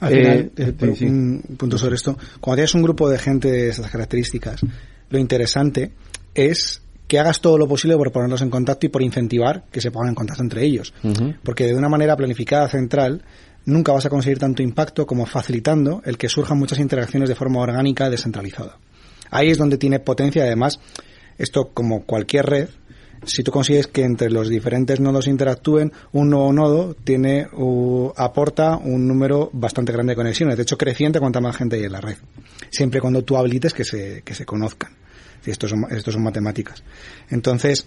Al 0.00 0.12
final, 0.12 0.52
eh, 0.56 0.94
sí. 0.94 1.06
un 1.06 1.42
punto 1.56 1.78
sobre 1.78 1.96
esto. 1.96 2.16
Cuando 2.40 2.56
tienes 2.56 2.74
un 2.74 2.82
grupo 2.82 3.08
de 3.08 3.18
gente 3.18 3.50
de 3.50 3.68
esas 3.70 3.90
características, 3.90 4.60
lo 5.08 5.18
interesante 5.18 5.92
es 6.34 6.82
que 7.06 7.18
hagas 7.18 7.40
todo 7.40 7.58
lo 7.58 7.68
posible 7.68 7.96
por 7.96 8.12
ponerlos 8.12 8.42
en 8.42 8.50
contacto 8.50 8.86
y 8.86 8.88
por 8.88 9.02
incentivar 9.02 9.64
que 9.70 9.80
se 9.80 9.90
pongan 9.90 10.10
en 10.10 10.14
contacto 10.14 10.42
entre 10.42 10.64
ellos. 10.64 10.92
Uh 11.02 11.08
-huh. 11.08 11.36
Porque 11.42 11.66
de 11.66 11.74
una 11.74 11.88
manera 11.88 12.16
planificada 12.16 12.68
central 12.68 13.22
nunca 13.64 13.92
vas 13.92 14.06
a 14.06 14.10
conseguir 14.10 14.38
tanto 14.38 14.62
impacto 14.62 15.06
como 15.06 15.26
facilitando 15.26 16.02
el 16.04 16.18
que 16.18 16.28
surjan 16.28 16.58
muchas 16.58 16.78
interacciones 16.78 17.28
de 17.28 17.34
forma 17.34 17.60
orgánica 17.60 18.08
descentralizada. 18.10 18.78
Ahí 19.30 19.50
es 19.50 19.58
donde 19.58 19.76
tiene 19.76 19.98
potencia, 19.98 20.44
además, 20.44 20.78
esto 21.36 21.70
como 21.74 22.04
cualquier 22.04 22.46
red, 22.46 22.68
si 23.24 23.42
tú 23.42 23.50
consigues 23.50 23.86
que 23.86 24.04
entre 24.04 24.30
los 24.30 24.48
diferentes 24.48 25.00
nodos 25.00 25.26
interactúen, 25.26 25.92
un 26.12 26.30
nuevo 26.30 26.52
nodo 26.52 26.94
tiene 26.94 27.48
uh, 27.52 28.12
aporta 28.16 28.76
un 28.76 29.08
número 29.08 29.50
bastante 29.52 29.92
grande 29.92 30.12
de 30.12 30.16
conexiones, 30.16 30.56
de 30.56 30.62
hecho 30.62 30.78
creciente 30.78 31.18
cuanta 31.18 31.40
más 31.40 31.56
gente 31.56 31.76
hay 31.76 31.84
en 31.84 31.92
la 31.92 32.00
red, 32.00 32.16
siempre 32.70 33.00
cuando 33.00 33.22
tú 33.22 33.36
habilites 33.36 33.72
que 33.72 33.84
se, 33.84 34.22
que 34.22 34.34
se 34.34 34.44
conozcan. 34.44 34.92
Esto 35.50 35.68
son, 35.68 35.86
esto 35.90 36.12
son 36.12 36.22
matemáticas. 36.22 36.82
Entonces, 37.30 37.86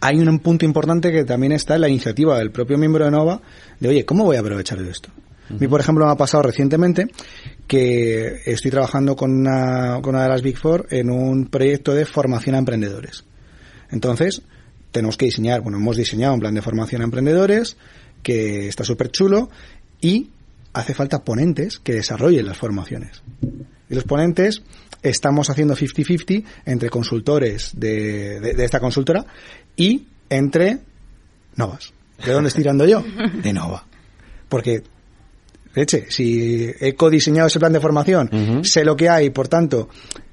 hay 0.00 0.18
un 0.18 0.38
punto 0.40 0.64
importante 0.64 1.10
que 1.10 1.24
también 1.24 1.52
está 1.52 1.76
en 1.76 1.80
la 1.82 1.88
iniciativa 1.88 2.38
del 2.38 2.50
propio 2.50 2.78
miembro 2.78 3.04
de 3.04 3.10
Nova 3.10 3.40
de, 3.80 3.88
oye, 3.88 4.04
¿cómo 4.04 4.24
voy 4.24 4.36
a 4.36 4.40
aprovechar 4.40 4.82
de 4.82 4.90
esto? 4.90 5.10
Uh 5.14 5.52
-huh. 5.52 5.56
A 5.56 5.60
mí, 5.60 5.68
por 5.68 5.80
ejemplo, 5.80 6.04
me 6.04 6.12
ha 6.12 6.16
pasado 6.16 6.42
recientemente 6.42 7.06
que 7.66 8.42
estoy 8.44 8.70
trabajando 8.70 9.16
con 9.16 9.32
una, 9.32 10.00
con 10.02 10.14
una 10.14 10.24
de 10.24 10.28
las 10.28 10.42
Big 10.42 10.58
Four 10.58 10.86
en 10.90 11.10
un 11.10 11.46
proyecto 11.46 11.94
de 11.94 12.04
formación 12.04 12.54
a 12.54 12.58
emprendedores. 12.58 13.24
Entonces, 13.90 14.42
tenemos 14.90 15.16
que 15.16 15.26
diseñar, 15.26 15.60
bueno, 15.60 15.78
hemos 15.78 15.96
diseñado 15.96 16.34
un 16.34 16.40
plan 16.40 16.54
de 16.54 16.62
formación 16.62 17.02
a 17.02 17.04
emprendedores 17.04 17.76
que 18.22 18.68
está 18.68 18.84
súper 18.84 19.10
chulo 19.10 19.50
y 20.00 20.30
hace 20.72 20.94
falta 20.94 21.24
ponentes 21.24 21.78
que 21.78 21.94
desarrollen 21.94 22.46
las 22.46 22.58
formaciones. 22.58 23.22
Y 23.88 23.94
los 23.94 24.04
ponentes 24.04 24.62
estamos 25.08 25.50
haciendo 25.50 25.76
50-50 25.76 26.44
entre 26.64 26.90
consultores 26.90 27.70
de, 27.74 28.40
de, 28.40 28.54
de, 28.54 28.64
esta 28.64 28.80
consultora 28.80 29.24
y 29.76 30.06
entre 30.28 30.78
Novas. 31.56 31.92
¿De 32.24 32.32
dónde 32.32 32.48
estoy 32.48 32.62
tirando 32.62 32.86
yo? 32.86 33.04
De 33.42 33.52
Nova. 33.52 33.84
Porque, 34.48 34.82
leche, 35.74 36.06
si 36.08 36.70
he 36.80 36.94
codiseñado 36.94 37.48
ese 37.48 37.58
plan 37.58 37.72
de 37.72 37.80
formación, 37.80 38.28
uh 38.32 38.36
-huh. 38.36 38.64
sé 38.64 38.84
lo 38.84 38.96
que 38.96 39.08
hay, 39.08 39.30
por 39.30 39.48
tanto, 39.48 39.88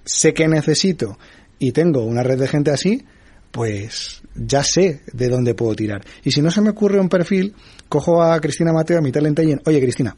sé 0.05 0.33
que 0.33 0.47
necesito 0.47 1.17
y 1.59 1.71
tengo 1.71 2.03
una 2.03 2.23
red 2.23 2.39
de 2.39 2.47
gente 2.47 2.71
así, 2.71 3.05
pues 3.51 4.21
ya 4.35 4.63
sé 4.63 5.01
de 5.11 5.29
dónde 5.29 5.55
puedo 5.55 5.75
tirar. 5.75 6.03
Y 6.23 6.31
si 6.31 6.41
no 6.41 6.51
se 6.51 6.61
me 6.61 6.71
ocurre 6.71 6.99
un 6.99 7.09
perfil, 7.09 7.53
cojo 7.89 8.23
a 8.23 8.39
Cristina 8.39 8.73
Mateo, 8.73 8.97
a 8.97 9.01
mi 9.01 9.11
talent 9.11 9.39
agent, 9.39 9.67
oye 9.67 9.79
Cristina, 9.79 10.15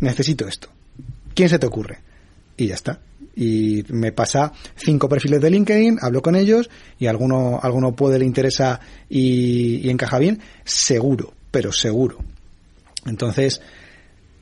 necesito 0.00 0.46
esto. 0.46 0.68
¿Quién 1.34 1.48
se 1.48 1.58
te 1.58 1.66
ocurre? 1.66 1.98
Y 2.56 2.66
ya 2.66 2.74
está 2.74 3.00
y 3.36 3.84
me 3.88 4.12
pasa 4.12 4.52
cinco 4.76 5.08
perfiles 5.08 5.40
de 5.40 5.50
LinkedIn, 5.50 5.98
hablo 6.00 6.22
con 6.22 6.36
ellos 6.36 6.70
y 6.98 7.06
alguno, 7.06 7.58
alguno 7.62 7.94
puede 7.94 8.18
le 8.18 8.24
interesa 8.24 8.80
y, 9.08 9.86
y 9.86 9.90
encaja 9.90 10.18
bien, 10.18 10.40
seguro, 10.64 11.34
pero 11.50 11.72
seguro. 11.72 12.18
Entonces, 13.06 13.60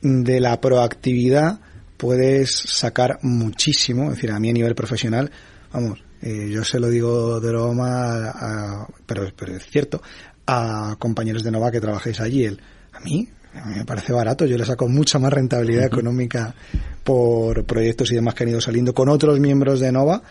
de 0.01 0.39
la 0.39 0.59
proactividad 0.59 1.59
puedes 1.97 2.51
sacar 2.53 3.19
muchísimo, 3.21 4.09
es 4.09 4.15
decir, 4.15 4.31
a 4.31 4.39
mí 4.39 4.49
a 4.49 4.53
nivel 4.53 4.75
profesional, 4.75 5.31
vamos, 5.71 6.03
eh, 6.21 6.49
yo 6.49 6.63
se 6.63 6.79
lo 6.79 6.89
digo 6.89 7.39
de 7.39 7.49
broma, 7.49 8.29
a, 8.29 8.87
pero, 9.05 9.27
pero 9.35 9.55
es 9.55 9.65
cierto, 9.65 10.01
a 10.45 10.95
compañeros 10.99 11.43
de 11.43 11.51
Nova 11.51 11.71
que 11.71 11.81
trabajáis 11.81 12.19
allí, 12.19 12.45
el, 12.45 12.59
a 12.91 12.99
mí 12.99 13.29
a 13.55 13.65
mí 13.65 13.75
me 13.75 13.85
parece 13.85 14.13
barato, 14.13 14.45
yo 14.45 14.57
le 14.57 14.65
saco 14.65 14.87
mucha 14.87 15.19
más 15.19 15.31
rentabilidad 15.31 15.83
uh 15.83 15.85
-huh. 15.85 15.93
económica 15.93 16.55
por 17.03 17.65
proyectos 17.65 18.11
y 18.11 18.15
demás 18.15 18.33
que 18.33 18.43
han 18.43 18.49
ido 18.49 18.61
saliendo 18.61 18.93
con 18.93 19.09
otros 19.09 19.39
miembros 19.39 19.79
de 19.79 19.91
Nova 19.91 20.21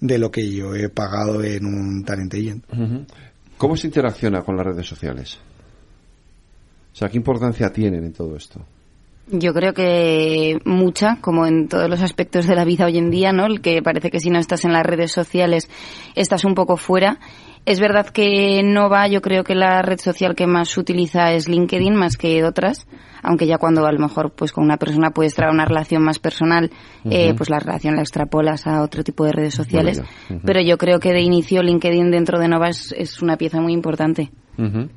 de 0.00 0.18
lo 0.18 0.30
que 0.30 0.50
yo 0.50 0.74
he 0.74 0.88
pagado 0.88 1.42
en 1.44 1.64
un 1.64 2.04
Talent 2.04 2.34
Agent. 2.34 2.64
Uh 2.72 2.76
-huh. 2.76 3.06
¿Cómo 3.56 3.76
se 3.76 3.86
interacciona 3.86 4.42
con 4.42 4.56
las 4.56 4.66
redes 4.66 4.86
sociales? 4.86 5.38
O 6.92 6.96
sea, 6.96 7.08
¿qué 7.08 7.16
importancia 7.16 7.72
tienen 7.72 8.04
en 8.04 8.12
todo 8.12 8.36
esto? 8.36 8.60
Yo 9.28 9.54
creo 9.54 9.72
que 9.72 10.58
mucha, 10.64 11.18
como 11.20 11.46
en 11.46 11.68
todos 11.68 11.88
los 11.88 12.02
aspectos 12.02 12.46
de 12.46 12.56
la 12.56 12.64
vida 12.64 12.86
hoy 12.86 12.98
en 12.98 13.10
día, 13.10 13.32
¿no? 13.32 13.46
El 13.46 13.60
que 13.60 13.80
parece 13.80 14.10
que 14.10 14.18
si 14.18 14.30
no 14.30 14.38
estás 14.38 14.64
en 14.64 14.72
las 14.72 14.84
redes 14.84 15.12
sociales 15.12 15.70
estás 16.16 16.44
un 16.44 16.54
poco 16.54 16.76
fuera. 16.76 17.20
Es 17.64 17.78
verdad 17.78 18.06
que 18.06 18.60
Nova, 18.64 19.06
yo 19.06 19.22
creo 19.22 19.44
que 19.44 19.54
la 19.54 19.82
red 19.82 19.98
social 19.98 20.34
que 20.34 20.48
más 20.48 20.76
utiliza 20.76 21.32
es 21.32 21.48
LinkedIn 21.48 21.94
más 21.94 22.16
que 22.16 22.42
otras, 22.44 22.88
aunque 23.22 23.46
ya 23.46 23.56
cuando 23.58 23.86
a 23.86 23.92
lo 23.92 24.00
mejor 24.00 24.32
pues 24.32 24.50
con 24.50 24.64
una 24.64 24.78
persona 24.78 25.10
puedes 25.10 25.34
traer 25.34 25.52
una 25.52 25.64
relación 25.64 26.02
más 26.02 26.18
personal, 26.18 26.72
uh 27.04 27.08
-huh. 27.08 27.12
eh, 27.12 27.34
pues 27.36 27.50
la 27.50 27.60
relación 27.60 27.94
la 27.94 28.02
extrapolas 28.02 28.66
a 28.66 28.82
otro 28.82 29.04
tipo 29.04 29.24
de 29.24 29.32
redes 29.32 29.54
sociales. 29.54 30.00
Uh 30.00 30.34
-huh. 30.34 30.40
Pero 30.44 30.60
yo 30.60 30.76
creo 30.76 30.98
que 30.98 31.12
de 31.12 31.20
inicio 31.20 31.62
LinkedIn 31.62 32.10
dentro 32.10 32.40
de 32.40 32.48
Nova 32.48 32.68
es, 32.68 32.92
es 32.98 33.22
una 33.22 33.36
pieza 33.36 33.60
muy 33.60 33.72
importante. 33.72 34.32
Uh 34.58 34.62
-huh. 34.62 34.88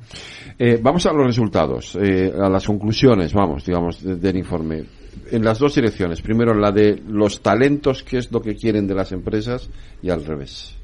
eh, 0.58 0.80
vamos 0.82 1.06
a 1.06 1.12
los 1.12 1.24
resultados, 1.24 1.96
eh, 2.02 2.32
a 2.36 2.48
las 2.48 2.66
conclusiones, 2.66 3.32
vamos, 3.32 3.64
digamos, 3.64 4.02
de, 4.02 4.16
del 4.16 4.36
informe. 4.38 4.84
En 5.30 5.44
las 5.44 5.60
dos 5.60 5.74
direcciones. 5.74 6.20
Primero, 6.20 6.52
la 6.52 6.72
de 6.72 7.00
los 7.08 7.42
talentos, 7.42 8.02
qué 8.02 8.18
es 8.18 8.30
lo 8.32 8.40
que 8.40 8.54
quieren 8.54 8.86
de 8.88 8.94
las 8.94 9.12
empresas, 9.12 9.70
y 10.02 10.10
al 10.10 10.24
revés. 10.24 10.76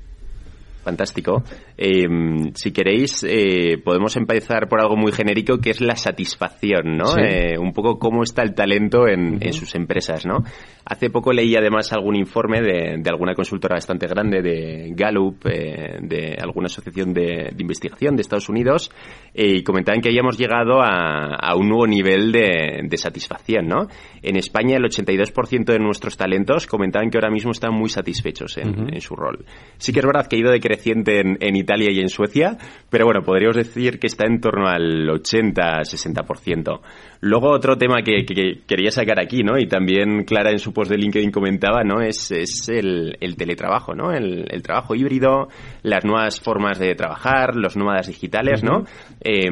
Fantástico. 0.82 1.44
Eh, 1.84 2.06
si 2.54 2.70
queréis, 2.70 3.24
eh, 3.28 3.76
podemos 3.84 4.16
empezar 4.16 4.68
por 4.68 4.80
algo 4.80 4.96
muy 4.96 5.10
genérico 5.10 5.58
que 5.58 5.70
es 5.70 5.80
la 5.80 5.96
satisfacción, 5.96 6.96
¿no? 6.96 7.06
Sí. 7.06 7.20
Eh, 7.20 7.58
un 7.58 7.72
poco 7.72 7.98
cómo 7.98 8.22
está 8.22 8.42
el 8.42 8.54
talento 8.54 9.08
en, 9.08 9.20
uh 9.20 9.38
-huh. 9.38 9.46
en, 9.46 9.52
sus 9.52 9.74
empresas, 9.74 10.24
¿no? 10.24 10.44
Hace 10.84 11.10
poco 11.10 11.32
leí 11.32 11.56
además 11.56 11.92
algún 11.92 12.16
informe 12.16 12.60
de, 12.60 12.96
de 12.98 13.10
alguna 13.10 13.34
consultora 13.34 13.76
bastante 13.76 14.06
grande 14.06 14.42
de 14.42 14.92
Gallup, 14.94 15.46
eh, 15.46 15.98
de 16.02 16.36
alguna 16.40 16.66
asociación 16.66 17.12
de, 17.12 17.50
de, 17.52 17.62
investigación 17.62 18.16
de 18.16 18.22
Estados 18.22 18.48
Unidos, 18.48 18.90
y 19.34 19.62
comentaban 19.62 20.00
que 20.00 20.08
habíamos 20.08 20.38
llegado 20.38 20.80
a, 20.82 21.34
a 21.34 21.56
un 21.56 21.68
nuevo 21.68 21.86
nivel 21.86 22.32
de, 22.32 22.80
de, 22.84 22.96
satisfacción, 22.96 23.66
¿no? 23.66 23.86
En 24.22 24.36
España 24.36 24.76
el 24.76 24.84
82% 24.84 25.64
de 25.64 25.78
nuestros 25.78 26.16
talentos 26.16 26.66
comentaban 26.66 27.10
que 27.10 27.18
ahora 27.18 27.30
mismo 27.30 27.52
están 27.52 27.74
muy 27.74 27.88
satisfechos 27.88 28.56
en, 28.58 28.68
uh 28.68 28.72
-huh. 28.72 28.94
en 28.94 29.00
su 29.00 29.14
rol. 29.16 29.44
Sí 29.78 29.92
que 29.92 30.00
es 30.00 30.06
verdad 30.06 30.26
que 30.26 30.36
ha 30.36 30.38
ido 30.38 30.50
decreciendo 30.50 30.72
creciente 30.72 31.20
en, 31.20 31.36
en 31.40 31.56
Italia 31.56 31.71
y 31.80 32.00
en 32.00 32.08
Suecia, 32.08 32.56
pero 32.90 33.06
bueno, 33.06 33.22
podríamos 33.22 33.56
decir 33.56 33.98
que 33.98 34.06
está 34.06 34.26
en 34.26 34.40
torno 34.40 34.68
al 34.68 35.08
80-60%. 35.08 36.80
Luego 37.20 37.50
otro 37.50 37.76
tema 37.76 38.02
que, 38.02 38.24
que, 38.24 38.60
quería 38.66 38.90
sacar 38.90 39.20
aquí, 39.20 39.42
¿no? 39.42 39.58
Y 39.58 39.66
también 39.66 40.24
Clara 40.24 40.50
en 40.50 40.58
su 40.58 40.72
post 40.72 40.90
de 40.90 40.98
LinkedIn 40.98 41.30
comentaba, 41.30 41.84
¿no? 41.84 42.00
Es, 42.00 42.32
es 42.32 42.68
el, 42.68 43.16
el, 43.20 43.36
teletrabajo, 43.36 43.94
¿no? 43.94 44.12
El, 44.12 44.44
el, 44.50 44.62
trabajo 44.62 44.94
híbrido, 44.94 45.48
las 45.82 46.04
nuevas 46.04 46.40
formas 46.40 46.78
de 46.78 46.94
trabajar, 46.94 47.54
los 47.54 47.76
nómadas 47.76 48.08
digitales, 48.08 48.62
¿no? 48.64 48.84
eh, 49.20 49.48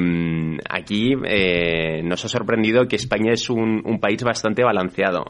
aquí 0.69 1.15
eh, 1.25 2.03
nos 2.03 2.25
ha 2.25 2.29
sorprendido 2.29 2.87
que 2.87 2.97
España 2.97 3.33
es 3.33 3.49
un, 3.51 3.83
un 3.85 4.01
país 4.01 4.23
bastante 4.23 4.65
balanceado 4.65 5.25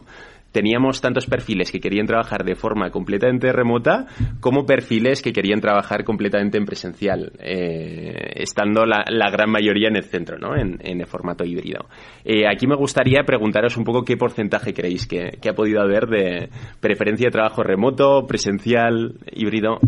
teníamos 0.53 1.01
tantos 1.01 1.27
perfiles 1.27 1.71
que 1.71 1.81
querían 1.81 2.07
trabajar 2.07 2.45
de 2.45 2.55
forma 2.55 2.91
completamente 2.91 3.53
remota 3.53 4.07
como 4.41 4.67
perfiles 4.67 5.23
que 5.23 5.33
querían 5.33 5.61
trabajar 5.61 6.05
completamente 6.05 6.59
en 6.59 6.65
presencial, 6.65 7.33
eh, 7.39 8.33
estando 8.37 8.85
la, 8.85 9.31
gran 9.31 9.51
mayoría 9.51 9.89
en 9.89 9.97
el 9.97 10.05
centro, 10.05 10.39
¿no? 10.39 10.57
en, 10.57 10.79
en 10.81 11.01
el 11.01 11.07
formato 11.07 11.45
híbrido. 11.45 11.87
Eh, 12.25 12.49
aquí 12.49 12.67
me 12.67 12.77
gustaría 12.77 13.23
preguntaros 13.25 13.77
un 13.77 13.85
poco 13.85 14.05
qué 14.05 14.17
porcentaje 14.17 14.75
creéis 14.75 15.07
que, 15.07 15.39
que 15.41 15.49
ha 15.49 15.55
podido 15.55 15.81
haber 15.81 16.07
de 16.07 16.51
preferencia 16.81 17.29
de 17.29 17.33
trabajo 17.33 17.63
remoto, 17.63 18.27
presencial, 18.27 19.15
híbrido. 19.33 19.79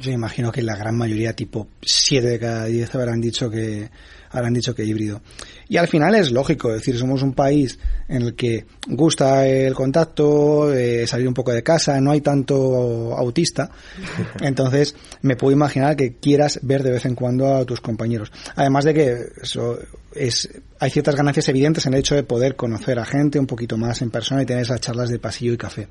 Yo 0.00 0.12
imagino 0.12 0.52
que 0.52 0.62
la 0.62 0.76
gran 0.76 0.96
mayoría, 0.96 1.32
tipo 1.32 1.66
7 1.82 2.26
de 2.26 2.38
cada 2.38 2.66
10, 2.66 2.94
habrán 2.94 3.20
dicho 3.20 3.50
que 3.50 3.88
habrán 4.30 4.54
dicho 4.54 4.74
que 4.74 4.84
híbrido. 4.84 5.20
Y 5.68 5.76
al 5.76 5.86
final 5.86 6.14
es 6.14 6.30
lógico, 6.30 6.70
es 6.70 6.76
decir, 6.76 6.98
somos 6.98 7.22
un 7.22 7.34
país 7.34 7.78
en 8.08 8.22
el 8.22 8.34
que 8.34 8.64
gusta 8.86 9.46
el 9.46 9.74
contacto, 9.74 10.72
eh, 10.72 11.06
salir 11.06 11.28
un 11.28 11.34
poco 11.34 11.52
de 11.52 11.62
casa, 11.62 12.00
no 12.00 12.10
hay 12.10 12.22
tanto 12.22 13.14
autista, 13.14 13.70
entonces 14.40 14.96
me 15.20 15.36
puedo 15.36 15.52
imaginar 15.52 15.94
que 15.94 16.16
quieras 16.16 16.60
ver 16.62 16.82
de 16.82 16.92
vez 16.92 17.04
en 17.04 17.14
cuando 17.14 17.54
a 17.54 17.64
tus 17.66 17.80
compañeros. 17.80 18.32
Además 18.56 18.84
de 18.84 18.94
que 18.94 19.18
eso 19.42 19.78
es, 20.14 20.48
hay 20.80 20.90
ciertas 20.90 21.14
ganancias 21.14 21.48
evidentes 21.50 21.84
en 21.86 21.92
el 21.92 22.00
hecho 22.00 22.14
de 22.14 22.22
poder 22.22 22.56
conocer 22.56 22.98
a 22.98 23.04
gente 23.04 23.38
un 23.38 23.46
poquito 23.46 23.76
más 23.76 24.00
en 24.00 24.10
persona 24.10 24.42
y 24.42 24.46
tener 24.46 24.62
esas 24.62 24.80
charlas 24.80 25.10
de 25.10 25.18
pasillo 25.18 25.52
y 25.52 25.58
café. 25.58 25.88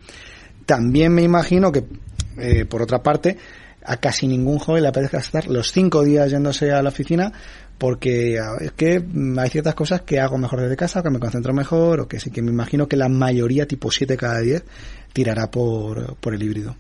También 0.66 1.14
me 1.14 1.22
imagino 1.22 1.72
que, 1.72 1.86
eh, 2.40 2.66
por 2.66 2.82
otra 2.82 3.04
parte, 3.04 3.38
a 3.88 3.98
casi 3.98 4.28
ningún 4.28 4.60
joven 4.60 4.84
le 4.84 4.90
apetece 4.90 5.18
estar 5.18 5.48
los 5.48 5.72
cinco 5.72 6.04
días 6.04 6.30
yéndose 6.30 6.72
a 6.72 6.82
la 6.82 6.90
oficina 6.90 7.32
porque 7.78 8.40
es 8.60 8.72
que 8.74 9.04
hay 9.38 9.50
ciertas 9.50 9.76
cosas 9.76 10.02
que 10.02 10.20
hago 10.20 10.38
mejor 10.38 10.62
desde 10.62 10.76
casa, 10.76 11.04
que 11.04 11.10
me 11.10 11.20
concentro 11.20 11.54
mejor, 11.54 12.02
o 12.02 12.08
que 12.08 12.20
sí 12.20 12.32
que 12.32 12.42
me 12.42 12.52
imagino 12.52 12.88
que 12.88 12.98
la 12.98 13.10
mayoría, 13.10 13.68
tipo 13.68 13.92
7 13.92 14.18
cada 14.18 14.40
10, 14.40 14.64
tirará 15.14 15.50
por, 15.50 16.16
por 16.18 16.34
el 16.34 16.44
híbrido. 16.44 16.76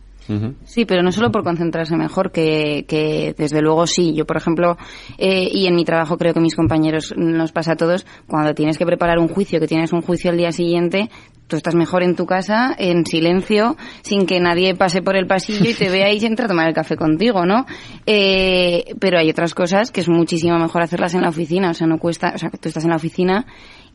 Sí, 0.65 0.83
pero 0.85 1.03
no 1.03 1.11
solo 1.13 1.31
por 1.31 1.43
concentrarse 1.43 1.95
mejor, 1.95 2.31
que, 2.31 2.85
que 2.85 3.33
desde 3.37 3.61
luego 3.61 3.87
sí. 3.87 4.13
Yo, 4.13 4.25
por 4.25 4.35
ejemplo, 4.35 4.77
eh, 5.17 5.47
y 5.49 5.67
en 5.67 5.75
mi 5.75 5.85
trabajo 5.85 6.17
creo 6.17 6.33
que 6.33 6.41
mis 6.41 6.55
compañeros 6.55 7.13
nos 7.15 7.53
pasa 7.53 7.73
a 7.73 7.75
todos, 7.77 8.05
cuando 8.27 8.53
tienes 8.53 8.77
que 8.77 8.85
preparar 8.85 9.19
un 9.19 9.29
juicio, 9.29 9.59
que 9.59 9.67
tienes 9.67 9.93
un 9.93 10.01
juicio 10.01 10.29
al 10.29 10.37
día 10.37 10.51
siguiente, 10.51 11.09
tú 11.47 11.55
estás 11.55 11.75
mejor 11.75 12.03
en 12.03 12.15
tu 12.15 12.25
casa, 12.25 12.75
en 12.77 13.05
silencio, 13.05 13.77
sin 14.01 14.25
que 14.25 14.39
nadie 14.39 14.75
pase 14.75 15.01
por 15.01 15.15
el 15.15 15.27
pasillo 15.27 15.69
y 15.69 15.73
te 15.73 15.89
vea 15.91 16.11
y 16.11 16.23
entre 16.25 16.45
a 16.45 16.47
tomar 16.47 16.67
el 16.67 16.73
café 16.73 16.95
contigo, 16.95 17.45
¿no? 17.45 17.65
Eh, 18.05 18.93
pero 18.99 19.17
hay 19.17 19.29
otras 19.29 19.53
cosas 19.53 19.91
que 19.91 20.01
es 20.01 20.09
muchísimo 20.09 20.57
mejor 20.59 20.81
hacerlas 20.81 21.13
en 21.13 21.21
la 21.21 21.29
oficina, 21.29 21.71
o 21.71 21.73
sea, 21.73 21.87
no 21.87 21.97
cuesta, 21.97 22.33
o 22.35 22.37
sea, 22.37 22.49
tú 22.49 22.67
estás 22.67 22.83
en 22.83 22.91
la 22.91 22.97
oficina 22.97 23.45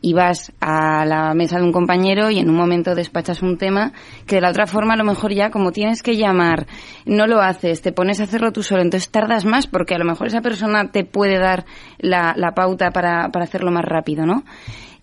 y 0.01 0.13
vas 0.13 0.51
a 0.59 1.05
la 1.05 1.33
mesa 1.33 1.57
de 1.57 1.63
un 1.63 1.71
compañero 1.71 2.29
y 2.29 2.37
en 2.37 2.49
un 2.49 2.57
momento 2.57 2.93
despachas 2.93 3.41
un 3.41 3.57
tema 3.57 3.93
que 4.27 4.35
de 4.35 4.41
la 4.41 4.49
otra 4.49 4.67
forma 4.67 4.95
a 4.95 4.97
lo 4.97 5.05
mejor 5.05 5.33
ya 5.33 5.49
como 5.49 5.71
tienes 5.71 6.03
que 6.03 6.17
llamar, 6.17 6.67
no 7.05 7.25
lo 7.25 7.39
haces, 7.39 7.81
te 7.81 7.93
pones 7.93 8.19
a 8.19 8.23
hacerlo 8.23 8.51
tú 8.51 8.63
solo, 8.63 8.81
entonces 8.81 9.09
tardas 9.09 9.45
más 9.45 9.65
porque 9.65 9.95
a 9.95 9.97
lo 9.97 10.03
mejor 10.03 10.27
esa 10.27 10.41
persona 10.41 10.91
te 10.91 11.05
puede 11.05 11.39
dar 11.39 11.65
la, 11.99 12.33
la 12.35 12.53
pauta 12.53 12.91
para, 12.91 13.29
para 13.29 13.45
hacerlo 13.45 13.71
más 13.71 13.85
rápido, 13.85 14.25
¿no? 14.25 14.43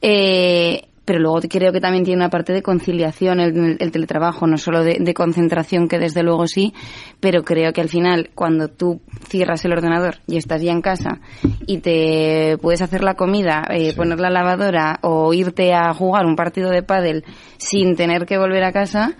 Eh, 0.02 0.89
pero 1.10 1.22
luego 1.22 1.40
creo 1.48 1.72
que 1.72 1.80
también 1.80 2.04
tiene 2.04 2.22
una 2.22 2.30
parte 2.30 2.52
de 2.52 2.62
conciliación 2.62 3.40
el, 3.40 3.76
el 3.80 3.90
teletrabajo, 3.90 4.46
no 4.46 4.56
solo 4.56 4.84
de, 4.84 4.98
de, 5.00 5.12
concentración, 5.12 5.88
que 5.88 5.98
desde 5.98 6.22
luego 6.22 6.46
sí, 6.46 6.72
pero 7.18 7.42
creo 7.42 7.72
que 7.72 7.80
al 7.80 7.88
final, 7.88 8.30
cuando 8.32 8.68
tú 8.68 9.00
cierras 9.28 9.64
el 9.64 9.72
ordenador 9.72 10.18
y 10.28 10.36
estás 10.36 10.62
ya 10.62 10.70
en 10.70 10.82
casa 10.82 11.18
y 11.66 11.78
te 11.78 12.58
puedes 12.62 12.80
hacer 12.80 13.02
la 13.02 13.14
comida, 13.14 13.64
eh, 13.70 13.90
sí. 13.90 13.96
poner 13.96 14.20
la 14.20 14.30
lavadora 14.30 15.00
o 15.02 15.34
irte 15.34 15.74
a 15.74 15.92
jugar 15.94 16.26
un 16.26 16.36
partido 16.36 16.70
de 16.70 16.84
pádel 16.84 17.24
sin 17.58 17.96
tener 17.96 18.24
que 18.24 18.38
volver 18.38 18.62
a 18.62 18.70
casa, 18.70 19.16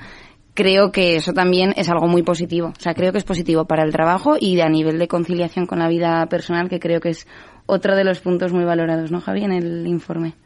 creo 0.55 0.93
que 0.93 1.17
eso 1.17 1.33
también 1.33 1.75
es 1.77 1.89
algo 1.89 2.07
muy 2.07 2.23
positivo. 2.23 2.69
O 2.69 2.81
sea, 2.81 2.95
creo 2.95 3.11
que 3.11 3.19
es 3.19 3.25
positivo 3.25 3.65
para 3.65 3.83
el 3.83 3.91
trabajo 3.91 4.37
y 4.39 4.61
a 4.61 4.69
nivel 4.69 5.01
de 5.01 5.09
conciliación 5.09 5.67
con 5.67 5.81
la 5.81 5.89
vida 5.89 6.25
personal, 6.27 6.69
que 6.69 6.79
creo 6.79 7.01
que 7.01 7.09
es 7.09 7.27
otro 7.67 7.97
de 7.97 8.05
los 8.05 8.21
puntos 8.21 8.53
muy 8.53 8.62
valorados, 8.62 9.11
¿no, 9.11 9.21
Javi, 9.21 9.43
en 9.43 9.53
el 9.55 9.89
informe? 9.89 10.37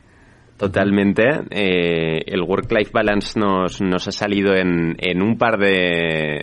Totalmente. 0.56 1.24
Eh, 1.50 2.22
el 2.26 2.42
work-life 2.42 2.90
balance 2.92 3.38
nos, 3.38 3.80
nos 3.80 4.06
ha 4.06 4.12
salido 4.12 4.54
en, 4.54 4.94
en 4.98 5.20
un 5.20 5.36
par 5.36 5.58
de, 5.58 6.38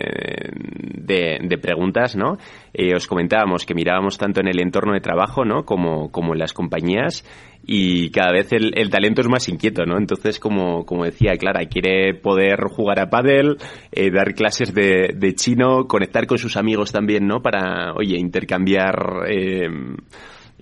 de, 0.94 1.38
de 1.42 1.58
preguntas, 1.58 2.14
¿no? 2.14 2.36
Eh, 2.74 2.94
os 2.94 3.06
comentábamos 3.06 3.64
que 3.64 3.74
mirábamos 3.74 4.18
tanto 4.18 4.40
en 4.40 4.48
el 4.48 4.60
entorno 4.60 4.92
de 4.92 5.00
trabajo, 5.00 5.46
¿no? 5.46 5.64
Como, 5.64 6.10
como 6.12 6.34
en 6.34 6.40
las 6.40 6.52
compañías 6.52 7.24
y 7.64 8.10
cada 8.10 8.32
vez 8.32 8.52
el, 8.52 8.72
el, 8.76 8.90
talento 8.90 9.22
es 9.22 9.28
más 9.28 9.48
inquieto, 9.48 9.86
¿no? 9.86 9.96
Entonces, 9.96 10.38
como, 10.38 10.84
como 10.84 11.04
decía 11.04 11.36
Clara, 11.38 11.64
quiere 11.66 12.12
poder 12.12 12.64
jugar 12.64 12.98
a 13.00 13.08
pádel, 13.08 13.56
eh, 13.92 14.10
dar 14.10 14.34
clases 14.34 14.74
de, 14.74 15.14
de, 15.16 15.34
chino, 15.34 15.86
conectar 15.86 16.26
con 16.26 16.38
sus 16.38 16.56
amigos 16.56 16.92
también, 16.92 17.26
¿no? 17.26 17.40
Para, 17.40 17.94
oye, 17.94 18.18
intercambiar 18.18 19.24
eh, 19.28 19.68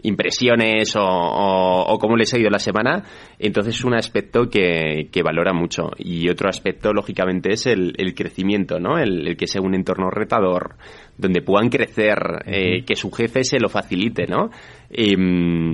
impresiones 0.03 0.97
o, 0.97 1.03
o, 1.03 1.93
o, 1.93 1.99
cómo 1.99 2.17
les 2.17 2.33
ha 2.33 2.39
ido 2.39 2.51
la 2.51 2.59
semana. 2.59 3.05
Entonces 3.39 3.77
es 3.77 3.85
un 3.85 3.95
aspecto 3.95 4.49
que, 4.49 5.09
que 5.11 5.23
valora 5.23 5.53
mucho. 5.53 5.91
Y 5.99 6.29
otro 6.29 6.49
aspecto, 6.49 6.93
lógicamente, 6.93 7.53
es 7.53 7.67
el, 7.67 7.93
el 7.97 8.15
crecimiento, 8.15 8.79
¿no? 8.79 8.99
El, 8.99 9.27
el, 9.27 9.37
que 9.37 9.47
sea 9.47 9.61
un 9.63 9.75
entorno 9.75 10.11
retador, 10.11 10.77
donde 11.19 11.43
puedan 11.43 11.69
crecer, 11.69 12.19
eh, 12.47 12.85
que 12.85 12.97
su 12.97 13.11
jefe 13.11 13.45
se 13.45 13.59
lo 13.61 13.69
facilite, 13.69 14.27
¿no? 14.27 14.51
Eh, 14.91 15.15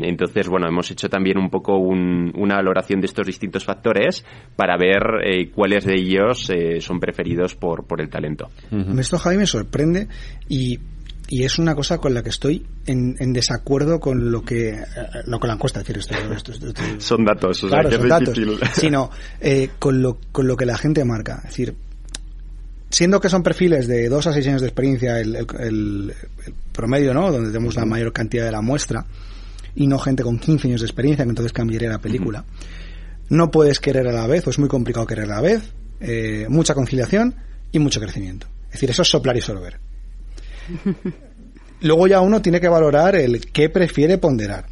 entonces, 0.02 0.48
bueno, 0.48 0.66
hemos 0.68 0.90
hecho 0.90 1.08
también 1.08 1.38
un 1.38 1.48
poco 1.48 1.76
un, 1.76 2.32
una 2.36 2.56
valoración 2.56 3.00
de 3.00 3.06
estos 3.06 3.26
distintos 3.26 3.64
factores 3.64 4.24
para 4.56 4.76
ver 4.76 5.02
eh, 5.24 5.50
cuáles 5.50 5.84
de 5.84 5.94
ellos 5.94 6.50
eh, 6.50 6.80
son 6.80 6.98
preferidos 7.00 7.54
por, 7.54 7.86
por 7.86 8.00
el 8.00 8.08
talento. 8.08 8.48
Uh 8.70 8.76
-huh. 8.76 9.00
Esto, 9.00 9.18
Javi, 9.18 9.36
me 9.38 9.46
sorprende 9.46 10.08
y 10.48 10.78
y 11.28 11.44
es 11.44 11.58
una 11.58 11.74
cosa 11.74 11.98
con 11.98 12.14
la 12.14 12.22
que 12.22 12.28
estoy 12.28 12.64
en, 12.86 13.16
en 13.18 13.32
desacuerdo 13.32 13.98
con 13.98 14.30
lo 14.30 14.42
que 14.42 14.78
no 15.26 15.40
con 15.40 15.48
la 15.48 15.54
encuesta 15.54 15.80
decir 15.80 15.98
esto, 15.98 16.14
esto, 16.34 16.52
esto, 16.52 16.68
esto. 16.68 16.82
Son 16.98 17.24
datos 17.24 17.64
o 17.64 17.68
claro, 17.68 17.88
sea, 17.90 17.98
son 17.98 18.08
datos. 18.08 18.38
sino 18.74 19.10
eh, 19.40 19.70
con 19.78 20.00
lo 20.02 20.18
con 20.32 20.46
lo 20.46 20.56
que 20.56 20.66
la 20.66 20.78
gente 20.78 21.04
marca. 21.04 21.38
Es 21.44 21.50
decir 21.50 21.74
siendo 22.90 23.20
que 23.20 23.28
son 23.28 23.42
perfiles 23.42 23.88
de 23.88 24.08
dos 24.08 24.26
a 24.28 24.32
seis 24.32 24.46
años 24.46 24.60
de 24.60 24.68
experiencia 24.68 25.18
el, 25.20 25.34
el, 25.34 25.46
el, 25.58 26.14
el 26.46 26.54
promedio 26.72 27.12
no 27.12 27.32
donde 27.32 27.50
tenemos 27.50 27.74
la 27.74 27.84
mayor 27.84 28.12
cantidad 28.12 28.44
de 28.44 28.52
la 28.52 28.60
muestra 28.60 29.04
y 29.74 29.86
no 29.88 29.98
gente 29.98 30.22
con 30.22 30.38
15 30.38 30.68
años 30.68 30.80
de 30.80 30.86
experiencia 30.86 31.24
que 31.24 31.30
entonces 31.30 31.52
cambiaría 31.52 31.88
la 31.90 31.98
película. 31.98 32.40
Uh 32.40 32.42
-huh. 32.42 33.26
no 33.30 33.50
puedes 33.50 33.80
querer 33.80 34.06
a 34.06 34.12
la 34.12 34.26
vez 34.28 34.46
o 34.46 34.50
es 34.50 34.58
muy 34.58 34.68
complicado 34.68 35.06
querer 35.06 35.24
a 35.24 35.34
la 35.36 35.40
vez 35.40 35.72
eh, 36.00 36.46
mucha 36.48 36.74
conciliación 36.74 37.34
y 37.72 37.80
mucho 37.80 38.00
crecimiento. 38.00 38.46
Es 38.68 38.74
decir 38.74 38.90
eso 38.90 39.02
es 39.02 39.08
soplar 39.08 39.36
y 39.36 39.40
sorber 39.40 39.80
Luego 41.80 42.06
ya 42.06 42.20
uno 42.20 42.40
tiene 42.40 42.60
que 42.60 42.68
valorar 42.68 43.16
el 43.16 43.40
qué 43.52 43.68
prefiere 43.68 44.18
ponderar. 44.18 44.66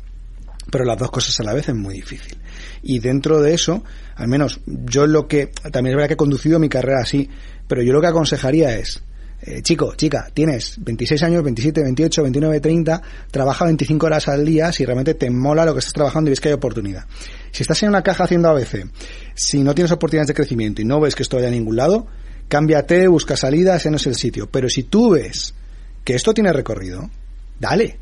Pero 0.70 0.84
las 0.84 0.98
dos 0.98 1.10
cosas 1.10 1.38
a 1.40 1.44
la 1.44 1.52
vez 1.52 1.68
es 1.68 1.74
muy 1.74 1.94
difícil. 1.94 2.38
Y 2.82 2.98
dentro 2.98 3.40
de 3.40 3.54
eso, 3.54 3.84
al 4.16 4.28
menos 4.28 4.60
yo 4.66 5.06
lo 5.06 5.28
que, 5.28 5.48
también 5.70 5.92
es 5.92 5.96
verdad 5.96 6.08
que 6.08 6.14
he 6.14 6.18
conducido 6.18 6.58
mi 6.58 6.68
carrera 6.68 7.00
así, 7.02 7.28
pero 7.68 7.82
yo 7.82 7.92
lo 7.92 8.00
que 8.00 8.06
aconsejaría 8.06 8.76
es, 8.76 9.02
eh, 9.42 9.60
chico, 9.60 9.94
chica, 9.94 10.30
tienes 10.32 10.76
26 10.78 11.22
años, 11.22 11.42
27, 11.42 11.82
28, 11.82 12.22
29, 12.22 12.60
30, 12.60 13.02
trabaja 13.30 13.66
25 13.66 14.06
horas 14.06 14.28
al 14.28 14.44
día 14.44 14.72
si 14.72 14.86
realmente 14.86 15.14
te 15.14 15.28
mola 15.28 15.66
lo 15.66 15.74
que 15.74 15.80
estás 15.80 15.92
trabajando 15.92 16.28
y 16.28 16.32
ves 16.32 16.40
que 16.40 16.48
hay 16.48 16.54
oportunidad. 16.54 17.04
Si 17.52 17.62
estás 17.62 17.82
en 17.82 17.90
una 17.90 18.02
caja 18.02 18.24
haciendo 18.24 18.48
ABC, 18.48 18.86
si 19.34 19.62
no 19.62 19.74
tienes 19.74 19.92
oportunidades 19.92 20.28
de 20.28 20.34
crecimiento 20.34 20.80
y 20.80 20.86
no 20.86 20.98
ves 20.98 21.14
que 21.14 21.22
esto 21.22 21.36
vaya 21.36 21.48
a 21.48 21.52
ningún 21.52 21.76
lado, 21.76 22.06
cámbiate, 22.48 23.06
busca 23.08 23.36
salidas, 23.36 23.82
ese 23.82 23.90
no 23.90 23.96
es 23.96 24.06
el 24.06 24.14
sitio. 24.14 24.48
Pero 24.50 24.70
si 24.70 24.84
tú 24.84 25.10
ves 25.10 25.54
que 26.04 26.14
esto 26.14 26.34
tiene 26.34 26.52
recorrido, 26.52 27.10
dale. 27.58 27.98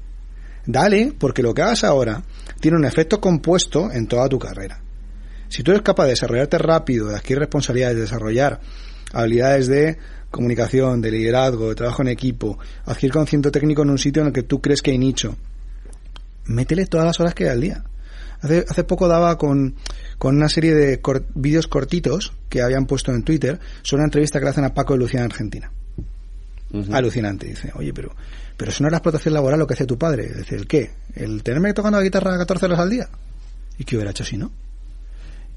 Dale, 0.66 1.12
porque 1.18 1.42
lo 1.42 1.54
que 1.54 1.62
hagas 1.62 1.84
ahora 1.84 2.22
tiene 2.60 2.76
un 2.76 2.84
efecto 2.84 3.20
compuesto 3.20 3.90
en 3.90 4.06
toda 4.06 4.28
tu 4.28 4.38
carrera. 4.38 4.80
Si 5.48 5.62
tú 5.62 5.72
eres 5.72 5.82
capaz 5.82 6.04
de 6.04 6.10
desarrollarte 6.10 6.58
rápido, 6.58 7.08
de 7.08 7.16
adquirir 7.16 7.40
responsabilidades, 7.40 7.96
de 7.96 8.02
desarrollar 8.02 8.60
habilidades 9.12 9.66
de 9.66 9.98
comunicación, 10.30 11.00
de 11.00 11.10
liderazgo, 11.10 11.68
de 11.68 11.74
trabajo 11.74 12.02
en 12.02 12.08
equipo, 12.08 12.58
adquirir 12.84 13.12
conocimiento 13.12 13.50
técnico 13.50 13.82
en 13.82 13.90
un 13.90 13.98
sitio 13.98 14.22
en 14.22 14.28
el 14.28 14.32
que 14.32 14.44
tú 14.44 14.60
crees 14.60 14.82
que 14.82 14.92
hay 14.92 14.98
nicho, 14.98 15.36
métele 16.46 16.86
todas 16.86 17.06
las 17.06 17.20
horas 17.20 17.34
que 17.34 17.44
hay 17.44 17.50
al 17.50 17.60
día. 17.60 17.84
Hace, 18.40 18.82
poco 18.84 19.06
daba 19.06 19.38
con, 19.38 19.76
con 20.18 20.36
una 20.36 20.48
serie 20.48 20.74
de 20.74 21.00
vídeos 21.34 21.68
cortitos 21.68 22.32
que 22.48 22.60
habían 22.60 22.86
puesto 22.86 23.12
en 23.12 23.22
Twitter 23.22 23.60
sobre 23.82 24.00
una 24.00 24.06
entrevista 24.06 24.40
que 24.40 24.46
le 24.46 24.50
hacen 24.50 24.64
a 24.64 24.74
Paco 24.74 24.94
de 24.94 24.98
Lucía 24.98 25.20
en 25.20 25.26
Argentina 25.26 25.70
alucinante. 26.92 27.46
Dice, 27.46 27.70
oye, 27.74 27.92
pero, 27.92 28.14
pero 28.56 28.70
eso 28.70 28.82
no 28.82 28.88
es 28.88 28.92
la 28.92 28.98
explotación 28.98 29.34
laboral 29.34 29.58
lo 29.58 29.66
que 29.66 29.74
hace 29.74 29.86
tu 29.86 29.98
padre. 29.98 30.28
Dice, 30.28 30.56
¿el 30.56 30.66
qué? 30.66 30.90
¿El 31.14 31.42
tenerme 31.42 31.72
tocando 31.74 31.98
la 31.98 32.04
guitarra 32.04 32.36
14 32.38 32.66
horas 32.66 32.78
al 32.80 32.90
día? 32.90 33.08
¿Y 33.78 33.84
qué 33.84 33.96
hubiera 33.96 34.10
hecho 34.10 34.24
si 34.24 34.36
no? 34.36 34.50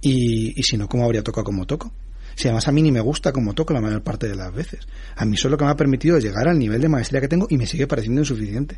Y, 0.02 0.60
y 0.60 0.64
si 0.64 0.78
no, 0.78 0.88
¿cómo 0.88 1.06
habría 1.06 1.24
tocado 1.24 1.46
como 1.46 1.66
toco? 1.66 1.92
Si 2.36 2.48
además 2.48 2.68
a 2.68 2.72
mí 2.72 2.82
ni 2.82 2.92
me 2.92 3.00
gusta 3.00 3.32
como 3.32 3.54
toco 3.54 3.74
la 3.74 3.82
mayor 3.82 4.04
parte 4.04 4.28
de 4.28 4.36
las 4.36 4.54
veces. 4.54 4.88
A 5.16 5.26
mí 5.26 5.38
solo 5.38 5.54
lo 5.54 5.58
que 5.58 5.66
me 5.66 5.72
ha 5.72 5.76
permitido 5.76 6.20
llegar 6.20 6.48
al 6.48 6.60
nivel 6.60 6.82
de 6.82 6.90
maestría 6.90 7.22
que 7.22 7.30
tengo 7.30 7.48
y 7.50 7.58
me 7.58 7.66
sigue 7.66 7.88
pareciendo 7.88 8.22
insuficiente. 8.22 8.78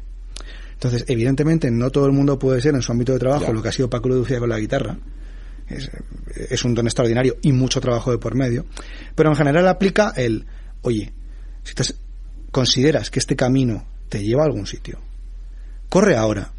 Entonces, 0.73 1.05
evidentemente, 1.07 1.71
no 1.71 1.89
todo 1.89 2.05
el 2.05 2.11
mundo 2.11 2.37
puede 2.37 2.61
ser 2.61 2.75
en 2.75 2.83
su 2.83 2.91
ámbito 2.91 3.13
de 3.13 3.19
trabajo 3.19 3.51
lo 3.51 3.63
que 3.63 3.69
ha 3.69 3.71
sido 3.71 3.89
Paco 3.89 4.09
Lucía 4.09 4.37
con 4.37 4.49
la 4.49 4.59
guitarra. 4.59 4.97
Es, 5.67 5.89
es, 6.49 6.63
un 6.63 6.75
don 6.75 6.85
extraordinario 6.85 7.37
y 7.41 7.51
mucho 7.51 7.81
trabajo 7.81 8.11
de 8.11 8.19
por 8.19 8.35
medio. 8.35 8.65
Pero 9.15 9.29
en 9.29 9.35
general 9.35 9.67
aplica 9.67 10.13
el, 10.15 10.45
oye, 10.83 11.11
si 11.63 11.73
te 11.73 11.83
consideras 12.57 13.11
que 13.11 13.19
este 13.19 13.35
camino 13.35 13.85
te 14.09 14.23
lleva 14.23 14.41
a 14.41 14.47
algún 14.47 14.65
sitio, 14.65 14.97
corre 15.89 16.17
ahora. 16.17 16.53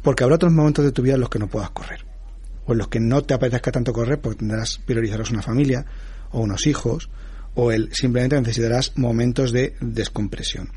Porque 0.00 0.22
habrá 0.22 0.36
otros 0.36 0.52
momentos 0.52 0.84
de 0.84 0.92
tu 0.92 1.02
vida 1.02 1.14
en 1.14 1.20
los 1.20 1.30
que 1.30 1.40
no 1.40 1.48
puedas 1.48 1.70
correr. 1.70 2.04
O 2.64 2.72
en 2.72 2.78
los 2.78 2.86
que 2.86 3.00
no 3.00 3.22
te 3.22 3.34
apetezca 3.34 3.72
tanto 3.72 3.92
correr 3.92 4.20
porque 4.20 4.38
tendrás, 4.38 4.78
priorizarás 4.78 5.32
una 5.32 5.42
familia 5.42 5.84
o 6.30 6.42
unos 6.42 6.68
hijos 6.68 7.10
o 7.56 7.72
el 7.72 7.92
simplemente 7.92 8.40
necesitarás 8.40 8.96
momentos 8.96 9.50
de 9.50 9.74
descompresión. 9.80 10.70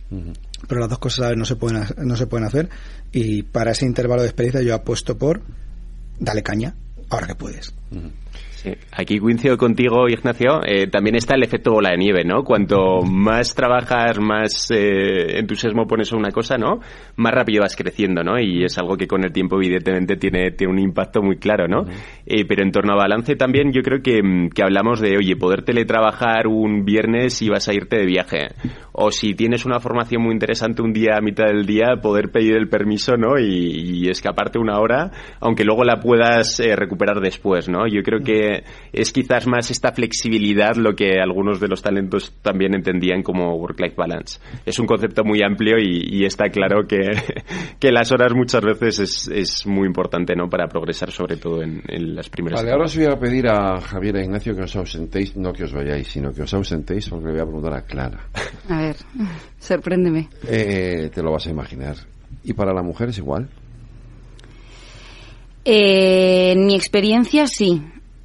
Pero 0.67 0.81
las 0.81 0.89
dos 0.89 0.97
cosas 0.97 1.31
a 1.31 1.35
no 1.35 1.45
se 1.45 1.55
pueden 1.55 1.85
no 1.97 2.15
se 2.15 2.25
pueden 2.25 2.47
hacer 2.47 2.69
y 3.11 3.43
para 3.43 3.73
ese 3.73 3.85
intervalo 3.85 4.23
de 4.23 4.29
experiencia 4.29 4.63
yo 4.63 4.73
apuesto 4.73 5.15
por 5.15 5.43
dale 6.19 6.41
caña 6.41 6.73
ahora 7.11 7.27
que 7.27 7.35
puedes. 7.35 7.71
Sí. 8.61 8.73
Aquí 8.91 9.19
coincido 9.19 9.55
contigo, 9.55 10.09
Ignacio. 10.09 10.59
Eh, 10.65 10.87
también 10.87 11.15
está 11.15 11.35
el 11.35 11.43
efecto 11.43 11.71
bola 11.71 11.91
de 11.91 11.97
nieve, 11.97 12.25
¿no? 12.25 12.43
Cuanto 12.43 13.03
más 13.03 13.55
trabajas, 13.55 14.19
más 14.19 14.69
eh, 14.71 15.39
entusiasmo 15.39 15.87
pones 15.87 16.11
a 16.11 16.17
una 16.17 16.31
cosa, 16.31 16.57
¿no? 16.57 16.81
Más 17.15 17.33
rápido 17.33 17.61
vas 17.61 17.77
creciendo, 17.77 18.21
¿no? 18.21 18.37
Y 18.37 18.65
es 18.65 18.77
algo 18.77 18.97
que 18.97 19.07
con 19.07 19.23
el 19.23 19.31
tiempo, 19.31 19.55
evidentemente, 19.55 20.17
tiene, 20.17 20.51
tiene 20.51 20.73
un 20.73 20.79
impacto 20.79 21.21
muy 21.21 21.37
claro, 21.37 21.69
¿no? 21.69 21.85
Eh, 22.25 22.43
pero 22.45 22.61
en 22.61 22.71
torno 22.71 22.95
a 22.95 22.97
balance 22.97 23.37
también, 23.37 23.71
yo 23.71 23.81
creo 23.81 24.01
que, 24.01 24.19
que 24.53 24.61
hablamos 24.61 24.99
de, 24.99 25.15
oye, 25.15 25.37
poder 25.37 25.63
teletrabajar 25.63 26.47
un 26.47 26.83
viernes 26.83 27.41
y 27.41 27.47
vas 27.47 27.69
a 27.69 27.73
irte 27.73 27.95
de 27.95 28.05
viaje. 28.05 28.49
O 28.91 29.09
si 29.09 29.35
tienes 29.35 29.65
una 29.65 29.79
formación 29.79 30.21
muy 30.21 30.33
interesante 30.33 30.81
un 30.81 30.91
día 30.91 31.15
a 31.15 31.21
mitad 31.21 31.45
del 31.45 31.65
día, 31.65 32.01
poder 32.01 32.29
pedir 32.29 32.57
el 32.57 32.67
permiso, 32.67 33.15
¿no? 33.15 33.39
Y, 33.39 34.03
y 34.03 34.09
escaparte 34.09 34.59
una 34.59 34.79
hora, 34.79 35.11
aunque 35.39 35.63
luego 35.63 35.85
la 35.85 36.01
puedas 36.01 36.61
recuperar 36.75 37.21
después, 37.21 37.69
¿no? 37.69 37.87
Yo 37.87 38.03
creo 38.03 38.19
que 38.19 38.48
es 38.91 39.11
quizás 39.11 39.47
más 39.47 39.71
esta 39.71 39.91
flexibilidad 39.91 40.75
lo 40.75 40.95
que 40.95 41.19
algunos 41.21 41.59
de 41.59 41.67
los 41.67 41.81
talentos 41.81 42.33
también 42.41 42.75
entendían 42.75 43.23
como 43.23 43.55
work-life 43.55 43.95
balance. 43.95 44.39
Es 44.65 44.79
un 44.79 44.85
concepto 44.85 45.23
muy 45.23 45.41
amplio 45.43 45.77
y, 45.77 46.19
y 46.19 46.25
está 46.25 46.49
claro 46.49 46.87
que, 46.87 46.99
que, 47.79 47.91
las 47.91 48.11
horas 48.11 48.33
muchas 48.33 48.63
veces 48.63 48.99
es, 48.99 49.27
es, 49.27 49.67
muy 49.67 49.87
importante 49.87 50.35
¿no? 50.35 50.49
para 50.49 50.67
progresar, 50.67 51.11
sobre 51.11 51.37
todo 51.37 51.61
en, 51.61 51.81
en 51.87 52.15
las 52.15 52.29
primeras. 52.29 52.61
Vale, 52.61 52.71
ahora 52.71 52.85
os 52.85 52.95
voy 52.95 53.05
a 53.05 53.17
pedir 53.19 53.47
a 53.47 53.79
Javier 53.81 54.17
e 54.17 54.23
Ignacio 54.23 54.55
que 54.55 54.63
os 54.63 54.75
ausentéis, 54.75 55.35
no 55.35 55.53
que 55.53 55.63
os 55.63 55.73
vayáis, 55.73 56.07
sino 56.07 56.31
que 56.31 56.43
os 56.43 56.53
ausentéis 56.53 57.09
porque 57.09 57.27
le 57.27 57.31
voy 57.33 57.41
a 57.41 57.45
preguntar 57.45 57.73
a 57.73 57.81
Clara. 57.81 58.29
A 58.69 58.81
ver, 58.81 58.95
sorpréndeme. 59.57 60.29
Eh, 60.47 61.09
te 61.13 61.21
lo 61.21 61.31
vas 61.31 61.47
a 61.47 61.49
imaginar. 61.49 61.95
¿Y 62.43 62.53
para 62.53 62.73
la 62.73 62.81
mujer 62.81 63.09
es 63.09 63.17
igual? 63.17 63.49
Eh, 65.65 66.51
en 66.53 66.65
mi 66.65 66.75
experiencia 66.75 67.47
sí. 67.47 67.81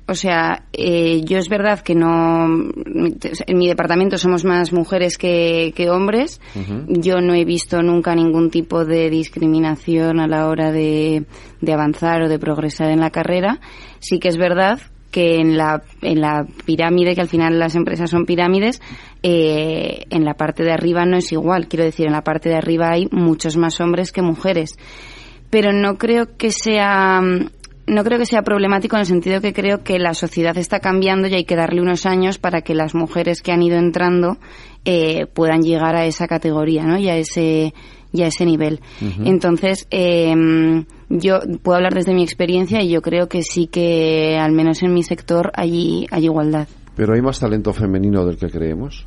O 0.06 0.14
sea, 0.14 0.64
eh, 0.72 1.22
yo 1.24 1.38
es 1.38 1.48
verdad 1.48 1.80
que 1.80 1.94
no. 1.94 2.44
En 2.44 3.58
mi 3.58 3.68
departamento 3.68 4.18
somos 4.18 4.44
más 4.44 4.70
mujeres 4.70 5.16
que, 5.16 5.72
que 5.74 5.88
hombres. 5.88 6.42
Uh 6.54 6.58
-huh. 6.58 7.00
Yo 7.00 7.20
no 7.22 7.32
he 7.34 7.44
visto 7.46 7.82
nunca 7.82 8.14
ningún 8.14 8.50
tipo 8.50 8.84
de 8.84 9.08
discriminación 9.08 10.20
a 10.20 10.26
la 10.26 10.48
hora 10.48 10.72
de, 10.72 11.24
de, 11.62 11.72
avanzar 11.72 12.22
o 12.22 12.28
de 12.28 12.38
progresar 12.38 12.90
en 12.90 13.00
la 13.00 13.10
carrera. 13.10 13.60
Sí 13.98 14.18
que 14.18 14.28
es 14.28 14.36
verdad 14.36 14.78
que 15.10 15.36
en 15.36 15.56
la, 15.56 15.80
en 16.02 16.20
la 16.20 16.44
pirámide, 16.66 17.14
que 17.14 17.20
al 17.20 17.28
final 17.28 17.58
las 17.58 17.76
empresas 17.76 18.10
son 18.10 18.26
pirámides, 18.26 18.82
eh, 19.22 20.04
en 20.10 20.24
la 20.24 20.34
parte 20.34 20.64
de 20.64 20.72
arriba 20.72 21.06
no 21.06 21.16
es 21.16 21.32
igual. 21.32 21.66
Quiero 21.68 21.84
decir, 21.84 22.06
en 22.06 22.12
la 22.12 22.24
parte 22.24 22.48
de 22.48 22.56
arriba 22.56 22.90
hay 22.90 23.06
muchos 23.10 23.56
más 23.56 23.80
hombres 23.80 24.12
que 24.12 24.22
mujeres. 24.22 24.76
Pero 25.50 25.72
no 25.72 25.98
creo 25.98 26.36
que 26.36 26.50
sea 26.50 27.22
no 27.86 28.04
creo 28.04 28.18
que 28.18 28.26
sea 28.26 28.42
problemático 28.42 28.96
en 28.96 29.00
el 29.00 29.06
sentido 29.06 29.40
que 29.40 29.52
creo 29.52 29.82
que 29.82 29.98
la 29.98 30.14
sociedad 30.14 30.56
está 30.56 30.80
cambiando 30.80 31.28
y 31.28 31.34
hay 31.34 31.44
que 31.44 31.56
darle 31.56 31.82
unos 31.82 32.06
años 32.06 32.38
para 32.38 32.62
que 32.62 32.74
las 32.74 32.94
mujeres 32.94 33.42
que 33.42 33.52
han 33.52 33.62
ido 33.62 33.76
entrando 33.76 34.38
eh, 34.84 35.26
puedan 35.26 35.62
llegar 35.62 35.96
a 35.96 36.06
esa 36.06 36.26
categoría, 36.26 36.84
¿no? 36.84 36.98
Y 36.98 37.08
a 37.08 37.16
ese 37.16 37.74
y 38.12 38.22
a 38.22 38.28
ese 38.28 38.46
nivel. 38.46 38.80
Uh 39.02 39.06
-huh. 39.06 39.28
Entonces, 39.28 39.88
eh, 39.90 40.32
yo 41.08 41.40
puedo 41.62 41.76
hablar 41.76 41.94
desde 41.94 42.14
mi 42.14 42.22
experiencia 42.22 42.80
y 42.80 42.88
yo 42.88 43.02
creo 43.02 43.28
que 43.28 43.42
sí 43.42 43.66
que, 43.66 44.38
al 44.38 44.52
menos 44.52 44.82
en 44.84 44.94
mi 44.94 45.02
sector, 45.02 45.50
hay, 45.54 46.06
hay 46.12 46.24
igualdad. 46.24 46.68
¿Pero 46.94 47.14
hay 47.14 47.20
más 47.20 47.40
talento 47.40 47.72
femenino 47.72 48.24
del 48.24 48.36
que 48.36 48.48
creemos? 48.48 49.04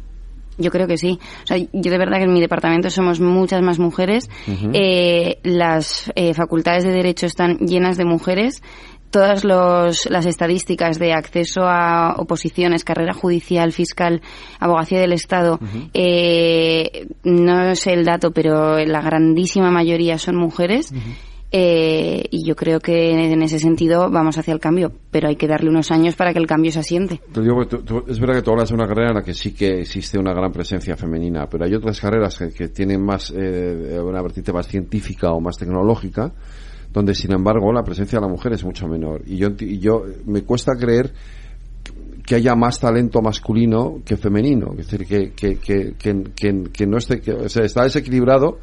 Yo 0.57 0.71
creo 0.71 0.87
que 0.87 0.97
sí. 0.97 1.19
O 1.43 1.47
sea, 1.47 1.57
yo 1.57 1.91
de 1.91 1.97
verdad 1.97 2.17
que 2.17 2.23
en 2.23 2.33
mi 2.33 2.41
departamento 2.41 2.89
somos 2.89 3.19
muchas 3.19 3.61
más 3.61 3.79
mujeres. 3.79 4.29
Uh 4.47 4.51
-huh. 4.51 4.71
eh, 4.73 5.39
las 5.43 6.11
eh, 6.15 6.33
facultades 6.33 6.83
de 6.83 6.91
Derecho 6.91 7.25
están 7.25 7.57
llenas 7.59 7.97
de 7.97 8.05
mujeres. 8.05 8.61
Todas 9.09 9.45
los, 9.45 10.09
las 10.09 10.25
estadísticas 10.25 10.99
de 10.99 11.13
acceso 11.13 11.61
a 11.63 12.15
oposiciones, 12.17 12.83
carrera 12.83 13.13
judicial, 13.13 13.71
fiscal, 13.71 14.21
abogacía 14.59 14.99
del 14.99 15.13
Estado, 15.13 15.59
uh 15.61 15.65
-huh. 15.65 15.89
eh, 15.93 17.07
no 17.23 17.73
sé 17.75 17.93
el 17.93 18.03
dato, 18.03 18.31
pero 18.31 18.77
la 18.79 19.01
grandísima 19.01 19.71
mayoría 19.71 20.17
son 20.17 20.35
mujeres. 20.35 20.91
Uh 20.91 20.95
-huh. 20.95 21.15
Eh, 21.49 22.25
y 22.29 22.45
yo 22.45 22.55
creo 22.57 22.81
que 22.81 23.11
en 23.11 23.41
ese 23.41 23.59
sentido 23.59 24.09
vamos 24.11 24.37
hacia 24.37 24.53
el 24.53 24.59
cambio, 24.59 24.91
pero 25.11 25.29
hay 25.29 25.37
que 25.37 25.47
darle 25.47 25.69
unos 25.69 25.91
años 25.91 26.15
para 26.15 26.33
que 26.33 26.39
el 26.39 26.47
cambio 26.47 26.71
se 26.71 26.79
asiente. 26.79 27.21
Es 28.07 28.19
verdad 28.19 28.35
que 28.35 28.41
tú 28.41 28.51
hablas 28.51 28.69
de 28.69 28.75
una 28.75 28.87
carrera 28.87 29.09
en 29.09 29.15
la 29.15 29.23
que 29.23 29.33
sí 29.33 29.53
que 29.53 29.81
existe 29.81 30.19
una 30.19 30.33
gran 30.33 30.51
presencia 30.51 30.97
femenina, 30.97 31.47
pero 31.49 31.63
hay 31.63 31.73
otras 31.73 31.99
carreras 32.01 32.37
que, 32.37 32.67
tienen 32.67 33.01
más 33.01 33.33
eh, 33.35 33.97
una 34.03 34.21
vertiente 34.21 34.51
más 34.51 34.67
científica 34.67 35.31
o 35.31 35.39
más 35.39 35.57
tecnológica, 35.57 36.33
donde 36.91 37.15
sin 37.15 37.31
embargo 37.31 37.71
la 37.71 37.83
presencia 37.83 38.19
de 38.19 38.25
la 38.25 38.31
mujer 38.31 38.53
es 38.53 38.65
mucho 38.65 38.87
menor. 38.87 39.21
Y 39.25 39.37
yo, 39.37 39.55
yo 39.55 40.03
me 40.25 40.41
cuesta 40.41 40.73
creer 40.77 41.13
que 42.25 42.35
haya 42.35 42.55
más 42.55 42.77
talento 42.77 43.21
masculino 43.21 44.01
que 44.03 44.17
femenino, 44.17 44.71
es 44.77 44.89
decir, 44.89 45.07
que, 45.07 45.31
que, 45.31 45.57
que, 45.59 45.93
que, 46.73 46.85
no 46.85 46.97
esté, 46.97 47.21
o 47.31 47.47
sea, 47.47 47.63
está 47.63 47.83
desequilibrado 47.83 48.59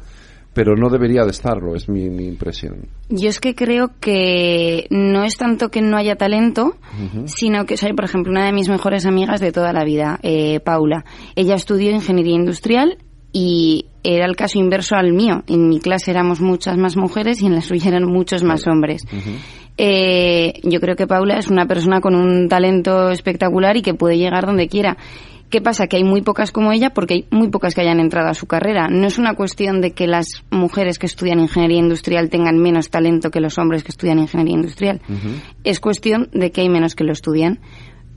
pero 0.55 0.77
no 0.77 0.89
debería 0.89 1.25
de 1.25 1.31
estarlo, 1.31 1.75
es 1.75 1.89
mi, 1.89 2.09
mi, 2.09 2.25
impresión. 2.25 2.87
Yo 3.09 3.27
es 3.27 3.41
que 3.41 3.53
creo 3.55 3.91
que 3.99 4.87
no 4.89 5.25
es 5.25 5.35
tanto 5.35 5.67
que 5.69 5.81
no 5.81 5.97
haya 5.97 6.15
talento, 6.15 6.77
uh 6.77 7.17
-huh. 7.17 7.27
sino 7.27 7.65
que 7.65 7.75
soy, 7.75 7.91
por 7.91 8.05
ejemplo, 8.05 8.31
una 8.31 8.45
de 8.45 8.53
mis 8.53 8.69
mejores 8.69 9.05
amigas 9.05 9.41
de 9.41 9.51
toda 9.51 9.73
la 9.73 9.83
vida, 9.83 10.17
eh, 10.23 10.61
Paula. 10.61 11.03
Ella 11.35 11.55
estudió 11.55 11.91
ingeniería 11.91 12.35
industrial 12.35 12.97
y 13.33 13.87
era 14.01 14.25
el 14.25 14.37
caso 14.37 14.57
inverso 14.57 14.95
al 14.95 15.11
mío. 15.11 15.43
En 15.47 15.67
mi 15.67 15.81
clase 15.81 16.11
éramos 16.11 16.39
muchas 16.39 16.77
más 16.77 16.95
mujeres 16.95 17.41
y 17.41 17.47
en 17.47 17.55
la 17.55 17.61
suya 17.61 17.89
eran 17.89 18.05
muchos 18.05 18.41
más 18.41 18.65
hombres. 18.65 19.03
Uh 19.11 19.15
-huh. 19.17 19.37
eh, 19.77 20.53
yo 20.63 20.79
creo 20.79 20.95
que 20.95 21.05
Paula 21.05 21.37
es 21.37 21.49
una 21.49 21.65
persona 21.65 21.99
con 21.99 22.15
un 22.15 22.47
talento 22.47 23.09
espectacular 23.09 23.75
y 23.75 23.81
que 23.81 23.93
puede 23.93 24.17
llegar 24.17 24.45
donde 24.45 24.69
quiera. 24.69 24.95
¿Qué 25.49 25.61
pasa? 25.61 25.87
Que 25.87 25.97
hay 25.97 26.03
muy 26.03 26.21
pocas 26.21 26.51
como 26.51 26.71
ella 26.71 26.89
porque 26.89 27.13
hay 27.13 27.25
muy 27.29 27.49
pocas 27.49 27.75
que 27.75 27.81
hayan 27.81 27.99
entrado 27.99 28.29
a 28.29 28.33
su 28.33 28.47
carrera. 28.47 28.87
No 28.89 29.07
es 29.07 29.17
una 29.17 29.35
cuestión 29.35 29.79
de 29.79 29.91
que 29.91 30.07
las 30.07 30.27
mujeres 30.49 30.97
que 30.97 31.05
estudian 31.05 31.39
ingeniería 31.39 31.77
industrial 31.77 32.29
tengan 32.29 32.57
menos 32.57 32.89
talento 32.89 33.29
que 33.29 33.39
los 33.39 33.57
hombres 33.57 33.83
que 33.83 33.91
estudian 33.91 34.19
ingeniería 34.19 34.55
industrial. 34.55 35.01
Uh 35.07 35.13
-huh. 35.13 35.41
Es 35.63 35.79
cuestión 35.79 36.29
de 36.33 36.51
que 36.51 36.61
hay 36.61 36.69
menos 36.69 36.95
que 36.95 37.03
lo 37.03 37.13
estudian. 37.13 37.59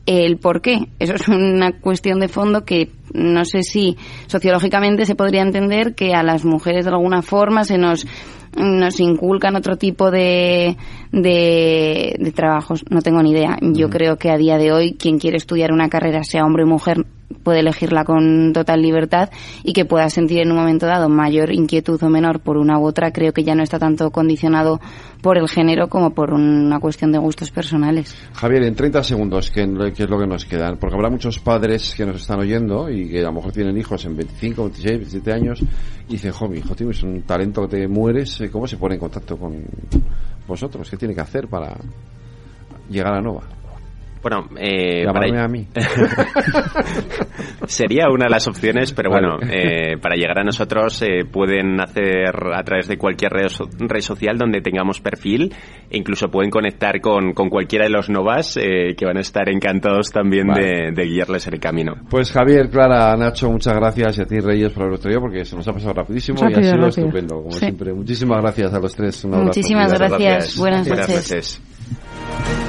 El 0.07 0.39
por 0.39 0.63
qué, 0.63 0.89
eso 0.99 1.15
es 1.15 1.29
una 1.29 1.73
cuestión 1.81 2.19
de 2.19 2.29
fondo 2.29 2.65
que 2.65 2.89
no 3.13 3.45
sé 3.45 3.63
si 3.63 3.99
sociológicamente 4.27 5.05
se 5.05 5.15
podría 5.15 5.43
entender 5.43 5.95
que 5.95 6.15
a 6.15 6.23
las 6.23 6.47
mujeres 6.47 6.87
de 6.87 6.93
alguna 6.93 7.21
forma 7.21 7.65
se 7.65 7.77
nos 7.77 8.07
nos 8.57 9.01
inculcan 9.01 9.57
otro 9.57 9.77
tipo 9.77 10.11
de, 10.11 10.77
de, 11.13 12.17
de 12.19 12.33
trabajos. 12.33 12.85
No 12.91 13.03
tengo 13.03 13.23
ni 13.23 13.33
idea. 13.33 13.59
Yo 13.61 13.87
uh 13.87 13.91
-huh. 13.91 13.93
creo 13.93 14.17
que 14.17 14.31
a 14.31 14.37
día 14.37 14.59
de 14.59 14.73
hoy 14.73 14.95
quien 14.95 15.19
quiere 15.19 15.37
estudiar 15.37 15.73
una 15.73 15.89
carrera, 15.89 16.25
sea 16.25 16.45
hombre 16.45 16.65
o 16.65 16.67
mujer, 16.67 17.05
puede 17.43 17.61
elegirla 17.61 18.05
con 18.05 18.53
total 18.53 18.83
libertad 18.83 19.31
y 19.63 19.73
que 19.73 19.85
pueda 19.85 20.09
sentir 20.11 20.41
en 20.41 20.51
un 20.51 20.59
momento 20.59 20.87
dado 20.87 21.09
mayor 21.09 21.53
inquietud 21.53 22.03
o 22.03 22.09
menor 22.09 22.41
por 22.41 22.57
una 22.57 22.79
u 22.79 22.87
otra, 22.87 23.13
creo 23.13 23.33
que 23.33 23.45
ya 23.45 23.55
no 23.55 23.63
está 23.63 23.79
tanto 23.79 24.11
condicionado 24.11 24.81
por 25.23 25.37
el 25.37 25.49
género 25.49 25.89
como 25.89 26.11
por 26.11 26.33
una 26.33 26.79
cuestión 26.81 27.13
de 27.13 27.19
gustos 27.19 27.51
personales. 27.51 28.15
Javier, 28.35 28.63
en 28.63 28.75
30 28.75 29.03
segundos, 29.03 29.51
¿qué, 29.51 29.67
qué 29.95 30.05
es 30.05 30.11
lo 30.11 30.19
que 30.19 30.27
nos 30.27 30.45
queda? 30.45 30.75
Porque 30.77 30.97
habrá 30.97 31.11
muchos 31.11 31.39
padres 31.39 31.95
que 31.97 32.07
nos 32.07 32.23
están 32.23 32.41
oyendo 32.41 32.91
y 32.91 33.09
que 33.09 33.21
a 33.21 33.25
lo 33.25 33.33
mejor 33.33 33.53
tienen 33.53 33.77
hijos 33.77 34.05
en 34.05 34.17
25, 34.17 34.63
26, 34.63 34.97
27 34.99 35.33
años 35.33 35.65
y 36.09 36.13
dicen, 36.13 36.33
jo, 36.33 36.49
mi 36.49 36.59
hijo, 36.59 36.75
tienes 36.75 37.03
un 37.03 37.23
talento 37.23 37.63
que 37.63 37.77
te 37.77 37.89
mueres, 37.89 38.43
¿cómo 38.51 38.67
se 38.67 38.79
pone 38.79 38.95
en 38.95 39.01
contacto 39.01 39.37
con 39.37 39.63
vosotros? 40.47 40.89
¿Qué 40.89 40.97
tiene 40.97 41.15
que 41.15 41.21
hacer 41.21 41.49
para 41.49 41.77
llegar 42.89 43.15
a 43.15 43.21
Nova? 43.21 43.58
Bueno, 44.23 44.49
eh, 44.59 45.05
para- 45.13 45.45
a 45.45 45.49
mí. 45.49 45.67
sería 47.67 48.09
una 48.11 48.25
de 48.27 48.31
las 48.31 48.47
opciones, 48.49 48.93
pero 48.93 49.11
bueno, 49.11 49.39
eh, 49.43 49.97
para 50.01 50.17
llegar 50.17 50.39
a 50.39 50.45
nosotros 50.45 51.01
eh, 51.03 51.25
pueden 51.31 51.81
hacer 51.81 52.35
a 52.55 52.63
través 52.63 52.89
de 52.89 52.97
cualquier 52.97 53.33
red, 53.33 53.49
so- 53.49 53.69
red 53.79 54.01
social 54.01 54.37
donde 54.39 54.61
tengamos 54.61 55.01
perfil 55.01 55.55
e 55.91 55.97
incluso 55.99 56.29
pueden 56.29 56.51
conectar 56.51 57.01
con, 57.01 57.33
con 57.33 57.49
cualquiera 57.49 57.85
de 57.85 57.91
los 57.91 58.09
novas 58.09 58.57
eh, 58.57 58.95
que 58.97 59.05
van 59.07 59.19
a 59.19 59.21
estar 59.21 59.49
encantados 59.49 60.11
también 60.11 60.47
Vale. 60.49 60.63
de, 60.63 60.93
de 60.93 61.05
guiarles 61.05 61.47
el 61.47 61.61
camino. 61.61 61.95
Pues 62.11 62.33
Javier, 62.33 62.71
Clara, 62.71 63.17
Nacho, 63.17 63.51
muchas 63.51 63.75
gracias 63.75 64.19
y 64.19 64.23
a 64.23 64.25
ti 64.25 64.39
Reyes 64.41 64.73
por 64.73 64.83
haberlo 64.85 64.99
traído 64.99 65.21
porque 65.21 65.45
se 65.45 65.57
nos 65.57 65.67
ha 65.69 65.73
pasado 65.73 65.93
rapidísimo 65.95 66.39
y 66.43 66.53
ha 66.55 66.57
sido 66.57 66.73
rápido. 66.73 66.89
estupendo, 66.89 67.37
como 67.37 67.53
Sí. 67.53 67.59
siempre. 67.61 67.93
Muchísimas 67.93 68.41
gracias 68.43 68.73
a 68.75 68.81
los 68.81 68.95
tres. 68.95 69.25
Un 69.25 69.35
abrazo. 69.35 69.47
Muchísimas 69.49 69.93
Cuidaros. 69.93 70.19
gracias. 70.19 70.57
Buenas 70.59 70.89
Buenas 70.89 71.09
noches. 71.09 71.31
noches. 71.31 72.68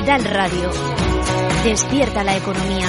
Capital 0.00 0.24
Radio. 0.24 0.70
Despierta 1.62 2.24
la 2.24 2.34
economía. 2.34 2.86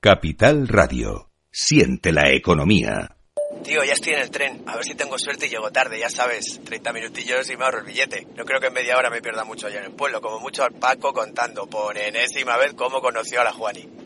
Capital 0.00 0.66
Radio. 0.66 1.30
Siente 1.50 2.10
la 2.10 2.30
economía. 2.30 3.18
Tío, 3.62 3.84
ya 3.84 3.92
estoy 3.92 4.14
en 4.14 4.20
el 4.20 4.30
tren. 4.30 4.62
A 4.66 4.76
ver 4.76 4.84
si 4.84 4.94
tengo 4.94 5.18
suerte 5.18 5.44
y 5.44 5.50
llego 5.50 5.70
tarde, 5.70 5.98
ya 5.98 6.08
sabes. 6.08 6.58
30 6.64 6.94
minutillos 6.94 7.50
y 7.50 7.56
me 7.58 7.64
ahorro 7.64 7.80
el 7.80 7.84
billete. 7.84 8.26
No 8.34 8.46
creo 8.46 8.60
que 8.60 8.68
en 8.68 8.72
media 8.72 8.96
hora 8.96 9.10
me 9.10 9.20
pierda 9.20 9.44
mucho 9.44 9.66
allá 9.66 9.80
en 9.80 9.86
el 9.86 9.92
pueblo. 9.92 10.22
Como 10.22 10.40
mucho 10.40 10.64
al 10.64 10.72
Paco 10.72 11.12
contando 11.12 11.66
por 11.66 11.98
enésima 11.98 12.56
vez 12.56 12.72
cómo 12.72 13.02
conoció 13.02 13.42
a 13.42 13.44
la 13.44 13.52
Juani. 13.52 14.05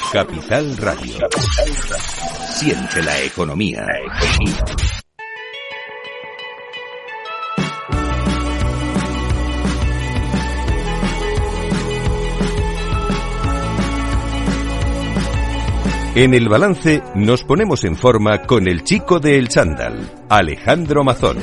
Capital 0.11 0.75
Radio. 0.75 1.15
Siente 2.53 3.01
la 3.01 3.21
economía. 3.21 3.87
En 16.13 16.33
el 16.33 16.49
balance 16.49 17.01
nos 17.15 17.45
ponemos 17.45 17.85
en 17.85 17.95
forma 17.95 18.41
con 18.41 18.67
el 18.67 18.83
chico 18.83 19.21
de 19.21 19.37
El 19.37 19.47
Chándal, 19.47 20.11
Alejandro 20.27 21.05
Mazón. 21.05 21.37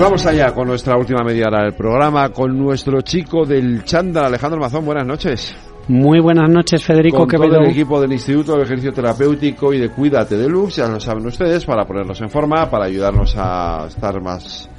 Pues 0.00 0.08
vamos 0.08 0.24
allá 0.24 0.54
con 0.54 0.66
nuestra 0.66 0.96
última 0.96 1.22
media 1.22 1.48
hora 1.48 1.64
del 1.64 1.74
programa, 1.74 2.30
con 2.30 2.56
nuestro 2.56 3.02
chico 3.02 3.44
del 3.44 3.84
chándal, 3.84 4.24
Alejandro 4.24 4.58
Mazón. 4.58 4.86
Buenas 4.86 5.06
noches. 5.06 5.54
Muy 5.88 6.20
buenas 6.20 6.48
noches, 6.48 6.82
Federico 6.82 7.18
con 7.18 7.28
Quevedo. 7.28 7.56
todo 7.56 7.64
el 7.64 7.70
equipo 7.72 8.00
del 8.00 8.10
Instituto 8.12 8.56
de 8.56 8.62
Ejercicio 8.62 8.94
Terapéutico 8.94 9.74
y 9.74 9.78
de 9.78 9.90
Cuídate 9.90 10.38
de 10.38 10.48
Lux, 10.48 10.76
ya 10.76 10.88
lo 10.88 10.98
saben 11.00 11.26
ustedes, 11.26 11.66
para 11.66 11.84
ponernos 11.84 12.18
en 12.22 12.30
forma, 12.30 12.70
para 12.70 12.86
ayudarnos 12.86 13.34
a 13.36 13.84
estar 13.88 14.22
más, 14.22 14.70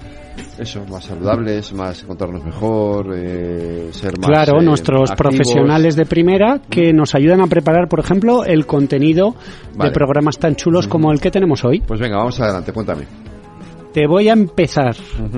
eso, 0.57 0.83
más 0.89 1.03
saludables, 1.03 1.71
más 1.71 2.01
encontrarnos 2.01 2.43
mejor, 2.43 3.13
eh, 3.15 3.89
ser 3.91 4.17
más 4.17 4.27
Claro, 4.27 4.59
eh, 4.59 4.65
nuestros 4.65 5.11
activos. 5.11 5.35
profesionales 5.35 5.95
de 5.95 6.07
primera 6.07 6.61
que 6.67 6.93
nos 6.93 7.13
ayudan 7.13 7.41
a 7.41 7.45
preparar, 7.45 7.87
por 7.87 7.99
ejemplo, 7.99 8.43
el 8.43 8.65
contenido 8.65 9.35
Vale. 9.75 9.91
de 9.91 9.93
programas 9.93 10.39
tan 10.39 10.55
chulos 10.55 10.87
como 10.87 11.11
el 11.11 11.21
que 11.21 11.29
tenemos 11.29 11.63
hoy. 11.63 11.79
Pues 11.85 11.99
venga, 11.99 12.17
vamos 12.17 12.39
adelante, 12.41 12.73
cuéntame. 12.73 13.30
Te 13.93 14.07
voy 14.07 14.29
a 14.29 14.33
empezar 14.33 14.95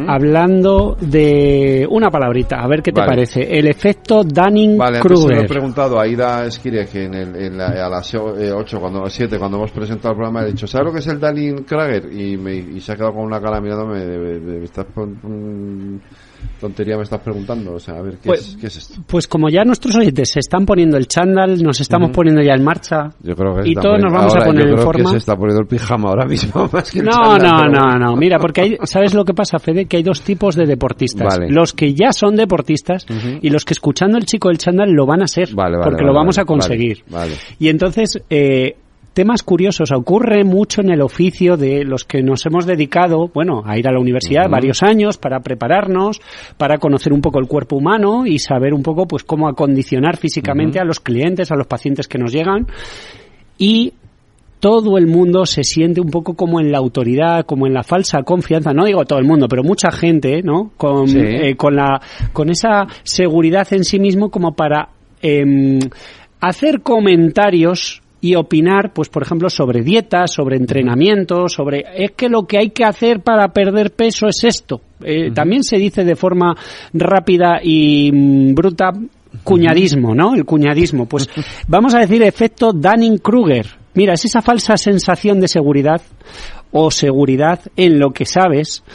hablando 0.07 0.95
de 0.99 1.87
una 1.89 2.09
palabrita, 2.09 2.57
a 2.61 2.67
ver 2.67 2.81
qué 2.81 2.91
te 2.91 2.99
Vale. 3.01 3.09
parece. 3.11 3.41
El 3.57 3.67
efecto 3.67 4.17
Vale, 4.23 4.29
se 4.29 4.35
lo 4.35 4.45
he 4.45 4.49
Dunning-Kruger. 4.49 5.47
preguntado 5.47 5.99
a 5.99 6.07
Ida 6.07 6.45
Esquire, 6.45 6.85
que 6.87 7.05
en, 7.05 7.13
el, 7.13 7.35
en 7.35 7.57
la- 7.57 7.85
a 7.85 7.89
las 7.89 8.13
8, 8.13 8.79
cuando, 8.79 8.99
a 8.99 9.03
las 9.03 9.13
7, 9.13 9.37
cuando 9.39 9.57
hemos 9.57 9.71
presentado 9.71 10.11
el 10.13 10.17
programa, 10.17 10.43
he 10.43 10.51
dicho, 10.51 10.67
¿sabes 10.67 10.87
lo 10.87 10.93
que 10.93 10.99
es 10.99 11.07
el 11.07 11.19
Dunning 11.19 11.63
Krager? 11.63 12.11
Y, 12.11 12.37
me, 12.37 12.55
y 12.55 12.79
se 12.79 12.91
ha 12.91 12.95
quedado 12.95 13.13
con 13.13 13.25
una 13.25 13.41
cara 13.41 13.59
mirándome, 13.59 13.99
de, 14.05 14.17
de- 14.19 14.39
de- 14.39 14.59
me 14.59 14.65
estás 14.65 14.85
pon- 14.93 15.17
mm, 15.21 15.99
tontería 16.59 16.95
me 16.97 17.03
estás 17.03 17.19
preguntando, 17.21 17.73
o 17.73 17.79
sea, 17.79 17.95
a 17.95 18.01
ver, 18.01 18.13
¿qué, 18.21 18.27
Pues- 18.29 18.49
es, 18.49 18.57
¿qué 18.57 18.67
es 18.67 18.77
esto? 18.77 19.01
Pues 19.07 19.27
como 19.27 19.49
ya 19.49 19.63
nuestros 19.63 19.95
oyentes 19.95 20.29
se 20.31 20.39
están 20.39 20.65
poniendo 20.65 20.97
el 20.97 21.07
chándal, 21.07 21.61
nos 21.61 21.81
estamos 21.81 22.07
Ujú. 22.09 22.15
poniendo 22.15 22.41
ya 22.41 22.53
en 22.53 22.63
marcha. 22.63 23.09
Yo 23.21 23.35
creo 23.35 23.55
que 23.55 23.69
y 23.69 23.73
todos 23.75 23.99
nos 23.99 24.11
vamos 24.13 24.33
ahora 24.33 24.43
a 24.43 24.47
poner 24.47 24.63
yo 24.63 24.69
en 24.69 24.73
creo 24.75 24.85
forma. 24.85 25.03
que 25.05 25.09
se 25.11 25.17
está 25.17 25.35
poniendo 25.35 25.61
el 25.61 25.67
pijama 25.67 26.09
ahora 26.09 26.25
mismo 26.25 26.69
más 26.73 26.91
que 26.91 26.99
el 26.99 27.05
No, 27.05 27.11
chándal, 27.11 27.41
no, 27.41 27.57
pero 27.71 27.71
no, 27.71 27.99
no. 27.99 28.15
Mira, 28.15 28.39
porque 28.39 28.61
hay, 28.61 28.77
¿sabes 28.83 29.13
lo 29.13 29.25
que 29.25 29.33
pasa, 29.33 29.59
Fede? 29.59 29.85
Que 29.85 29.97
hay 29.97 30.03
dos 30.03 30.21
tipos 30.21 30.55
de 30.55 30.65
deportistas. 30.65 31.37
Vale. 31.39 31.51
Los 31.51 31.73
que 31.73 31.93
ya 31.93 32.11
son 32.11 32.35
deportistas 32.35 33.05
y 33.41 33.49
los 33.49 33.65
que 33.65 33.73
escuchando 33.73 34.17
el 34.17 34.25
chico 34.25 34.49
del 34.49 34.57
chándal 34.57 34.91
lo 34.91 35.05
van 35.05 35.21
a 35.23 35.27
ser. 35.27 35.53
Vale, 35.53 35.77
vale, 35.77 35.89
porque 35.89 36.03
lo 36.05 36.13
vamos 36.13 36.37
a 36.37 36.45
conseguir. 36.45 37.03
Y 37.59 37.69
entonces, 37.69 38.21
eh, 38.29 38.75
temas 39.13 39.43
curiosos. 39.43 39.91
Ocurre 39.91 40.43
mucho 40.43 40.81
en 40.81 40.91
el 40.91 41.01
oficio 41.01 41.55
de 41.57 41.83
los 41.85 42.03
que 42.03 42.21
nos 42.21 42.45
hemos 42.45 42.65
dedicado, 42.65 43.29
bueno, 43.33 43.61
a 43.65 43.77
ir 43.77 43.87
a 43.87 43.91
la 43.91 43.99
universidad 43.99 44.49
varios 44.49 44.83
años 44.83 45.17
para 45.17 45.39
prepararnos, 45.41 46.19
para 46.57 46.77
conocer 46.77 47.13
un 47.13 47.21
poco 47.21 47.39
el 47.39 47.47
cuerpo 47.47 47.75
humano 47.75 48.25
y 48.25 48.39
saber 48.39 48.73
un 48.73 48.83
poco, 48.83 49.07
pues, 49.07 49.23
cómo 49.23 49.47
acondicionar 49.47 50.17
físicamente 50.17 50.79
a 50.79 50.83
los 50.83 50.99
clientes, 50.99 51.51
a 51.51 51.55
los 51.55 51.67
pacientes 51.67 52.07
que 52.07 52.17
nos 52.17 52.31
llegan. 52.33 52.67
Y 53.57 53.93
todo 54.59 54.97
el 54.97 55.07
mundo 55.07 55.45
se 55.45 55.63
siente 55.65 55.99
un 55.99 56.09
poco 56.09 56.35
como 56.35 56.61
en 56.61 56.71
la 56.71 56.77
autoridad, 56.77 57.45
como 57.45 57.67
en 57.67 57.73
la 57.73 57.83
falsa 57.83 58.23
confianza, 58.23 58.71
no 58.73 58.85
digo 58.85 59.03
todo 59.03 59.19
el 59.19 59.25
mundo, 59.25 59.47
pero 59.49 59.61
mucha 59.61 59.91
gente, 59.91 60.41
¿no? 60.41 60.71
Con, 60.77 61.09
Sí. 61.09 61.19
eh, 61.19 61.55
con, 61.57 61.75
la, 61.75 62.01
con 62.31 62.49
esa 62.49 62.87
seguridad 63.03 63.67
en 63.71 63.83
sí 63.83 63.99
mismo 63.99 64.29
como 64.31 64.53
para 64.53 64.87
em, 65.21 65.79
hacer 66.39 66.81
comentarios 66.81 68.02
y 68.23 68.35
opinar, 68.35 68.93
pues 68.93 69.09
por 69.09 69.21
ejemplo, 69.21 69.49
sobre 69.49 69.81
dietas, 69.81 70.31
sobre 70.31 70.55
entrenamiento, 70.55 71.49
sobre 71.49 71.83
es 71.93 72.11
que 72.11 72.29
lo 72.29 72.43
que 72.43 72.57
hay 72.57 72.69
que 72.69 72.85
hacer 72.85 73.19
para 73.19 73.49
perder 73.49 73.91
peso 73.91 74.27
es 74.27 74.45
esto. 74.45 74.79
Eh, 75.03 75.31
También 75.31 75.61
se 75.61 75.75
dice 75.75 76.05
de 76.05 76.15
forma 76.15 76.55
rápida 76.93 77.59
y 77.61 78.09
mm, 78.13 78.55
bruta 78.55 78.91
cuñadismo, 79.43 80.15
¿no? 80.15 80.35
El 80.35 80.45
cuñadismo. 80.45 81.05
Pues 81.05 81.29
vamos 81.67 81.93
a 81.95 81.99
decir 81.99 82.23
efecto 82.23 82.71
Dunning-Kruger. 82.71 83.65
Mira, 83.95 84.13
es 84.13 84.23
esa 84.23 84.41
falsa 84.41 84.77
sensación 84.77 85.41
de 85.41 85.49
seguridad 85.49 86.01
o 86.71 86.91
seguridad 86.91 87.59
en 87.75 87.99
lo 87.99 88.11
que 88.11 88.25
sabes, 88.25 88.85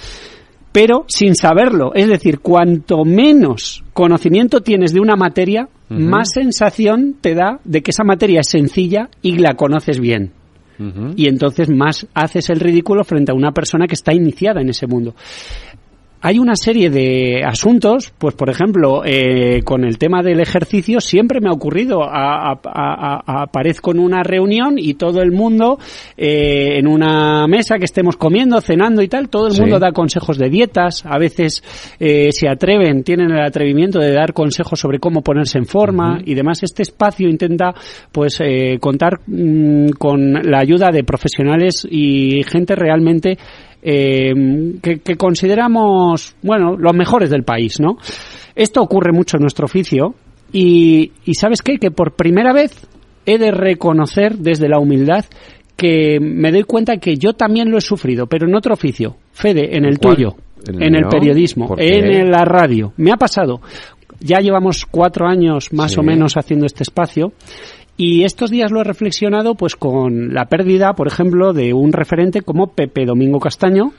pero 0.79 1.05
sin 1.09 1.35
saberlo. 1.35 1.93
Es 1.93 2.07
decir, 2.07 2.39
cuanto 2.39 3.05
menos 3.05 3.83
conocimiento 3.93 4.61
tienes 4.61 4.93
de 4.93 5.01
una 5.01 5.17
materia, 5.17 5.69
más 5.89 6.31
sensación 6.33 7.17
te 7.21 7.35
da 7.35 7.59
de 7.65 7.83
que 7.83 7.91
esa 7.91 8.05
materia 8.05 8.43
es 8.43 8.49
sencilla 8.49 9.09
y 9.21 9.39
la 9.39 9.55
conoces 9.55 9.99
bien. 9.99 10.31
Y 11.17 11.27
entonces 11.27 11.69
más 11.69 12.07
haces 12.15 12.51
el 12.51 12.61
ridículo 12.61 13.03
frente 13.03 13.33
a 13.33 13.35
una 13.35 13.51
persona 13.51 13.89
que 13.89 13.95
está 13.95 14.15
iniciada 14.15 14.61
en 14.61 14.69
ese 14.69 14.87
mundo. 14.87 15.17
Hay 16.21 16.39
una 16.41 16.57
serie 16.57 16.91
de 16.91 17.43
asuntos, 17.45 18.13
pues 18.19 18.35
por 18.35 18.51
ejemplo, 18.51 19.03
eh, 19.05 19.63
con 19.65 19.85
el 19.85 19.99
tema 19.99 20.21
del 20.23 20.41
ejercicio, 20.41 21.01
siempre 21.01 21.41
me 21.41 21.49
ha 21.49 21.53
ocurrido, 21.53 22.03
a- 22.03 22.51
a- 22.53 22.59
a- 22.65 23.43
aparezco 23.45 23.93
en 23.93 24.01
una 24.01 24.25
reunión 24.25 24.75
y 24.79 24.95
todo 24.95 25.23
el 25.23 25.31
mundo, 25.31 25.79
eh, 26.17 26.79
en 26.79 26.89
una 26.89 27.47
mesa 27.47 27.79
que 27.79 27.85
estemos 27.85 28.17
comiendo, 28.17 28.61
cenando 28.61 29.01
y 29.03 29.07
tal, 29.09 29.29
todo 29.29 29.47
el 29.47 29.53
Sí. 29.53 29.61
mundo 29.61 29.79
da 29.79 29.93
consejos 29.93 30.39
de 30.39 30.51
dietas, 30.51 31.05
a 31.07 31.19
veces 31.19 31.63
eh, 32.01 32.31
se 32.33 32.49
atreven, 32.49 33.05
tienen 33.05 33.31
el 33.31 33.41
atrevimiento 33.41 34.01
de 34.01 34.13
dar 34.13 34.33
consejos 34.33 34.81
sobre 34.81 34.99
cómo 34.99 35.23
ponerse 35.23 35.59
en 35.59 35.67
forma 35.67 36.21
y 36.25 36.35
demás. 36.35 36.63
Este 36.65 36.83
espacio 36.83 37.29
intenta 37.29 37.75
pues 38.11 38.41
eh, 38.41 38.79
contar 38.81 39.21
mm, 39.27 39.91
con 39.99 40.33
la 40.33 40.59
ayuda 40.59 40.89
de 40.93 41.05
profesionales 41.05 41.87
y 41.89 42.43
gente 42.43 42.75
realmente 42.75 43.39
eh, 43.83 44.33
que, 44.83 44.99
que 45.01 45.17
consideramos, 45.17 46.35
bueno, 46.43 46.77
los 46.77 46.95
mejores 46.95 47.31
del 47.31 47.45
país, 47.45 47.81
¿no? 47.81 47.97
Esto 48.55 48.83
ocurre 48.83 49.13
mucho 49.13 49.37
en 49.37 49.43
nuestro 49.43 49.67
oficio 49.67 50.15
y, 50.53 51.13
y 51.25 51.35
¿sabes 51.35 51.63
qué? 51.63 51.79
Que 51.79 51.91
por 51.91 52.15
primera 52.17 52.53
vez 52.53 52.73
he 53.27 53.39
de 53.39 53.51
reconocer 53.51 54.37
desde 54.39 54.69
la 54.69 54.79
humildad 54.79 55.25
que 55.77 56.19
me 56.21 56.51
doy 56.51 56.65
cuenta 56.65 56.97
que 56.97 57.17
yo 57.17 57.35
también 57.35 57.71
lo 57.71 57.79
he 57.79 57.81
sufrido, 57.83 58.27
pero 58.27 58.49
en 58.49 58.57
otro 58.57 58.75
oficio, 58.75 59.17
Fede, 59.33 59.77
en 59.77 59.85
el 59.85 59.99
¿Cuál? 59.99 60.17
tuyo, 60.17 60.37
¿El 60.67 60.83
en 60.83 60.95
el 60.97 61.07
periodismo, 61.07 61.77
en 61.79 62.31
la 62.33 62.45
radio. 62.45 62.93
Me 62.97 63.13
ha 63.13 63.17
pasado. 63.17 63.61
Ya 64.21 64.41
llevamos 64.41 64.85
cuatro 64.85 65.29
años 65.29 65.73
más 65.73 65.93
Sí. 65.93 66.01
o 66.01 66.03
menos 66.03 66.37
haciendo 66.37 66.67
este 66.67 66.83
espacio 66.83 67.33
y 67.99 68.23
estos 68.23 68.51
días 68.51 68.71
lo 68.71 68.81
he 68.81 68.85
reflexionado 68.85 69.57
pues 69.57 69.75
con 69.75 70.33
la 70.33 70.47
pérdida, 70.47 70.95
por 70.95 71.09
ejemplo, 71.09 71.53
de 71.53 71.75
un 71.75 71.93
referente 71.93 72.43
como 72.43 72.69
Pepe 72.69 73.05
Domingo 73.05 73.41
Castaño. 73.41 73.93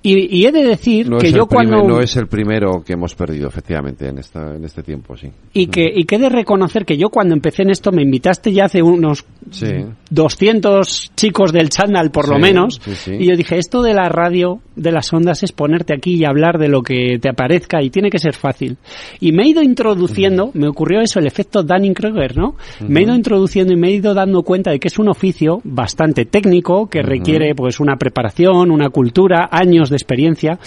Y, 0.00 0.36
y 0.38 0.46
he 0.46 0.52
de 0.52 0.62
decir 0.62 1.08
No 1.10 1.18
que 1.18 1.32
yo 1.32 1.46
primer- 1.46 1.68
cuando... 1.70 1.88
no 1.88 2.00
es 2.00 2.16
el 2.16 2.28
primero 2.28 2.82
que 2.86 2.92
hemos 2.92 3.14
perdido, 3.16 3.48
efectivamente, 3.48 4.06
en, 4.08 4.18
esta, 4.18 4.54
en 4.54 4.64
este 4.64 4.82
tiempo, 4.84 5.16
sí. 5.16 5.28
Y 5.52 5.66
que, 5.66 5.90
y 5.92 6.04
que 6.04 6.16
he 6.16 6.18
de 6.20 6.28
reconocer 6.28 6.84
que 6.84 6.96
yo 6.96 7.08
cuando 7.08 7.34
empecé 7.34 7.62
en 7.62 7.70
esto 7.70 7.90
me 7.90 8.02
invitaste 8.02 8.52
ya 8.52 8.66
hace 8.66 8.80
unos 8.82 9.24
Sí. 9.50 9.66
200 10.10 11.12
chicos 11.16 11.52
del 11.52 11.70
chándal 11.70 12.10
por 12.10 12.28
lo 12.28 12.38
menos 12.38 12.80
sí, 12.84 13.12
y 13.18 13.26
yo 13.30 13.34
dije 13.36 13.56
esto 13.56 13.80
de 13.82 13.94
la 13.94 14.08
radio 14.10 14.60
de 14.76 14.92
las 14.92 15.10
ondas 15.12 15.42
es 15.42 15.52
ponerte 15.52 15.94
aquí 15.94 16.16
y 16.16 16.24
hablar 16.26 16.58
de 16.58 16.68
lo 16.68 16.82
que 16.82 17.18
te 17.18 17.30
aparezca 17.30 17.82
y 17.82 17.88
tiene 17.88 18.10
que 18.10 18.18
ser 18.18 18.34
fácil 18.34 18.76
y 19.20 19.32
me 19.32 19.44
he 19.44 19.48
ido 19.48 19.62
introduciendo 19.62 20.50
me 20.52 20.68
ocurrió 20.68 21.00
eso 21.00 21.18
el 21.18 21.26
efecto 21.26 21.62
Dunning-Kruger 21.62 22.36
¿no? 22.36 22.56
me 22.86 23.00
he 23.00 23.02
ido 23.04 23.14
introduciendo 23.14 23.72
y 23.72 23.76
me 23.76 23.88
he 23.88 23.92
ido 23.94 24.12
dando 24.12 24.42
cuenta 24.42 24.70
de 24.70 24.78
que 24.78 24.88
es 24.88 24.98
un 24.98 25.08
oficio 25.08 25.60
bastante 25.64 26.26
técnico 26.26 26.88
que 26.88 27.00
requiere 27.02 27.54
pues 27.54 27.80
una 27.80 27.96
preparación 27.96 28.70
una 28.70 28.90
cultura 28.90 29.48
años 29.50 29.87
de 29.90 29.96
experiencia 29.96 30.58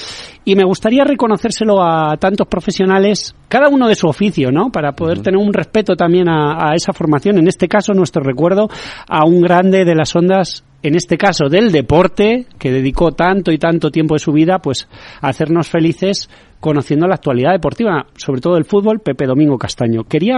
y 0.46 0.56
me 0.56 0.64
gustaría 0.64 1.04
reconocérselo 1.04 1.82
a 1.82 2.18
tantos 2.18 2.48
profesionales 2.48 3.36
cada 3.48 3.70
uno 3.70 3.88
de 3.88 3.96
su 3.96 4.08
oficio 4.08 4.52
¿no? 4.52 4.72
para 4.72 4.94
poder 4.94 5.22
tener 5.22 5.38
un 5.38 5.54
respeto 5.54 5.96
también 5.96 6.30
a, 6.30 6.72
a 6.72 6.76
esa 6.76 6.94
formación 6.94 7.38
en 7.38 7.48
este 7.48 7.68
caso 7.68 7.94
nuestro 7.94 8.24
recuerdo 8.24 8.70
a 9.08 9.26
un 9.26 9.42
grande 9.42 9.86
de 9.86 9.96
las 9.96 10.16
ondas 10.16 10.64
en 10.84 10.96
este 10.96 11.18
caso 11.18 11.48
del 11.48 11.72
deporte, 11.72 12.48
que 12.58 12.72
dedicó 12.72 13.12
tanto 13.12 13.52
y 13.52 13.58
tanto 13.58 13.92
tiempo 13.92 14.16
de 14.16 14.20
su 14.20 14.32
vida, 14.32 14.60
pues 14.60 14.88
a 15.22 15.30
hacernos 15.30 15.70
felices 15.70 16.30
conociendo 16.60 17.08
la 17.08 17.16
actualidad 17.16 17.52
deportiva, 17.52 18.08
sobre 18.16 18.42
todo 18.42 18.58
el 18.58 18.66
fútbol, 18.66 19.00
Pepe 19.00 19.26
Domingo 19.26 19.58
Castaño. 19.58 20.04
Quería, 20.04 20.38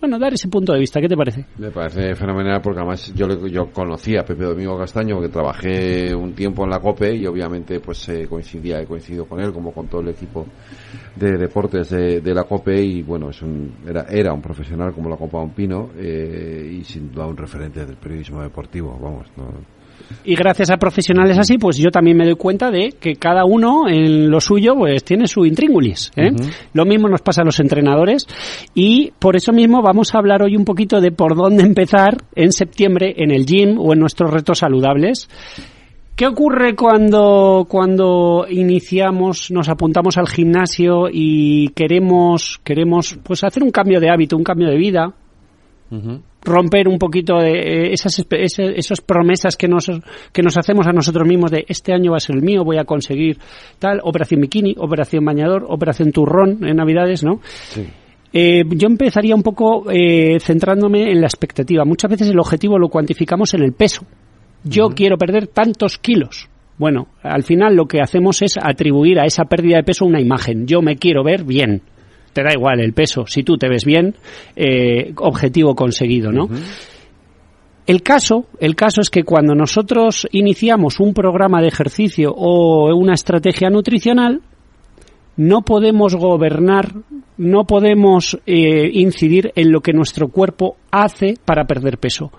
bueno, 0.00 0.18
dar 0.18 0.32
ese 0.32 0.48
punto 0.48 0.72
de 0.72 0.80
vista, 0.80 1.00
¿qué 1.00 1.08
te 1.08 1.16
parece? 1.16 1.44
Me 1.58 1.70
parece 1.70 2.14
fenomenal 2.14 2.60
porque 2.62 2.80
además 2.80 3.12
yo, 3.14 3.46
yo 3.46 3.72
conocí 3.72 4.16
a 4.16 4.24
Pepe 4.24 4.44
Domingo 4.44 4.78
Castaño 4.78 5.16
porque 5.16 5.30
trabajé 5.30 6.14
un 6.14 6.34
tiempo 6.34 6.64
en 6.64 6.70
la 6.70 6.78
COPE 6.78 7.16
y 7.16 7.26
obviamente 7.26 7.80
pues 7.80 8.08
eh, 8.08 8.26
coincidía, 8.28 8.80
he 8.80 8.86
coincidido 8.86 9.26
con 9.26 9.40
él 9.40 9.52
como 9.52 9.72
con 9.72 9.88
todo 9.88 10.00
el 10.00 10.08
equipo 10.08 10.46
de 11.16 11.36
deportes 11.36 11.90
de, 11.90 12.20
de 12.20 12.34
la 12.34 12.44
COPE 12.44 12.80
y 12.80 13.02
bueno, 13.02 13.30
es 13.30 13.42
un, 13.42 13.74
era, 13.86 14.06
era 14.08 14.32
un 14.32 14.40
profesional 14.40 14.92
como 14.92 15.08
la 15.08 15.16
Copa 15.16 15.40
Un 15.40 15.50
Pino 15.50 15.90
eh, 15.96 16.78
y 16.78 16.84
sin 16.84 17.10
duda 17.10 17.26
un 17.26 17.36
referente 17.36 17.84
del 17.84 17.96
periodismo 17.96 18.42
deportivo, 18.42 18.98
vamos, 19.00 19.26
no, 19.36 19.77
Y 20.24 20.34
gracias 20.34 20.70
a 20.70 20.76
profesionales 20.76 21.38
así, 21.38 21.58
pues 21.58 21.76
yo 21.78 21.90
también 21.90 22.16
me 22.16 22.24
doy 22.24 22.34
cuenta 22.34 22.70
de 22.70 22.94
que 23.00 23.14
cada 23.14 23.44
uno 23.44 23.88
en 23.88 24.30
lo 24.30 24.40
suyo 24.40 24.74
pues 24.76 25.04
tiene 25.04 25.26
su 25.26 25.46
intríngulis. 25.46 26.12
¿eh? 26.16 26.30
Lo 26.74 26.84
mismo 26.84 27.08
nos 27.08 27.22
pasa 27.22 27.42
a 27.42 27.44
los 27.44 27.60
entrenadores 27.60 28.26
y 28.74 29.12
por 29.18 29.36
eso 29.36 29.52
mismo 29.52 29.80
vamos 29.82 30.14
a 30.14 30.18
hablar 30.18 30.42
hoy 30.42 30.56
un 30.56 30.64
poquito 30.64 31.00
de 31.00 31.12
por 31.12 31.34
dónde 31.34 31.62
empezar 31.64 32.18
en 32.34 32.52
septiembre 32.52 33.14
en 33.16 33.30
el 33.30 33.46
gym 33.46 33.78
o 33.78 33.92
en 33.92 34.00
nuestros 34.00 34.30
retos 34.30 34.58
saludables. 34.58 35.28
¿Qué 36.18 36.26
ocurre 36.26 36.74
cuando, 36.74 37.66
cuando 37.68 38.44
iniciamos, 38.50 39.52
nos 39.52 39.68
apuntamos 39.68 40.18
al 40.18 40.26
gimnasio 40.26 41.04
y 41.12 41.68
queremos, 41.68 42.60
queremos 42.64 43.16
pues 43.22 43.44
hacer 43.44 43.62
un 43.62 43.70
cambio 43.70 44.00
de 44.00 44.10
hábito, 44.10 44.36
un 44.36 44.42
cambio 44.42 44.68
de 44.68 44.76
vida? 44.76 45.14
Romper 46.48 46.88
un 46.88 46.98
poquito 46.98 47.36
de 47.38 47.50
eh, 47.52 47.92
esas, 47.92 48.18
espe- 48.18 48.40
ese- 48.42 48.76
esas 48.78 49.00
promesas 49.00 49.56
que 49.56 49.68
nos, 49.68 49.90
que 50.32 50.42
nos 50.42 50.56
hacemos 50.56 50.86
a 50.86 50.92
nosotros 50.92 51.26
mismos 51.28 51.50
de 51.50 51.64
este 51.68 51.92
año 51.92 52.12
va 52.12 52.16
a 52.16 52.20
ser 52.20 52.36
el 52.36 52.42
mío, 52.42 52.64
voy 52.64 52.78
a 52.78 52.84
conseguir 52.84 53.38
tal, 53.78 54.00
operación 54.02 54.40
bikini, 54.40 54.74
operación 54.78 55.24
bañador, 55.24 55.66
operación 55.68 56.10
turrón 56.12 56.66
en 56.66 56.76
Navidades, 56.76 57.22
¿no? 57.22 57.40
Eh, 58.32 58.62
yo 58.68 58.88
empezaría 58.88 59.34
un 59.34 59.42
poco 59.42 59.90
eh, 59.90 60.38
centrándome 60.40 61.10
en 61.10 61.20
la 61.20 61.26
expectativa. 61.26 61.84
Muchas 61.84 62.10
veces 62.10 62.28
el 62.28 62.38
objetivo 62.38 62.78
lo 62.78 62.88
cuantificamos 62.88 63.54
en 63.54 63.62
el 63.62 63.72
peso. 63.72 64.02
Yo 64.64 64.88
quiero 64.90 65.16
perder 65.16 65.46
tantos 65.46 65.98
kilos. 65.98 66.48
Bueno, 66.76 67.08
al 67.22 67.42
final 67.42 67.74
lo 67.74 67.86
que 67.86 68.00
hacemos 68.00 68.42
es 68.42 68.54
atribuir 68.60 69.18
a 69.18 69.24
esa 69.24 69.44
pérdida 69.46 69.78
de 69.78 69.82
peso 69.82 70.04
una 70.04 70.20
imagen. 70.20 70.66
Yo 70.66 70.82
me 70.82 70.96
quiero 70.96 71.24
ver 71.24 71.44
bien. 71.44 71.80
Te 72.32 72.42
da 72.42 72.52
igual 72.52 72.80
el 72.80 72.92
peso. 72.92 73.26
Si 73.26 73.42
tú 73.42 73.56
te 73.56 73.68
ves 73.68 73.84
bien, 73.84 74.14
eh, 74.54 75.12
objetivo 75.16 75.74
conseguido, 75.74 76.30
¿no? 76.30 76.48
El 77.86 78.02
caso, 78.02 78.46
el 78.60 78.76
caso 78.76 79.00
es 79.00 79.08
que 79.08 79.24
cuando 79.24 79.54
nosotros 79.54 80.28
iniciamos 80.30 81.00
un 81.00 81.14
programa 81.14 81.62
de 81.62 81.68
ejercicio 81.68 82.34
o 82.36 82.94
una 82.94 83.14
estrategia 83.14 83.70
nutricional, 83.70 84.42
no 85.38 85.62
podemos 85.62 86.14
gobernar, 86.14 86.92
no 87.38 87.64
podemos 87.64 88.38
eh, 88.44 88.90
incidir 88.92 89.52
en 89.54 89.72
lo 89.72 89.80
que 89.80 89.92
nuestro 89.94 90.28
cuerpo 90.28 90.76
hace 90.90 91.36
para 91.44 91.64
perder 91.64 91.96
peso. 91.96 92.30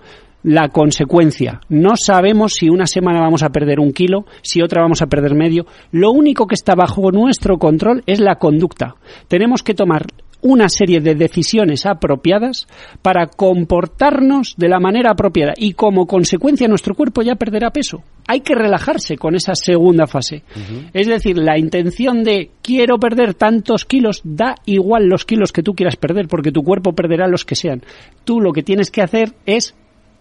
La 0.42 0.68
consecuencia, 0.68 1.60
no 1.68 1.96
sabemos 1.96 2.54
si 2.54 2.70
una 2.70 2.86
semana 2.86 3.20
vamos 3.20 3.42
a 3.42 3.50
perder 3.50 3.78
un 3.78 3.92
kilo, 3.92 4.24
si 4.42 4.62
otra 4.62 4.80
vamos 4.80 5.02
a 5.02 5.06
perder 5.06 5.34
medio. 5.34 5.66
Lo 5.92 6.12
único 6.12 6.46
que 6.46 6.54
está 6.54 6.74
bajo 6.74 7.12
nuestro 7.12 7.58
control 7.58 8.02
es 8.06 8.20
la 8.20 8.36
conducta. 8.36 8.94
Tenemos 9.28 9.62
que 9.62 9.74
tomar 9.74 10.06
una 10.42 10.68
serie 10.68 11.00
de 11.00 11.14
decisiones 11.14 11.86
apropiadas 11.86 12.66
para 13.02 13.26
comportarnos 13.26 14.54
de 14.56 14.68
la 14.68 14.80
manera 14.80 15.10
apropiada 15.12 15.52
y 15.56 15.74
como 15.74 16.06
consecuencia 16.06 16.68
nuestro 16.68 16.94
cuerpo 16.94 17.22
ya 17.22 17.34
perderá 17.34 17.70
peso. 17.70 18.02
Hay 18.26 18.40
que 18.40 18.54
relajarse 18.54 19.16
con 19.16 19.34
esa 19.34 19.54
segunda 19.54 20.06
fase. 20.06 20.42
Es 20.92 21.06
decir, 21.06 21.36
la 21.36 21.58
intención 21.58 22.22
de 22.22 22.50
quiero 22.62 22.98
perder 22.98 23.34
tantos 23.34 23.84
kilos, 23.84 24.20
da 24.24 24.54
igual 24.66 25.06
los 25.06 25.24
kilos 25.24 25.52
que 25.52 25.62
tú 25.62 25.74
quieras 25.74 25.96
perder 25.96 26.28
porque 26.28 26.52
tu 26.52 26.62
cuerpo 26.62 26.94
perderá 26.94 27.26
los 27.26 27.44
que 27.44 27.56
sean. 27.56 27.82
Tú 28.24 28.40
lo 28.40 28.52
que 28.52 28.62
tienes 28.62 28.90
que 28.90 29.02
hacer 29.02 29.34
es 29.46 29.74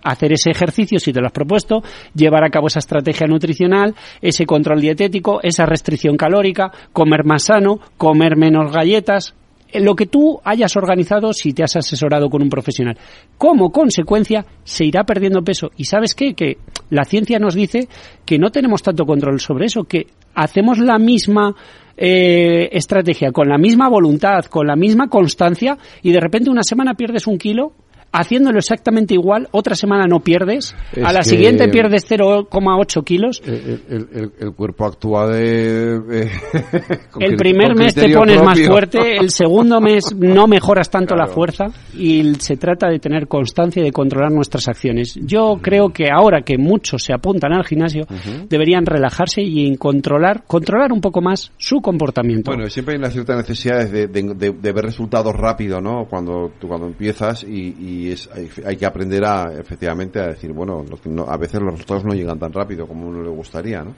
hacer 0.04 0.34
ese 0.34 0.52
ejercicio 0.52 1.00
si 1.00 1.14
te 1.14 1.20
lo 1.20 1.28
has 1.28 1.34
propuesto, 1.34 1.82
llevar 2.14 2.44
a 2.44 2.50
cabo 2.50 2.68
esa 2.68 2.80
estrategia 2.80 3.28
nutricional, 3.28 3.96
ese 4.22 4.46
control 4.46 4.82
dietético, 4.82 5.40
esa 5.42 5.66
restricción 5.66 6.18
calórica, 6.18 6.72
comer 6.94 7.26
más 7.26 7.44
sano, 7.44 7.80
comer 7.98 8.36
menos 8.38 8.72
galletas, 8.72 9.36
lo 9.74 9.96
que 9.96 10.08
tú 10.08 10.40
hayas 10.44 10.76
organizado 10.76 11.34
si 11.34 11.54
te 11.54 11.64
has 11.64 11.76
asesorado 11.76 12.30
con 12.30 12.42
un 12.42 12.50
profesional. 12.50 12.98
Como 13.38 13.72
consecuencia, 13.72 14.46
se 14.64 14.86
irá 14.86 15.04
perdiendo 15.04 15.44
peso. 15.44 15.70
¿Y 15.78 15.86
sabes 15.86 16.16
qué? 16.16 16.34
Que 16.34 16.58
la 16.90 17.04
ciencia 17.04 17.40
nos 17.40 17.54
dice 17.54 17.88
que 18.26 18.40
no 18.40 18.50
tenemos 18.50 18.82
tanto 18.82 19.06
control 19.06 19.40
sobre 19.40 19.68
eso, 19.68 19.84
que 19.84 20.08
hacemos 20.34 20.80
la 20.80 20.98
misma 20.98 21.56
eh, 21.98 22.70
estrategia, 22.72 23.32
con 23.32 23.48
la 23.48 23.58
misma 23.58 23.90
voluntad, 23.90 24.46
con 24.46 24.66
la 24.66 24.76
misma 24.76 25.08
constancia, 25.08 25.78
y 26.02 26.12
de 26.12 26.20
repente 26.20 26.50
una 26.50 26.64
semana 26.64 26.96
pierdes 26.96 27.28
un 27.28 27.38
kilo 27.38 27.74
haciéndolo 28.12 28.58
exactamente 28.60 29.14
igual, 29.14 29.48
otra 29.52 29.76
semana 29.76 30.06
no 30.08 30.20
pierdes, 30.22 30.76
Es 30.94 31.04
a 31.04 31.12
la 31.14 31.24
siguiente 31.24 31.68
pierdes 31.70 32.10
0,8 32.10 33.04
kilos. 33.04 33.42
El, 33.46 33.82
el- 33.90 34.08
el- 34.14 34.32
el 34.40 34.52
cuerpo 34.54 34.86
actúa 34.86 35.28
de... 35.28 35.96
eh, 36.12 36.32
El 37.20 37.36
primer 37.36 37.76
mes 37.76 37.94
te 37.96 38.10
pones 38.16 38.42
más 38.44 38.60
fuerte, 38.62 39.18
el 39.18 39.30
segundo 39.32 39.80
mes 39.82 40.16
no 40.16 40.48
mejoras 40.48 40.90
tanto 40.90 41.16
la 41.16 41.28
fuerza 41.28 41.66
y 41.98 42.34
se 42.36 42.56
trata 42.58 42.88
de 42.90 43.00
tener 43.00 43.28
constancia 43.28 43.82
y 43.82 43.86
de 43.86 43.92
controlar 43.92 44.32
nuestras 44.32 44.68
acciones. 44.68 45.16
Yo 45.22 45.60
creo 45.62 45.90
que 45.90 46.10
ahora 46.12 46.42
que 46.42 46.58
muchos 46.58 47.04
se 47.04 47.14
apuntan 47.14 47.54
al 47.54 47.66
gimnasio, 47.66 48.06
deberían 48.48 48.86
relajarse 48.86 49.42
y 49.42 49.76
controlar, 49.78 50.44
controlar 50.48 50.92
un 50.92 51.02
poco 51.02 51.22
más 51.22 51.52
su 51.58 51.82
comportamiento. 51.82 52.52
Bueno, 52.52 52.68
siempre 52.70 52.94
hay 52.96 53.00
una 53.00 53.10
cierta 53.10 53.36
necesidad 53.36 53.88
de, 53.90 54.08
de- 54.08 54.72
ver 54.72 54.86
resultados 54.86 55.34
rápido, 55.36 55.82
¿no? 55.82 56.06
Cuando 56.10 56.52
cuando 56.68 56.88
empiezas 56.88 57.44
y, 57.44 57.76
y 57.80 57.99
es, 58.08 58.30
hay, 58.34 58.50
hay 58.66 58.78
que 58.78 58.86
aprender 58.86 59.26
a, 59.26 59.52
efectivamente, 59.60 60.20
a 60.20 60.28
decir, 60.28 60.54
bueno, 60.54 60.84
los 60.90 61.02
que 61.02 61.10
no- 61.10 61.26
a 61.28 61.36
veces 61.38 61.62
los 61.62 61.74
resultados 61.74 62.06
no 62.06 62.14
llegan 62.14 62.40
tan 62.40 62.54
rápido 62.54 62.88
como 62.88 63.08
uno 63.08 63.22
le 63.22 63.30
gustaría, 63.30 63.84
¿no? 63.84 63.94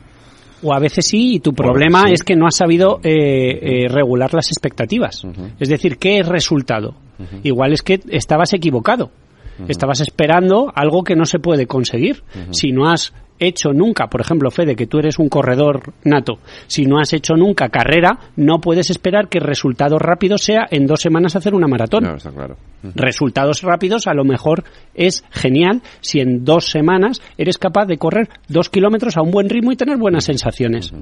O 0.63 0.73
a 0.73 0.79
veces 0.79 1.05
sí, 1.07 1.35
y 1.35 1.39
tu 1.39 1.53
problema 1.53 2.03
sí. 2.07 2.13
es 2.13 2.23
que 2.23 2.35
no 2.35 2.45
has 2.47 2.55
sabido 2.55 2.99
eh, 3.03 3.83
eh, 3.85 3.87
regular 3.87 4.33
las 4.33 4.47
expectativas. 4.51 5.23
Es 5.59 5.69
decir, 5.69 5.97
¿qué 5.97 6.19
es 6.19 6.27
resultado? 6.27 6.95
Igual 7.43 7.73
es 7.73 7.81
que 7.81 7.99
estabas 8.09 8.53
equivocado. 8.53 9.09
Estabas 9.67 10.01
esperando 10.01 10.71
algo 10.73 11.03
que 11.03 11.15
no 11.15 11.25
se 11.25 11.39
puede 11.39 11.65
conseguir. 11.67 12.23
Si 12.51 12.71
no 12.71 12.89
has 12.89 13.13
hecho 13.41 13.73
nunca, 13.73 14.07
por 14.07 14.21
ejemplo, 14.21 14.51
Fede, 14.51 14.75
que 14.75 14.87
tú 14.87 14.99
eres 14.99 15.19
un 15.19 15.27
corredor 15.27 15.93
nato, 16.03 16.39
si 16.67 16.85
no 16.85 16.99
has 16.99 17.11
hecho 17.11 17.35
nunca 17.35 17.69
carrera, 17.69 18.19
no 18.35 18.61
puedes 18.61 18.89
esperar 18.89 19.27
que 19.27 19.39
el 19.39 19.45
resultado 19.45 19.97
rápido 19.97 20.37
sea 20.37 20.67
en 20.69 20.85
dos 20.85 21.01
semanas 21.01 21.35
hacer 21.35 21.53
una 21.53 21.67
maratón. 21.67 22.03
No, 22.03 22.15
está 22.15 22.31
claro. 22.31 22.55
Resultados 22.95 23.61
rápidos 23.61 24.07
a 24.07 24.13
lo 24.13 24.23
mejor 24.23 24.63
es 24.93 25.23
genial 25.31 25.81
si 26.01 26.19
en 26.19 26.45
dos 26.45 26.69
semanas 26.69 27.21
eres 27.37 27.57
capaz 27.57 27.85
de 27.85 27.97
correr 27.97 28.29
dos 28.47 28.69
kilómetros 28.69 29.17
a 29.17 29.21
un 29.21 29.31
buen 29.31 29.49
ritmo 29.49 29.71
y 29.71 29.75
tener 29.75 29.97
buenas 29.97 30.23
sensaciones. 30.25 30.93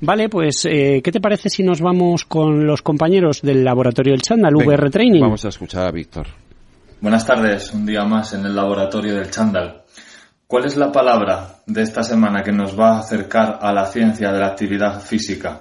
Vale, 0.00 0.28
pues, 0.28 0.64
eh, 0.64 1.00
¿qué 1.04 1.12
te 1.12 1.20
parece 1.20 1.50
si 1.50 1.62
nos 1.62 1.80
vamos 1.80 2.24
con 2.24 2.66
los 2.66 2.80
compañeros 2.80 3.42
del 3.42 3.62
laboratorio 3.62 4.12
del 4.12 4.22
Chandal, 4.22 4.54
Venga, 4.54 4.74
VR 4.74 4.90
Training? 4.90 5.20
Vamos 5.20 5.44
a 5.44 5.48
escuchar 5.48 5.86
a 5.86 5.90
Víctor. 5.90 6.26
Buenas 7.00 7.26
tardes, 7.26 7.72
un 7.72 7.84
día 7.84 8.04
más 8.04 8.32
en 8.32 8.44
el 8.46 8.54
laboratorio 8.54 9.16
del 9.16 9.30
Chandal. 9.30 9.79
¿Cuál 10.50 10.64
es 10.64 10.76
la 10.76 10.90
palabra 10.90 11.62
de 11.64 11.80
esta 11.80 12.02
semana 12.02 12.42
que 12.42 12.50
nos 12.50 12.76
va 12.76 12.96
a 12.96 12.98
acercar 12.98 13.60
a 13.62 13.72
la 13.72 13.86
ciencia 13.86 14.32
de 14.32 14.40
la 14.40 14.48
actividad 14.48 15.00
física? 15.00 15.60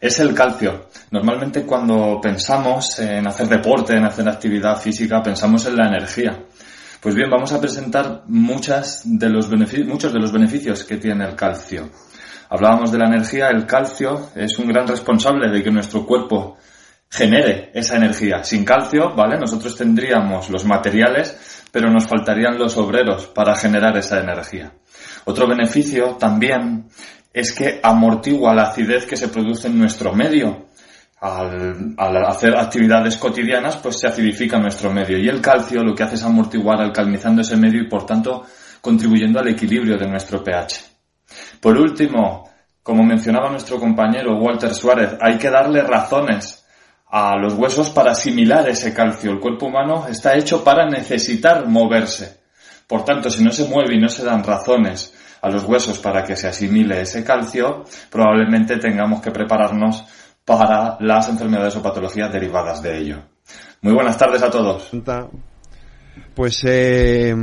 Es 0.00 0.18
el 0.18 0.34
calcio. 0.34 0.88
Normalmente 1.12 1.62
cuando 1.62 2.20
pensamos 2.20 2.98
en 2.98 3.24
hacer 3.28 3.46
deporte, 3.46 3.94
en 3.94 4.04
hacer 4.04 4.28
actividad 4.28 4.76
física, 4.76 5.22
pensamos 5.22 5.64
en 5.66 5.76
la 5.76 5.86
energía. 5.86 6.36
Pues 7.00 7.14
bien, 7.14 7.30
vamos 7.30 7.52
a 7.52 7.60
presentar 7.60 8.24
muchos 8.26 9.02
de 9.04 9.30
los 9.30 9.48
beneficios 9.48 10.82
que 10.82 10.96
tiene 10.96 11.24
el 11.24 11.36
calcio. 11.36 11.88
Hablábamos 12.50 12.90
de 12.90 12.98
la 12.98 13.06
energía, 13.06 13.50
el 13.50 13.66
calcio 13.66 14.30
es 14.34 14.58
un 14.58 14.66
gran 14.66 14.88
responsable 14.88 15.48
de 15.48 15.62
que 15.62 15.70
nuestro 15.70 16.04
cuerpo 16.04 16.56
genere 17.08 17.70
esa 17.72 17.98
energía. 17.98 18.42
Sin 18.42 18.64
calcio, 18.64 19.14
¿vale? 19.14 19.38
Nosotros 19.38 19.76
tendríamos 19.76 20.50
los 20.50 20.64
materiales, 20.64 21.51
pero 21.72 21.90
nos 21.90 22.06
faltarían 22.06 22.58
los 22.58 22.76
obreros 22.76 23.26
para 23.26 23.56
generar 23.56 23.96
esa 23.96 24.20
energía. 24.20 24.72
Otro 25.24 25.48
beneficio 25.48 26.16
también 26.16 26.86
es 27.32 27.52
que 27.52 27.80
amortigua 27.82 28.54
la 28.54 28.64
acidez 28.64 29.06
que 29.06 29.16
se 29.16 29.28
produce 29.28 29.68
en 29.68 29.78
nuestro 29.78 30.12
medio. 30.12 30.66
Al, 31.20 31.96
hacer 32.26 32.56
actividades 32.56 33.16
cotidianas, 33.16 33.76
pues 33.76 33.98
se 33.98 34.08
acidifica 34.08 34.58
nuestro 34.58 34.92
medio. 34.92 35.18
Y 35.18 35.28
el 35.28 35.40
calcio 35.40 35.82
lo 35.82 35.94
que 35.94 36.02
hace 36.02 36.16
es 36.16 36.24
amortiguar 36.24 36.80
alcalinizando 36.80 37.42
ese 37.42 37.56
medio 37.56 37.80
y, 37.80 37.88
por 37.88 38.04
tanto, 38.04 38.44
contribuyendo 38.80 39.38
al 39.38 39.48
equilibrio 39.48 39.96
de 39.96 40.08
nuestro 40.08 40.42
pH. 40.42 40.84
Por 41.60 41.78
último, 41.78 42.50
como 42.82 43.04
mencionaba 43.04 43.48
nuestro 43.50 43.78
compañero 43.78 44.36
Walter 44.36 44.74
Suárez, 44.74 45.16
hay 45.20 45.38
que 45.38 45.48
darle 45.48 45.82
razones 45.82 46.61
a 47.14 47.36
los 47.36 47.52
huesos 47.52 47.90
para 47.90 48.12
asimilar 48.12 48.66
ese 48.70 48.94
calcio. 48.94 49.30
El 49.32 49.38
cuerpo 49.38 49.66
humano 49.66 50.06
está 50.08 50.34
hecho 50.34 50.64
para 50.64 50.88
necesitar 50.88 51.68
moverse. 51.68 52.40
Por 52.86 53.04
tanto, 53.04 53.28
si 53.28 53.44
no 53.44 53.50
se 53.50 53.68
mueve 53.68 53.94
y 53.94 54.00
no 54.00 54.08
se 54.08 54.24
dan 54.24 54.42
razones 54.42 55.14
a 55.42 55.50
los 55.50 55.64
huesos 55.64 55.98
para 55.98 56.24
que 56.24 56.36
se 56.36 56.48
asimile 56.48 57.02
ese 57.02 57.22
calcio, 57.22 57.84
probablemente 58.10 58.78
tengamos 58.78 59.20
que 59.20 59.30
prepararnos 59.30 60.04
para 60.42 60.96
las 61.00 61.28
enfermedades 61.28 61.76
o 61.76 61.82
patologías 61.82 62.32
derivadas 62.32 62.82
de 62.82 62.98
ello. 62.98 63.22
Muy 63.82 63.92
buenas 63.92 64.16
tardes 64.16 64.42
a 64.42 64.50
todos. 64.50 64.88
Pues, 66.34 66.62
eh, 66.64 67.34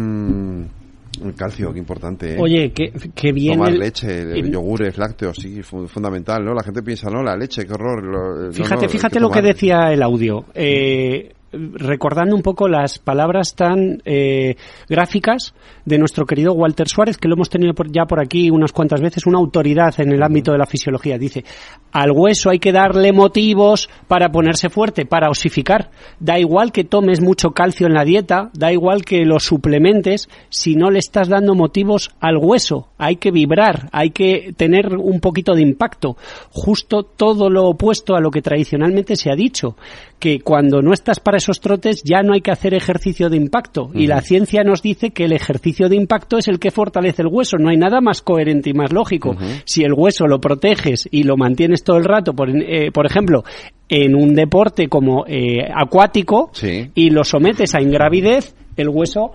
el 1.23 1.33
calcio, 1.35 1.73
qué 1.73 1.79
importante, 1.79 2.35
¿eh? 2.35 2.37
Oye, 2.39 2.71
qué, 2.71 2.91
qué 3.15 3.31
bien. 3.31 3.55
Tomar 3.55 3.71
el- 3.73 3.79
leche, 3.79 4.21
el- 4.21 4.51
yogures, 4.51 4.97
lácteos, 4.97 5.37
sí, 5.37 5.61
fu- 5.63 5.87
fundamental, 5.87 6.43
¿no? 6.45 6.53
La 6.53 6.63
gente 6.63 6.81
piensa, 6.83 7.09
no, 7.09 7.21
la 7.23 7.35
leche, 7.35 7.65
qué 7.65 7.73
horror. 7.73 8.03
lo- 8.03 8.51
Fíjate, 8.53 8.83
no, 8.85 8.89
fíjate 8.89 9.13
que 9.15 9.19
lo 9.19 9.29
que 9.31 9.41
decía 9.41 9.91
el 9.91 10.01
audio. 10.03 10.45
Eh, 10.53 11.33
recordando 11.51 12.35
un 12.35 12.41
poco 12.41 12.67
las 12.67 12.99
palabras 12.99 13.55
tan 13.55 14.01
eh, 14.05 14.55
gráficas 14.87 15.53
de 15.85 15.97
nuestro 15.97 16.25
querido 16.25 16.53
Walter 16.53 16.87
Suárez, 16.87 17.17
que 17.17 17.27
lo 17.27 17.35
hemos 17.35 17.49
tenido 17.49 17.73
ya 17.91 18.05
por 18.05 18.19
aquí 18.19 18.49
unas 18.49 18.71
cuantas 18.71 19.01
veces, 19.01 19.25
una 19.25 19.39
autoridad 19.39 19.93
en 19.99 20.11
el 20.11 20.21
ámbito 20.21 20.51
de 20.51 20.57
la 20.57 20.65
fisiología. 20.65 21.17
Dice, 21.17 21.43
al 21.91 22.11
hueso 22.11 22.49
hay 22.49 22.59
que 22.59 22.71
darle 22.71 23.11
motivos 23.11 23.89
para 24.07 24.29
ponerse 24.29 24.69
fuerte, 24.69 25.05
para 25.05 25.29
osificar. 25.29 25.89
Da 26.19 26.37
igual 26.37 26.71
que 26.71 26.83
tomes 26.83 27.21
mucho 27.21 27.51
calcio 27.51 27.87
en 27.87 27.93
la 27.93 28.03
dieta, 28.03 28.51
da 28.53 28.71
igual 28.71 29.03
que 29.03 29.25
lo 29.25 29.39
suplementes, 29.39 30.29
si 30.49 30.75
no 30.75 30.91
le 30.91 30.99
estás 30.99 31.29
dando 31.29 31.55
motivos 31.55 32.11
al 32.19 32.37
hueso. 32.37 32.89
Hay 32.97 33.15
que 33.15 33.31
vibrar, 33.31 33.89
hay 33.91 34.11
que 34.11 34.53
tener 34.55 34.95
un 34.95 35.19
poquito 35.19 35.55
de 35.55 35.61
impacto. 35.61 36.17
Justo 36.51 37.03
todo 37.03 37.49
lo 37.49 37.65
opuesto 37.65 38.15
a 38.15 38.21
lo 38.21 38.29
que 38.29 38.41
tradicionalmente 38.41 39.15
se 39.15 39.31
ha 39.31 39.35
dicho, 39.35 39.75
que 40.19 40.41
cuando 40.41 40.81
no 40.81 40.93
estás 40.93 41.19
para 41.19 41.38
esos 41.39 41.59
trotes 41.59 42.03
ya 42.03 42.21
no 42.21 42.33
hay 42.33 42.41
que 42.41 42.51
hacer 42.51 42.73
ejercicio 42.73 43.29
de 43.29 43.37
impacto. 43.37 43.89
Y 43.93 44.07
la 44.07 44.21
ciencia 44.21 44.63
nos 44.63 44.81
dice 44.81 45.09
que 45.09 45.25
el 45.25 45.33
ejercicio 45.33 45.89
de 45.89 45.95
impacto 45.95 46.37
es 46.37 46.47
el 46.47 46.59
que 46.59 46.71
fortalece 46.71 47.23
el 47.23 47.27
hueso. 47.29 47.57
No 47.57 47.69
hay 47.69 47.77
nada 47.77 47.99
más 47.99 48.21
coherente 48.21 48.69
y 48.69 48.73
más 48.73 48.93
lógico. 48.93 49.35
Si 49.65 49.83
el 49.83 49.93
hueso 49.93 50.27
lo 50.27 50.39
proteges 50.39 51.07
y 51.11 51.23
lo 51.23 51.35
mantienes 51.35 51.83
todo 51.83 51.97
el 51.97 52.05
rato, 52.05 52.33
por, 52.33 52.49
eh, 52.49 52.91
por 52.91 53.05
ejemplo, 53.05 53.43
en 53.89 54.15
un 54.15 54.35
deporte 54.35 54.87
como 54.87 55.25
eh, 55.27 55.67
acuático 55.73 56.51
y 56.93 57.09
lo 57.09 57.23
sometes 57.23 57.73
a 57.75 57.81
ingravidez, 57.81 58.55
el 58.77 58.89
hueso 58.89 59.31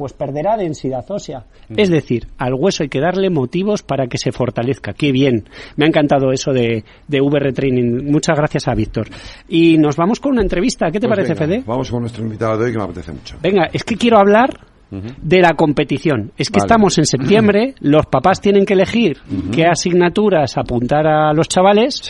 pues 0.00 0.14
perderá 0.14 0.56
densidad 0.56 1.04
ósea. 1.10 1.44
Es 1.76 1.90
decir, 1.90 2.26
al 2.38 2.54
hueso 2.54 2.84
hay 2.84 2.88
que 2.88 3.00
darle 3.00 3.28
motivos 3.28 3.82
para 3.82 4.06
que 4.06 4.16
se 4.16 4.32
fortalezca. 4.32 4.94
Qué 4.94 5.12
bien. 5.12 5.44
Me 5.76 5.84
ha 5.84 5.88
encantado 5.88 6.32
eso 6.32 6.52
de, 6.52 6.84
de 7.06 7.20
VR 7.20 7.52
Training. 7.52 8.10
Muchas 8.10 8.38
gracias 8.38 8.66
a 8.66 8.74
Víctor. 8.74 9.08
Y 9.46 9.76
nos 9.76 9.96
vamos 9.96 10.18
con 10.18 10.32
una 10.32 10.40
entrevista. 10.40 10.90
¿Qué 10.90 10.98
te 11.00 11.06
Pues 11.06 11.18
parece, 11.18 11.34
venga, 11.34 11.46
Fede? 11.56 11.64
Vamos 11.66 11.90
con 11.90 12.00
nuestro 12.00 12.24
invitado 12.24 12.56
de 12.56 12.64
hoy 12.64 12.72
que 12.72 12.78
me 12.78 12.84
apetece 12.84 13.12
mucho. 13.12 13.36
Venga, 13.42 13.68
es 13.70 13.84
que 13.84 13.96
quiero 13.96 14.18
hablar 14.18 14.58
de 14.90 15.40
la 15.40 15.52
competición. 15.52 16.32
Es 16.38 16.48
que 16.48 16.60
Vale. 16.60 16.66
estamos 16.66 16.96
en 16.96 17.04
septiembre, 17.04 17.74
los 17.80 18.06
papás 18.06 18.40
tienen 18.40 18.64
que 18.64 18.72
elegir 18.72 19.18
qué 19.52 19.66
asignaturas 19.66 20.56
apuntar 20.56 21.06
a 21.06 21.32
los 21.34 21.46
chavales. 21.46 22.00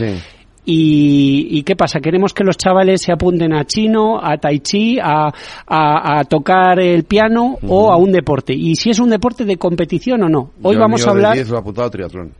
Y, 0.72 1.48
y 1.58 1.62
qué 1.64 1.74
pasa? 1.74 1.98
Queremos 2.00 2.32
que 2.32 2.44
los 2.44 2.56
chavales 2.56 3.02
se 3.02 3.10
apunten 3.12 3.52
a 3.52 3.64
chino, 3.64 4.20
a 4.22 4.36
tai 4.38 4.60
chi, 4.60 5.00
a, 5.02 5.26
a- 5.66 6.20
a 6.20 6.24
tocar 6.24 6.78
el 6.78 7.02
piano 7.04 7.56
o 7.66 7.90
a 7.92 7.96
un 7.96 8.12
deporte. 8.12 8.52
Y 8.54 8.76
si 8.76 8.90
es 8.90 9.00
un 9.00 9.10
deporte 9.10 9.44
de 9.44 9.56
competición 9.56 10.22
o 10.22 10.28
no. 10.28 10.52
Hoy 10.62 10.74
Yo 10.76 10.80
vamos 10.80 11.02
a 11.02 11.06
de 11.06 11.10
hablar. 11.10 11.34
10 11.34 11.48
lo 11.50 11.56
he 11.56 11.58
apuntado 11.60 11.88
a 11.88 11.90
triatlón. 11.90 12.30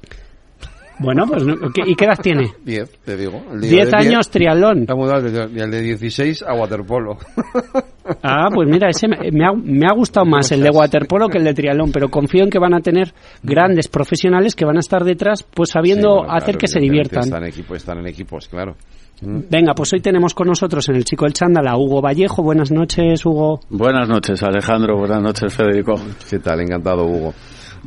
Bueno, 1.01 1.25
pues 1.27 1.43
no- 1.45 1.57
¿qué- 1.75 1.83
¿y 1.91 1.95
qué 1.97 2.05
edad 2.05 2.19
tiene? 2.23 2.53
10, 2.65 2.99
te 3.05 3.17
digo. 3.17 3.43
El 3.53 3.61
día 3.63 3.71
10 3.71 3.91
de 3.91 3.97
años 3.97 4.31
triatlón. 4.31 4.85
La 4.87 4.95
mudado 4.95 5.27
y 5.53 5.59
el 5.59 5.71
de 5.71 5.81
16 5.83 6.43
a 6.47 6.55
waterpolo. 6.55 7.19
Ah, 8.23 8.49
pues 8.53 8.69
mira, 8.69 8.89
ese 8.89 9.09
me, 9.09 9.17
me 9.31 9.45
ha, 9.45 9.53
me 9.53 9.87
ha 9.87 9.95
gustado 9.95 10.27
más 10.27 10.51
el 10.53 10.63
de 10.63 10.71
waterpolo 10.71 11.29
que 11.29 11.39
el 11.39 11.45
de 11.45 11.55
triatlón, 11.55 11.93
pero 11.93 12.09
confío 12.09 12.45
en 12.45 12.51
que 12.51 12.59
van 12.59 12.75
a 12.75 12.81
tener 12.81 13.13
grandes 13.43 13.89
profesionales 13.89 14.55
que 14.55 14.65
van 14.65 14.77
a 14.77 14.81
estar 14.81 15.05
detrás, 15.05 15.43
pues 15.43 15.71
sabiendo 15.71 16.09
Sí, 16.09 16.19
bueno, 16.19 16.33
hacer 16.33 16.45
claro, 16.45 16.59
que 16.59 16.69
se 16.69 16.81
diviertan. 16.81 17.25
Están, 17.25 17.43
en 17.43 17.49
equipo, 17.49 17.75
están 17.75 17.99
en 17.99 18.07
equipos, 18.07 18.49
claro. 18.49 18.75
Mm. 19.23 19.41
Venga, 19.51 19.75
pues 19.75 19.93
hoy 19.93 20.01
tenemos 20.01 20.35
con 20.35 20.49
nosotros 20.49 20.89
en 20.89 20.97
el 20.97 21.05
Chico 21.05 21.25
del 21.25 21.35
Chándal 21.35 21.67
a 21.69 21.77
Hugo 21.77 22.01
Vallejo. 22.01 22.43
Buenas 22.43 22.71
noches, 22.71 23.25
Hugo. 23.25 23.61
Buenas 23.69 24.09
noches, 24.09 24.43
Alejandro. 24.43 24.97
Buenas 24.97 25.23
noches, 25.23 25.55
Federico. 25.55 25.95
¿Qué 26.29 26.39
tal? 26.39 26.61
Encantado, 26.61 27.05
Hugo. 27.05 27.35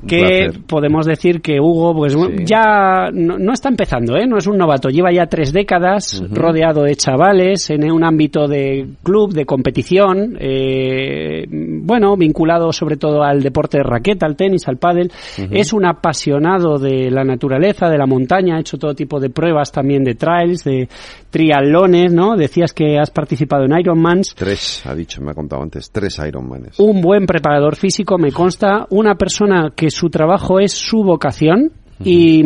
Que 0.08 0.52
podemos 0.68 1.06
decir 1.06 1.42
que 1.42 1.60
Hugo 1.60 1.94
pues 1.96 2.16
ya 2.46 3.10
no, 3.14 3.38
no 3.38 3.54
está 3.54 3.70
empezando, 3.70 4.18
¿eh? 4.18 4.28
no 4.28 4.38
es 4.38 4.48
un 4.48 4.58
novato, 4.58 4.90
lleva 4.90 5.12
ya 5.14 5.28
tres 5.28 5.54
décadas 5.54 6.24
rodeado 6.30 6.84
de 6.84 6.96
chavales 6.96 7.70
en 7.70 7.90
un 7.92 8.04
ámbito 8.04 8.48
de 8.48 8.88
club, 9.04 9.34
de 9.34 9.46
competición, 9.46 10.38
eh, 10.40 11.46
bueno, 11.50 12.16
vinculado 12.18 12.72
sobre 12.72 12.98
todo 12.98 13.24
al 13.24 13.42
deporte 13.42 13.78
de 13.78 13.84
raqueta, 13.84 14.26
al 14.26 14.36
tenis, 14.36 14.68
al 14.68 14.78
pádel. 14.78 15.12
Ujú. 15.38 15.48
Es 15.52 15.74
un 15.74 15.86
apasionado 15.86 16.78
de 16.78 17.10
la 17.12 17.24
naturaleza, 17.24 17.90
de 17.90 17.98
la 17.98 18.06
montaña, 18.06 18.58
ha 18.58 18.60
hecho 18.60 18.78
todo 18.78 18.94
tipo 18.94 19.20
de 19.20 19.30
pruebas 19.30 19.72
también 19.72 20.04
de 20.04 20.16
trails, 20.16 20.64
de 20.64 20.88
triatlones, 21.30 22.14
¿no? 22.14 22.36
Decías 22.36 22.74
que 22.74 22.98
has 22.98 23.10
participado 23.10 23.66
en 23.66 23.78
Ironmans. 23.80 24.36
Tres, 24.36 24.86
ha 24.86 24.94
dicho, 24.96 25.22
me 25.22 25.32
ha 25.32 25.34
contado 25.34 25.62
antes. 25.64 25.92
Tres 25.92 26.20
Ironmanes. 26.20 26.80
Un 26.80 27.02
buen 27.02 27.26
preparador 27.26 27.76
físico, 27.76 28.18
me 28.18 28.32
consta, 28.32 28.86
una 28.90 29.16
persona 29.16 29.72
que 29.76 29.83
su 29.90 30.10
trabajo 30.10 30.60
es 30.60 30.74
su 30.74 31.04
vocación. 31.04 31.72
Y, 32.06 32.44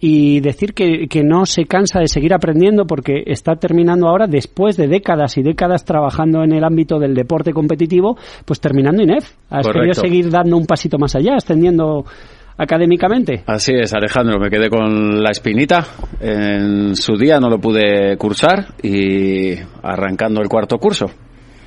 y 0.00 0.40
decir 0.40 0.72
que, 0.72 1.08
que 1.08 1.22
no 1.22 1.44
se 1.44 1.66
cansa 1.66 2.00
de 2.00 2.08
seguir 2.08 2.32
aprendiendo 2.32 2.86
porque 2.86 3.24
está 3.26 3.56
terminando 3.56 4.08
ahora, 4.08 4.26
después 4.26 4.78
de 4.78 4.88
décadas 4.88 5.36
y 5.36 5.42
décadas 5.42 5.84
trabajando 5.84 6.42
en 6.42 6.52
el 6.52 6.64
ámbito 6.64 6.98
del 6.98 7.12
deporte 7.12 7.52
competitivo, 7.52 8.16
pues 8.46 8.60
terminando 8.60 9.02
INEF. 9.02 9.24
Has 9.50 9.66
Correcto. 9.66 9.72
querido 9.72 9.94
seguir 9.94 10.30
dando 10.30 10.56
un 10.56 10.64
pasito 10.64 10.96
más 10.96 11.14
allá, 11.16 11.34
ascendiendo 11.34 12.06
académicamente. 12.56 13.42
Así 13.46 13.72
es, 13.74 13.92
Alejandro. 13.92 14.38
Me 14.38 14.48
quedé 14.48 14.70
con 14.70 15.22
la 15.22 15.32
espinita. 15.32 15.84
En 16.20 16.96
su 16.96 17.16
día 17.16 17.40
no 17.40 17.50
lo 17.50 17.58
pude 17.58 18.16
cursar 18.16 18.68
y 18.82 19.54
arrancando 19.82 20.40
el 20.40 20.48
cuarto 20.48 20.78
curso. 20.78 21.10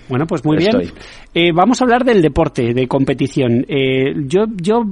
Bueno, 0.10 0.26
pues 0.26 0.44
muy 0.46 0.58
Estoy. 0.58 0.84
bien. 0.84 0.94
Eh, 1.34 1.52
vamos 1.54 1.82
a 1.82 1.84
hablar 1.86 2.04
del 2.04 2.22
deporte, 2.22 2.74
de 2.74 2.88
competición. 2.88 3.66
Eh, 3.68 4.14
yo, 4.28 4.46
yo 4.56 4.84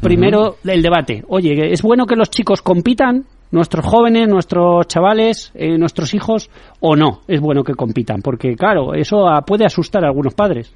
primero 0.00 0.56
el 0.64 0.82
debate. 0.82 1.24
Oye, 1.28 1.72
¿es 1.72 1.82
bueno 1.82 2.06
que 2.06 2.16
los 2.16 2.30
chicos 2.30 2.62
compitan? 2.62 3.24
Nuestros 3.52 3.84
jóvenes, 3.84 4.28
nuestros 4.28 4.86
chavales, 4.86 5.50
eh, 5.54 5.76
nuestros 5.76 6.14
hijos, 6.14 6.48
o 6.78 6.94
no 6.94 7.22
es 7.26 7.40
bueno 7.40 7.64
que 7.64 7.74
compitan, 7.74 8.22
porque 8.22 8.54
claro, 8.54 8.94
eso 8.94 9.26
ah, 9.26 9.42
puede 9.44 9.64
asustar 9.64 10.04
a 10.04 10.06
algunos 10.06 10.34
padres. 10.34 10.72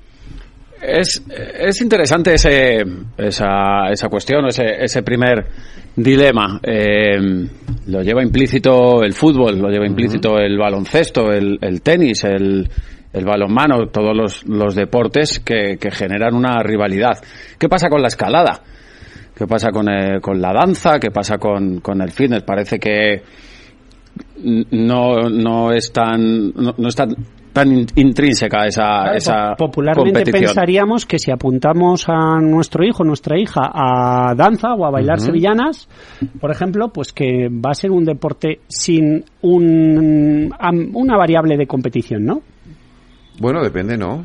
Es, 0.82 1.24
es 1.57 1.81
interesante 1.81 2.35
ese, 2.35 2.82
esa, 3.16 3.91
esa 3.93 4.09
cuestión, 4.09 4.47
ese, 4.47 4.82
ese 4.82 5.05
primer 5.05 5.47
dilema. 5.95 6.59
Eh, 6.65 7.47
lo 7.86 8.03
lleva 8.03 8.24
implícito 8.24 9.05
el 9.05 9.12
fútbol, 9.12 9.57
lo 9.61 9.69
lleva 9.69 9.86
implícito 9.86 10.36
el 10.36 10.59
baloncesto, 10.59 11.31
el, 11.31 11.59
el 11.61 11.81
tenis, 11.81 12.24
el, 12.24 12.69
el 13.15 13.24
balonmano, 13.24 13.86
todos 13.89 14.15
los, 14.15 14.45
los 14.47 14.74
deportes 14.74 15.39
que, 15.41 15.78
que 15.81 15.91
generan 15.91 16.35
una 16.35 16.62
rivalidad. 16.62 17.19
¿Qué 17.59 17.69
pasa 17.69 17.89
con 17.89 18.03
la 18.03 18.09
escalada? 18.09 18.61
¿Qué 19.35 19.47
pasa 19.47 19.70
con, 19.70 19.89
eh, 19.89 20.20
con 20.20 20.41
la 20.41 20.53
danza? 20.53 20.99
¿Qué 21.01 21.11
pasa 21.11 21.39
con, 21.39 21.81
con 21.81 22.03
el 22.03 22.11
fitness? 22.11 22.43
Parece 22.43 22.78
que 22.78 23.23
no, 24.70 25.28
no 25.31 25.73
es 25.73 25.93
tan, 25.93 26.53
no, 26.55 26.74
no 26.77 26.89
es 26.89 26.95
tan, 26.95 27.15
tan 27.53 27.73
in- 27.73 27.86
intrínseca 27.97 28.66
esa, 28.66 28.82
Claro, 28.82 29.16
esa 29.16 29.55
po- 29.57 29.66
popularmente 29.66 30.12
competición. 30.20 30.45
pensaríamos 30.55 31.07
que 31.07 31.19
si 31.19 31.31
apuntamos 31.31 32.05
a 32.09 32.39
nuestro 32.41 32.85
hijo, 32.85 33.03
nuestra 33.05 33.39
hija 33.39 33.70
a 33.73 34.35
danza 34.36 34.74
o 34.74 34.85
a 34.86 34.91
bailar 34.91 35.20
sevillanas, 35.20 35.89
por 36.41 36.51
ejemplo, 36.51 36.89
pues 36.93 37.12
que 37.12 37.49
va 37.49 37.70
a 37.70 37.74
ser 37.74 37.91
un 37.91 38.05
deporte 38.05 38.61
sin 38.69 39.24
un, 39.43 40.53
una 40.95 41.16
variable 41.16 41.57
de 41.57 41.66
competición, 41.66 42.24
¿no? 42.24 42.43
Bueno, 43.40 43.62
depende, 43.62 43.97
¿no? 43.97 44.24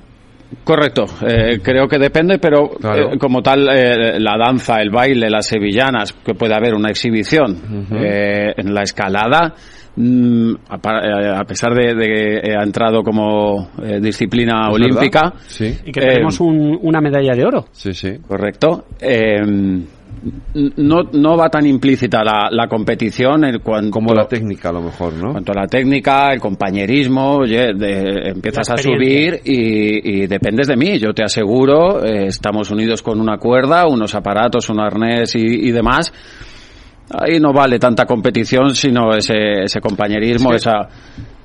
Correcto, 0.64 1.06
eh, 1.27 1.60
creo 1.61 1.88
que 1.88 1.99
depende, 1.99 2.40
pero 2.40 2.69
Claro. 2.69 3.14
eh, 3.14 3.18
como 3.19 3.41
tal, 3.44 3.69
eh, 3.69 4.19
la 4.19 4.36
danza, 4.36 4.81
el 4.81 4.90
baile, 4.90 5.30
las 5.30 5.45
sevillanas, 5.48 6.14
que 6.14 6.34
puede 6.34 6.56
haber 6.56 6.73
una 6.73 6.90
exhibición. 6.90 7.88
Eh, 7.95 8.53
en 8.57 8.73
la 8.73 8.81
escalada, 8.81 9.53
mm, 9.95 10.53
a, 10.69 10.76
eh, 10.76 11.34
a 11.38 11.44
pesar 11.44 11.76
de, 11.76 11.94
de 11.94 12.06
que 12.41 12.52
ha 12.57 12.64
entrado 12.64 13.03
como 13.03 13.69
eh, 13.84 13.99
disciplina 14.02 14.69
¿Es 14.69 14.73
olímpica? 14.76 15.34
Sí. 15.45 15.65
Y 15.86 15.91
que 15.91 16.02
tenemos 16.02 16.40
un- 16.40 16.80
una 16.81 16.99
medalla 16.99 17.36
de 17.36 17.45
oro. 17.45 17.65
Sí, 17.72 17.94
sí. 17.94 18.18
Correcto. 18.27 18.86
No, 20.54 21.04
no 21.14 21.38
va 21.38 21.50
tan 21.50 21.66
implícita 21.66 22.24
la, 22.24 22.50
la 22.52 22.68
competición 22.68 23.46
en 23.46 23.60
cuanto 23.60 23.91
Como 23.91 24.14
la 24.14 24.28
técnica, 24.28 24.70
a 24.70 24.74
lo 24.74 24.82
mejor, 24.82 25.14
¿no? 25.14 25.32
cuanto 25.32 25.52
a 25.52 25.62
la 25.62 25.68
técnica, 25.68 26.34
el 26.34 26.40
compañerismo, 26.40 27.38
oye, 27.38 27.74
de- 27.74 28.30
empiezas 28.30 28.70
a 28.70 28.78
subir 28.78 29.40
y, 29.46 30.24
y 30.24 30.28
dependes 30.28 30.68
de 30.68 30.76
mí. 30.76 30.98
Yo 31.00 31.14
te 31.14 31.24
aseguro, 31.24 32.04
eh, 32.04 32.28
estamos 32.28 32.70
unidos 32.72 33.02
con 33.02 33.20
una 33.22 33.38
cuerda, 33.38 33.88
unos 33.88 34.16
aparatos, 34.16 34.70
un 34.70 34.80
arnés 34.80 35.36
y, 35.36 35.40
y 35.40 35.72
demás. 35.72 36.12
Ahí 37.12 37.40
no 37.40 37.52
vale 37.54 37.80
tanta 37.80 38.06
competición, 38.06 38.76
sino 38.76 39.16
ese, 39.16 39.64
ese 39.64 39.80
compañerismo, 39.82 40.50
Sí. 40.52 40.56
esa... 40.58 40.88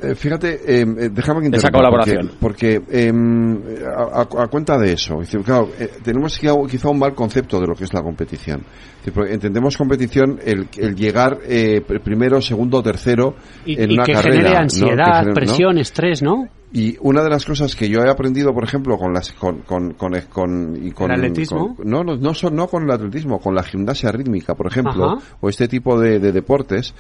Eh, 0.02 0.14
fíjate, 0.14 0.54
eh, 0.66 0.80
eh, 0.82 1.08
déjame 1.12 1.48
que 1.48 1.56
Esa 1.56 1.70
colaboración. 1.70 2.32
Porque, 2.40 2.80
porque, 2.80 3.06
em, 3.08 3.58
a, 3.96 4.22
a- 4.22 4.48
cuenta 4.48 4.76
de 4.76 4.92
eso, 4.92 5.14
es 5.22 5.30
decir, 5.30 5.40
claro, 5.44 5.68
eh, 5.78 5.88
tenemos 6.02 6.36
quizá, 6.38 6.52
quizá 6.68 6.88
un 6.90 6.98
mal 6.98 7.14
concepto 7.14 7.60
de 7.60 7.66
lo 7.68 7.74
que 7.74 7.84
es 7.84 7.94
la 7.94 8.02
competición. 8.02 8.62
Es 9.04 9.14
decir, 9.14 9.32
entendemos 9.32 9.76
competición 9.76 10.40
el, 10.44 10.68
el 10.78 10.94
llegar 10.96 11.38
eh, 11.46 11.80
pr- 11.86 12.02
primero, 12.02 12.40
segundo, 12.42 12.82
tercero 12.82 13.36
Y, 13.64 13.80
en 13.80 13.92
y 13.92 13.94
una 13.94 14.04
que 14.04 14.12
carrera. 14.14 14.34
genere 14.36 14.54
¿no? 14.54 14.58
ansiedad, 14.60 14.96
Que 14.96 15.12
genere- 15.12 15.26
¿no? 15.28 15.34
presión, 15.34 15.78
estrés, 15.78 16.22
¿no? 16.22 16.48
Y 16.72 16.96
una 17.00 17.22
de 17.22 17.30
las 17.30 17.44
cosas 17.46 17.76
que 17.76 17.88
yo 17.88 18.00
he 18.00 18.10
aprendido, 18.10 18.52
por 18.52 18.64
ejemplo, 18.64 18.98
con 18.98 19.12
las 19.14 19.30
con 19.32 19.58
con 19.60 19.92
con, 19.94 20.12
con- 20.28 20.76
y 20.84 20.90
con 20.90 21.08
¿El 21.12 21.18
atletismo? 21.20 21.76
con- 21.76 21.88
no, 21.88 22.02
no 22.02 22.16
no 22.16 22.34
son 22.34 22.56
no 22.56 22.66
con 22.66 22.82
el 22.82 22.90
atletismo, 22.90 23.38
con 23.38 23.54
la 23.54 23.62
gimnasia 23.62 24.10
rítmica, 24.10 24.54
por 24.56 24.66
ejemplo, 24.66 25.12
Ajá. 25.12 25.24
o 25.40 25.48
este 25.48 25.68
tipo 25.68 26.00
de, 26.00 26.18
de 26.18 26.32
deportes, 26.32 26.92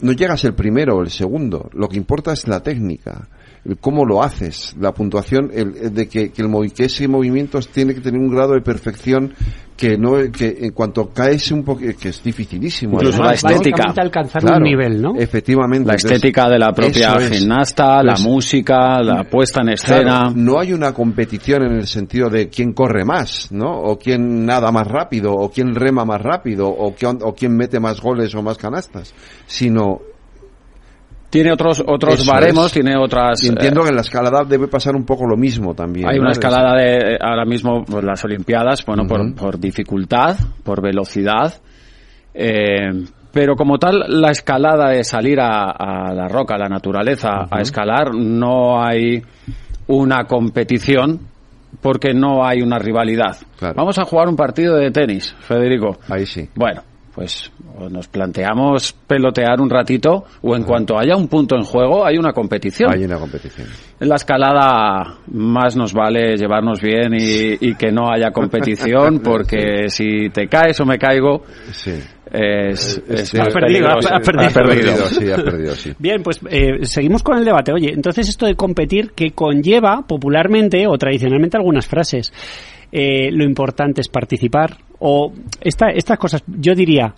no 0.00 0.12
llegas 0.12 0.44
el 0.44 0.54
primero 0.54 0.96
o 0.96 1.02
el 1.02 1.10
segundo. 1.10 1.70
Lo 1.72 1.88
que 1.88 1.96
importa 1.96 2.32
es 2.32 2.48
la 2.48 2.62
técnica, 2.62 3.28
cómo 3.80 4.04
lo 4.04 4.22
haces, 4.22 4.74
la 4.80 4.92
puntuación, 4.92 5.50
el, 5.54 5.94
de 5.94 6.08
que, 6.08 6.30
que 6.32 6.42
el 6.42 6.48
movi- 6.48 6.72
que 6.72 6.86
ese 6.86 7.06
movimiento 7.06 7.60
tiene 7.60 7.94
que 7.94 8.00
tener 8.00 8.20
un 8.20 8.28
grado 8.34 8.54
de 8.54 8.60
perfección 8.60 9.34
que 9.76 9.96
no 9.96 10.12
que 10.30 10.58
en 10.60 10.72
cuanto 10.72 11.08
caes 11.10 11.50
un 11.50 11.64
poco 11.64 11.80
que 11.98 12.08
es 12.10 12.22
dificilísimo. 12.22 12.94
Incluso 12.94 13.22
la 13.22 13.32
estética. 13.32 13.92
Alcanzar 13.96 14.42
Claro, 14.42 14.58
un 14.58 14.64
nivel, 14.64 15.00
¿no? 15.00 15.14
Efectivamente. 15.16 15.86
La 15.86 15.94
Entonces, 15.94 16.12
estética 16.12 16.48
de 16.48 16.58
la 16.58 16.72
propia 16.72 17.14
es. 17.14 17.30
gimnasta, 17.38 18.02
la 18.02 18.12
Pues, 18.14 18.24
música, 18.24 19.02
la 19.02 19.24
puesta 19.24 19.62
en 19.62 19.70
escena. 19.70 20.02
Claro, 20.02 20.32
no 20.36 20.58
hay 20.58 20.72
una 20.72 20.92
competición 20.92 21.62
en 21.62 21.72
el 21.72 21.86
sentido 21.86 22.28
de 22.28 22.48
quién 22.48 22.72
corre 22.74 23.04
más, 23.04 23.50
¿no? 23.50 23.70
O 23.72 23.98
quién 23.98 24.44
nada 24.44 24.70
más 24.70 24.86
rápido, 24.86 25.32
o 25.32 25.50
quién 25.50 25.74
rema 25.74 26.04
más 26.04 26.20
rápido, 26.20 26.68
o 26.68 26.94
quién, 26.94 27.18
o 27.22 27.32
quién 27.34 27.56
mete 27.56 27.80
más 27.80 28.00
goles 28.00 28.34
o 28.34 28.42
más 28.42 28.58
canastas, 28.58 29.14
sino 29.46 30.00
Tiene 31.32 31.50
otros 31.50 31.82
otros 31.86 32.20
Eso 32.20 32.30
baremos, 32.30 32.66
es. 32.66 32.72
tiene 32.72 32.94
otras. 32.94 33.42
y 33.42 33.48
entiendo 33.48 33.80
eh, 33.80 33.84
que 33.84 33.88
en 33.88 33.94
la 33.96 34.02
escalada 34.02 34.44
debe 34.44 34.68
pasar 34.68 34.94
un 34.94 35.06
poco 35.06 35.26
lo 35.26 35.34
mismo 35.36 35.74
también. 35.74 36.06
hay 36.06 36.16
¿no? 36.16 36.22
una 36.24 36.32
Es- 36.32 36.36
escalada 36.38 36.76
de 36.76 37.16
ahora 37.18 37.46
mismo 37.46 37.84
pues, 37.86 38.04
las 38.04 38.22
Olimpiadas, 38.22 38.84
bueno, 38.84 39.06
por, 39.08 39.34
por 39.34 39.58
dificultad, 39.58 40.36
por 40.62 40.82
velocidad. 40.82 41.54
eh, 42.34 43.04
pero 43.32 43.56
como 43.56 43.78
tal, 43.78 44.04
la 44.08 44.30
escalada 44.30 44.90
de 44.90 45.04
salir 45.04 45.40
a, 45.40 45.70
a 45.70 46.12
la 46.12 46.28
roca, 46.28 46.56
a 46.56 46.58
la 46.58 46.68
naturaleza, 46.68 47.46
a 47.50 47.62
escalar, 47.62 48.14
no 48.14 48.84
hay 48.84 49.22
una 49.86 50.24
competición 50.26 51.18
porque 51.80 52.12
no 52.12 52.44
hay 52.44 52.60
una 52.60 52.78
rivalidad. 52.78 53.38
Vamos 53.74 53.98
a 53.98 54.04
jugar 54.04 54.28
un 54.28 54.36
partido 54.36 54.76
de 54.76 54.90
tenis, 54.90 55.34
Federico. 55.40 55.96
Ahí 56.10 56.26
sí. 56.26 56.46
Bueno, 56.54 56.82
pues 57.14 57.50
o 57.78 57.88
nos 57.88 58.08
planteamos 58.08 58.92
pelotear 59.06 59.60
un 59.60 59.68
ratito 59.68 60.24
o 60.40 60.56
en 60.56 60.64
cuanto 60.64 60.98
haya 60.98 61.16
un 61.16 61.28
punto 61.28 61.56
en 61.56 61.62
juego 61.62 62.04
hay 62.06 62.16
una 62.16 62.32
competición. 62.32 62.92
Hay 62.92 63.04
una 63.04 63.18
competición. 63.18 63.68
En 64.00 64.08
la 64.08 64.16
escalada 64.16 65.18
más 65.28 65.76
nos 65.76 65.92
vale 65.92 66.36
llevarnos 66.36 66.80
bien 66.80 67.14
y, 67.14 67.68
y 67.68 67.74
que 67.74 67.92
no 67.92 68.10
haya 68.10 68.30
competición 68.30 69.20
porque 69.24 69.88
si 69.88 70.30
te 70.30 70.48
caes 70.48 70.80
o 70.80 70.86
me 70.86 70.98
caigo 70.98 71.42
es, 72.32 73.02
es 73.08 73.28
Sí, 73.28 73.36
más 73.36 73.48
has 73.48 73.54
perdido, 73.54 73.88
has 73.88 74.20
perdido. 74.20 74.46
Has 74.46 74.52
perdido, 74.54 75.06
sí, 75.06 75.30
has 75.30 75.42
perdido, 75.42 75.74
sí. 75.74 75.92
Bien, 75.98 76.22
pues 76.22 76.40
eh, 76.48 76.84
seguimos 76.84 77.22
con 77.22 77.36
el 77.36 77.44
debate. 77.44 77.72
Oye, 77.72 77.92
entonces 77.92 78.28
esto 78.28 78.46
de 78.46 78.54
competir 78.54 79.12
que 79.12 79.32
conlleva 79.32 80.04
popularmente 80.06 80.86
o 80.86 80.96
tradicionalmente 80.96 81.58
algunas 81.58 81.86
frases. 81.86 82.32
Eh, 82.92 83.30
lo 83.32 83.42
importante 83.44 84.02
es 84.02 84.08
participar 84.08 84.76
o 84.98 85.32
esta, 85.62 85.86
estas 85.88 86.18
cosas, 86.18 86.42
yo 86.46 86.74
diría, 86.74 87.14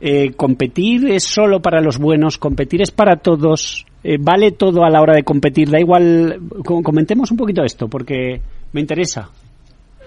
eh, 0.00 0.32
competir 0.32 1.10
es 1.10 1.24
solo 1.24 1.60
para 1.60 1.80
los 1.80 1.96
buenos, 1.98 2.36
competir 2.36 2.82
es 2.82 2.90
para 2.90 3.16
todos, 3.16 3.86
eh, 4.02 4.18
vale 4.20 4.52
todo 4.52 4.84
a 4.84 4.90
la 4.90 5.00
hora 5.00 5.14
de 5.14 5.22
competir, 5.22 5.70
da 5.70 5.80
igual, 5.80 6.38
co- 6.64 6.82
comentemos 6.82 7.30
un 7.30 7.38
poquito 7.38 7.62
esto 7.64 7.88
porque 7.88 8.40
me 8.72 8.80
interesa. 8.82 9.30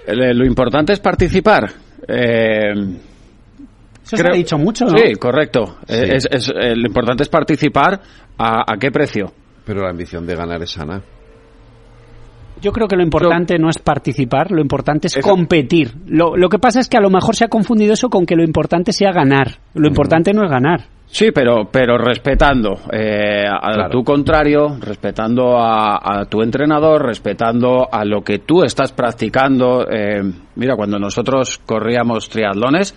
El- 0.05 0.37
Lo 0.37 0.45
importante 0.45 0.93
es 0.93 0.99
participar. 0.99 1.67
Eh, 2.07 2.73
Eso 4.03 4.15
se 4.17 4.23
ha 4.23 4.33
dicho 4.35 4.57
mucho, 4.57 4.85
¿no? 4.85 4.97
Sí, 4.97 5.15
correcto. 5.15 5.77
Sí. 5.87 5.95
Eh, 5.95 6.15
es- 6.15 6.27
es- 6.31 6.49
eh, 6.49 6.75
lo 6.75 6.87
importante 6.87 7.23
es 7.23 7.29
participar. 7.29 7.99
¿A, 8.37 8.71
a 8.71 8.77
qué 8.79 8.91
precio? 8.91 9.33
Pero 9.65 9.81
la 9.81 9.89
ambición 9.89 10.25
de 10.27 10.35
ganar 10.35 10.61
es 10.61 10.69
sana. 10.71 11.01
Yo 12.61 12.71
creo 12.71 12.87
que 12.87 12.95
lo 12.95 13.03
importante 13.03 13.57
no 13.59 13.69
es 13.69 13.79
participar, 13.79 14.51
lo 14.51 14.61
importante 14.61 15.07
es 15.07 15.17
Eso- 15.17 15.27
competir. 15.27 15.91
Lo, 16.07 16.35
lo 16.35 16.49
que 16.49 16.59
pasa 16.59 16.79
es 16.79 16.89
que 16.89 16.97
a 16.97 17.01
lo 17.01 17.09
mejor 17.09 17.35
se 17.35 17.45
ha 17.45 17.49
confundido 17.49 17.93
eso 17.93 18.09
con 18.09 18.25
que 18.25 18.35
lo 18.35 18.43
importante 18.43 18.91
sea 18.91 19.11
ganar. 19.11 19.57
Lo 19.73 19.87
importante 19.87 20.33
no 20.33 20.43
es 20.43 20.49
ganar. 20.49 20.81
Sí, 21.09 21.31
pero, 21.33 21.69
pero 21.71 21.97
respetando 21.97 22.79
eh, 22.91 23.45
a 23.47 23.71
Claro. 23.71 23.89
tu 23.91 24.03
contrario, 24.03 24.75
respetando 24.81 25.57
a, 25.57 25.99
a 26.21 26.25
tu 26.25 26.41
entrenador, 26.41 27.05
respetando 27.05 27.87
a 27.89 28.03
lo 28.03 28.21
que 28.21 28.39
tú 28.39 28.63
estás 28.63 28.91
practicando. 28.91 29.85
Eh, 29.89 30.21
mira, 30.55 30.75
cuando 30.75 30.99
nosotros 30.99 31.59
corríamos 31.65 32.27
triatlones, 32.27 32.93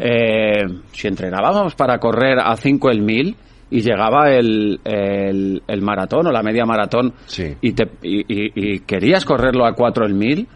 eh, 0.00 0.64
si 0.92 1.08
entrenábamos 1.08 1.74
para 1.74 1.98
correr 1.98 2.38
a 2.38 2.56
5 2.56 2.90
el 2.90 3.02
1000 3.02 3.36
y 3.76 3.80
llegaba 3.80 4.30
el, 4.30 4.80
el, 4.84 5.62
el 5.66 5.82
maratón 5.82 6.28
o 6.28 6.30
la 6.32 6.42
media 6.42 6.64
maratón 6.64 7.12
y, 7.60 7.72
te, 7.72 7.84
y, 8.02 8.20
y- 8.20 8.52
y 8.54 8.78
querías 8.80 9.24
correrlo 9.24 9.66
a 9.66 9.72
4 9.74 10.06
el 10.06 10.14
1000, 10.14 10.46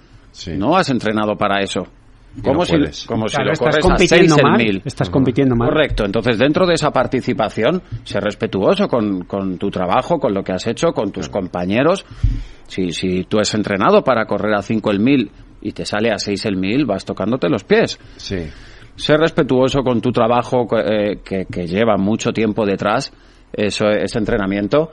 no 0.57 0.77
has 0.77 0.89
entrenado 0.91 1.35
para 1.37 1.61
eso. 1.61 1.87
Como 2.45 2.59
no 2.61 2.65
si, 2.65 2.73
como 3.07 3.27
si 3.29 3.35
Claro, 3.35 3.47
lo 3.49 3.53
estás 3.55 3.59
corres 3.79 3.85
a 3.85 3.89
compitiendo 3.89 4.35
6 4.37 4.45
el 4.45 4.51
mal, 4.51 4.59
1000. 4.63 4.83
estás 4.85 5.11
compitiendo 5.11 5.57
mal. 5.57 5.69
Correcto. 5.71 6.05
Entonces, 6.05 6.39
dentro 6.39 6.67
de 6.67 6.75
esa 6.75 6.93
participación, 6.93 7.83
sé 8.05 8.21
respetuoso 8.21 8.87
con, 8.87 9.25
con 9.25 9.59
tu 9.59 9.71
trabajo, 9.71 10.21
con 10.21 10.33
lo 10.35 10.45
que 10.45 10.53
has 10.53 10.65
hecho, 10.69 10.93
con 10.93 11.11
tus 11.11 11.29
compañeros. 11.29 12.07
Si, 12.69 12.93
si 12.93 13.25
tú 13.25 13.41
has 13.41 13.53
entrenado 13.55 14.05
para 14.05 14.27
correr 14.27 14.55
a 14.55 14.63
5 14.63 14.91
el 14.93 15.01
1000 15.01 15.31
y 15.63 15.73
te 15.73 15.85
sale 15.85 16.13
a 16.13 16.19
6 16.19 16.45
el 16.47 16.57
1000, 16.57 16.85
vas 16.87 17.05
tocándote 17.05 17.49
los 17.49 17.65
pies. 17.65 17.99
Sí. 18.19 18.47
Sé 18.99 19.17
respetuoso 19.17 19.83
con 19.83 20.01
tu 20.01 20.11
trabajo 20.11 20.67
eh, 20.77 21.21
que, 21.25 21.47
que 21.47 21.67
lleva 21.67 21.97
mucho 21.97 22.33
tiempo 22.33 22.67
detrás, 22.67 23.13
eso, 23.53 23.89
ese 23.89 24.19
entrenamiento, 24.19 24.91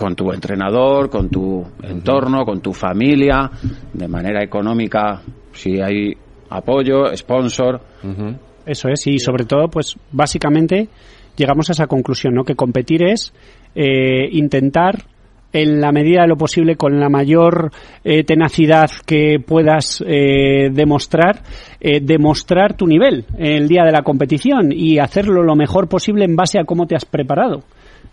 con 0.00 0.16
tu 0.16 0.32
entrenador, 0.32 1.10
con 1.10 1.28
tu 1.28 1.62
entorno, 1.82 2.46
con 2.46 2.62
tu 2.62 2.72
familia, 2.72 3.50
de 3.92 4.08
manera 4.08 4.42
económica, 4.42 5.20
si 5.52 5.78
hay 5.78 6.16
apoyo, 6.48 7.14
sponsor. 7.14 7.78
Eso 8.64 8.88
es, 8.88 9.06
y 9.06 9.18
sobre 9.18 9.44
todo, 9.44 9.68
pues 9.68 9.96
básicamente 10.10 10.88
llegamos 11.36 11.68
a 11.68 11.72
esa 11.72 11.86
conclusión, 11.86 12.34
¿no? 12.34 12.44
Que 12.44 12.54
competir 12.54 13.02
es 13.02 13.34
eh, 13.74 14.26
intentar 14.32 15.04
en 15.52 15.80
la 15.80 15.92
medida 15.92 16.22
de 16.22 16.28
lo 16.28 16.36
posible, 16.36 16.76
con 16.76 16.98
la 17.00 17.08
mayor 17.08 17.70
eh, 18.04 18.24
tenacidad 18.24 18.90
que 19.04 19.38
puedas 19.44 20.02
eh, 20.06 20.70
demostrar, 20.72 21.42
eh, 21.80 22.00
demostrar 22.00 22.76
tu 22.76 22.86
nivel 22.86 23.24
el 23.38 23.68
día 23.68 23.84
de 23.84 23.92
la 23.92 24.02
competición 24.02 24.72
y 24.72 24.98
hacerlo 24.98 25.42
lo 25.42 25.56
mejor 25.56 25.88
posible 25.88 26.24
en 26.24 26.36
base 26.36 26.58
a 26.58 26.64
cómo 26.64 26.86
te 26.86 26.94
has 26.94 27.04
preparado. 27.04 27.62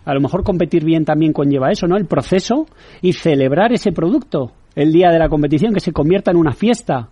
A 0.04 0.14
lo 0.14 0.20
mejor 0.20 0.42
competir 0.42 0.84
bien 0.84 1.04
también 1.04 1.32
conlleva 1.32 1.70
eso, 1.70 1.86
¿no? 1.86 1.96
El 1.96 2.06
proceso 2.06 2.66
y 3.02 3.12
celebrar 3.12 3.72
ese 3.72 3.92
producto 3.92 4.52
el 4.74 4.92
día 4.92 5.10
de 5.10 5.18
la 5.18 5.28
competición, 5.28 5.74
que 5.74 5.80
se 5.80 5.92
convierta 5.92 6.30
en 6.30 6.36
una 6.36 6.52
fiesta. 6.52 7.08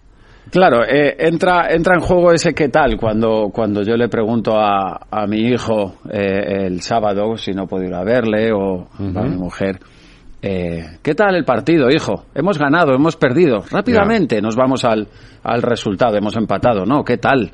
Claro, 0.50 0.84
eh, 0.84 1.16
entra, 1.18 1.66
entra 1.70 1.96
en 1.96 2.00
juego 2.00 2.32
ese 2.32 2.54
qué 2.54 2.68
tal 2.68 2.96
cuando, 2.96 3.50
cuando 3.52 3.82
yo 3.82 3.96
le 3.96 4.08
pregunto 4.08 4.56
a, 4.56 5.00
a 5.10 5.26
mi 5.26 5.38
hijo 5.38 5.96
eh, 6.08 6.66
el 6.66 6.80
sábado 6.82 7.36
si 7.36 7.50
no 7.50 7.66
puedo 7.66 7.84
ir 7.84 7.94
a 7.94 8.04
verle 8.04 8.52
o 8.52 8.86
a 8.98 9.22
mi 9.22 9.36
mujer. 9.36 9.80
Eh, 10.48 10.98
¿Qué 11.02 11.14
tal 11.14 11.34
el 11.34 11.44
partido, 11.44 11.88
hijo? 11.90 12.26
Hemos 12.34 12.56
ganado, 12.56 12.94
hemos 12.94 13.16
perdido. 13.16 13.64
Rápidamente 13.68 14.40
nos 14.40 14.54
vamos 14.54 14.84
al, 14.84 15.08
al 15.42 15.62
resultado. 15.62 16.16
Hemos 16.16 16.36
empatado, 16.36 16.84
¿no? 16.84 17.02
¿Qué 17.02 17.16
tal? 17.18 17.50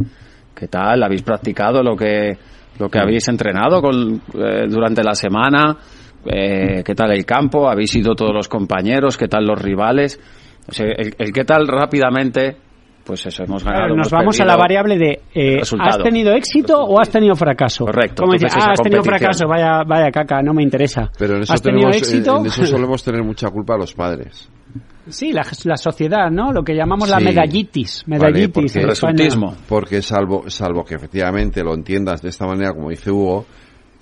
¿Qué 0.55 0.69
tal? 0.69 1.03
¿Habéis 1.03 1.23
practicado 1.23 1.83
lo 1.83 1.97
que, 1.97 2.37
lo 2.79 2.91
que 2.91 2.99
habéis 2.99 3.27
entrenado 3.29 3.81
con, 3.81 4.21
eh, 4.35 4.67
durante 4.69 5.03
la 5.03 5.15
semana? 5.15 5.79
Eh, 6.27 6.83
¿Qué 6.85 6.95
tal 6.95 7.13
el 7.13 7.25
campo? 7.25 7.67
¿Habéis 7.67 7.95
ido 7.97 8.15
todos 8.15 8.35
los 8.35 8.49
compañeros? 8.49 9.17
¿Qué 9.17 9.27
tal 9.27 9.47
los 9.47 9.61
rivales? 9.61 10.21
O 10.69 10.73
sea, 10.73 10.87
el, 10.87 11.15
el 11.19 11.33
qué 11.33 11.45
tal 11.45 11.67
rápidamente, 11.67 12.59
pues 13.05 13.27
eso, 13.27 13.45
hemos 13.45 13.63
ganado. 13.65 13.83
Claro, 13.85 13.97
nos 13.97 14.07
hemos 14.13 14.21
vamos 14.21 14.41
a 14.41 14.45
la 14.45 14.57
variable 14.57 14.99
de 14.99 15.21
eh. 15.35 15.61
¿has 15.81 15.99
tenido 15.99 16.33
éxito 16.33 16.79
o 16.79 17.01
has 17.01 17.11
tenido 17.11 17.35
fracaso? 17.37 17.85
Correcto, 17.85 18.23
Como 18.23 18.33
dice, 18.35 18.47
ah, 18.53 18.73
has 18.73 18.81
tenido 18.83 19.03
fracaso, 19.03 19.47
vaya, 19.47 19.83
vaya 19.87 20.11
caca, 20.11 20.43
no 20.43 20.55
me 20.55 20.63
interesa. 20.63 21.11
Pero 21.19 21.37
en 21.37 21.43
eso, 21.43 21.53
¿Has 21.53 21.63
tenido 21.63 21.91
tenemos, 21.91 21.97
éxito? 22.09 22.39
en 22.39 22.47
eso 22.47 22.67
solemos 22.67 23.03
tener 23.05 23.23
mucha 23.23 23.49
culpa 23.51 23.77
los 23.77 23.93
padres. 23.95 24.49
Sí, 25.09 25.33
la, 25.33 25.43
la 25.65 25.77
sociedad, 25.77 26.31
¿no? 26.31 26.53
Lo 26.53 26.63
que 26.63 26.75
llamamos 26.75 27.09
la 27.11 27.19
Sí. 27.19 27.25
medallitis. 27.25 28.05
Vale, 28.07 28.21
Medallitis. 28.33 28.77
en 28.77 28.87
porque, 29.01 29.57
porque 29.69 30.03
salvo, 30.03 30.49
salvo 30.49 30.85
que 30.85 30.95
efectivamente 30.95 31.63
lo 31.65 31.75
entiendas 31.75 32.23
de 32.23 32.29
esta 32.29 32.47
manera, 32.47 32.73
como 32.73 32.89
dice 32.91 33.11
Hugo, 33.11 33.45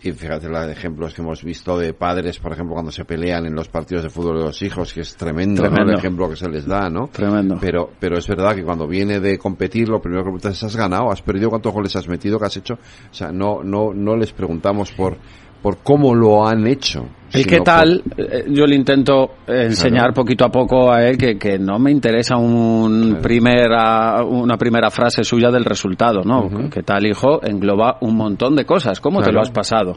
y 0.02 0.12
fíjate 0.12 0.48
los 0.48 0.66
ejemplos 0.68 1.12
que 1.12 1.20
hemos 1.20 1.42
visto 1.44 1.78
de 1.78 1.92
padres, 1.92 2.38
por 2.38 2.52
ejemplo, 2.52 2.74
cuando 2.74 2.90
se 2.90 3.04
pelean 3.04 3.46
en 3.46 3.54
los 3.54 3.68
partidos 3.68 4.04
de 4.04 4.10
fútbol 4.10 4.38
de 4.38 4.44
los 4.44 4.62
hijos, 4.62 4.92
que 4.92 5.00
es 5.02 5.14
tremendo, 5.14 5.64
el 5.64 5.94
ejemplo 5.94 6.28
que 6.30 6.36
se 6.36 6.48
les 6.48 6.66
da, 6.66 6.88
¿no? 6.88 7.08
Tremendo. 7.08 7.58
Pero, 7.60 7.90
pero 7.98 8.18
es 8.18 8.26
verdad 8.26 8.54
que 8.54 8.64
cuando 8.64 8.86
viene 8.86 9.20
de 9.20 9.38
competir, 9.38 9.88
lo 9.88 10.00
primero 10.00 10.22
que 10.22 10.26
preguntas 10.26 10.56
es, 10.56 10.64
¿has 10.64 10.76
ganado? 10.76 11.10
¿Has 11.10 11.22
perdido? 11.22 11.50
¿Cuántos 11.50 11.72
goles 11.72 11.94
has 11.96 12.08
metido? 12.08 12.38
¿Qué 12.38 12.46
has 12.46 12.56
hecho? 12.56 12.74
O 12.74 13.14
sea, 13.14 13.30
no, 13.30 13.62
no, 13.62 13.92
no 13.92 14.16
les 14.16 14.32
preguntamos 14.32 14.90
por, 14.92 15.18
por 15.62 15.78
cómo 15.78 16.14
lo 16.14 16.46
han 16.46 16.66
hecho. 16.66 17.06
El 17.32 17.46
qué 17.46 17.60
tal, 17.60 18.02
eh, 18.16 18.44
yo 18.48 18.66
le 18.66 18.74
intento 18.74 19.34
enseñar 19.46 20.00
Claro. 20.06 20.14
poquito 20.14 20.44
a 20.44 20.48
poco 20.50 20.90
a 20.90 21.04
él 21.06 21.16
que, 21.16 21.38
que 21.38 21.58
no 21.60 21.78
me 21.78 21.92
interesa 21.92 22.36
un 22.36 23.18
primera, 23.22 24.24
una 24.24 24.56
primera 24.56 24.90
frase 24.90 25.22
suya 25.22 25.50
del 25.50 25.64
resultado, 25.64 26.22
¿no? 26.24 26.68
¿Qué 26.70 26.82
tal, 26.82 27.06
hijo? 27.06 27.40
Engloba 27.44 27.98
un 28.00 28.16
montón 28.16 28.56
de 28.56 28.64
cosas. 28.64 29.00
¿Cómo 29.00 29.18
te 29.20 29.24
Claro. 29.26 29.36
lo 29.36 29.40
has 29.42 29.50
pasado? 29.50 29.96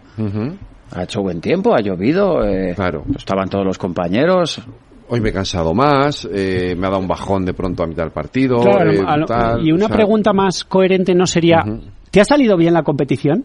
Ha 0.95 1.03
hecho 1.03 1.21
buen 1.23 1.41
tiempo, 1.41 1.73
ha 1.73 1.81
llovido, 1.81 2.43
eh, 2.45 2.75
estaban 3.17 3.49
todos 3.49 3.65
los 3.65 3.79
compañeros. 3.79 4.61
Hoy 5.09 5.19
me 5.19 5.29
he 5.29 5.33
cansado 5.33 5.73
más, 5.73 6.27
eh, 6.31 6.75
me 6.77 6.85
ha 6.85 6.89
dado 6.91 7.01
un 7.01 7.07
bajón 7.07 7.45
de 7.45 7.53
pronto 7.53 7.83
a 7.83 7.87
mitad 7.87 8.03
del 8.03 8.11
partido. 8.11 8.57
Claro, 8.59 8.91
eh, 8.91 9.03
a 9.05 9.17
lo- 9.17 9.25
tal, 9.25 9.65
y 9.67 9.71
una 9.71 9.85
o 9.85 9.87
sea, 9.87 9.97
pregunta 9.97 10.33
más 10.33 10.63
coherente 10.63 11.15
no 11.15 11.25
sería, 11.25 11.63
¿te 12.11 12.21
ha 12.21 12.25
salido 12.25 12.55
bien 12.57 12.73
la 12.75 12.83
competición? 12.83 13.43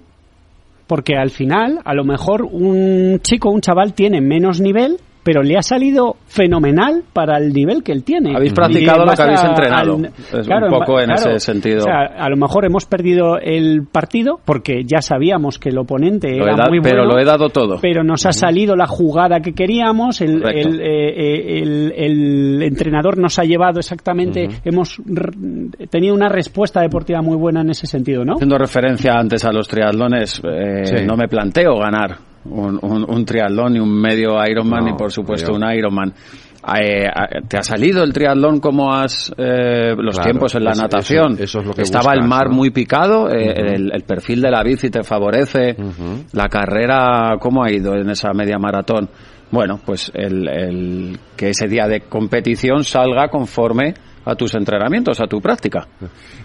Porque 0.89 1.17
al 1.17 1.31
final, 1.31 1.81
a 1.85 1.95
lo 1.95 2.03
mejor 2.03 2.43
un 2.43 3.21
chico, 3.23 3.51
un 3.51 3.61
chaval 3.61 3.93
tiene 3.93 4.21
menos 4.21 4.61
nivel, 4.61 4.97
pero 5.23 5.43
le 5.43 5.57
ha 5.59 5.63
salido 5.63 6.17
fenomenal 6.27 7.03
para 7.13 7.37
el 7.39 7.53
nivel 7.53 7.83
que 7.83 7.93
él 7.93 8.05
tiene. 8.05 8.35
Habéis 8.35 8.53
practicado 8.53 9.05
lo 9.05 9.13
que 9.13 9.23
habéis 9.23 9.43
a- 9.43 9.49
entrenado. 9.49 9.95
al- 9.97 10.05
Es 10.07 10.47
claro, 10.47 10.67
un 10.67 10.73
poco 10.73 11.01
en 11.01 11.07
claro. 11.07 11.31
ese 11.31 11.41
sentido. 11.41 11.79
O 11.79 11.83
sea, 11.83 12.03
a 12.19 12.29
lo 12.31 12.37
mejor 12.37 12.65
hemos 12.65 12.87
perdido 12.87 13.39
el 13.39 13.87
partido 13.91 14.41
porque 14.45 14.85
ya 14.85 15.01
sabíamos 15.03 15.59
que 15.59 15.69
el 15.71 15.79
oponente 15.79 16.31
Lo 16.37 16.45
era 16.45 16.57
da- 16.57 16.69
muy 16.69 16.79
bueno. 16.79 16.83
pero 16.97 17.05
lo 17.07 17.19
he 17.19 17.25
dado 17.25 17.49
todo. 17.51 17.79
Pero 17.81 18.03
nos 18.05 18.25
ha 18.27 18.33
salido 18.33 18.75
la 18.77 18.87
jugada 18.87 19.41
que 19.41 19.53
queríamos, 19.53 20.21
el, 20.21 20.41
Correcto. 20.41 20.69
el, 20.69 20.81
eh, 20.81 20.87
eh, 20.87 21.59
el- 21.63 21.93
el 21.97 22.63
entrenador 22.63 23.19
nos 23.19 23.39
ha 23.39 23.45
llevado 23.45 23.81
exactamente, 23.81 24.49
hemos 24.65 24.99
r- 25.01 25.87
tenido 25.91 26.15
una 26.15 26.29
respuesta 26.29 26.81
deportiva 26.81 27.21
muy 27.23 27.37
buena 27.37 27.61
en 27.61 27.71
ese 27.71 27.87
sentido, 27.87 28.25
¿no? 28.25 28.35
Haciendo 28.35 28.59
referencia 28.59 29.13
antes 29.19 29.45
a 29.45 29.53
los 29.53 29.69
triatlones, 29.69 30.41
eh, 30.45 30.85
Sí. 30.85 31.05
no 31.07 31.17
me 31.17 31.29
planteo 31.29 31.75
ganar 31.79 32.17
un, 32.45 32.79
un, 32.83 33.05
un 33.09 33.25
triatlón 33.25 33.73
ni 33.75 33.81
un 33.81 33.93
medio 34.01 34.37
Ironman 34.47 34.85
No, 34.85 34.91
ni 34.93 34.97
por 34.97 35.13
supuesto 35.13 35.53
un 35.53 35.65
Ironman. 35.71 36.13
Eh, 36.77 37.05
eh, 37.07 37.09
¿Te 37.49 37.57
ha 37.59 37.63
salido 37.63 38.03
el 38.03 38.13
triatlón 38.13 38.59
como 38.61 38.93
has 38.93 39.33
eh, 39.39 39.95
los 39.97 40.17
Claro, 40.17 40.31
tiempos 40.31 40.55
en 40.57 40.65
la 40.65 40.73
natación? 40.73 41.35
eso- 41.35 41.43
eso 41.45 41.61
es 41.61 41.67
lo 41.67 41.73
que 41.73 41.83
Estaba 41.83 42.13
el 42.15 42.23
mar 42.27 42.49
¿no? 42.49 42.57
muy 42.57 42.71
picado, 42.71 43.31
eh, 43.31 43.75
el, 43.75 43.91
el 43.95 44.03
perfil 44.03 44.41
de 44.43 44.51
la 44.51 44.63
bici 44.63 44.91
te 44.91 45.03
favorece, 45.05 45.77
la 46.33 46.49
carrera, 46.49 47.37
¿cómo 47.41 47.63
ha 47.63 47.71
ido 47.73 47.95
en 47.95 48.11
esa 48.11 48.33
media 48.33 48.59
maratón? 48.59 49.09
Bueno, 49.51 49.81
pues 49.87 50.11
el, 50.15 50.47
el- 50.49 51.19
que 51.37 51.51
ese 51.51 51.69
día 51.69 51.87
de 51.87 52.01
competición 52.03 52.83
salga 52.85 53.29
conforme 53.29 53.95
a 54.27 54.35
tus 54.35 54.55
entrenamientos, 54.55 55.21
a 55.23 55.27
tu 55.27 55.41
práctica. 55.41 55.87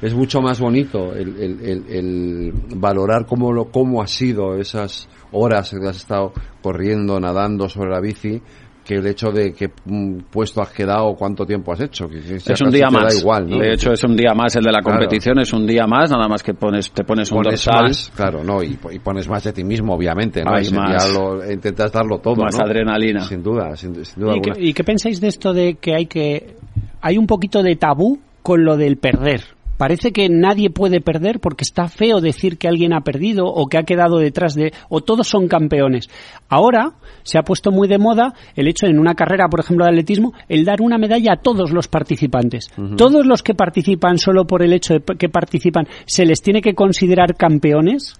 Es 0.01 0.13
mucho 0.13 0.39
más 0.41 0.57
bonito 0.61 1.13
el, 1.13 1.35
el- 1.37 1.59
el- 1.65 1.83
el 1.89 2.51
valorar 2.77 3.25
cómo, 3.25 3.51
lo, 3.51 3.65
cómo 3.65 4.01
ha 4.01 4.07
sido 4.07 4.55
esas 4.57 5.09
horas 5.33 5.69
que 5.71 5.87
has 5.87 5.97
estado 5.97 6.31
corriendo, 6.61 7.19
nadando 7.19 7.67
sobre 7.67 7.91
la 7.91 7.99
bici, 7.99 8.41
que 8.85 8.95
el 8.95 9.07
hecho 9.07 9.31
de 9.31 9.53
qué 9.53 9.69
mm, 9.85 10.23
puesto 10.29 10.61
has 10.61 10.69
quedado, 10.71 11.13
cuánto 11.15 11.45
tiempo 11.45 11.71
has 11.71 11.79
hecho. 11.79 12.07
Que, 12.09 12.19
que 12.19 12.35
Es 12.35 12.61
un 12.61 12.69
día 12.69 12.87
te 12.89 12.95
da 12.95 13.01
más. 13.03 13.19
igual, 13.21 13.49
¿no? 13.49 13.57
De 13.59 13.71
hecho, 13.73 13.93
es 13.93 14.03
un 14.03 14.13
día 14.15 14.33
más 14.33 14.55
el 14.57 14.63
de 14.63 14.71
la 14.73 14.81
Claro. 14.81 14.97
competición, 14.99 15.39
es 15.39 15.53
un 15.53 15.65
día 15.65 15.87
más, 15.87 16.11
nada 16.11 16.27
más 16.27 16.43
que 16.43 16.53
pones, 16.53 16.91
te 16.91 17.05
pones 17.05 17.31
un 17.31 17.43
pones 17.43 17.63
dorsal. 17.63 17.83
más, 17.83 18.11
claro, 18.13 18.43
no, 18.43 18.61
y, 18.61 18.77
y 18.91 18.99
pones 18.99 19.29
más 19.29 19.41
de 19.45 19.53
ti 19.53 19.63
mismo, 19.63 19.93
obviamente, 19.95 20.43
¿no? 20.43 20.53
Hay 20.53 20.69
más. 20.71 21.13
lo- 21.13 21.49
intentas 21.49 21.93
darlo 21.93 22.19
todo, 22.19 22.35
Más 22.43 22.57
¿no? 22.57 22.65
adrenalina. 22.65 23.21
Sin 23.21 23.41
duda, 23.41 23.73
sin, 23.77 24.03
sin 24.03 24.21
duda 24.21 24.35
¿Y 24.35 24.41
qué, 24.41 24.49
alguna. 24.51 24.67
y 24.69 24.73
qué 24.73 24.83
pensáis 24.83 25.21
de 25.21 25.27
esto 25.29 25.53
de 25.53 25.75
que 25.75 25.95
hay 25.95 26.05
que 26.07 26.55
hay 27.01 27.17
un 27.17 27.25
poquito 27.27 27.63
de 27.63 27.77
tabú 27.77 28.19
con 28.41 28.65
lo 28.65 28.75
del 28.75 28.97
perder? 28.97 29.43
Parece 29.77 30.11
que 30.11 30.29
nadie 30.29 30.69
puede 30.69 31.01
perder 31.01 31.39
porque 31.39 31.63
está 31.63 31.87
feo 31.87 32.21
decir 32.21 32.57
que 32.57 32.67
alguien 32.67 32.93
ha 32.93 33.01
perdido 33.01 33.45
o 33.45 33.67
que 33.67 33.77
ha 33.77 33.83
quedado 33.83 34.17
detrás 34.17 34.53
de 34.53 34.73
o 34.89 35.01
todos 35.01 35.27
son 35.27 35.47
campeones. 35.47 36.09
Ahora 36.49 36.93
se 37.23 37.37
ha 37.37 37.43
puesto 37.43 37.71
muy 37.71 37.87
de 37.87 37.97
moda 37.97 38.33
el 38.55 38.67
hecho 38.67 38.85
en 38.85 38.99
una 38.99 39.15
carrera, 39.15 39.47
por 39.49 39.61
ejemplo, 39.61 39.85
de 39.85 39.91
atletismo, 39.91 40.33
el 40.47 40.65
dar 40.65 40.81
una 40.81 40.97
medalla 40.97 41.33
a 41.33 41.41
todos 41.41 41.71
los 41.71 41.87
participantes. 41.87 42.69
Todos 42.97 43.25
los 43.25 43.41
que 43.41 43.55
participan 43.55 44.17
solo 44.17 44.45
por 44.45 44.63
el 44.63 44.73
hecho 44.73 44.95
de 44.95 45.01
que 45.17 45.29
participan, 45.29 45.87
¿se 46.05 46.25
les 46.25 46.41
tiene 46.41 46.61
que 46.61 46.75
considerar 46.75 47.35
campeones? 47.35 48.15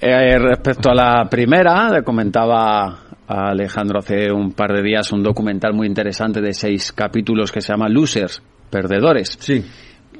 Eh, 0.00 0.38
respecto 0.38 0.90
a 0.90 0.94
la 0.94 1.28
primera, 1.28 1.90
le 1.90 2.02
comentaba 2.02 3.06
a 3.28 3.50
Alejandro 3.50 3.98
hace 3.98 4.30
un 4.30 4.52
par 4.52 4.72
de 4.72 4.82
días 4.82 5.10
un 5.12 5.22
documental 5.22 5.72
muy 5.72 5.86
interesante 5.86 6.40
de 6.40 6.52
seis 6.52 6.92
capítulos 6.92 7.50
que 7.50 7.60
se 7.60 7.72
llama 7.72 7.88
Losers, 7.88 8.42
Perdedores. 8.70 9.36
Sí. 9.40 9.64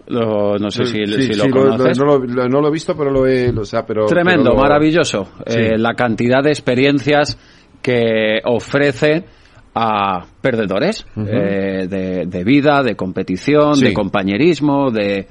Lo- 0.08 0.56
no 0.58 0.70
sé 0.70 0.84
si, 0.86 1.04
Sí, 1.06 1.22
si 1.22 1.34
lo 1.34 1.50
conoces. 1.50 1.98
no, 1.98 2.04
lo, 2.04 2.18
lo- 2.18 2.48
no 2.48 2.60
lo 2.60 2.68
he 2.68 2.72
visto, 2.72 2.96
pero 2.96 3.10
lo 3.10 3.26
he, 3.26 3.52
lo- 3.52 3.62
o 3.62 3.64
sea, 3.64 3.84
pero, 3.84 4.06
Tremendo, 4.06 4.50
pero 4.50 4.62
maravilloso. 4.62 5.28
Sí. 5.46 5.58
Eh, 5.58 5.78
la 5.78 5.94
cantidad 5.94 6.42
de 6.42 6.50
experiencias 6.50 7.38
que 7.82 8.40
ofrece 8.44 9.24
a 9.74 10.24
perdedores 10.40 11.06
eh, 11.16 11.86
de, 11.88 12.24
de 12.26 12.44
vida, 12.44 12.82
de 12.82 12.94
competición, 12.96 13.78
de 13.78 13.92
compañerismo, 13.92 14.90
de 14.90 15.26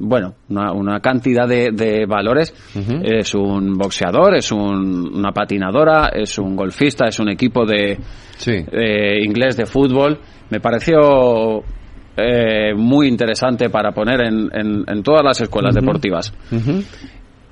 bueno, 0.00 0.34
una, 0.48 0.70
una 0.72 1.00
cantidad 1.00 1.48
de, 1.48 1.70
de 1.72 2.06
valores. 2.06 2.54
Es 3.02 3.34
un 3.34 3.76
boxeador, 3.76 4.36
es 4.36 4.52
un- 4.52 5.10
una 5.16 5.32
patinadora, 5.32 6.10
es 6.14 6.38
un 6.38 6.54
golfista, 6.54 7.06
es 7.08 7.18
un 7.18 7.28
equipo 7.30 7.66
de 7.66 7.98
eh, 8.70 9.18
inglés 9.24 9.56
de 9.56 9.66
fútbol. 9.66 10.18
Me 10.50 10.60
pareció 10.60 11.64
eh, 12.18 12.74
muy 12.74 13.06
interesante 13.08 13.70
para 13.70 13.92
poner 13.92 14.20
en, 14.26 14.50
en- 14.52 14.84
en 14.86 15.02
todas 15.02 15.22
las 15.24 15.40
escuelas 15.40 15.74
deportivas. 15.74 16.32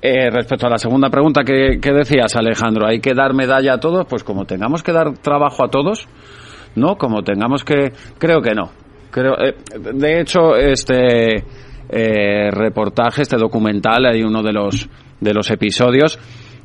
Eh, 0.01 0.29
respecto 0.29 0.67
a 0.67 0.69
la 0.69 0.77
segunda 0.77 1.09
pregunta 1.09 1.43
que, 1.43 1.79
que 1.81 1.91
decías, 1.91 2.35
Alejandro, 2.35 2.85
¿hay 2.87 2.99
que 2.99 3.13
dar 3.15 3.33
medalla 3.33 3.73
a 3.73 3.79
todos? 3.79 4.05
Pues 4.07 4.23
como 4.23 4.45
tengamos 4.45 4.83
que 4.83 4.91
dar 4.91 5.17
trabajo 5.17 5.63
a 5.65 5.69
todos, 5.69 6.07
¿no? 6.75 6.97
Como 6.97 7.23
tengamos 7.23 7.63
que... 7.63 7.91
Creo 8.19 8.41
que 8.41 8.53
no. 8.53 8.69
Creo, 9.09 9.33
eh, 9.39 9.55
de 9.93 10.21
hecho, 10.21 10.55
este 10.55 11.37
eh, 11.89 12.51
reportaje, 12.51 13.23
este 13.23 13.37
documental, 13.37 14.05
hay 14.05 14.21
uno 14.21 14.43
de 14.43 14.53
los, 14.53 14.87
de 15.19 15.33
los 15.33 15.49
episodios 15.49 16.19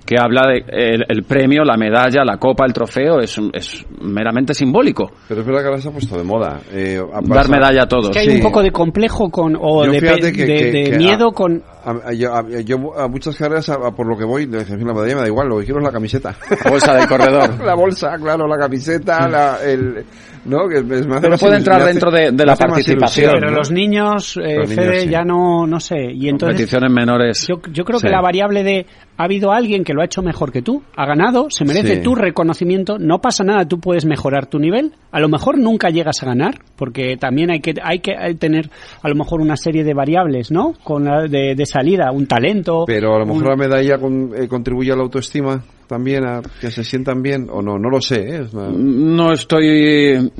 que 0.04 0.16
habla 0.18 0.42
de 0.48 0.64
el, 0.68 1.04
el 1.08 1.22
premio, 1.24 1.64
la 1.64 1.76
medalla, 1.76 2.24
la 2.24 2.36
copa, 2.36 2.64
el 2.66 2.72
trofeo, 2.72 3.20
es, 3.20 3.38
un- 3.38 3.50
es 3.54 3.84
meramente 4.00 4.52
simbólico. 4.54 5.10
Pero 5.28 5.40
es 5.40 5.46
verdad 5.46 5.60
que 5.62 5.66
ahora 5.68 5.80
se 5.80 5.88
ha 5.88 5.92
puesto 5.92 6.16
de 6.18 6.24
moda. 6.24 6.60
eh, 6.72 7.00
Dar 7.24 7.48
medalla 7.48 7.82
a 7.84 7.86
todos. 7.86 8.10
Que 8.10 8.18
hay 8.20 8.28
un 8.36 8.40
poco 8.42 8.62
de 8.62 8.70
complejo 8.72 9.30
con 9.30 9.56
o 9.60 9.84
Yo 9.84 9.92
de, 9.92 10.00
que- 10.00 10.06
de- 10.06 10.32
que- 10.32 10.44
de 10.46 10.84
que 10.90 10.96
miedo 10.98 11.28
a- 11.28 11.32
con 11.32 11.62
A, 11.84 12.08
a- 12.08 12.12
yo, 12.12 12.34
a, 12.34 12.42
yo 12.60 12.98
a 12.98 13.08
muchas 13.08 13.36
carreras, 13.36 13.68
a- 13.68 13.74
a 13.74 13.90
por 13.90 14.06
lo 14.06 14.16
que 14.16 14.24
voy, 14.24 14.46
la 14.46 14.62
medalla 14.64 15.14
me 15.16 15.20
da 15.22 15.26
igual, 15.26 15.48
lo 15.48 15.58
que 15.58 15.64
quiero 15.64 15.80
es 15.80 15.84
la 15.86 15.92
camiseta. 15.92 16.36
La 16.64 16.70
bolsa 16.70 16.94
del 16.94 17.06
corredor. 17.08 17.60
la 17.64 17.74
bolsa, 17.74 18.16
claro, 18.18 18.46
la 18.46 18.58
camiseta, 18.58 19.28
la, 19.28 19.58
el... 19.64 20.04
¿No? 20.44 20.68
Que 20.68 20.82
me- 20.82 20.96
hace 20.96 21.06
Pero 21.20 21.30
más 21.30 21.40
puede 21.40 21.56
entrar 21.58 21.80
hace- 21.82 21.90
dentro 21.92 22.10
de- 22.10 22.32
de 22.32 22.44
la 22.46 22.56
participación, 22.56 23.26
ilusión, 23.26 23.40
pero 23.40 23.50
¿no? 23.52 23.58
los 23.58 23.70
niños, 23.70 24.36
eh, 24.42 24.56
Los 24.56 24.70
niños, 24.70 24.84
Fede, 24.84 25.00
sí. 25.02 25.08
ya 25.08 25.22
no 25.22 25.68
no 25.68 25.78
sé 25.78 25.96
y 26.12 26.28
entonces 26.28 26.56
Competiciones 26.56 26.90
menores. 26.92 27.46
yo, 27.46 27.60
yo 27.72 27.84
creo 27.84 28.00
Sí. 28.00 28.06
que 28.08 28.12
la 28.12 28.20
variable 28.20 28.64
de 28.64 28.86
ha 29.18 29.24
habido 29.24 29.52
alguien 29.52 29.84
que 29.84 29.92
lo 29.92 30.02
ha 30.02 30.04
hecho 30.04 30.20
mejor 30.20 30.50
que 30.50 30.60
tú, 30.62 30.82
ha 30.96 31.06
ganado, 31.06 31.46
se 31.48 31.64
merece 31.64 31.96
Sí. 31.96 32.02
tu 32.02 32.16
reconocimiento, 32.16 32.98
no 32.98 33.20
pasa 33.20 33.44
nada, 33.44 33.66
tú 33.68 33.78
puedes 33.78 34.04
mejorar 34.04 34.46
tu 34.46 34.58
nivel. 34.58 34.94
A 35.12 35.20
lo 35.20 35.28
mejor 35.28 35.58
nunca 35.58 35.90
llegas 35.90 36.20
a 36.24 36.26
ganar, 36.26 36.58
porque 36.74 37.16
también 37.18 37.52
hay 37.52 37.60
que 37.60 37.74
hay 37.80 38.00
que 38.00 38.16
hay 38.18 38.34
tener 38.34 38.68
a 39.00 39.08
lo 39.08 39.14
mejor 39.14 39.40
una 39.40 39.56
serie 39.56 39.84
de 39.84 39.94
variables, 39.94 40.50
¿no? 40.50 40.72
Con 40.82 41.04
la 41.04 41.22
de, 41.28 41.54
de 41.54 41.66
salida, 41.72 42.12
un 42.12 42.26
talento. 42.26 42.84
Pero 42.86 43.14
a 43.14 43.18
lo 43.20 43.26
mejor 43.26 43.42
un- 43.44 43.48
la 43.48 43.56
medalla 43.56 43.98
con- 43.98 44.30
eh, 44.36 44.46
contribuye 44.46 44.92
a 44.92 44.96
la 44.96 45.02
autoestima 45.02 45.62
también, 45.86 46.24
a 46.24 46.40
que 46.60 46.70
se 46.70 46.84
sientan 46.84 47.22
bien, 47.22 47.48
o 47.50 47.60
no, 47.62 47.78
no 47.78 47.88
lo 47.90 48.00
sé. 48.00 48.20
¿eh? 48.20 48.42
Es 48.44 48.52
una- 48.54 48.68
No 48.70 49.32
estoy. 49.32 50.30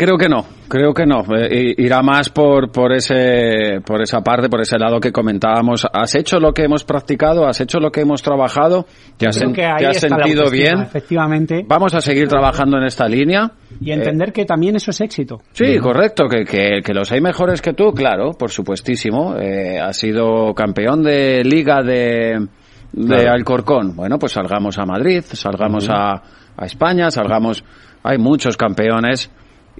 Creo 0.00 0.16
que 0.16 0.28
no, 0.28 0.44
creo 0.68 0.94
que 0.94 1.04
no. 1.06 1.24
Eh, 1.36 1.74
irá 1.76 2.02
más 2.02 2.30
por, 2.30 2.70
por, 2.70 2.92
ese, 2.92 3.80
por 3.84 4.00
esa 4.00 4.20
parte, 4.20 4.48
por 4.48 4.60
ese 4.60 4.78
lado 4.78 5.00
que 5.00 5.10
comentábamos. 5.10 5.84
¿Has 5.92 6.14
hecho 6.14 6.38
lo 6.38 6.52
que 6.52 6.62
hemos 6.62 6.84
practicado? 6.84 7.48
¿Has 7.48 7.60
hecho 7.60 7.80
lo 7.80 7.90
que 7.90 8.02
hemos 8.02 8.22
trabajado? 8.22 8.86
¿Te 9.16 9.26
has, 9.26 9.36
Creo 9.36 9.50
sen- 9.50 9.54
que 9.56 9.64
ahí 9.66 9.78
te 9.78 9.86
has 9.88 9.96
está 9.96 10.16
la 10.16 10.22
sentido 10.22 10.50
bien? 10.52 10.78
Efectivamente. 10.82 11.64
Vamos 11.66 11.94
a 11.94 12.00
seguir 12.00 12.28
trabajando 12.28 12.78
en 12.78 12.84
esta 12.84 13.08
línea. 13.08 13.50
Y 13.80 13.90
entender 13.90 14.32
que 14.32 14.44
también 14.44 14.76
eso 14.76 14.92
es 14.92 15.00
éxito. 15.00 15.40
Sí, 15.50 15.78
correcto, 15.78 16.28
que, 16.28 16.44
que, 16.44 16.80
que 16.80 16.94
los 16.94 17.10
hay 17.10 17.20
mejores 17.20 17.60
que 17.60 17.72
tú, 17.72 17.90
claro, 17.92 18.34
por 18.38 18.52
supuestísimo. 18.52 19.34
Eh, 19.36 19.80
has 19.80 19.96
sido 19.98 20.54
campeón 20.54 21.02
de 21.02 21.42
liga 21.42 21.82
de, 21.82 22.46
de 22.92 23.06
Claro. 23.16 23.32
Alcorcón. 23.32 23.96
Bueno, 23.96 24.16
pues 24.20 24.30
salgamos 24.30 24.78
a 24.78 24.86
Madrid, 24.86 25.24
salgamos 25.24 25.88
a, 25.90 26.22
a 26.56 26.66
España, 26.66 27.10
salgamos... 27.10 27.64
Hay 28.04 28.16
muchos 28.16 28.56
campeones 28.56 29.28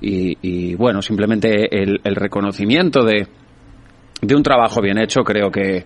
y, 0.00 0.38
y, 0.42 0.74
bueno, 0.74 1.02
simplemente 1.02 1.68
el, 1.70 2.00
el 2.04 2.14
reconocimiento 2.14 3.04
de, 3.04 3.26
de 4.20 4.34
un 4.34 4.42
trabajo 4.42 4.80
bien 4.80 4.98
hecho 4.98 5.22
creo 5.22 5.50
que 5.50 5.84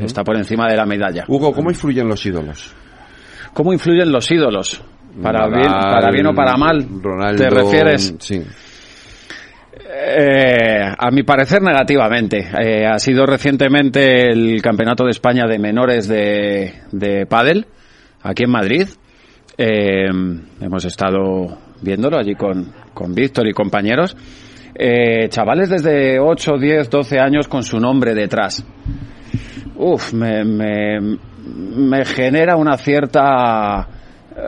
está 0.00 0.22
por 0.22 0.36
encima 0.36 0.68
de 0.68 0.76
la 0.76 0.84
medalla. 0.84 1.24
Hugo, 1.28 1.52
¿cómo 1.52 1.70
influyen 1.70 2.06
los 2.08 2.24
ídolos? 2.26 2.74
¿Cómo 3.54 3.72
influyen 3.72 4.12
los 4.12 4.30
ídolos? 4.30 4.82
Para, 5.22 5.48
Nadal, 5.48 5.54
bien, 5.54 5.72
para 5.72 6.10
bien 6.10 6.26
o 6.26 6.34
para 6.34 6.56
mal, 6.56 6.86
Ronaldo, 7.02 7.42
¿te 7.42 7.50
refieres? 7.50 8.14
Sí. 8.18 8.42
Eh, 9.90 10.82
a 10.96 11.10
mi 11.10 11.22
parecer 11.22 11.62
negativamente. 11.62 12.46
Eh, 12.60 12.86
ha 12.86 12.98
sido 12.98 13.24
recientemente 13.24 14.30
el 14.30 14.60
Campeonato 14.60 15.04
de 15.04 15.10
España 15.10 15.46
de 15.46 15.58
menores 15.58 16.06
de, 16.06 16.74
de 16.92 17.26
pádel 17.26 17.66
aquí 18.22 18.44
en 18.44 18.50
Madrid. 18.50 18.88
Eh, 19.56 20.08
hemos 20.60 20.84
estado 20.84 21.58
viéndolo 21.82 22.18
allí 22.18 22.34
con, 22.34 22.72
con 22.94 23.14
Víctor 23.14 23.46
y 23.48 23.52
compañeros. 23.52 24.16
Eh, 24.74 25.28
chavales 25.28 25.70
desde 25.70 26.20
8, 26.20 26.52
10, 26.58 26.88
12 26.90 27.18
años 27.18 27.48
con 27.48 27.62
su 27.62 27.78
nombre 27.80 28.14
detrás. 28.14 28.64
Uf, 29.76 30.12
me, 30.12 30.44
me, 30.44 31.00
me 31.00 32.04
genera 32.04 32.56
una 32.56 32.76
cierta... 32.76 33.88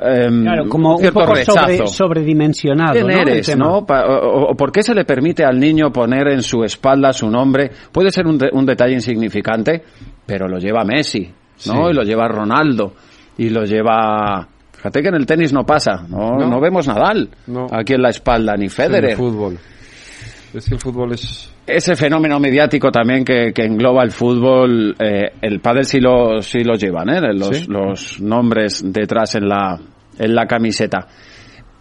em, 0.03 0.43
Claro, 0.43 0.69
como 0.69 0.93
un 0.93 0.99
cierto 0.99 1.21
poco 1.21 1.37
sobre- 1.37 1.87
sobredimensionado. 1.87 2.93
¿Quién 2.93 3.07
¿no? 3.07 3.13
Eres, 3.23 3.57
no? 3.57 3.79
O, 3.79 4.51
o 4.51 4.55
por 4.55 4.71
qué 4.73 4.83
se 4.83 4.95
le 4.95 5.05
permite 5.05 5.45
al 5.45 5.59
niño 5.59 5.91
poner 5.91 6.29
en 6.29 6.43
su 6.43 6.63
espalda 6.65 7.13
su 7.13 7.29
nombre? 7.31 7.71
Puede 7.93 8.11
ser 8.11 8.27
un, 8.27 8.39
de- 8.39 8.51
un 8.53 8.67
detalle 8.67 8.95
insignificante, 8.95 9.83
pero 10.27 10.47
lo 10.49 10.59
lleva 10.59 10.85
Messi, 10.85 11.23
¿no? 11.67 11.87
Sí. 11.87 11.91
Y 11.91 11.93
lo 11.95 12.03
lleva 12.03 12.29
Ronaldo, 12.29 12.93
y 13.39 13.49
lo 13.51 13.65
lleva... 13.65 14.47
Fíjate 14.81 15.03
que 15.03 15.09
en 15.09 15.15
el 15.17 15.27
tenis 15.27 15.53
no 15.53 15.65
pasa, 15.67 16.07
no, 16.09 16.39
No. 16.39 16.49
no. 16.49 16.59
vemos 16.61 16.89
Nadal 16.89 17.29
No. 17.47 17.67
aquí 17.71 17.93
en 17.93 18.01
la 18.03 18.09
espalda, 18.09 18.57
ni 18.57 18.71
Federer. 18.71 19.11
el 19.11 19.17
fútbol. 19.17 19.59
Es 20.55 20.67
que 20.69 20.75
el 20.75 20.81
fútbol 20.81 21.13
es... 21.13 21.53
Ese 21.67 21.95
fenómeno 21.95 22.41
mediático 22.41 22.91
también 22.91 23.25
que, 23.25 23.53
que 23.55 23.63
engloba 23.65 24.03
el 24.03 24.11
fútbol, 24.11 24.97
eh, 24.99 25.33
el 25.43 25.61
pádel 25.61 25.85
sí 25.85 26.01
lo, 26.01 26.41
sí 26.43 26.65
lo 26.65 26.75
llevan, 26.75 27.11
¿eh? 27.11 27.21
Los, 27.35 27.57
¿Sí? 27.59 27.67
los 27.69 28.21
nombres 28.21 28.83
detrás 28.93 29.35
en 29.37 29.49
la, 29.49 29.79
en 30.19 30.35
la 30.35 30.47
camiseta. 30.47 31.07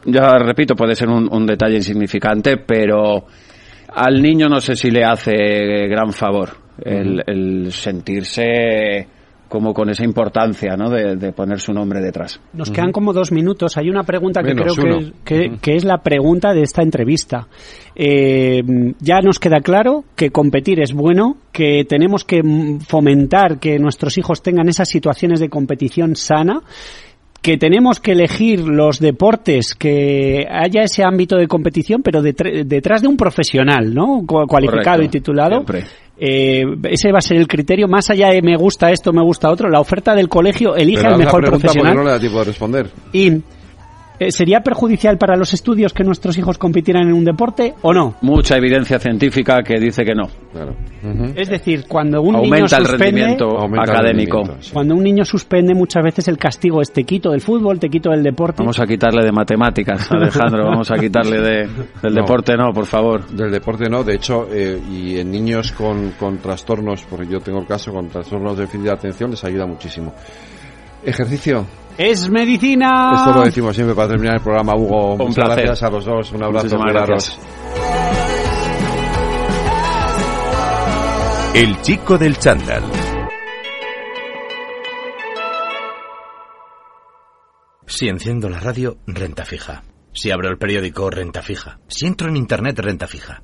Ya 0.05 0.38
repito, 0.38 0.76
puede 0.76 0.93
ser 0.95 1.07
un, 1.09 1.27
un 1.34 1.45
detalle 1.47 1.77
insignificante, 1.77 2.57
pero 2.57 3.26
al 3.95 4.21
niño 4.21 4.47
no 4.49 4.59
sé 4.61 4.76
si 4.76 4.91
le 4.91 5.03
hace 5.03 5.34
gran 5.88 6.11
favor 6.13 6.49
el, 6.84 7.23
el 7.26 7.71
sentirse 7.71 9.07
como 9.49 9.73
con 9.73 9.89
esa 9.89 10.05
importancia, 10.05 10.77
¿no? 10.77 10.89
De, 10.89 11.15
de 11.15 11.34
poner 11.34 11.59
su 11.59 11.73
nombre 11.73 11.99
detrás. 11.99 12.39
Nos 12.53 12.71
quedan 12.71 12.91
como 12.91 13.11
dos 13.11 13.31
minutos. 13.31 13.76
Hay 13.77 13.89
una 13.89 14.03
pregunta 14.03 14.41
que 14.41 14.53
Menos 14.53 14.77
creo 14.77 14.99
que 14.99 15.49
que, 15.49 15.57
que 15.59 15.76
es 15.76 15.84
la 15.84 15.97
pregunta 15.97 16.53
de 16.53 16.61
esta 16.61 16.84
entrevista. 16.84 17.47
Eh, 17.95 18.61
ya 18.99 19.19
nos 19.21 19.39
queda 19.39 19.59
claro 19.59 20.05
que 20.15 20.30
competir 20.30 20.80
es 20.80 20.93
bueno, 20.93 21.38
que 21.51 21.84
tenemos 21.84 22.23
que 22.23 22.41
fomentar 22.88 23.59
que 23.59 23.80
nuestros 23.80 24.17
hijos 24.17 24.41
tengan 24.41 24.69
esas 24.69 24.88
situaciones 24.88 25.39
de 25.39 25.49
competición 25.49 26.15
sana. 26.15 26.61
Que 27.41 27.57
tenemos 27.57 27.99
que 27.99 28.11
elegir 28.11 28.60
los 28.60 28.99
deportes 28.99 29.74
que 29.74 30.45
haya 30.52 30.84
ese 30.84 31.03
ámbito 31.03 31.38
de 31.38 31.48
competición, 31.48 32.02
pero 32.03 32.22
detr- 32.22 32.66
detrás 32.66 33.02
de 33.02 33.07
un 33.07 33.16
profesional, 33.18 33.94
¿no? 33.94 34.24
Cu- 34.28 34.45
Cualificado 34.45 34.98
Correcto, 34.98 35.03
y 35.03 35.20
titulado. 35.20 35.64
Eh, 36.22 36.64
ese 36.90 37.14
va 37.14 37.20
a 37.20 37.22
ser 37.22 37.38
el 37.38 37.48
criterio, 37.48 37.88
más 37.88 38.10
allá 38.10 38.28
de 38.30 38.41
me 38.41 38.57
gusta 38.57 38.91
esto, 38.91 39.14
me 39.14 39.24
gusta 39.24 39.49
otro, 39.49 39.70
la 39.70 39.80
oferta 39.80 40.14
del 40.14 40.28
colegio 40.28 40.76
elige 40.76 41.03
la 41.03 41.18
mejor 41.18 41.45
profesional. 41.45 41.95
no 41.95 42.03
le 42.03 42.10
da 42.11 42.20
tiempo 42.20 42.40
de 42.40 42.45
responder. 42.45 42.88
Y 43.14 43.32
eh, 44.19 44.31
¿sería 44.31 44.61
perjudicial 44.61 45.17
para 45.17 45.35
los 45.35 45.53
estudios 45.53 45.93
que 45.93 46.03
nuestros 46.03 46.37
hijos 46.37 46.57
compitieran 46.57 47.07
en 47.07 47.13
un 47.13 47.23
deporte 47.25 47.73
o 47.81 47.93
no? 47.93 48.15
Mucha 48.21 48.57
evidencia 48.57 48.99
científica 48.99 49.61
que 49.63 49.79
dice 49.79 50.03
que 50.03 50.13
no. 50.13 50.27
Es 51.35 51.49
decir, 51.49 51.85
cuando 51.87 52.21
un 52.21 52.33
niño 52.33 52.37
Aumenta 52.43 52.77
el 52.77 52.85
suspende, 52.85 53.05
rendimiento 53.05 53.45
Aumenta 53.57 53.83
el 53.91 53.97
académico. 53.97 54.37
rendimiento, 54.39 54.69
cuando 54.73 54.95
un 54.95 55.03
niño 55.03 55.23
suspende, 55.25 55.73
muchas 55.73 56.03
veces 56.03 56.27
el 56.27 56.37
castigo 56.37 56.81
es 56.81 56.91
te 56.91 57.03
quito 57.03 57.31
del 57.31 57.41
fútbol, 57.41 57.79
te 57.79 57.89
quito 57.89 58.09
del 58.09 58.23
deporte. 58.23 58.57
Vamos 58.61 58.79
a 58.79 58.85
quitarle 58.85 59.23
de 59.23 59.31
matemáticas, 59.31 60.11
Alejandro. 60.11 60.65
Vamos 60.65 60.91
a 60.91 60.95
quitarle 60.97 61.39
de, 61.39 61.67
del 62.01 62.13
No. 62.15 62.21
deporte, 62.21 62.55
no, 62.57 62.71
por 62.73 62.85
favor. 62.85 63.25
Del 63.27 63.51
deporte 63.51 63.89
no, 63.89 64.03
de 64.03 64.15
hecho, 64.15 64.47
eh, 64.51 64.79
y 64.91 65.17
en 65.17 65.31
niños 65.31 65.71
con, 65.71 66.11
con 66.19 66.37
trastornos, 66.39 67.03
porque 67.09 67.27
yo 67.27 67.39
tengo 67.39 67.59
el 67.59 67.67
caso 67.67 67.91
con 67.93 68.09
trastornos 68.09 68.57
de 68.57 68.63
déficit 68.63 68.81
de 68.85 68.91
atención, 68.91 69.31
les 69.31 69.43
ayuda 69.43 69.65
muchísimo. 69.65 70.13
Ejercicio. 71.05 71.65
Es 72.01 72.30
medicina. 72.30 73.11
Esto 73.13 73.34
lo 73.34 73.43
decimos 73.43 73.76
siempre 73.76 73.93
para 73.93 74.07
terminar 74.07 74.35
el 74.35 74.41
programa, 74.41 74.73
Hugo. 74.73 75.15
Un 75.15 75.17
Muchas 75.17 75.43
placer. 75.43 75.65
gracias 75.65 75.84
a 75.84 75.91
los 75.91 76.05
dos. 76.05 76.31
Un 76.31 76.43
abrazo. 76.43 76.77
Cuidaros. 76.77 77.39
El 81.53 81.81
chico 81.81 82.17
del 82.17 82.38
chándal. 82.38 82.84
Si 87.85 88.07
enciendo 88.07 88.47
la 88.49 88.61
radio, 88.61 88.99
renta 89.05 89.43
fija. 89.43 89.84
Si 90.13 90.31
abro 90.31 90.47
el 90.47 90.57
periódico, 90.57 91.09
renta 91.09 91.41
fija. 91.41 91.80
Si 91.89 92.05
entro 92.07 92.30
en 92.30 92.38
internet, 92.38 92.80
renta 92.80 93.07
fija. 93.07 93.43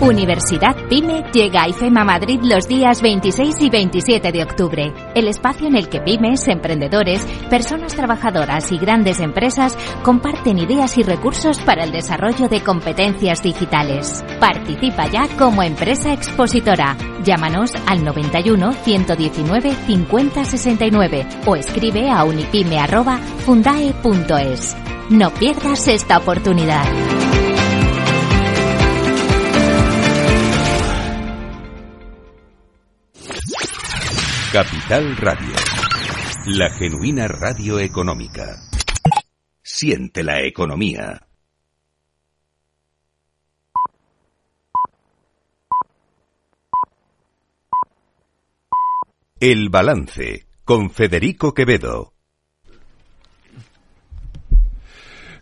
Universidad 0.00 0.76
PyME 0.88 1.24
llega 1.32 1.64
a 1.64 1.68
IFEMA 1.68 2.04
Madrid 2.04 2.38
los 2.44 2.68
días 2.68 3.02
26 3.02 3.62
y 3.62 3.68
27 3.68 4.30
de 4.30 4.44
octubre, 4.44 4.94
el 5.16 5.26
espacio 5.26 5.66
en 5.66 5.74
el 5.74 5.88
que 5.88 6.00
pymes, 6.00 6.46
emprendedores, 6.46 7.26
personas 7.50 7.96
trabajadoras 7.96 8.70
y 8.70 8.78
grandes 8.78 9.18
empresas 9.18 9.76
comparten 10.04 10.58
ideas 10.58 10.96
y 10.98 11.02
recursos 11.02 11.58
para 11.58 11.82
el 11.82 11.90
desarrollo 11.90 12.48
de 12.48 12.62
competencias 12.62 13.42
digitales. 13.42 14.24
Participa 14.38 15.08
ya 15.08 15.26
como 15.36 15.64
empresa 15.64 16.12
expositora. 16.12 16.96
Llámanos 17.24 17.72
al 17.86 18.04
91 18.04 18.72
119 18.72 19.74
50 19.74 20.44
69 20.44 21.26
o 21.44 21.56
escribe 21.56 22.08
a 22.08 22.22
unipyme@fundae.es. 22.22 24.76
No 25.10 25.30
pierdas 25.30 25.88
esta 25.88 26.18
oportunidad. 26.18 26.84
Capital 34.52 35.14
Radio. 35.18 35.52
La 36.46 36.70
genuina 36.70 37.28
radio 37.28 37.78
económica. 37.78 38.56
Siente 39.62 40.24
la 40.24 40.40
economía. 40.40 41.28
El 49.38 49.68
balance 49.68 50.46
con 50.64 50.88
Federico 50.88 51.52
Quevedo. 51.52 52.17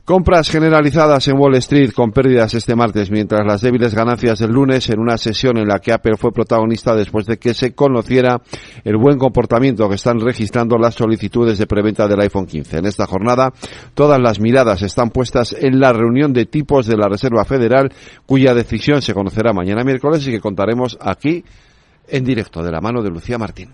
Compras 0.06 0.48
generalizadas 0.48 1.26
en 1.26 1.36
Wall 1.36 1.56
Street 1.56 1.90
con 1.90 2.12
pérdidas 2.12 2.54
este 2.54 2.76
martes, 2.76 3.10
mientras 3.10 3.44
las 3.44 3.60
débiles 3.60 3.92
ganancias 3.92 4.38
del 4.38 4.52
lunes 4.52 4.88
en 4.88 5.00
una 5.00 5.18
sesión 5.18 5.58
en 5.58 5.66
la 5.66 5.80
que 5.80 5.92
Apple 5.92 6.16
fue 6.16 6.30
protagonista 6.30 6.94
después 6.94 7.26
de 7.26 7.38
que 7.38 7.54
se 7.54 7.74
conociera 7.74 8.40
el 8.84 8.98
buen 8.98 9.18
comportamiento 9.18 9.88
que 9.88 9.96
están 9.96 10.20
registrando 10.20 10.78
las 10.78 10.94
solicitudes 10.94 11.58
de 11.58 11.66
preventa 11.66 12.06
del 12.06 12.20
iPhone 12.20 12.46
15. 12.46 12.78
En 12.78 12.86
esta 12.86 13.04
jornada, 13.06 13.52
todas 13.94 14.20
las 14.20 14.38
miradas 14.38 14.80
están 14.82 15.10
puestas 15.10 15.56
en 15.58 15.80
la 15.80 15.92
reunión 15.92 16.32
de 16.32 16.46
tipos 16.46 16.86
de 16.86 16.96
la 16.96 17.08
Reserva 17.08 17.44
Federal, 17.44 17.92
cuya 18.26 18.54
decisión 18.54 19.02
se 19.02 19.12
conocerá 19.12 19.52
mañana 19.52 19.82
miércoles 19.82 20.24
y 20.28 20.30
que 20.30 20.40
contaremos 20.40 20.96
aquí 21.00 21.42
en 22.06 22.22
directo 22.22 22.62
de 22.62 22.70
la 22.70 22.80
mano 22.80 23.02
de 23.02 23.10
Lucía 23.10 23.38
Martín. 23.38 23.70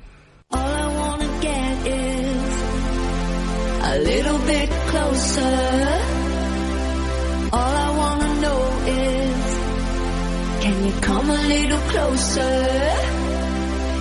Can 10.83 10.91
you 10.91 11.01
come 11.01 11.31
a 11.31 11.43
little 11.49 11.79
closer? 11.91 12.43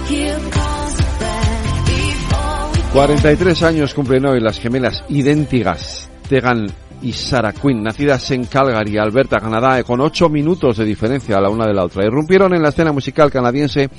Here 0.07 0.39
comes 0.51 0.97
the 0.97 1.03
band 1.19 1.85
before 1.85 2.71
we 2.73 2.93
43 2.93 3.63
años 3.63 3.93
cumplen 3.93 4.25
hoy 4.25 4.39
las 4.39 4.59
gemelas 4.59 5.03
idénticas 5.09 6.09
Tegan 6.27 6.67
y 7.01 7.13
Sarah 7.13 7.53
Quinn, 7.53 7.81
nacidas 7.81 8.29
en 8.31 8.45
Calgary, 8.45 8.97
Alberta, 8.97 9.39
Canadá, 9.39 9.83
con 9.83 10.01
8 10.01 10.29
minutos 10.29 10.77
de 10.77 10.85
diferencia 10.85 11.39
la 11.39 11.49
una 11.49 11.65
de 11.65 11.73
la 11.73 11.85
otra. 11.85 12.05
Irrumpieron 12.05 12.53
en 12.53 12.61
la 12.61 12.69
escena 12.69 12.91
musical 12.91 13.31
canadiense 13.31 13.89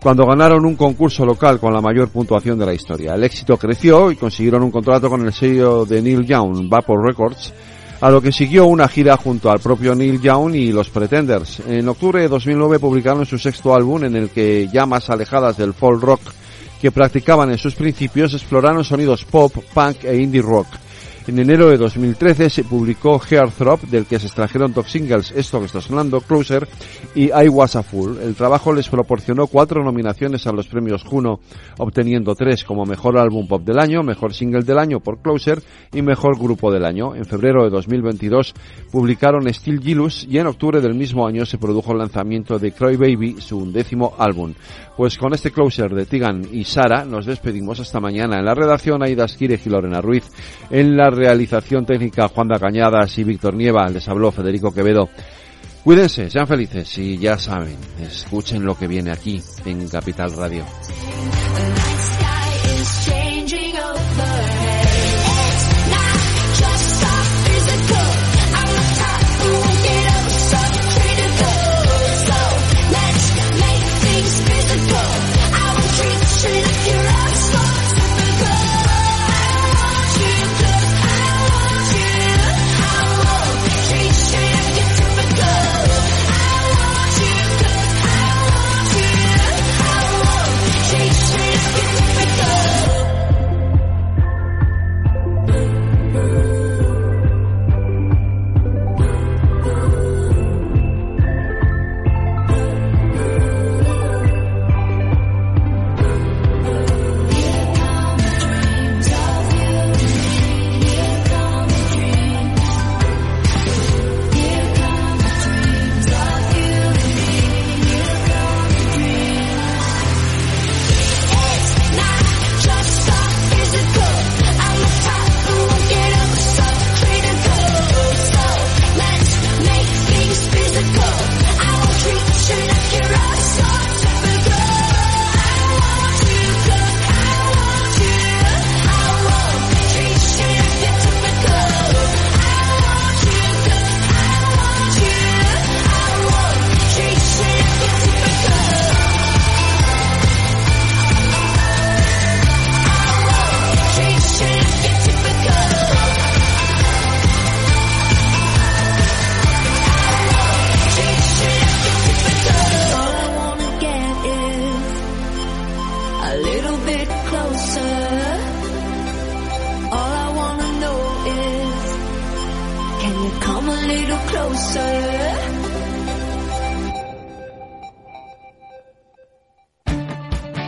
cuando 0.00 0.24
ganaron 0.24 0.64
un 0.64 0.76
concurso 0.76 1.26
local 1.26 1.58
con 1.58 1.72
la 1.72 1.80
mayor 1.80 2.08
puntuación 2.10 2.56
de 2.58 2.66
la 2.66 2.74
historia. 2.74 3.14
El 3.14 3.24
éxito 3.24 3.56
creció 3.56 4.12
y 4.12 4.16
consiguieron 4.16 4.62
un 4.62 4.70
contrato 4.70 5.10
con 5.10 5.26
el 5.26 5.32
sello 5.32 5.84
de 5.84 6.00
Neil 6.00 6.24
Young, 6.24 6.68
Vapor 6.68 7.04
Records, 7.04 7.52
a 8.00 8.10
lo 8.10 8.20
que 8.20 8.32
siguió 8.32 8.66
una 8.66 8.88
gira 8.88 9.16
junto 9.16 9.50
al 9.50 9.60
propio 9.60 9.94
Neil 9.94 10.20
Young 10.20 10.54
y 10.54 10.72
los 10.72 10.90
Pretenders. 10.90 11.60
En 11.66 11.88
octubre 11.88 12.20
de 12.20 12.28
2009 12.28 12.78
publicaron 12.78 13.24
su 13.24 13.38
sexto 13.38 13.74
álbum 13.74 14.04
en 14.04 14.16
el 14.16 14.30
que 14.30 14.68
ya 14.72 14.86
más 14.86 15.08
alejadas 15.10 15.56
del 15.56 15.72
folk 15.72 16.02
rock 16.02 16.20
que 16.80 16.92
practicaban 16.92 17.50
en 17.50 17.58
sus 17.58 17.74
principios 17.74 18.34
exploraron 18.34 18.84
sonidos 18.84 19.24
pop, 19.24 19.52
punk 19.72 20.04
e 20.04 20.16
indie 20.16 20.42
rock. 20.42 20.66
En 21.28 21.40
enero 21.40 21.68
de 21.68 21.76
2013 21.76 22.48
se 22.48 22.62
publicó 22.62 23.18
Heartthrob, 23.18 23.80
del 23.88 24.06
que 24.06 24.20
se 24.20 24.26
extrajeron 24.26 24.72
dos 24.72 24.88
singles, 24.88 25.32
esto 25.32 25.58
que 25.58 25.66
está 25.66 25.80
sonando, 25.80 26.20
Closer 26.20 26.68
y 27.16 27.32
I 27.32 27.48
Was 27.48 27.74
a 27.74 27.82
Fool. 27.82 28.18
El 28.22 28.36
trabajo 28.36 28.72
les 28.72 28.88
proporcionó 28.88 29.48
cuatro 29.48 29.82
nominaciones 29.82 30.46
a 30.46 30.52
los 30.52 30.68
premios 30.68 31.02
Juno, 31.02 31.40
obteniendo 31.78 32.36
tres 32.36 32.62
como 32.62 32.84
Mejor 32.84 33.18
Álbum 33.18 33.48
Pop 33.48 33.64
del 33.64 33.80
Año, 33.80 34.04
Mejor 34.04 34.34
Single 34.34 34.62
del 34.62 34.78
Año 34.78 35.00
por 35.00 35.18
Closer 35.18 35.60
y 35.92 36.00
Mejor 36.00 36.38
Grupo 36.38 36.70
del 36.70 36.84
Año. 36.84 37.16
En 37.16 37.24
febrero 37.24 37.64
de 37.64 37.70
2022 37.70 38.54
publicaron 38.92 39.52
Still 39.52 39.80
Gilus 39.80 40.28
y 40.30 40.38
en 40.38 40.46
octubre 40.46 40.80
del 40.80 40.94
mismo 40.94 41.26
año 41.26 41.44
se 41.44 41.58
produjo 41.58 41.90
el 41.90 41.98
lanzamiento 41.98 42.60
de 42.60 42.70
Cry 42.70 42.96
Baby, 42.96 43.40
su 43.40 43.58
undécimo 43.58 44.14
álbum. 44.16 44.54
Pues 44.96 45.18
con 45.18 45.34
este 45.34 45.50
Closer 45.50 45.92
de 45.92 46.06
Tigan 46.06 46.42
y 46.52 46.64
Sara 46.64 47.04
nos 47.04 47.26
despedimos 47.26 47.80
hasta 47.80 48.00
mañana. 48.00 48.38
En 48.38 48.46
la 48.46 48.54
redacción 48.54 49.02
Aida 49.02 49.24
Esquire 49.24 49.60
y 49.62 49.68
Lorena 49.68 50.00
Ruiz. 50.00 50.24
En 50.70 50.96
la 50.96 51.10
realización 51.16 51.84
técnica 51.84 52.28
Juan 52.28 52.48
da 52.48 52.58
Cañadas 52.58 53.18
y 53.18 53.24
Víctor 53.24 53.54
Nieva. 53.54 53.88
Les 53.88 54.06
habló 54.08 54.30
Federico 54.30 54.72
Quevedo. 54.72 55.08
Cuídense, 55.82 56.28
sean 56.30 56.46
felices 56.46 56.98
y 56.98 57.16
ya 57.16 57.38
saben, 57.38 57.76
escuchen 58.00 58.64
lo 58.64 58.76
que 58.76 58.88
viene 58.88 59.12
aquí 59.12 59.40
en 59.64 59.88
Capital 59.88 60.32
Radio. 60.36 60.64